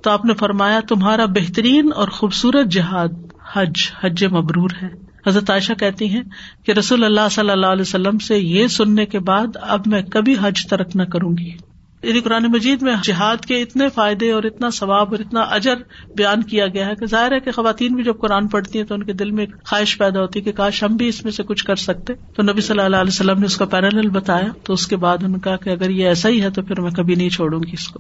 تو 0.04 0.10
آپ 0.10 0.26
نے 0.26 0.34
فرمایا، 0.34 0.80
تمہارا 0.90 1.26
بہترین 1.26 1.90
اور 1.96 2.08
خوبصورت 2.08 2.68
جہاد 2.68 3.10
حج 3.54 3.74
حج 4.04 4.26
مبرور 4.26 4.70
ہے۔ 4.82 4.88
حضرت 5.28 5.50
عائشہ 5.50 5.74
کہتی 5.74 6.10
ہیں 6.10 6.24
کہ 6.66 6.72
رسول 6.72 7.04
اللہ 7.04 7.30
صلی 7.32 7.50
اللہ 7.50 7.66
علیہ 7.66 7.82
وسلم 7.82 8.18
سے 8.18 8.38
یہ 8.38 8.68
سننے 8.68 9.06
کے 9.06 9.20
بعد 9.20 9.48
اب 9.62 9.82
میں 9.86 10.02
کبھی 10.02 10.36
حج 10.42 10.68
ترک 10.70 10.96
نہ 10.96 11.04
کروں 11.04 11.38
گی۔ 11.38 11.69
یعنی 12.04 12.20
قرآن 12.20 12.44
مجید 12.44 12.82
میں 12.82 12.96
جہاد 13.04 13.38
کے 13.38 13.62
اتنے 13.62 13.90
فائدے 13.90 14.32
اور 14.32 14.44
اتنا 14.44 14.70
ثواب 14.70 15.12
اور 15.12 15.20
اتنا 15.20 15.40
اجر 15.40 15.76
بیان 16.16 16.44
کیا 16.44 16.68
گیا 16.68 16.88
ہے 16.88 16.96
کہ 16.96 17.06
ظاہر 17.06 17.32
ہے 17.32 17.40
کہ 17.40 17.52
خواتین 17.52 17.96
بھی 17.96 18.04
جب 18.04 18.20
قرآن 18.20 18.48
پڑھتی 18.48 18.80
ہیں 18.80 18.86
تو 18.86 18.96
ان 18.96 19.04
کے 19.04 19.14
دل 19.14 19.32
میں 19.32 19.46
خواہش 19.66 19.98
پیدا 19.98 20.22
ہوتی 20.22 20.40
ہے 20.40 20.44
کہ 20.44 20.52
کاش 20.52 20.84
ہم 20.84 20.96
بھی 20.96 21.08
اس 21.08 21.24
میں 21.24 21.32
سے 21.32 21.44
کچھ 21.44 21.66
کر 21.66 21.76
سکتے۔ 21.76 22.14
تو 22.36 22.44
نبی 22.44 22.62
صلی 22.62 22.80
اللہ 22.80 22.98
علیہ 22.98 23.12
وسلم 23.12 23.40
نے 23.40 23.46
اس 23.46 23.58
کا 23.58 23.66
پیرل 23.66 24.10
بتایا۔ 24.10 24.48
تو 24.64 24.74
اس 24.74 24.88
کے 24.88 24.96
بعد 24.96 25.18
ان 25.24 25.40
کا 25.40 25.56
کہ 25.56 25.70
اگر 25.70 25.90
یہ 25.90 26.08
ایسا 26.08 26.30
ہی 26.30 26.42
ہے 26.42 26.50
تو 26.50 26.62
پھر 26.62 26.82
میں 26.82 26.92
کبھی 26.92 27.16
نہیں 27.16 27.30
چھوڑوں 27.30 27.60
گی 27.60 27.74
اس 27.74 27.88
کو۔ 27.88 28.00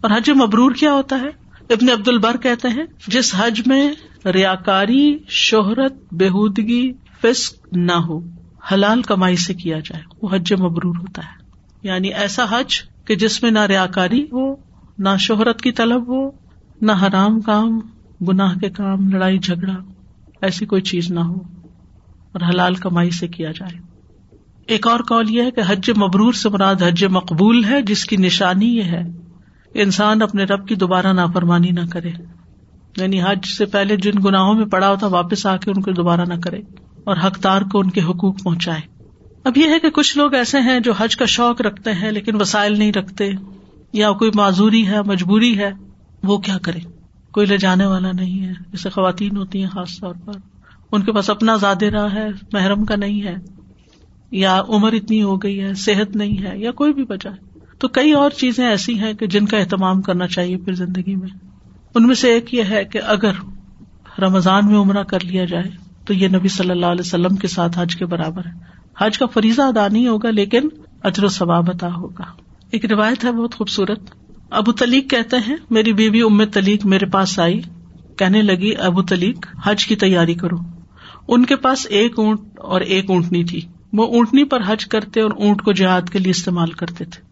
اور 0.00 0.10
حج 0.10 0.30
مبرور 0.30 0.72
کیا 0.72 0.92
ہوتا 0.92 1.20
ہے؟ 1.20 1.28
ابن 1.70 1.90
عبد 1.90 2.08
البر 2.08 2.36
کہتے 2.36 2.68
ہیں، 2.68 2.84
جس 3.06 3.34
حج 3.38 3.62
میں 3.66 3.92
ریا 4.26 4.54
کاری 4.54 5.18
شہرت، 5.28 5.92
بےحودگی، 6.12 6.92
فسق 7.22 7.66
نہ 7.72 7.92
ہو، 7.92 8.20
حلال 8.72 9.02
کمائی 9.02 9.36
سے 9.36 9.54
کیا 9.54 9.78
جائے، 9.78 10.02
وہ 10.22 10.28
حج 10.32 10.52
مبرور 10.52 10.96
ہوتا 10.96 11.22
ہے۔ 11.24 11.42
یعنی 11.82 12.08
ایسا 12.08 12.44
حج 12.50 12.91
کہ 13.04 13.14
جس 13.14 13.42
میں 13.42 13.50
نہ 13.50 13.58
ریا 13.58 13.86
کاری 13.86 14.22
ہو 14.32 14.54
نہ 14.98 15.08
شہرت 15.18 15.60
کی 15.60 15.72
طلب 15.72 16.08
ہو 16.08 16.30
نہ 16.80 16.92
حرام 17.02 17.40
کام 17.40 17.80
گناہ 18.28 18.58
کے 18.58 18.70
کام 18.70 19.08
لڑائی 19.08 19.38
جھگڑا 19.38 19.76
ایسی 20.42 20.66
کوئی 20.66 20.82
چیز 20.82 21.10
نہ 21.10 21.20
ہو 21.20 21.38
اور 22.32 22.40
حلال 22.40 22.74
کمائی 22.74 23.10
سے 23.10 23.28
کیا 23.28 23.52
جائے۔ 23.52 23.78
ایک 24.66 24.86
اور 24.86 25.00
کال 25.00 25.30
یہ 25.30 25.42
ہے 25.42 25.50
کہ 25.50 25.62
حج 25.66 25.90
مبرور 25.90 26.32
سے 26.32 26.48
مراد 26.48 26.82
حج 26.82 27.04
مقبول 27.04 27.64
ہے 27.64 27.82
جس 27.82 28.04
کی 28.04 28.16
نشانی 28.16 28.76
یہ 28.76 28.82
ہے 28.82 29.02
انسان 29.74 30.22
اپنے 30.22 30.44
رب 30.44 30.68
کی 30.68 30.74
دوبارہ 30.74 31.12
نافرمانی 31.12 31.70
نہ 31.70 31.80
کرے۔ 31.90 32.10
یعنی 32.96 33.22
حج 33.22 33.46
سے 33.46 33.66
پہلے 33.66 33.96
جن 33.96 34.12
گناہوں 34.24 34.54
میں 34.54 34.66
پڑا 34.66 34.90
ہوتا 34.90 35.06
واپس 35.06 35.46
آ 35.46 35.56
کے 35.56 35.70
ان 35.70 35.82
کو 35.82 35.90
دوبارہ 35.90 36.20
نہ 36.20 36.34
کرے 36.34 36.60
اور 37.04 37.16
حقدار 37.26 37.62
کو 37.62 37.78
ان 37.78 37.90
کے 37.90 38.02
حقوق 38.02 38.42
پہنچائے۔ 38.42 38.91
اب 39.44 39.58
یہ 39.58 39.68
ہے 39.68 39.78
کہ 39.78 39.90
کچھ 39.90 40.18
لوگ 40.18 40.34
ایسے 40.34 40.60
ہیں 40.60 40.80
جو 40.80 40.92
حج 40.92 41.16
کا 41.16 41.24
شوق 41.24 41.60
رکھتے 41.60 41.92
ہیں 41.92 42.10
لیکن 42.10 42.40
وسائل 42.40 42.78
نہیں 42.78 42.92
رکھتے، 42.92 43.30
یا 43.92 44.12
کوئی 44.12 44.30
معذوری 44.34 44.86
ہے، 44.86 45.02
مجبوری 45.02 45.58
ہے، 45.58 45.70
وہ 46.22 46.38
کیا 46.38 46.58
کرے؟ 46.58 46.78
کوئی 47.32 47.46
لے 47.46 47.56
جانے 47.56 47.86
والا 47.86 48.12
نہیں 48.12 48.46
ہے۔ 48.46 48.52
جیسے 48.52 48.90
خواتین 48.90 49.36
ہوتی 49.36 49.60
ہیں 49.62 49.68
خاص 49.68 50.00
طور 50.00 50.14
پر۔ 50.24 50.32
ان 50.92 51.02
کے 51.02 51.12
پاس 51.12 51.30
اپنا 51.30 51.56
زیادہ 51.56 51.84
راہ 51.84 52.14
ہے، 52.14 52.28
محرم 52.52 52.84
کا 52.84 52.96
نہیں 52.96 53.22
ہے، 53.22 53.34
یا 54.30 54.62
عمر 54.68 54.92
اتنی 54.92 55.22
ہو 55.22 55.36
گئی 55.36 55.60
ہے، 55.60 55.74
صحت 55.74 56.16
نہیں 56.16 56.42
ہے، 56.42 56.58
یا 56.58 56.70
کوئی 56.70 56.92
بھی 56.92 57.04
وجہ 57.08 57.28
تو 57.78 57.88
کئی 57.88 58.12
اور 58.12 58.30
چیزیں 58.30 58.66
ایسی 58.66 58.98
ہیں 58.98 59.12
کہ 59.12 59.26
جن 59.26 59.46
کا 59.46 59.58
اہتمام 59.58 60.02
کرنا 60.02 60.26
چاہیے 60.26 60.56
پھر 60.56 60.72
زندگی 60.72 61.16
میں۔ 61.16 61.28
ان 61.94 62.06
میں 62.06 62.14
سے 62.14 62.28
ایک 62.28 62.54
یہ 62.54 62.62
ہے 62.70 62.84
کہ 62.84 63.00
اگر 63.06 63.32
رمضان 64.18 64.66
میں 64.66 64.78
عمرہ 64.78 65.02
کر 65.02 65.24
لیا 65.24 65.44
جائے، 65.44 65.70
تو 66.04 66.14
یہ 66.14 66.28
نبی 66.28 66.48
صلی 66.48 66.70
اللہ 66.70 66.86
علیہ 66.86 67.00
وسلم 67.00 67.36
کے 67.36 67.48
ساتھ 67.48 67.78
حج 67.78 67.96
کے 67.96 68.06
برابر 68.06 68.46
ہے۔ 68.46 68.81
حج 68.98 69.18
کا 69.18 69.26
فریضہ 69.26 69.62
ادا 69.62 69.88
نہیں 69.88 70.08
ہوگا، 70.08 70.30
لیکن 70.30 70.68
اجر 71.02 71.24
و 71.24 71.28
ثواب 71.28 71.70
ادا 71.70 71.94
ہوگا۔ 71.94 72.24
ایک 72.70 72.84
روایت 72.84 73.24
ہے 73.24 73.32
بہت 73.32 73.54
خوبصورت۔ 73.54 74.00
ابو 74.50 74.72
تلیق 74.72 75.10
کہتے 75.10 75.36
ہیں، 75.48 75.56
میری 75.70 75.92
بیوی 75.92 76.22
ام 76.22 76.44
تلیق 76.44 76.86
میرے 76.86 77.06
پاس 77.06 77.38
آئی۔ 77.38 77.60
کہنے 78.16 78.42
لگی، 78.42 78.76
ابو 78.76 79.02
تلیق، 79.02 79.46
حج 79.64 79.86
کی 79.86 79.96
تیاری 79.96 80.34
کرو۔ 80.34 80.56
ان 81.28 81.44
کے 81.44 81.56
پاس 81.56 81.86
ایک 81.90 82.18
اونٹ 82.18 82.40
اور 82.58 82.80
ایک 82.80 83.10
اونٹنی 83.10 83.44
تھی۔ 83.44 83.60
وہ 83.92 84.06
اونٹنی 84.06 84.44
پر 84.44 84.60
حج 84.66 84.86
کرتے 84.86 85.20
اور 85.20 85.30
اونٹ 85.30 85.62
کو 85.62 85.72
جہاد 85.72 86.02
کے 86.12 86.18
لیے 86.18 86.30
استعمال 86.30 86.70
کرتے 86.70 87.04
تھے۔ 87.04 87.22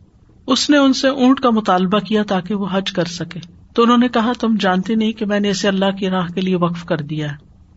اس 0.46 0.70
نے 0.70 0.76
ان 0.76 0.92
سے 0.92 1.08
اونٹ 1.08 1.40
کا 1.40 1.50
مطالبہ 1.50 1.98
کیا 1.98 2.22
تاکہ 2.22 2.54
وہ 2.54 2.66
حج 2.72 2.92
کر 2.92 3.04
سکے۔ 3.04 3.40
تو 3.74 3.82
انہوں 3.82 3.98
نے 3.98 4.08
کہا، 4.08 4.32
تم 4.40 4.56
جانتے 4.60 4.94
نہیں 4.94 5.12
کہ 5.12 5.26
میں 5.26 5.40
نے 5.40 5.50
اسے 5.50 5.68
اللہ 5.68 5.96
کی 5.98 6.10
راہ 6.10 6.26
کے 6.26 6.40
لیے 6.40 6.56
وقف 6.56 6.84
کر 6.84 6.96
دیا 6.96 7.26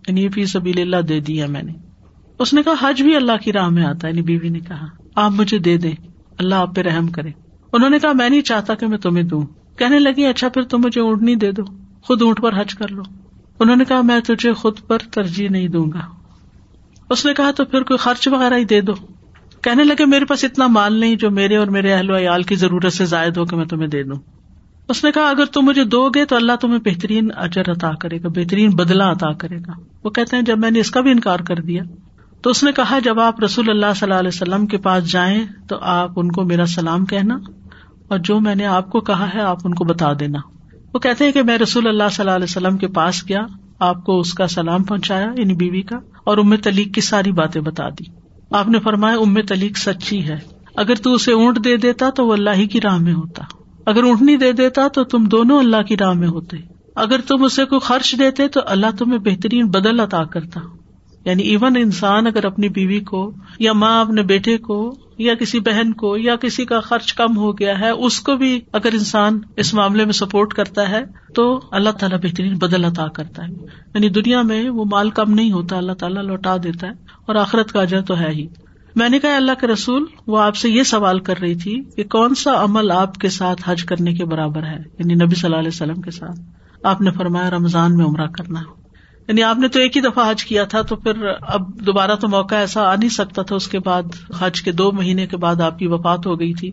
یعنی 0.08 0.30
فی 0.30 0.46
سبیل 0.46 0.80
اللہ 0.82 1.08
دے 1.08 1.20
دیا 1.20 1.46
میں 1.48 1.64
نے۔ 1.64 1.74
اس 2.44 2.54
نے 2.54 2.64
کہا، 2.64 2.90
حج 2.90 3.02
بھی 3.02 3.16
اللہ 3.16 3.32
کی 3.44 3.54
راہ 3.54 3.70
میں 3.70 3.84
آتا 3.84 4.08
ہے۔ 4.08 4.12
یعنی 4.12 4.22
بیوی 4.22 4.50
نے 4.50 4.60
کہا، 4.60 4.86
آپ 5.16 5.32
مجھے 5.32 5.58
دے 5.58 5.78
دیں، 5.78 5.92
اللہ 6.38 6.56
آپ 6.56 6.76
پہ 6.76 6.82
رحم 6.82 7.08
کرے۔ 7.08 7.30
انہوں 7.74 7.90
نے 7.90 8.00
کہا، 8.00 8.12
میں 8.14 8.30
نہیں 8.30 8.42
چاہتا 8.42 8.76
کہ 8.76 8.88
میں 8.88 8.98
تمہیں 8.98 9.24
دوں۔ 9.24 9.42
کہنے 9.78 10.00
لگی 10.00 10.26
اچھا 10.26 10.50
پھر 10.50 10.62
تم 10.62 10.82
مجھے 10.86 11.02
اونٹنی 11.02 11.36
دے 11.36 11.52
دو، 11.52 11.64
خود 12.02 12.22
اونٹ 12.22 12.42
پر 12.42 12.62
حج 12.62 12.76
کر 12.76 12.88
لو۔ 12.88 13.02
انہوں 13.60 13.76
نے 13.76 13.86
کہا، 13.86 14.02
میں 14.02 14.20
تجھے 14.20 14.54
خود 14.54 14.80
پر 14.88 14.98
ترجیح 14.98 15.50
نہیں 15.50 15.68
دوں 15.68 15.86
گا۔ 15.94 16.00
اس 17.10 17.26
نے 17.26 17.34
کہا، 17.34 17.52
تو 17.52 17.66
پھر 17.66 17.82
کوئی 17.82 17.98
خرچ 17.98 18.28
وغیرہ 18.28 18.54
ہی 18.54 18.66
دے 18.66 18.82
دو۔ 18.82 18.94
کہنے 19.62 19.84
لگے، 19.84 20.06
میرے 20.06 20.26
پاس 20.26 20.44
اتنا 20.44 20.68
مال 20.68 20.94
نہیں 20.94 21.16
جو 21.16 21.32
میرے 21.32 21.56
اور 21.56 21.68
میرے 21.68 21.94
اہل 21.94 22.12
و 22.12 22.18
عیال 22.18 22.44
کی 22.44 22.56
ضرورت 22.56 22.94
سے 22.94 23.06
زائد 23.06 23.38
ہو 23.38 23.46
کہ 23.46 23.56
میں 23.56 23.66
تمہیں 23.66 23.88
دے 23.88 24.04
دوں۔ 24.04 24.20
اس 24.90 25.04
نے 25.04 25.12
کہا، 25.12 25.30
اگر 25.30 25.46
تم 25.46 25.62
مجھے 25.62 25.84
دو 25.84 26.10
گے 26.10 26.26
تو 26.26 26.36
اللہ 26.36 26.54
تمہیں 26.62 26.80
بہترین 26.86 27.30
اجر 27.36 27.72
عطا 27.72 27.92
کرے 27.92 28.18
گا، 28.24 28.28
بہترین 28.28 28.70
بدلا 28.70 29.12
عطا 29.12 29.34
کرے 29.34 29.58
گا۔ 29.58 29.72
وہ 30.04 30.10
کہتے 30.10 30.36
ہیں، 30.36 30.44
جب 30.44 30.60
میں 30.60 30.72
نے 30.72 30.80
اس 30.80 30.92
کا 30.92 31.02
بھی 31.02 31.12
انکار 31.12 31.40
کر 31.40 31.56
دیا 31.56 31.84
تو 32.44 32.50
اس 32.50 32.64
نے 32.64 32.72
کہا، 32.72 33.00
جب 33.00 33.20
آپ 33.20 33.44
رسول 33.44 33.70
اللہ 33.70 33.86
صلی 33.96 34.10
اللہ 34.10 34.20
علیہ 34.20 34.32
وسلم 34.34 34.68
کے 34.68 34.78
پاس 34.78 35.12
جائیں 35.12 35.46
تو 35.70 35.78
آپ 35.82 36.12
ان 36.16 36.32
کو 36.32 36.44
میرا 36.44 36.66
سلام 36.66 37.06
کہنا 37.06 37.38
اور 38.08 38.18
جو 38.18 38.40
میں 38.40 38.56
نے 38.56 38.66
آپ 38.66 38.90
کو 38.90 39.00
کہا 39.00 39.34
ہے 39.34 39.40
آپ 39.40 39.58
ان 39.64 39.74
کو 39.74 39.84
بتا 39.84 40.14
دینا۔ 40.20 40.40
وہ 40.94 41.00
کہتے 41.00 41.26
ہیں 41.26 41.32
کہ 41.32 41.44
میں 41.44 41.58
رسول 41.58 41.88
اللہ 41.88 42.04
صلی 42.12 42.24
اللہ 42.24 42.36
علیہ 42.36 42.44
وسلم 42.44 42.78
کے 42.78 42.88
پاس 42.88 43.30
گیا، 43.30 43.42
آپ 43.80 44.06
کو 44.06 44.20
اس 44.20 44.34
کا 44.34 44.48
سلام 44.48 44.84
پہنچایا 44.84 45.28
یعنی 45.38 45.54
بیوی 45.54 45.82
کا، 45.82 46.00
اور 46.24 46.38
ام 46.38 46.56
تلیق 46.56 46.96
کی 46.96 47.02
ساری 47.02 47.32
باتیں 47.32 47.62
بتا 47.62 47.90
دی۔ 47.90 48.04
آپ 48.52 48.68
نے 48.68 48.80
فرمایا، 48.80 49.18
ام 49.18 49.42
تلیق 49.42 49.78
سچی 49.78 50.28
ہے۔ 50.28 50.40
اگر 50.76 50.96
تو 50.96 51.14
اسے 51.14 51.34
اونٹ 51.34 51.66
دے 51.66 51.78
دیتا 51.78 52.10
تو 52.10 52.28
وہ 52.28 52.34
اللہ 52.34 52.50
ہی 52.50 52.68
کی 52.68 52.82
راہ 52.82 52.98
میں 52.98 53.14
ہوتا۔ 53.14 53.44
اگر 53.86 54.04
اونٹنی 54.04 54.38
دے 54.38 54.52
دیتا 54.52 54.88
تو 54.88 55.04
تم 55.04 55.26
دونوں 55.26 55.60
اللہ 55.60 55.82
کی 55.88 55.98
راہ 55.98 56.14
میں 56.14 56.28
ہوتے۔ 56.28 56.58
اگر 56.96 57.22
تم 57.28 57.44
اسے 57.44 57.66
کوئی 57.66 57.80
خرچ 57.80 58.16
دیتے 58.20 58.48
تو 58.48 58.60
اللہ 58.66 58.88
تمہیں 59.00 59.20
بہترین 59.20 59.68
بدل 59.68 60.00
عطا 60.00 60.24
کرتا۔ 60.24 60.60
یعنی 61.26 61.44
ایون 61.44 61.76
انسان 61.76 62.28
اگر 62.28 62.46
اپنی 62.46 62.70
بیوی 62.70 63.00
کو 63.00 63.34
یا 63.60 63.74
ماں 63.74 64.02
اپنے 64.02 64.22
بیٹے 64.22 64.58
کو 64.58 64.96
یا 65.18 65.34
کسی 65.34 65.60
بہن 65.60 65.94
کو 65.94 66.18
یا 66.18 66.36
کسی 66.36 66.66
کا 66.66 66.80
خرچ 66.80 67.14
کم 67.14 67.38
ہو 67.38 67.58
گیا 67.58 67.80
ہے، 67.80 67.90
اس 67.90 68.20
کو 68.20 68.36
بھی 68.36 68.62
اگر 68.74 68.90
انسان 68.94 69.40
اس 69.56 69.74
معاملے 69.74 70.06
میں 70.06 70.14
سپورٹ 70.14 70.54
کرتا 70.54 70.90
ہے 70.90 71.04
تو 71.36 71.62
اللہ 71.72 71.90
تعالیٰ 71.90 72.20
بہترین 72.24 72.58
بدل 72.58 72.86
عطا 72.86 73.08
کرتا 73.08 73.48
ہے۔ 73.48 73.54
یعنی 73.96 74.10
دنیا 74.10 74.42
میں 74.42 74.70
وہ 74.70 74.86
مال 74.92 75.10
کم 75.10 75.34
نہیں 75.34 75.52
ہوتا، 75.52 75.78
اللہ 75.78 75.92
تعالیٰ 75.92 76.24
لوٹا 76.24 76.58
دیتا 76.58 76.88
ہے 76.88 76.92
اور 77.26 77.36
آخرت 77.36 77.72
کا 77.72 77.82
اجر 77.82 78.02
تو 78.02 78.20
ہے 78.20 78.30
ہی۔ 78.30 78.48
میں 78.96 79.10
نے 79.10 79.20
کہا، 79.20 79.36
اللہ 79.36 79.52
کے 79.62 79.68
رسول 79.68 80.06
وہ 80.28 80.40
آپ 80.40 80.56
سے 80.56 80.70
یہ 80.70 80.84
سوال 80.84 81.20
کر 81.20 81.40
رہی 81.40 81.56
تھی 81.56 81.84
کہ 81.96 82.04
کون 82.04 82.36
سا 82.36 82.64
عمل 82.64 82.92
آپ 82.92 83.16
کے 83.16 83.30
ساتھ 83.30 83.70
حج 83.70 83.84
کرنے 83.84 84.14
کے 84.14 84.26
برابر 84.26 84.64
ہے؟ 84.64 84.84
یعنی 85.00 85.14
نبی 85.14 85.36
صلی 85.36 85.48
اللہ 85.48 85.60
علیہ 85.60 85.72
وسلم 85.74 86.02
کے 86.02 86.12
ساتھ۔ 86.12 86.40
آپ 86.84 87.02
نے 87.02 87.12
فرمایا، 87.12 87.50
رمضان 87.50 87.98
میں 87.98 88.06
عمرہ 88.06 88.28
کرنا۔ 88.28 88.60
یعنی 89.28 89.44
آپ 89.44 89.58
نے 89.58 89.68
تو 89.68 89.80
ایک 89.80 89.98
ہی 89.98 90.02
دفعہ 90.02 90.32
حج 90.32 90.46
کیا 90.46 90.64
تھا، 90.64 90.82
تو 90.82 90.96
پھر 90.96 91.14
اب 91.42 91.86
دوبارہ 91.86 92.16
تو 92.16 92.28
موقع 92.28 92.56
ایسا 92.56 92.82
آ 92.82 92.96
نہیں 92.96 93.10
سکتا 93.10 93.42
تھا، 93.42 93.56
اس 93.56 93.68
کے 93.68 93.80
بعد 93.80 94.04
حج 94.40 94.62
کے 94.62 94.72
دو 94.72 94.92
مہینے 94.92 95.28
کے 95.28 95.38
بعد 95.38 95.62
آپ 95.62 95.80
کی 95.80 95.88
وفات 95.88 96.26
ہو 96.26 96.40
گئی 96.40 96.54
تھی۔ 96.54 96.72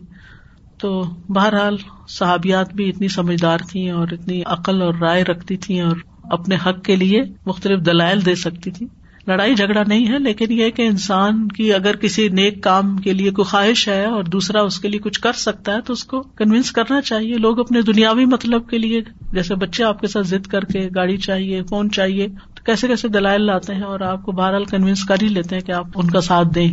تو 0.77 1.03
بہرحال 1.29 1.77
صحابیات 2.07 2.73
بھی 2.73 2.89
اتنی 2.89 3.07
سمجھدار 3.07 3.57
تھیں 3.69 3.89
اور 3.89 4.07
اتنی 4.11 4.43
عقل 4.45 4.81
اور 4.81 4.93
رائے 4.93 5.23
رکھتی 5.23 5.57
تھیں 5.57 5.81
اور 5.81 5.95
اپنے 6.23 6.55
حق 6.55 6.83
کے 6.83 6.95
لیے 6.95 7.21
مختلف 7.45 7.85
دلائل 7.85 8.25
دے 8.25 8.35
سکتی 8.35 8.71
تھی 8.71 8.87
لڑائی 9.27 9.55
جھگڑا 9.55 9.81
نہیں 9.87 10.07
ہے، 10.07 10.19
لیکن 10.19 10.51
یہ 10.51 10.69
کہ 10.69 10.81
انسان 10.81 11.47
کی 11.47 11.73
اگر 11.73 11.95
کسی 11.95 12.27
نیک 12.27 12.63
کام 12.63 12.97
کے 12.97 13.13
لیے 13.13 13.31
کوئی 13.31 13.45
خواہش 13.45 13.87
ہے 13.87 14.05
اور 14.05 14.23
دوسرا 14.23 14.61
اس 14.61 14.79
کے 14.79 14.87
لیے 14.87 14.99
کچھ 14.99 15.19
کر 15.19 15.33
سکتا 15.33 15.75
ہے، 15.75 15.81
تو 15.81 15.93
اس 15.93 16.03
کو 16.03 16.21
کنوینس 16.21 16.71
کرنا 16.71 17.01
چاہیے۔ 17.01 17.35
لوگ 17.35 17.59
اپنے 17.59 17.81
دنیاوی 17.81 18.25
مطلب 18.25 18.69
کے 18.69 18.77
لیے، 18.77 19.01
جیسے 19.31 19.55
بچے 19.55 19.83
آپ 19.83 20.01
کے 20.01 20.07
ساتھ 20.07 20.27
ضد 20.27 20.47
کر 20.47 20.61
کے 20.61 20.89
گاڑی 20.95 21.17
چاہیے، 21.17 21.63
فون 21.69 21.91
چاہیے، 21.91 22.27
تو 22.27 22.63
کیسے 22.65 22.87
کیسے 22.87 23.07
دلائل 23.07 23.41
لاتے 23.41 23.75
ہیں 23.75 23.81
اور 23.81 23.99
آپ 23.99 24.23
کو 24.23 24.31
بہرحال 24.31 24.65
کنوینس 24.65 25.03
کر 25.03 25.15
ہی 25.21 25.27
لیتے 25.27 25.55
ہیں 25.55 25.63
کہ 25.63 25.71
آپ 25.71 25.87
ان 25.95 26.09
کا 26.09 26.21
ساتھ 26.21 26.47
دیں 26.55 26.71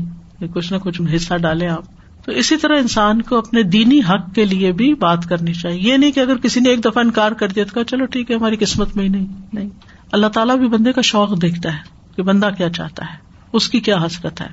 کچھ 0.55 0.73
نہ 0.73 0.79
کچھ 0.79 1.03
حصہ 1.17 1.35
ڈالیں 1.35 1.69
آپ۔ 1.69 1.85
تو 2.25 2.33
اسی 2.33 2.57
طرح 2.57 2.79
انسان 2.79 3.23
کو 3.23 3.39
اپنے 3.39 3.63
دینی 3.63 4.01
حق 4.01 4.35
کے 4.35 4.45
لیے 4.45 4.73
بھی 4.73 4.95
بات 4.95 5.25
کرنی 5.29 5.53
چاہیے۔ 5.53 5.93
یہ 5.93 5.97
نہیں 5.97 6.13
کہ 6.13 6.21
اگر 6.21 6.37
کسی 6.37 6.61
نے 6.61 6.69
ایک 6.69 6.81
دفعہ 6.85 7.05
انکار 7.05 7.33
کر 7.33 7.49
دیا 7.49 7.65
تو 7.65 7.83
چلو 7.83 8.05
ٹھیک 8.05 8.31
ہے، 8.31 8.37
ہماری 8.37 8.57
قسمت 8.57 8.97
میں 8.97 9.05
ہی 9.05 9.09
نہیں 9.09 9.27
نہیں۔ 9.53 9.69
اللہ 10.13 10.27
تعالیٰ 10.27 10.57
بھی 10.57 10.69
بندے 10.69 10.93
کا 10.93 11.01
شوق 11.01 11.43
دیکھتا 11.43 11.73
ہے۔ 11.73 11.98
کہ 12.19 12.23
بندہ 12.23 12.49
کیا 12.57 12.71
چاہتا 12.71 13.05
ہے؟ 13.05 13.17
اس 13.53 13.69
کی 13.69 13.81
کیا 13.81 13.97
حسرت 13.97 14.41
ہے؟ 14.41 14.47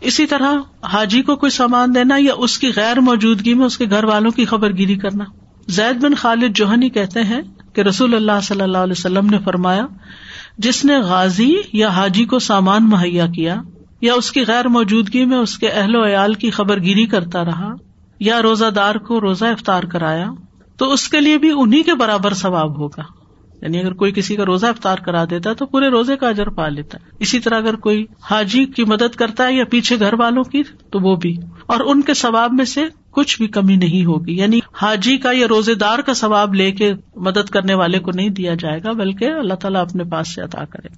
اسی 0.00 0.26
طرح 0.26 0.52
حاجی 0.82 1.22
کو 1.22 1.36
کوئی 1.36 1.50
سامان 1.50 1.94
دینا 1.94 2.14
یا 2.18 2.32
اس 2.36 2.58
کی 2.58 2.70
غیر 2.76 3.00
موجودگی 3.00 3.54
میں 3.54 3.66
اس 3.66 3.78
کے 3.78 3.84
گھر 3.90 4.04
والوں 4.04 4.30
کی 4.30 4.44
خبر 4.44 4.72
گیری 4.72 4.96
کرنا۔ 4.96 5.24
زید 5.68 6.02
بن 6.02 6.14
خالد 6.14 6.56
جوہنی 6.56 6.90
کہتے 6.90 7.22
ہیں 7.22 7.40
کہ 7.72 7.80
رسول 7.80 8.14
اللہ 8.14 8.40
صلی 8.42 8.60
اللہ 8.60 8.78
علیہ 8.78 8.98
وسلم 8.98 9.26
نے 9.26 9.38
فرمایا، 9.38 9.86
جس 10.58 10.84
نے 10.84 10.98
غازی 10.98 11.54
یا 11.72 11.88
حاجی 11.88 12.24
کو 12.24 12.38
سامان 12.38 12.88
مہیا 12.88 13.26
کیا 13.26 13.56
یا 14.00 14.14
اس 14.14 14.32
کی 14.32 14.46
غیر 14.46 14.68
موجودگی 14.68 15.24
میں 15.24 15.38
اس 15.38 15.58
کے 15.58 15.68
اہل 15.68 15.96
و 15.96 16.06
عیال 16.06 16.34
کی 16.34 16.50
خبر 16.50 16.80
گیری 16.80 17.06
کرتا 17.06 17.44
رہا 17.44 17.74
یا 18.18 18.42
روزہ 18.42 18.70
دار 18.70 18.94
کو 18.94 19.20
روزہ 19.20 19.44
افطار 19.44 19.82
کرایا، 19.82 20.30
تو 20.76 20.92
اس 20.92 21.08
کے 21.08 21.20
لیے 21.20 21.38
بھی 21.38 21.50
انہیں 21.56 21.82
کے 21.82 21.94
برابر 21.94 22.34
ثواب 22.34 22.78
ہوگا۔ 22.78 23.21
یعنی 23.62 23.80
اگر 23.80 23.92
کوئی 23.92 24.12
کسی 24.12 24.36
کا 24.36 24.44
روزہ 24.46 24.66
افطار 24.66 24.96
کرا 24.96 25.24
دیتا 25.30 25.50
ہے 25.50 25.54
تو 25.54 25.66
پورے 25.66 25.88
روزے 25.88 26.16
کا 26.16 26.28
اجر 26.28 26.48
پا 26.48 26.68
لیتا 26.68 26.98
ہے۔ 27.02 27.10
اسی 27.20 27.40
طرح 27.40 27.56
اگر 27.56 27.76
کوئی 27.76 28.06
حاجی 28.22 28.66
کی 28.66 28.84
مدد 28.84 29.16
کرتا 29.16 29.46
ہے 29.46 29.52
یا 29.52 29.64
پیچھے 29.64 29.98
گھر 29.98 30.14
والوں 30.14 30.44
کی 30.44 30.62
تو 30.62 31.00
وہ 31.00 31.16
بھی۔ 31.16 31.36
اور 31.66 31.80
ان 31.80 32.02
کے 32.02 32.14
ثواب 32.14 32.52
میں 32.52 32.64
سے 32.64 32.84
کچھ 33.10 33.38
بھی 33.38 33.46
کمی 33.46 33.76
نہیں 33.76 34.04
ہوگی۔ 34.04 34.36
یعنی 34.36 34.60
حاجی 34.82 35.16
کا 35.16 35.32
یا 35.32 35.48
روزے 35.48 35.74
دار 35.74 35.98
کا 35.98 36.14
ثواب 36.14 36.54
لے 36.54 36.72
کے 36.72 36.94
مدد 37.16 37.50
کرنے 37.50 37.74
والے 37.74 37.98
کو 37.98 38.10
نہیں 38.14 38.28
دیا 38.28 38.54
جائے 38.54 38.80
گا، 38.84 38.92
بلکہ 38.92 39.24
اللہ 39.24 39.54
تعالیٰ 39.54 39.80
اپنے 39.80 40.04
پاس 40.04 40.34
سے 40.34 40.42
عطا 40.42 40.64
کرے۔ 40.64 40.88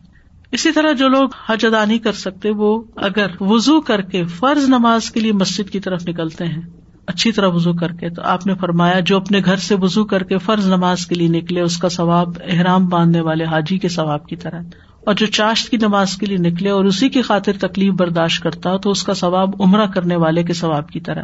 اسی 0.52 0.72
طرح 0.72 0.92
جو 0.92 1.08
لوگ 1.08 1.28
حج 1.46 1.66
ادا 1.66 1.84
نہیں 1.84 1.98
کر 1.98 2.12
سکتے، 2.12 2.50
وہ 2.50 2.82
اگر 2.96 3.26
وزو 3.40 3.80
کر 3.80 4.02
کے 4.02 4.24
فرض 4.24 4.68
نماز 4.68 5.10
کے 5.10 5.20
لیے 5.20 5.32
مسجد 5.32 5.70
کی 5.70 5.80
طرف 5.80 6.08
نکلتے 6.08 6.44
ہیں 6.44 6.83
اچھی 7.06 7.32
طرح 7.32 7.48
وزو 7.48 7.72
کر 7.72 7.92
کے، 7.92 8.10
تو 8.10 8.22
آپ 8.24 8.46
نے 8.46 8.54
فرمایا، 8.54 9.00
جو 9.00 9.16
اپنے 9.16 9.40
گھر 9.44 9.56
سے 9.56 9.74
وزو 9.74 10.04
کر 10.04 10.22
کے 10.22 10.38
فرض 10.38 10.66
نماز 10.66 11.06
کے 11.06 11.14
لیے 11.14 11.28
نکلے، 11.28 11.60
اس 11.60 11.76
کا 11.76 11.88
ثواب 11.88 12.28
احرام 12.44 12.86
باندھنے 12.86 13.20
والے 13.20 13.44
حاجی 13.44 13.78
کے 13.78 13.88
ثواب 13.88 14.26
کی 14.26 14.36
طرح 14.36 14.62
اور 15.06 15.14
جو 15.14 15.26
چاشت 15.26 15.68
کی 15.68 15.76
نماز 15.76 16.16
کے 16.16 16.26
لیے 16.26 16.36
نکلے 16.36 16.70
اور 16.70 16.84
اسی 16.84 17.08
کی 17.08 17.22
خاطر 17.22 17.52
تکلیف 17.60 17.92
برداشت 17.92 18.42
کرتا 18.42 18.70
ہو، 18.70 18.78
تو 18.78 18.90
اس 18.90 19.02
کا 19.02 19.14
ثواب 19.14 19.62
عمرہ 19.62 19.86
کرنے 19.86 20.16
والے 20.16 20.42
کے 20.42 20.52
ثواب 20.52 20.88
کی 20.88 21.00
طرح 21.00 21.22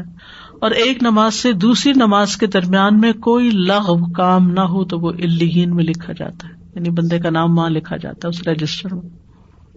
اور 0.61 0.71
ایک 0.71 1.03
نماز 1.03 1.35
سے 1.35 1.53
دوسری 1.53 1.93
نماز 1.97 2.37
کے 2.37 2.47
درمیان 2.47 3.01
میں 3.01 3.13
کوئی 3.13 3.51
لغ 3.51 4.13
کام 4.13 4.51
نہ 4.51 4.61
ہو، 4.61 4.85
تو 4.85 4.99
وہ 4.99 5.11
الہین 5.11 5.77
میں 5.77 5.85
لکھا 5.85 6.13
جاتا 6.13 6.49
ہے۔ 6.49 6.55
یعنی 6.75 6.91
بندے 6.91 7.19
کا 7.19 7.31
نام 7.31 7.59
وہاں 7.59 7.71
لکھا 7.71 7.97
جاتا 7.97 8.29
ہے، 8.29 8.29
اس 8.29 8.49
رجسٹر 8.49 8.95
میں۔ 8.95 9.09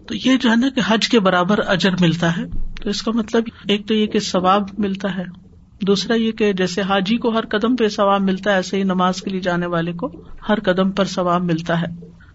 تو 0.08 0.16
یہ 0.16 0.38
جو 0.38 0.52
ہے 0.52 0.56
نا 0.56 0.70
کہ 0.70 0.82
حج 0.88 1.10
کے 1.10 1.20
برابر 1.20 1.60
اجر 1.68 1.90
ملتا 2.00 2.38
ہے، 2.38 2.44
تو 2.84 2.90
اس 2.90 3.02
کا 3.02 3.12
مطلب 3.12 3.44
ایک 3.68 3.88
تو 3.88 3.94
یہ 3.94 4.06
کہ 4.06 4.20
ثواب 4.20 4.64
ملتا 4.78 5.18
ہے۔ 5.18 5.44
دوسرا 5.82 6.14
یہ 6.14 6.32
کہ 6.32 6.54
جیسے 6.54 6.82
حاجی 6.82 7.18
کو 7.18 7.30
ہر 7.30 7.46
قدم 7.46 7.76
پہ 7.76 7.88
ثواب 7.88 8.22
ملتا 8.22 8.50
ہے، 8.50 8.56
ایسے 8.56 8.78
ہی 8.78 8.84
نماز 8.84 9.22
کے 9.22 9.30
لیے 9.30 9.40
جانے 9.40 9.66
والے 9.66 9.94
کو 9.94 10.12
ہر 10.50 10.60
قدم 10.60 10.92
پر 10.92 11.06
ثواب 11.06 11.44
ملتا 11.44 11.82
ہے۔ 11.82 11.86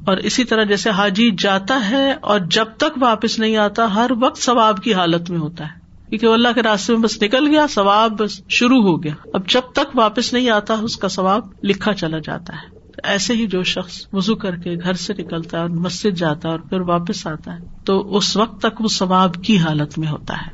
اور 0.06 0.16
اسی 0.16 0.44
طرح 0.44 0.62
جیسے 0.64 0.90
حاجی 0.90 1.30
جاتا 1.38 1.90
ہے 1.90 2.12
اور 2.12 2.40
جب 2.40 2.64
تک 2.76 3.02
واپس 3.02 3.38
نہیں 3.38 3.56
آتا، 3.56 3.94
ہر 3.94 4.10
وقت 4.20 4.38
ثواب 4.38 4.82
کی 4.82 4.94
حالت 4.94 5.30
میں 5.30 5.38
ہوتا 5.38 5.64
ہے۔ 5.64 5.78
کیونکہ 6.08 6.26
اللہ 6.26 6.48
کے 6.54 6.62
راستے 6.62 6.92
میں 6.92 7.02
بس 7.02 7.22
نکل 7.22 7.48
گیا، 7.48 7.66
ثواب 7.70 8.18
بس 8.18 8.40
شروع 8.48 8.82
ہو 8.82 9.02
گیا۔ 9.02 9.14
اب 9.32 9.48
جب 9.48 9.60
تک 9.72 9.96
واپس 9.96 10.32
نہیں 10.32 10.50
آتا، 10.50 10.74
اس 10.74 10.96
کا 10.96 11.08
ثواب 11.08 11.42
لکھا 11.62 11.94
چلا 11.94 12.18
جاتا 12.18 12.54
ہے۔ 12.54 12.78
ایسے 13.04 13.34
ہی 13.34 13.46
جو 13.46 13.62
شخص 13.62 14.06
وزو 14.12 14.34
کر 14.34 14.56
کے 14.56 14.74
گھر 14.74 14.92
سے 14.92 15.14
نکلتا 15.14 15.56
ہے 15.56 15.62
اور 15.62 15.70
مسجد 15.70 16.16
جاتا 16.16 16.48
ہے 16.48 16.52
اور 16.52 16.60
پھر 16.60 16.80
واپس 16.80 17.26
آتا 17.26 17.54
ہے، 17.54 17.58
تو 17.84 18.16
اس 18.16 18.36
وقت 18.36 18.62
تک 18.62 18.80
وہ 18.80 18.88
ثواب 18.88 19.34
کی 19.34 19.58
حالت 19.58 19.98
میں 19.98 20.08
ہوتا 20.08 20.34
ہے۔ 20.34 20.50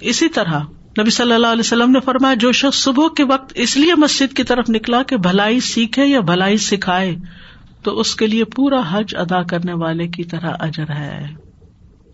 اسی 0.00 0.28
طرح 0.28 0.60
نبی 1.00 1.10
صلی 1.10 1.32
اللہ 1.32 1.46
علیہ 1.46 1.60
وسلم 1.60 1.90
نے 1.90 2.00
فرمایا، 2.00 2.34
جو 2.34 2.52
شخص 2.52 2.78
صبح 2.78 3.08
کے 3.16 3.24
وقت 3.24 3.52
اس 3.54 3.76
لیے 3.76 3.94
مسجد 3.94 4.36
کی 4.36 4.44
طرف 4.44 4.70
نکلا 4.70 5.02
کہ 5.02 5.16
بھلائی 5.16 5.60
سیکھے 5.60 6.06
یا 6.06 6.20
بھلائی 6.20 6.56
سکھائے، 6.56 7.16
تو 7.82 8.00
اس 8.00 8.14
کے 8.16 8.26
لیے 8.26 8.44
پورا 8.44 8.80
حج 8.90 9.14
ادا 9.16 9.42
کرنے 9.42 9.72
والے 9.72 10.08
کی 10.08 10.24
طرح 10.24 10.50
اجر 10.60 10.90
ہے۔ 10.90 11.26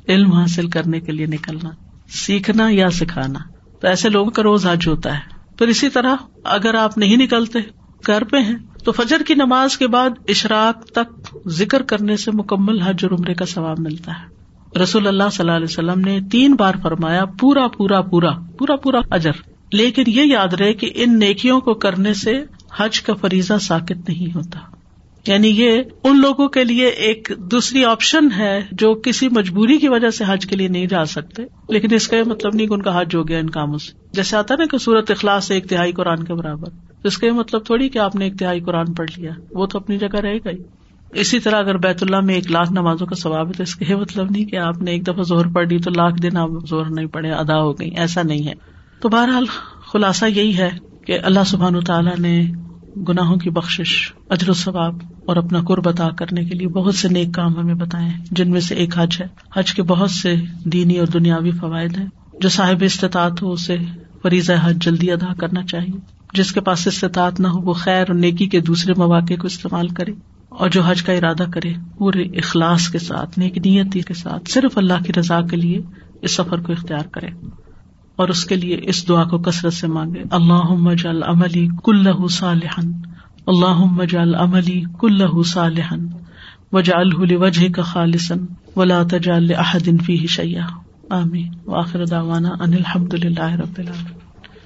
علم 0.09 0.33
حاصل 0.33 0.69
کرنے 0.69 1.01
کے 1.01 1.13
لیے 1.13 1.27
نکلنا، 1.27 1.71
سیکھنا 2.09 2.67
یا 2.71 2.91
سکھانا۔ 2.91 3.39
تو 3.81 3.89
ایسے 3.89 4.09
لوگوں 4.09 4.31
کا 4.31 4.43
روز 4.43 4.67
حج 4.67 4.89
ہوتا 4.89 5.15
ہے۔ 5.15 5.41
پھر 5.59 5.69
اسی 5.69 5.89
طرح 5.89 6.17
اگر 6.45 6.75
آپ 6.75 6.99
نہیں 6.99 7.17
نکلتے، 7.17 7.59
گھر 8.07 8.25
پہ 8.25 8.37
ہیں، 8.37 8.57
تو 8.85 8.93
فجر 8.93 9.23
کی 9.27 9.35
نماز 9.35 9.79
کے 9.79 9.89
بعد 9.89 10.11
اشراق 10.29 10.85
تک 10.85 11.39
ذکر 11.49 11.83
کرنے 11.83 12.17
سے 12.17 12.31
مکمل 12.31 12.81
حج 12.81 13.05
اور 13.05 13.19
عمرے 13.19 13.35
کا 13.35 13.47
ثواب 13.47 13.81
ملتا 13.81 14.13
ہے۔ 14.13 14.40
رسول 14.83 15.07
اللہ 15.07 15.23
صلی 15.33 15.43
اللہ 15.43 15.57
علیہ 15.57 15.67
وسلم 15.71 16.01
نے 16.01 16.21
تین 16.33 16.55
بار 16.55 16.75
فرمایا، 16.83 17.25
پورا 17.25 17.69
پورا 17.69 18.01
پورا 18.01 18.31
پورا 18.59 18.77
پورا 18.77 18.99
اجر۔ 19.11 19.31
لیکن 19.73 20.03
یہ 20.07 20.23
یاد 20.27 20.55
رہے 20.55 20.73
کہ 20.73 20.91
ان 20.95 21.19
نیکیوں 21.19 21.61
کو 21.61 21.75
کرنے 21.75 22.15
سے 22.15 22.45
حج 22.77 23.03
کا 23.03 23.15
فریضہ 23.15 23.53
ساکت 23.61 24.09
نہیں 24.09 24.35
ہوتا۔ 24.35 24.59
یعنی 25.27 25.49
یہ 25.49 25.83
ان 26.05 26.21
لوگوں 26.21 26.49
کے 26.49 26.65
لیے 26.65 26.87
ایک 26.87 27.33
دوسری 27.39 27.85
آپشن 27.85 28.29
ہے 28.37 28.63
جو 28.73 28.95
کسی 28.95 29.29
مجبوری 29.29 29.79
کی 29.79 29.89
وجہ 29.89 30.11
سے 30.11 30.25
حج 30.27 30.47
کے 30.47 30.57
لیے 30.57 30.69
نہیں 30.69 30.87
جا 30.87 31.05
سکتے۔ 31.05 31.43
لیکن 31.69 31.95
اس 31.95 32.09
کا 32.09 32.17
یہ 32.17 32.23
مطلب 32.27 32.55
نہیں 32.55 32.67
کہ 32.67 32.73
ان 32.73 32.83
کا 32.83 33.01
حج 33.01 33.17
ہو 33.17 33.29
گیا 33.29 33.39
ان 33.39 33.51
کاموں 33.51 33.79
سے۔ 33.79 33.93
جیسے 34.13 34.37
آتا 34.37 34.55
نا 34.59 34.65
کہ 34.65 34.79
سورت 34.79 35.11
اخلاص 35.11 35.51
ایک 35.51 35.69
تہائی 35.69 35.93
قرآن 35.93 36.25
کے 36.25 36.35
برابر۔ 36.35 36.69
اس 37.05 37.19
کا 37.19 37.27
یہ 37.27 37.33
مطلب 37.33 37.65
تھوڑی 37.65 37.89
کہ 37.89 37.99
آپ 37.99 38.17
نے 38.17 38.25
ایک 38.25 38.39
تہائی 38.39 38.61
قرآن 38.61 38.95
پڑھ 38.95 39.11
لیا۔ 39.17 39.31
وہ 39.51 39.67
تو 39.67 39.79
اپنی 39.79 39.99
جگہ 39.99 40.17
رہے 40.17 40.39
گا 40.39 40.51
ہی 40.51 40.59
اسی 41.13 41.41
طرح 41.41 41.57
اگر 41.57 41.77
بیت 41.77 42.03
اللہ 42.03 42.21
میں 42.21 42.35
ایک 42.35 42.51
لاکھ 42.51 42.73
نمازوں 42.73 43.07
کا 43.07 43.15
ثواب 43.15 43.49
ہے 43.49 43.53
تو 43.53 43.63
اس 43.63 43.77
کا 43.77 43.85
یہ 43.89 43.97
مطلب 43.97 44.31
نہیں 44.31 44.45
کہ 44.45 44.57
آپ 44.57 44.83
نے 44.83 44.91
ایک 44.91 45.07
دفعہ 45.07 45.23
زور 45.23 45.47
پڑھ 45.55 45.69
لی 45.69 45.79
تو 45.79 45.91
لاکھ 45.91 46.23
دن 46.23 46.37
آپ 46.37 46.51
زور 46.69 46.87
نہیں 46.87 47.07
پڑے 47.07 47.31
ادا 47.31 47.63
ہو 47.63 47.73
گئی 47.73 47.91
ایسا 47.97 48.23
نہیں 48.23 48.47
ہے۔ 48.47 48.53
تو 49.01 49.09
بہرحال 49.09 49.45
خلاصہ 49.93 50.25
یہی 50.25 50.59
ہے 50.59 50.71
کہ 51.07 51.19
اللہ 51.23 51.41
سبحان 51.47 51.81
تعالیٰ 51.81 52.17
نے 52.19 52.53
گناہوں 53.09 53.37
کی 53.37 53.51
بخش 53.51 54.13
اجر 54.29 54.51
و 54.51 54.53
ثواب 54.53 54.95
اور 55.27 55.37
اپنا 55.37 55.61
قرب 55.61 55.89
ادا 55.89 56.09
کرنے 56.11 56.45
کے 56.45 56.55
لیے 56.55 56.69
بہت 56.69 56.95
سے 56.95 57.09
نیک 57.09 57.35
کام 57.35 57.57
ہمیں 57.57 57.75
بتائے 57.75 58.09
جن 58.31 58.51
میں 58.51 58.61
سے 58.61 58.75
ایک 58.75 58.99
حج 58.99 59.17
ہے۔ 59.21 59.27
حج 59.57 59.75
کے 59.75 59.83
بہت 59.83 60.11
سے 60.11 60.35
دینی 60.65 60.99
اور 60.99 61.07
دنیاوی 61.07 61.51
فوائد 61.51 61.99
ہیں۔ 61.99 62.07
جو 62.41 62.49
صاحب 62.49 62.77
استطاعت 62.81 63.43
ہو 63.43 63.53
اسے 63.53 63.77
فریض 64.23 64.51
حج 64.63 64.77
جلدی 64.85 65.13
ادا 65.13 65.35
کرنا 65.35 65.63
چاہیے۔ 65.63 65.99
جس 66.35 66.53
کے 66.53 66.61
پاس 66.61 66.87
استطاعت 66.87 67.41
نہ 67.41 67.49
ہو 67.49 67.61
وہ 67.61 67.73
خیر 67.73 68.05
اور 68.09 68.15
نیکی 68.15 68.47
کے 68.47 68.61
دوسرے 68.61 68.93
مواقع 68.97 69.35
کو 69.41 69.47
استعمال 69.47 69.89
کرے۔ 69.89 70.13
اور 70.51 70.69
جو 70.69 70.83
حج 70.83 71.03
کا 71.03 71.13
ارادہ 71.13 71.45
کرے، 71.55 71.73
پورے 71.99 72.23
اخلاص 72.23 72.89
کے 72.89 72.99
ساتھ، 72.99 73.39
نیک 73.39 73.59
نیتی 73.59 74.01
کے 74.01 74.15
ساتھ، 74.15 74.51
صرف 74.51 74.79
اللہ 74.79 75.03
کی 75.07 75.13
رضا 75.21 75.41
کے 75.41 75.57
لیے 75.57 75.81
اس 76.23 76.37
سفر 76.37 76.61
کو 76.61 76.73
اختیار 76.73 77.07
کرے۔ 77.11 77.27
اور 78.17 78.29
اس 78.29 78.45
کے 78.45 78.55
لیے 78.55 78.81
اس 78.83 79.09
دعا 79.09 79.25
کو 79.25 79.39
کثرت 79.39 79.73
سے 79.73 79.87
مانگے۔ 79.87 80.23
اللہ 80.31 80.73
مجل 80.73 81.23
عملی 81.23 81.69
کل 81.85 82.29
صالحن 82.31 82.93
اللہ 83.47 83.85
مجل 83.85 84.35
عملی 84.35 84.83
کل 85.01 85.43
صالحن 85.43 86.07
وجا 86.73 86.97
الحل 86.97 87.73
کا 87.73 87.83
خالصن 87.83 88.39
ولا 88.77 89.03
تجال 89.03 89.55
احدن 89.55 89.99
فی 89.99 90.27
شیا 90.27 90.67
آمین۔ 91.11 91.53
واخر 91.67 92.05
داوانا 92.05 92.49
ان 92.49 92.73
الحمد 92.73 93.15
للہ 93.15 93.55
رب 93.55 93.79
العالمین۔ 93.79 94.19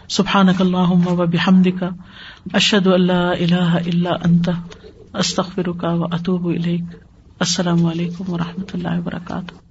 سبحانک 0.09 0.61
اللہم 0.61 1.09
و 1.09 1.27
بحمدک۔ 1.27 1.85
اشہد 2.53 2.87
ان 2.87 3.07
لا 3.07 3.31
الہ 3.31 3.79
الا 3.87 4.11
انت۔ 4.25 4.51
استغفرک 5.15 5.85
و 5.85 6.05
اطوب 6.05 6.47
السلام 7.41 7.87
علیکم 7.87 8.33
و 8.33 8.39
رحمۃ 8.39 8.75
اللہ 8.75 8.99
وبرکاتہ. 8.99 9.64